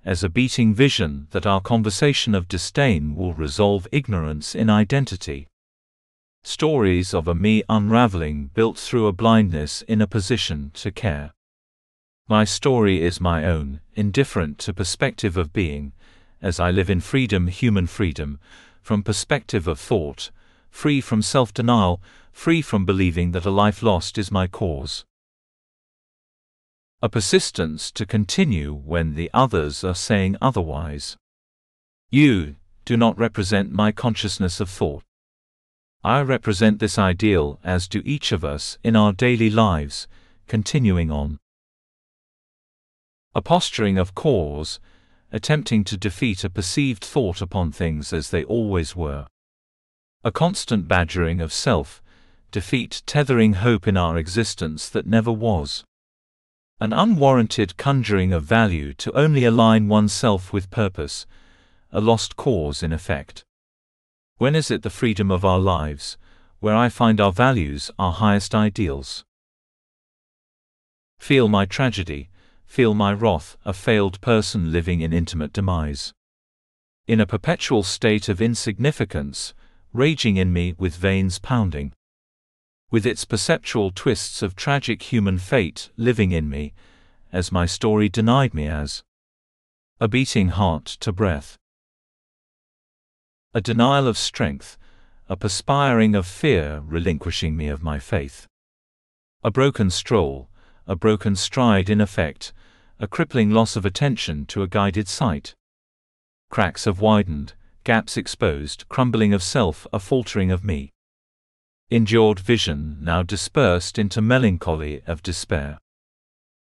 as 0.04 0.24
a 0.24 0.30
beating 0.30 0.74
vision 0.74 1.28
that 1.32 1.46
our 1.46 1.62
conversation 1.62 2.34
of 2.34 2.48
disdain 2.48 3.16
will 3.16 3.34
resolve 3.34 3.88
ignorance 3.92 4.56
in 4.56 4.70
identity. 4.70 5.48
Stories 6.44 7.14
of 7.14 7.28
a 7.28 7.36
me 7.36 7.62
unraveling 7.70 8.50
built 8.56 8.78
through 8.78 9.06
a 9.06 9.14
blindness 9.14 9.84
in 9.84 10.02
a 10.02 10.08
position 10.08 10.72
to 10.74 10.92
care. 10.92 11.32
My 12.28 12.46
story 12.46 13.04
is 13.04 13.22
my 13.22 13.46
own, 13.46 13.82
indifferent 13.94 14.58
to 14.60 14.74
perspective 14.74 15.38
of 15.38 15.54
being, 15.54 15.94
as 16.42 16.60
I 16.60 16.72
live 16.72 16.90
in 16.90 17.00
freedom 17.00 17.48
human 17.48 17.86
freedom, 17.86 18.40
from 18.82 19.04
perspective 19.04 19.68
of 19.68 19.80
thought, 19.80 20.32
free 20.70 21.02
from 21.02 21.22
self-denial, 21.22 22.02
free 22.32 22.62
from 22.62 22.86
believing 22.86 23.32
that 23.32 23.46
a 23.46 23.52
life 23.52 23.84
lost 23.84 24.18
is 24.18 24.32
my 24.32 24.48
cause. 24.48 25.06
A 27.02 27.10
persistence 27.10 27.92
to 27.92 28.06
continue 28.06 28.74
when 28.74 29.16
the 29.16 29.30
others 29.34 29.84
are 29.84 29.96
saying 29.96 30.38
otherwise. 30.42 31.18
You 32.10 32.56
do 32.86 32.98
not 32.98 33.18
represent 33.18 33.72
my 33.72 33.92
consciousness 33.92 34.60
of 34.60 34.70
thought. 34.70 35.04
I 36.04 36.22
represent 36.22 36.80
this 36.80 36.98
ideal 36.98 37.60
as 37.64 37.88
do 37.88 38.02
each 38.04 38.32
of 38.32 38.44
us 38.44 38.78
in 38.84 38.96
our 38.96 39.14
daily 39.14 39.50
lives, 39.50 40.08
continuing 40.48 41.12
on. 41.12 41.38
A 43.34 43.42
posturing 43.42 43.98
of 43.98 44.14
cause, 44.16 44.80
attempting 45.32 45.84
to 45.86 45.98
defeat 45.98 46.44
a 46.44 46.50
perceived 46.50 47.04
thought 47.04 47.42
upon 47.42 47.72
things 47.72 48.12
as 48.12 48.30
they 48.30 48.44
always 48.44 48.96
were. 48.96 49.26
A 50.24 50.32
constant 50.32 50.88
badgering 50.88 51.40
of 51.42 51.54
self, 51.54 52.02
defeat 52.52 53.02
tethering 53.06 53.54
hope 53.54 53.88
in 53.88 53.96
our 53.96 54.18
existence 54.18 54.90
that 54.90 55.08
never 55.08 55.32
was. 55.32 55.84
An 56.80 56.94
unwarranted 56.94 57.78
conjuring 57.78 58.34
of 58.34 58.44
value 58.44 58.94
to 58.96 59.12
only 59.18 59.46
align 59.46 59.88
oneself 59.88 60.52
with 60.52 60.70
purpose, 60.70 61.26
a 61.92 62.02
lost 62.02 62.36
cause 62.36 62.84
in 62.84 62.92
effect. 62.92 63.46
When 64.38 64.56
is 64.56 64.72
it 64.72 64.82
the 64.82 64.90
freedom 64.90 65.30
of 65.30 65.46
our 65.46 65.60
lives, 65.60 66.18
where 66.60 66.76
I 66.76 66.90
find 66.90 67.22
our 67.22 67.32
values, 67.32 67.92
our 68.00 68.12
highest 68.12 68.56
ideals? 68.56 69.24
Feel 71.20 71.48
my 71.48 71.66
tragedy, 71.66 72.31
feel 72.72 72.94
my 72.94 73.12
wrath, 73.12 73.58
a 73.66 73.74
failed 73.74 74.22
person 74.22 74.72
living 74.72 75.02
in 75.02 75.12
intimate 75.12 75.52
demise. 75.52 76.14
In 77.06 77.20
a 77.20 77.26
perpetual 77.26 77.84
state 77.84 78.30
of 78.30 78.42
insignificance, 78.42 79.54
raging 79.92 80.38
in 80.38 80.54
me 80.54 80.74
with 80.78 80.96
veins 80.96 81.38
pounding. 81.38 81.92
With 82.90 83.06
its 83.06 83.26
perceptual 83.26 83.92
twists 83.92 84.42
of 84.42 84.56
tragic 84.56 85.02
human 85.12 85.38
fate 85.38 85.90
living 85.98 86.32
in 86.32 86.50
me, 86.50 86.74
as 87.34 87.52
my 87.52 87.66
story 87.66 88.08
denied 88.08 88.54
me 88.54 88.68
as. 88.68 89.04
A 90.00 90.08
beating 90.08 90.48
heart 90.48 90.86
to 91.02 91.12
breath. 91.12 91.58
A 93.54 93.60
denial 93.60 94.08
of 94.08 94.18
strength, 94.18 94.78
a 95.28 95.36
perspiring 95.36 96.16
of 96.16 96.26
fear 96.26 96.82
relinquishing 96.86 97.58
me 97.58 97.68
of 97.68 97.84
my 97.84 98.00
faith. 98.00 98.48
A 99.44 99.52
broken 99.52 99.90
stroll, 99.90 100.48
a 100.88 100.96
broken 100.96 101.36
stride 101.36 101.90
in 101.90 102.02
effect, 102.02 102.54
a 103.00 103.08
crippling 103.08 103.50
loss 103.50 103.76
of 103.76 103.86
attention 103.86 104.46
to 104.46 104.62
a 104.62 104.68
guided 104.68 105.08
sight. 105.08 105.56
Cracks 106.50 106.86
have 106.86 107.00
widened, 107.00 107.54
gaps 107.84 108.18
exposed, 108.18 108.88
crumbling 108.90 109.34
of 109.34 109.42
self, 109.42 109.88
a 109.92 110.00
faltering 110.00 110.52
of 110.52 110.64
me. 110.64 110.92
Endured 111.90 112.40
vision 112.40 112.98
now 113.02 113.24
dispersed 113.24 113.98
into 113.98 114.22
melancholy 114.22 115.02
of 115.08 115.24
despair. 115.24 115.78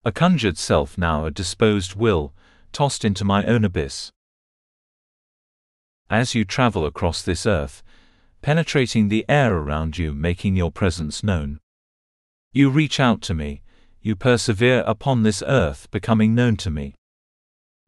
A 0.04 0.12
conjured 0.12 0.58
self 0.58 0.96
now 0.96 1.24
a 1.24 1.30
disposed 1.30 1.94
will, 1.94 2.32
tossed 2.72 3.04
into 3.04 3.24
my 3.24 3.44
own 3.44 3.64
abyss. 3.64 4.12
As 6.10 6.34
you 6.34 6.44
travel 6.44 6.86
across 6.86 7.22
this 7.22 7.46
earth, 7.46 7.82
penetrating 8.42 9.08
the 9.08 9.24
air 9.28 9.54
around 9.56 9.98
you, 9.98 10.14
making 10.14 10.56
your 10.56 10.70
presence 10.70 11.22
known, 11.22 11.58
you 12.52 12.70
reach 12.70 12.98
out 12.98 13.20
to 13.22 13.34
me, 13.34 13.62
you 14.00 14.16
persevere 14.16 14.82
upon 14.86 15.22
this 15.22 15.42
earth 15.46 15.90
becoming 15.90 16.34
known 16.34 16.56
to 16.56 16.70
me. 16.70 16.94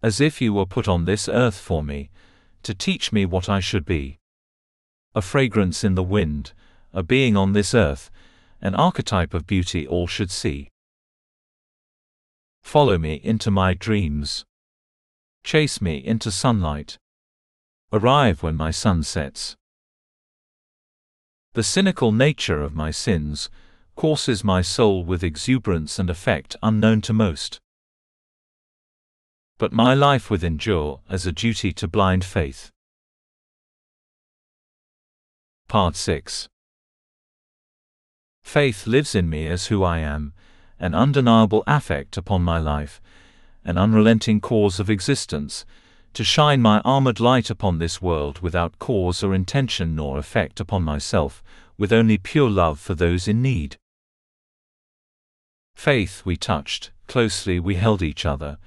As 0.02 0.20
if 0.20 0.40
you 0.40 0.52
were 0.52 0.66
put 0.66 0.88
on 0.88 1.04
this 1.04 1.28
earth 1.28 1.58
for 1.58 1.82
me, 1.82 2.10
to 2.62 2.74
teach 2.74 3.12
me 3.12 3.24
what 3.24 3.48
I 3.48 3.60
should 3.60 3.84
be. 3.84 4.18
A 5.14 5.22
fragrance 5.22 5.84
in 5.84 5.94
the 5.94 6.02
wind, 6.02 6.52
a 6.92 7.02
being 7.02 7.36
on 7.36 7.52
this 7.52 7.74
earth, 7.74 8.10
an 8.60 8.74
archetype 8.74 9.34
of 9.34 9.46
beauty 9.46 9.86
all 9.86 10.06
should 10.06 10.30
see. 10.30 10.68
Follow 12.62 12.98
me 12.98 13.14
into 13.24 13.50
my 13.50 13.74
dreams. 13.74 14.44
Chase 15.42 15.80
me 15.80 15.96
into 15.96 16.30
sunlight. 16.30 16.98
Arrive 17.92 18.42
when 18.42 18.56
my 18.56 18.70
sun 18.70 19.02
sets. 19.02 19.56
The 21.54 21.62
cynical 21.62 22.12
nature 22.12 22.62
of 22.62 22.74
my 22.74 22.90
sins, 22.90 23.50
courses 24.00 24.42
my 24.42 24.62
soul 24.62 25.04
with 25.04 25.22
exuberance 25.22 25.98
and 25.98 26.08
effect 26.08 26.56
unknown 26.62 27.02
to 27.02 27.12
most. 27.12 27.60
But 29.58 29.74
my 29.74 29.92
life 29.92 30.30
would 30.30 30.42
endure 30.42 31.00
as 31.10 31.26
a 31.26 31.32
duty 31.32 31.70
to 31.74 31.86
blind 31.86 32.24
faith. 32.24 32.70
Part 35.68 35.96
6 35.96 36.48
Faith 38.42 38.86
lives 38.86 39.14
in 39.14 39.28
me 39.28 39.46
as 39.46 39.66
who 39.66 39.84
I 39.84 39.98
am, 39.98 40.32
an 40.78 40.94
undeniable 40.94 41.62
affect 41.66 42.16
upon 42.16 42.40
my 42.42 42.58
life, 42.58 43.02
an 43.66 43.76
unrelenting 43.76 44.40
cause 44.40 44.80
of 44.80 44.88
existence, 44.88 45.66
to 46.14 46.24
shine 46.24 46.62
my 46.62 46.80
armored 46.86 47.20
light 47.20 47.50
upon 47.50 47.78
this 47.78 48.00
world 48.00 48.38
without 48.38 48.78
cause 48.78 49.22
or 49.22 49.34
intention 49.34 49.94
nor 49.94 50.16
effect 50.16 50.58
upon 50.58 50.84
myself, 50.84 51.42
with 51.76 51.92
only 51.92 52.16
pure 52.16 52.48
love 52.48 52.80
for 52.80 52.94
those 52.94 53.28
in 53.28 53.42
need. 53.42 53.76
Faith 55.74 56.22
we 56.24 56.36
touched, 56.36 56.90
closely 57.06 57.58
we 57.58 57.76
held 57.76 58.02
each 58.02 58.26
other, 58.26 58.58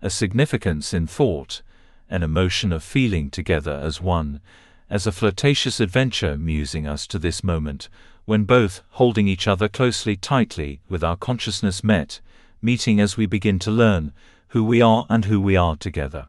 a 0.00 0.08
significance 0.08 0.94
in 0.94 1.06
thought, 1.06 1.62
an 2.08 2.22
emotion 2.22 2.72
of 2.72 2.82
feeling 2.82 3.30
together 3.30 3.80
as 3.82 4.00
one, 4.00 4.40
as 4.88 5.06
a 5.06 5.12
flirtatious 5.12 5.80
adventure 5.80 6.36
musing 6.36 6.86
us 6.86 7.06
to 7.06 7.18
this 7.18 7.44
moment, 7.44 7.88
when 8.24 8.44
both, 8.44 8.82
holding 8.90 9.28
each 9.28 9.46
other 9.46 9.68
closely 9.68 10.16
tightly, 10.16 10.80
with 10.88 11.04
our 11.04 11.16
consciousness 11.16 11.84
met, 11.84 12.20
meeting 12.62 13.00
as 13.00 13.16
we 13.16 13.26
begin 13.26 13.58
to 13.58 13.70
learn 13.70 14.12
who 14.48 14.64
we 14.64 14.80
are 14.80 15.04
and 15.10 15.24
who 15.26 15.40
we 15.40 15.56
are 15.56 15.76
together. 15.76 16.28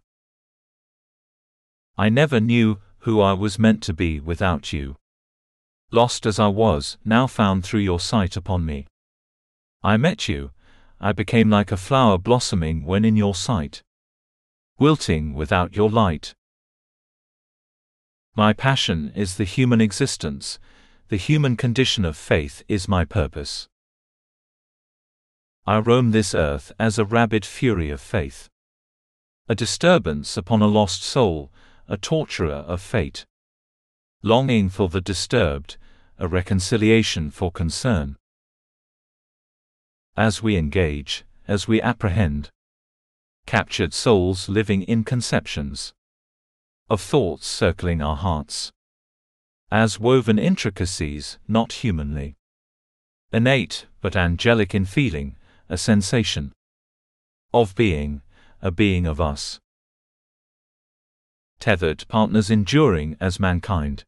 I 1.97 2.09
never 2.09 2.39
knew 2.39 2.79
who 2.99 3.21
I 3.21 3.33
was 3.33 3.59
meant 3.59 3.81
to 3.83 3.93
be 3.93 4.19
without 4.19 4.73
you. 4.73 4.97
Lost 5.91 6.25
as 6.25 6.39
I 6.39 6.47
was, 6.47 6.97
now 7.05 7.27
found 7.27 7.63
through 7.63 7.81
your 7.81 7.99
sight 7.99 8.35
upon 8.35 8.65
me. 8.65 8.87
I 9.85 9.97
met 9.97 10.27
you. 10.27 10.49
I 10.99 11.11
became 11.11 11.51
like 11.51 11.71
a 11.71 11.77
flower 11.77 12.17
blossoming 12.17 12.85
when 12.85 13.05
in 13.05 13.15
your 13.15 13.35
sight. 13.35 13.83
Wilting 14.79 15.35
without 15.35 15.75
your 15.75 15.91
light. 15.91 16.33
My 18.35 18.51
passion 18.51 19.11
is 19.15 19.35
the 19.35 19.43
human 19.43 19.81
existence, 19.81 20.57
the 21.09 21.17
human 21.17 21.55
condition 21.55 22.03
of 22.03 22.17
faith 22.17 22.63
is 22.67 22.87
my 22.87 23.05
purpose. 23.05 23.67
I 25.67 25.77
roam 25.77 26.09
this 26.09 26.33
earth 26.33 26.71
as 26.79 26.97
a 26.97 27.05
rabid 27.05 27.45
fury 27.45 27.91
of 27.91 28.01
faith. 28.01 28.49
A 29.47 29.53
disturbance 29.53 30.35
upon 30.35 30.63
a 30.63 30.67
lost 30.67 31.03
soul, 31.03 31.51
a 31.87 31.95
torturer 31.95 32.65
of 32.73 32.81
fate. 32.81 33.27
Longing 34.23 34.67
for 34.67 34.89
the 34.89 34.99
disturbed, 34.99 35.77
a 36.17 36.27
reconciliation 36.27 37.29
for 37.29 37.51
concern. 37.51 38.15
As 40.17 40.41
we 40.41 40.55
engage, 40.55 41.25
as 41.47 41.67
we 41.67 41.81
apprehend. 41.81 42.49
Captured 43.45 43.93
souls 43.93 44.47
living 44.47 44.81
in 44.83 45.03
conceptions 45.03 45.93
of 46.89 47.01
thoughts 47.01 47.47
circling 47.47 48.01
our 48.01 48.15
hearts. 48.15 48.71
As 49.71 49.99
woven 49.99 50.39
intricacies, 50.39 51.37
not 51.47 51.83
humanly. 51.83 52.35
Innate, 53.33 53.87
but 54.01 54.15
angelic 54.15 54.73
in 54.73 54.85
feeling, 54.85 55.35
a 55.67 55.77
sensation 55.77 56.53
of 57.53 57.75
being, 57.75 58.21
a 58.61 58.71
being 58.71 59.05
of 59.05 59.19
us. 59.19 59.59
Tethered 61.59 62.07
partners 62.07 62.49
enduring 62.49 63.17
as 63.19 63.39
mankind. 63.39 64.03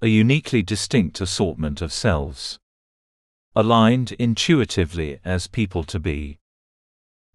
A 0.00 0.08
uniquely 0.08 0.62
distinct 0.62 1.20
assortment 1.20 1.82
of 1.82 1.92
selves. 1.92 2.58
Aligned 3.56 4.10
intuitively 4.18 5.20
as 5.24 5.46
people 5.46 5.84
to 5.84 6.00
be. 6.00 6.38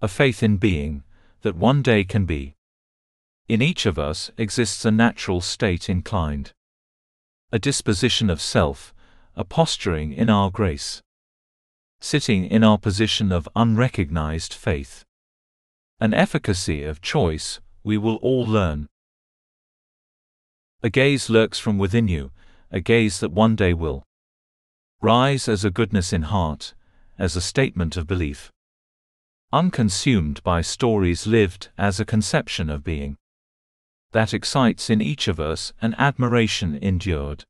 A 0.01 0.09
faith 0.09 0.43
in 0.43 0.57
being, 0.57 1.03
that 1.43 1.55
one 1.55 1.81
day 1.81 2.03
can 2.03 2.25
be. 2.25 2.55
In 3.47 3.61
each 3.61 3.85
of 3.85 3.97
us 3.97 4.29
exists 4.37 4.83
a 4.83 4.91
natural 4.91 5.39
state 5.39 5.89
inclined. 5.89 6.51
A 7.53 7.57
disposition 7.59 8.29
of 8.29 8.41
self, 8.41 8.93
a 9.33 9.45
posturing 9.45 10.11
in 10.11 10.29
our 10.29 10.51
grace. 10.51 11.01
Sitting 12.01 12.43
in 12.43 12.65
our 12.65 12.77
position 12.77 13.31
of 13.31 13.47
unrecognized 13.55 14.53
faith. 14.53 15.05
An 16.01 16.13
efficacy 16.13 16.83
of 16.83 17.01
choice, 17.01 17.61
we 17.81 17.97
will 17.97 18.17
all 18.17 18.45
learn. 18.45 18.89
A 20.83 20.89
gaze 20.89 21.29
lurks 21.29 21.59
from 21.59 21.77
within 21.77 22.09
you, 22.09 22.31
a 22.71 22.81
gaze 22.81 23.21
that 23.21 23.31
one 23.31 23.55
day 23.55 23.73
will 23.73 24.03
rise 25.01 25.47
as 25.47 25.63
a 25.63 25.71
goodness 25.71 26.11
in 26.11 26.23
heart, 26.23 26.73
as 27.17 27.35
a 27.35 27.41
statement 27.41 27.97
of 27.97 28.07
belief. 28.07 28.51
Unconsumed 29.51 30.43
by 30.43 30.61
stories 30.61 31.25
lived 31.25 31.69
as 31.77 31.99
a 31.99 32.05
conception 32.05 32.69
of 32.69 32.83
being 32.83 33.17
that 34.11 34.33
excites 34.33 34.89
in 34.89 35.01
each 35.01 35.27
of 35.27 35.39
us 35.39 35.71
an 35.81 35.93
admiration 35.97 36.75
endured. 36.81 37.45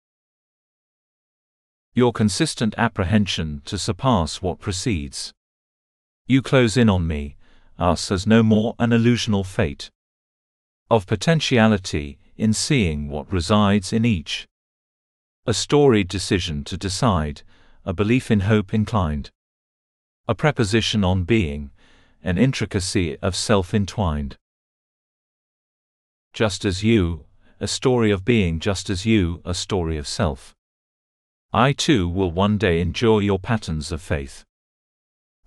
Your 1.93 2.11
consistent 2.11 2.75
apprehension 2.77 3.61
to 3.65 3.77
surpass 3.77 4.41
what 4.41 4.59
precedes. 4.59 5.33
You 6.27 6.41
close 6.41 6.75
in 6.75 6.89
on 6.89 7.07
me, 7.07 7.37
us 7.77 8.11
as 8.11 8.27
no 8.27 8.43
more 8.43 8.75
an 8.77 8.91
illusional 8.91 9.45
fate 9.45 9.89
of 10.91 11.05
potentiality 11.05 12.17
in 12.35 12.51
seeing 12.51 13.09
what 13.09 13.31
resides 13.31 13.93
in 13.93 14.05
each. 14.05 14.47
A 15.49 15.53
storied 15.53 16.07
decision 16.07 16.63
to 16.65 16.77
decide, 16.77 17.41
a 17.83 17.91
belief 17.91 18.29
in 18.29 18.41
hope 18.41 18.71
inclined. 18.71 19.31
A 20.27 20.35
preposition 20.35 21.03
on 21.03 21.23
being, 21.23 21.71
an 22.23 22.37
intricacy 22.37 23.17
of 23.17 23.35
self 23.35 23.73
entwined 23.73 24.37
just 26.33 26.63
as 26.63 26.83
you, 26.83 27.25
a 27.59 27.67
story 27.67 28.11
of 28.11 28.23
being 28.23 28.59
just 28.59 28.89
as 28.89 29.05
you, 29.05 29.41
a 29.43 29.53
story 29.53 29.97
of 29.97 30.07
self. 30.07 30.55
I 31.51 31.73
too 31.73 32.07
will 32.07 32.31
one 32.31 32.57
day 32.57 32.79
endure 32.79 33.21
your 33.21 33.39
patterns 33.39 33.91
of 33.91 34.01
faith. 34.01 34.45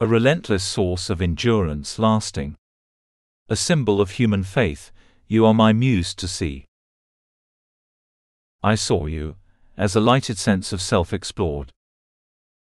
A 0.01 0.07
relentless 0.07 0.65
source 0.65 1.09
of 1.11 1.23
endurance 1.23 1.99
lasting. 1.99 2.57
A 3.49 3.55
symbol 3.55 4.01
of 4.01 4.11
human 4.11 4.43
faith, 4.43 4.91
you 5.29 5.47
are 5.47 5.55
my 5.55 5.73
muse 5.73 6.13
to 6.17 6.27
see. 6.27 6.67
I 8.63 8.75
saw 8.75 9.07
you, 9.07 9.37
as 9.77 9.97
a 9.97 10.01
lighted 10.01 10.39
sense 10.39 10.73
of 10.73 10.83
self 10.83 11.13
explored. 11.13 11.73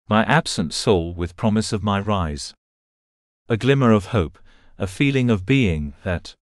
My 0.08 0.24
absent 0.24 0.72
soul 0.72 1.12
with 1.12 1.36
promise 1.36 1.72
of 1.72 1.82
my 1.82 2.00
rise. 2.00 2.54
A 3.48 3.56
glimmer 3.56 3.92
of 3.92 4.06
hope, 4.06 4.38
a 4.78 4.86
feeling 4.86 5.28
of 5.30 5.44
being 5.44 5.94
that, 6.04 6.34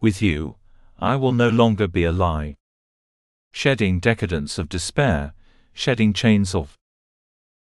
with 0.00 0.20
you, 0.20 0.56
I 0.98 1.16
will 1.16 1.32
no 1.32 1.48
longer 1.48 1.88
be 1.88 2.04
a 2.04 2.12
lie. 2.12 2.56
Shedding 3.52 4.00
decadence 4.00 4.58
of 4.58 4.68
despair, 4.68 5.32
shedding 5.72 6.12
chains 6.12 6.54
of 6.54 6.76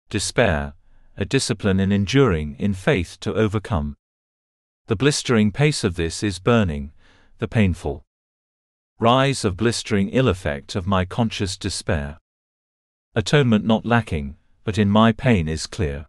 despair, 0.10 0.74
a 1.18 1.26
discipline 1.26 1.80
in 1.80 1.92
enduring 1.92 2.56
in 2.60 2.74
faith 2.74 3.18
to 3.22 3.34
overcome. 3.34 3.96
The 4.88 4.96
blistering 4.96 5.52
pace 5.52 5.84
of 5.84 5.96
this 5.96 6.24
is 6.24 6.40
burning, 6.40 6.94
the 7.40 7.48
painful 7.48 8.05
rise 9.00 9.44
of 9.44 9.58
blistering 9.58 10.10
ill 10.10 10.30
effect 10.30 10.74
of 10.74 10.88
my 10.88 11.04
conscious 11.04 11.58
despair. 11.58 12.18
Atonement 13.14 13.66
not 13.66 13.86
lacking, 13.86 14.38
but 14.64 14.78
in 14.78 14.90
my 14.90 15.12
pain 15.12 15.50
is 15.50 15.68
clear. 15.68 16.06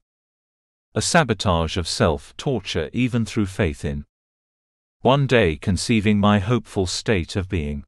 A 0.94 1.02
sabotage 1.02 1.76
of 1.76 1.88
self 1.88 2.36
torture 2.36 2.88
even 2.92 3.24
through 3.24 3.46
faith 3.46 3.84
in 3.84 4.04
one 5.02 5.26
day 5.26 5.56
conceiving 5.56 6.18
my 6.18 6.38
hopeful 6.38 6.86
state 6.86 7.36
of 7.36 7.48
being. 7.48 7.84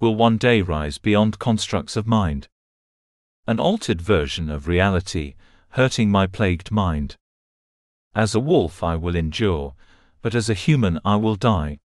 Will 0.00 0.16
one 0.16 0.36
day 0.36 0.62
rise 0.62 0.98
beyond 0.98 1.38
constructs 1.38 1.96
of 1.96 2.06
mind. 2.06 2.48
An 3.46 3.60
altered 3.60 4.00
version 4.00 4.50
of 4.50 4.66
reality, 4.66 5.34
hurting 5.70 6.10
my 6.10 6.26
plagued 6.26 6.70
mind. 6.70 7.16
As 8.14 8.34
a 8.34 8.40
wolf 8.40 8.82
I 8.82 8.96
will 8.96 9.16
endure, 9.16 9.74
but 10.20 10.34
as 10.34 10.50
a 10.50 10.54
human 10.54 11.00
I 11.04 11.16
will 11.16 11.36
die. 11.36 11.78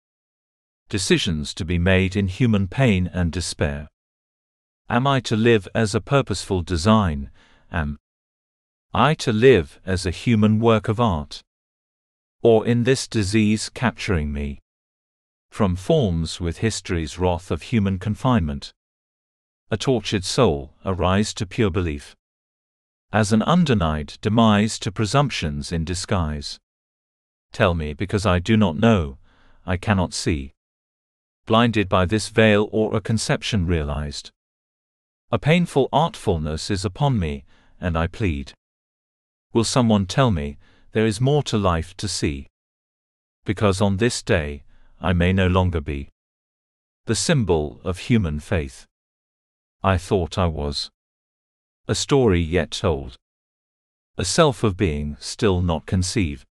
Decisions 0.88 1.54
to 1.54 1.64
be 1.64 1.78
made 1.78 2.16
in 2.16 2.28
human 2.28 2.68
pain 2.68 3.10
and 3.12 3.32
despair. 3.32 3.88
Am 4.88 5.06
I 5.06 5.20
to 5.20 5.36
live 5.36 5.66
as 5.74 5.94
a 5.94 6.00
purposeful 6.00 6.62
design? 6.62 7.30
Am 7.72 7.98
I 8.92 9.14
to 9.14 9.32
live 9.32 9.80
as 9.86 10.06
a 10.06 10.10
human 10.10 10.60
work 10.60 10.88
of 10.88 11.00
art? 11.00 11.42
or 12.44 12.66
in 12.66 12.84
this 12.84 13.08
disease 13.08 13.70
capturing 13.70 14.30
me. 14.30 14.60
From 15.50 15.74
forms 15.74 16.42
with 16.42 16.58
history's 16.58 17.18
wrath 17.18 17.50
of 17.50 17.62
human 17.62 17.98
confinement. 17.98 18.74
A 19.70 19.78
tortured 19.78 20.26
soul, 20.26 20.74
arise 20.84 21.32
to 21.34 21.46
pure 21.46 21.70
belief. 21.70 22.14
As 23.10 23.32
an 23.32 23.40
undenied 23.42 24.18
demise 24.20 24.78
to 24.80 24.92
presumptions 24.92 25.72
in 25.72 25.86
disguise. 25.86 26.58
Tell 27.50 27.72
me 27.72 27.94
because 27.94 28.26
I 28.26 28.40
do 28.40 28.58
not 28.58 28.76
know, 28.76 29.16
I 29.64 29.78
cannot 29.78 30.12
see. 30.12 30.52
Blinded 31.46 31.88
by 31.88 32.06
this 32.06 32.28
veil 32.28 32.68
or 32.72 32.96
a 32.96 33.00
conception 33.00 33.66
realized. 33.66 34.30
A 35.30 35.38
painful 35.38 35.88
artfulness 35.92 36.70
is 36.70 36.84
upon 36.84 37.18
me, 37.18 37.44
and 37.80 37.98
I 37.98 38.06
plead. 38.06 38.52
Will 39.52 39.64
someone 39.64 40.06
tell 40.06 40.30
me, 40.30 40.56
there 40.92 41.06
is 41.06 41.20
more 41.20 41.42
to 41.42 41.58
life 41.58 41.96
to 41.98 42.08
see. 42.08 42.46
Because 43.44 43.80
on 43.80 43.98
this 43.98 44.22
day, 44.22 44.62
I 45.00 45.12
may 45.12 45.32
no 45.32 45.46
longer 45.46 45.80
be 45.80 46.08
the 47.06 47.14
symbol 47.14 47.80
of 47.84 47.98
human 47.98 48.40
faith. 48.40 48.86
I 49.82 49.98
thought 49.98 50.38
I 50.38 50.46
was 50.46 50.90
a 51.86 51.94
story 51.94 52.40
yet 52.40 52.70
told, 52.70 53.16
a 54.16 54.24
self 54.24 54.64
of 54.64 54.78
being 54.78 55.18
still 55.20 55.60
not 55.60 55.84
conceived. 55.84 56.46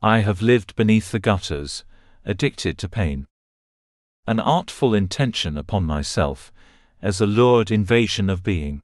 I 0.00 0.20
have 0.20 0.42
lived 0.42 0.76
beneath 0.76 1.10
the 1.10 1.18
gutters, 1.18 1.84
addicted 2.24 2.78
to 2.78 2.88
pain. 2.88 3.26
An 4.26 4.38
artful 4.38 4.94
intention 4.94 5.58
upon 5.58 5.84
myself, 5.84 6.52
as 7.00 7.20
a 7.20 7.26
lured 7.26 7.70
invasion 7.70 8.30
of 8.30 8.42
being. 8.42 8.80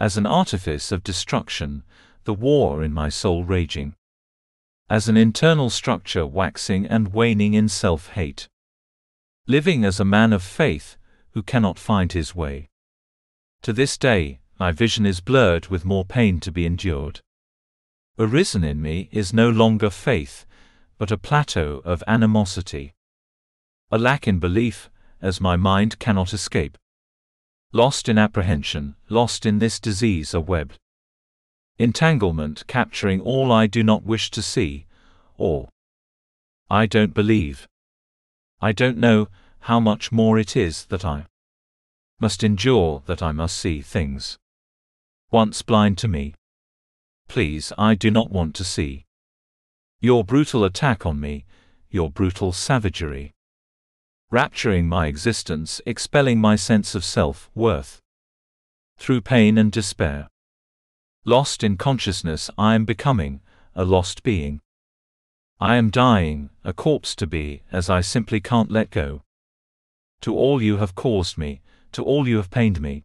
As 0.00 0.16
an 0.16 0.26
artifice 0.26 0.90
of 0.90 1.04
destruction, 1.04 1.84
the 2.24 2.34
war 2.34 2.82
in 2.82 2.92
my 2.92 3.08
soul 3.08 3.44
raging. 3.44 3.94
As 4.90 5.08
an 5.08 5.16
internal 5.16 5.70
structure 5.70 6.26
waxing 6.26 6.86
and 6.86 7.14
waning 7.14 7.54
in 7.54 7.68
self-hate. 7.68 8.48
Living 9.46 9.84
as 9.84 10.00
a 10.00 10.04
man 10.04 10.32
of 10.32 10.42
faith, 10.42 10.96
who 11.30 11.42
cannot 11.42 11.78
find 11.78 12.12
his 12.12 12.34
way. 12.34 12.68
To 13.62 13.72
this 13.72 13.96
day, 13.96 14.40
my 14.58 14.72
vision 14.72 15.06
is 15.06 15.20
blurred 15.20 15.68
with 15.68 15.84
more 15.84 16.04
pain 16.04 16.40
to 16.40 16.52
be 16.52 16.66
endured. 16.66 17.20
Arisen 18.18 18.64
in 18.64 18.82
me 18.82 19.08
is 19.12 19.32
no 19.32 19.48
longer 19.48 19.88
faith, 19.88 20.46
but 21.02 21.10
a 21.10 21.18
plateau 21.18 21.82
of 21.84 22.04
animosity. 22.06 22.94
A 23.90 23.98
lack 23.98 24.28
in 24.28 24.38
belief, 24.38 24.88
as 25.20 25.40
my 25.40 25.56
mind 25.56 25.98
cannot 25.98 26.32
escape. 26.32 26.78
Lost 27.72 28.08
in 28.08 28.18
apprehension, 28.18 28.94
lost 29.08 29.44
in 29.44 29.58
this 29.58 29.80
disease 29.80 30.32
a 30.32 30.38
web 30.40 30.74
entanglement 31.76 32.64
capturing 32.68 33.20
all 33.20 33.50
I 33.50 33.66
do 33.66 33.82
not 33.82 34.04
wish 34.04 34.30
to 34.30 34.42
see, 34.42 34.86
or 35.36 35.70
I 36.70 36.86
don't 36.86 37.14
believe. 37.14 37.66
I 38.60 38.70
don't 38.70 38.96
know 38.96 39.26
how 39.62 39.80
much 39.80 40.12
more 40.12 40.38
it 40.38 40.56
is 40.56 40.84
that 40.84 41.04
I 41.04 41.26
must 42.20 42.44
endure 42.44 43.02
that 43.06 43.24
I 43.24 43.32
must 43.32 43.58
see 43.58 43.80
things 43.80 44.38
once 45.32 45.62
blind 45.62 45.98
to 45.98 46.06
me. 46.06 46.34
Please, 47.26 47.72
I 47.76 47.96
do 47.96 48.08
not 48.08 48.30
want 48.30 48.54
to 48.54 48.62
see 48.62 49.04
your 50.02 50.24
brutal 50.24 50.64
attack 50.64 51.06
on 51.06 51.20
me, 51.20 51.44
your 51.88 52.10
brutal 52.10 52.50
savagery, 52.50 53.30
rapturing 54.32 54.86
my 54.86 55.06
existence, 55.06 55.80
expelling 55.86 56.40
my 56.40 56.56
sense 56.56 56.96
of 56.96 57.04
self 57.04 57.48
worth 57.54 58.00
through 58.98 59.20
pain 59.20 59.56
and 59.56 59.70
despair. 59.70 60.26
Lost 61.24 61.62
in 61.62 61.76
consciousness 61.76 62.50
I 62.58 62.74
am 62.74 62.84
becoming, 62.84 63.42
a 63.76 63.84
lost 63.84 64.24
being. 64.24 64.60
I 65.60 65.76
am 65.76 65.88
dying, 65.88 66.50
a 66.64 66.72
corpse 66.72 67.14
to 67.14 67.26
be, 67.28 67.62
as 67.70 67.88
I 67.88 68.00
simply 68.00 68.40
can't 68.40 68.72
let 68.72 68.90
go. 68.90 69.22
To 70.22 70.36
all 70.36 70.60
you 70.60 70.78
have 70.78 70.96
caused 70.96 71.38
me, 71.38 71.60
to 71.92 72.02
all 72.02 72.26
you 72.26 72.38
have 72.38 72.50
pained 72.50 72.80
me. 72.80 73.04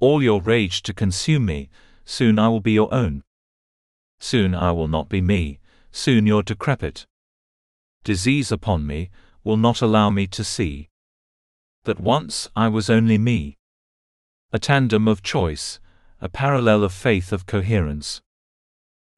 All 0.00 0.20
your 0.20 0.42
rage 0.42 0.82
to 0.82 0.92
consume 0.92 1.46
me, 1.46 1.70
soon 2.04 2.40
I 2.40 2.48
will 2.48 2.60
be 2.60 2.72
your 2.72 2.92
own. 2.92 3.22
Soon 4.18 4.52
I 4.52 4.72
will 4.72 4.88
not 4.88 5.08
be 5.08 5.20
me, 5.20 5.60
soon 5.92 6.26
you're 6.26 6.42
decrepit. 6.42 7.06
Disease 8.02 8.50
upon 8.50 8.86
me, 8.86 9.10
will 9.44 9.56
not 9.56 9.82
allow 9.82 10.10
me 10.10 10.26
to 10.26 10.42
see 10.42 10.88
that 11.84 12.00
once 12.00 12.48
I 12.54 12.68
was 12.68 12.88
only 12.88 13.18
me. 13.18 13.58
A 14.52 14.58
tandem 14.58 15.08
of 15.08 15.22
choice, 15.22 15.80
a 16.20 16.28
parallel 16.28 16.84
of 16.84 16.92
faith 16.92 17.32
of 17.32 17.46
coherence. 17.46 18.20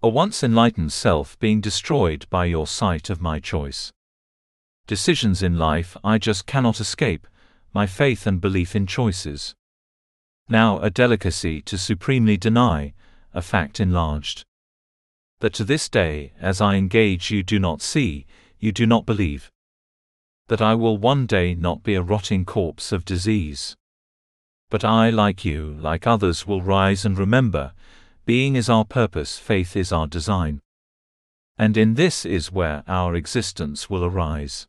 A 0.02 0.08
once 0.08 0.42
enlightened 0.42 0.92
self 0.92 1.38
being 1.38 1.60
destroyed 1.60 2.26
by 2.30 2.46
your 2.46 2.66
sight 2.66 3.10
of 3.10 3.20
my 3.20 3.38
choice. 3.38 3.92
Decisions 4.86 5.42
in 5.42 5.58
life 5.58 5.96
I 6.02 6.18
just 6.18 6.46
cannot 6.46 6.80
escape, 6.80 7.26
my 7.74 7.86
faith 7.86 8.26
and 8.26 8.40
belief 8.40 8.74
in 8.74 8.86
choices. 8.86 9.54
Now 10.48 10.78
a 10.80 10.90
delicacy 10.90 11.60
to 11.62 11.76
supremely 11.76 12.36
deny, 12.36 12.94
a 13.32 13.42
fact 13.42 13.80
enlarged. 13.80 14.44
That 15.44 15.52
to 15.60 15.64
this 15.64 15.90
day, 15.90 16.32
as 16.40 16.62
I 16.62 16.76
engage, 16.76 17.30
you 17.30 17.42
do 17.42 17.58
not 17.58 17.82
see, 17.82 18.24
you 18.58 18.72
do 18.72 18.86
not 18.86 19.04
believe. 19.04 19.50
That 20.48 20.62
I 20.62 20.74
will 20.74 20.96
one 20.96 21.26
day 21.26 21.54
not 21.54 21.82
be 21.82 21.94
a 21.96 22.00
rotting 22.00 22.46
corpse 22.46 22.92
of 22.92 23.04
disease. 23.04 23.76
But 24.70 24.86
I, 24.86 25.10
like 25.10 25.44
you, 25.44 25.76
like 25.78 26.06
others, 26.06 26.46
will 26.46 26.62
rise 26.62 27.04
and 27.04 27.18
remember 27.18 27.74
being 28.24 28.56
is 28.56 28.70
our 28.70 28.86
purpose, 28.86 29.38
faith 29.38 29.76
is 29.76 29.92
our 29.92 30.06
design. 30.06 30.62
And 31.58 31.76
in 31.76 31.92
this 31.92 32.24
is 32.24 32.50
where 32.50 32.82
our 32.88 33.14
existence 33.14 33.90
will 33.90 34.02
arise. 34.02 34.66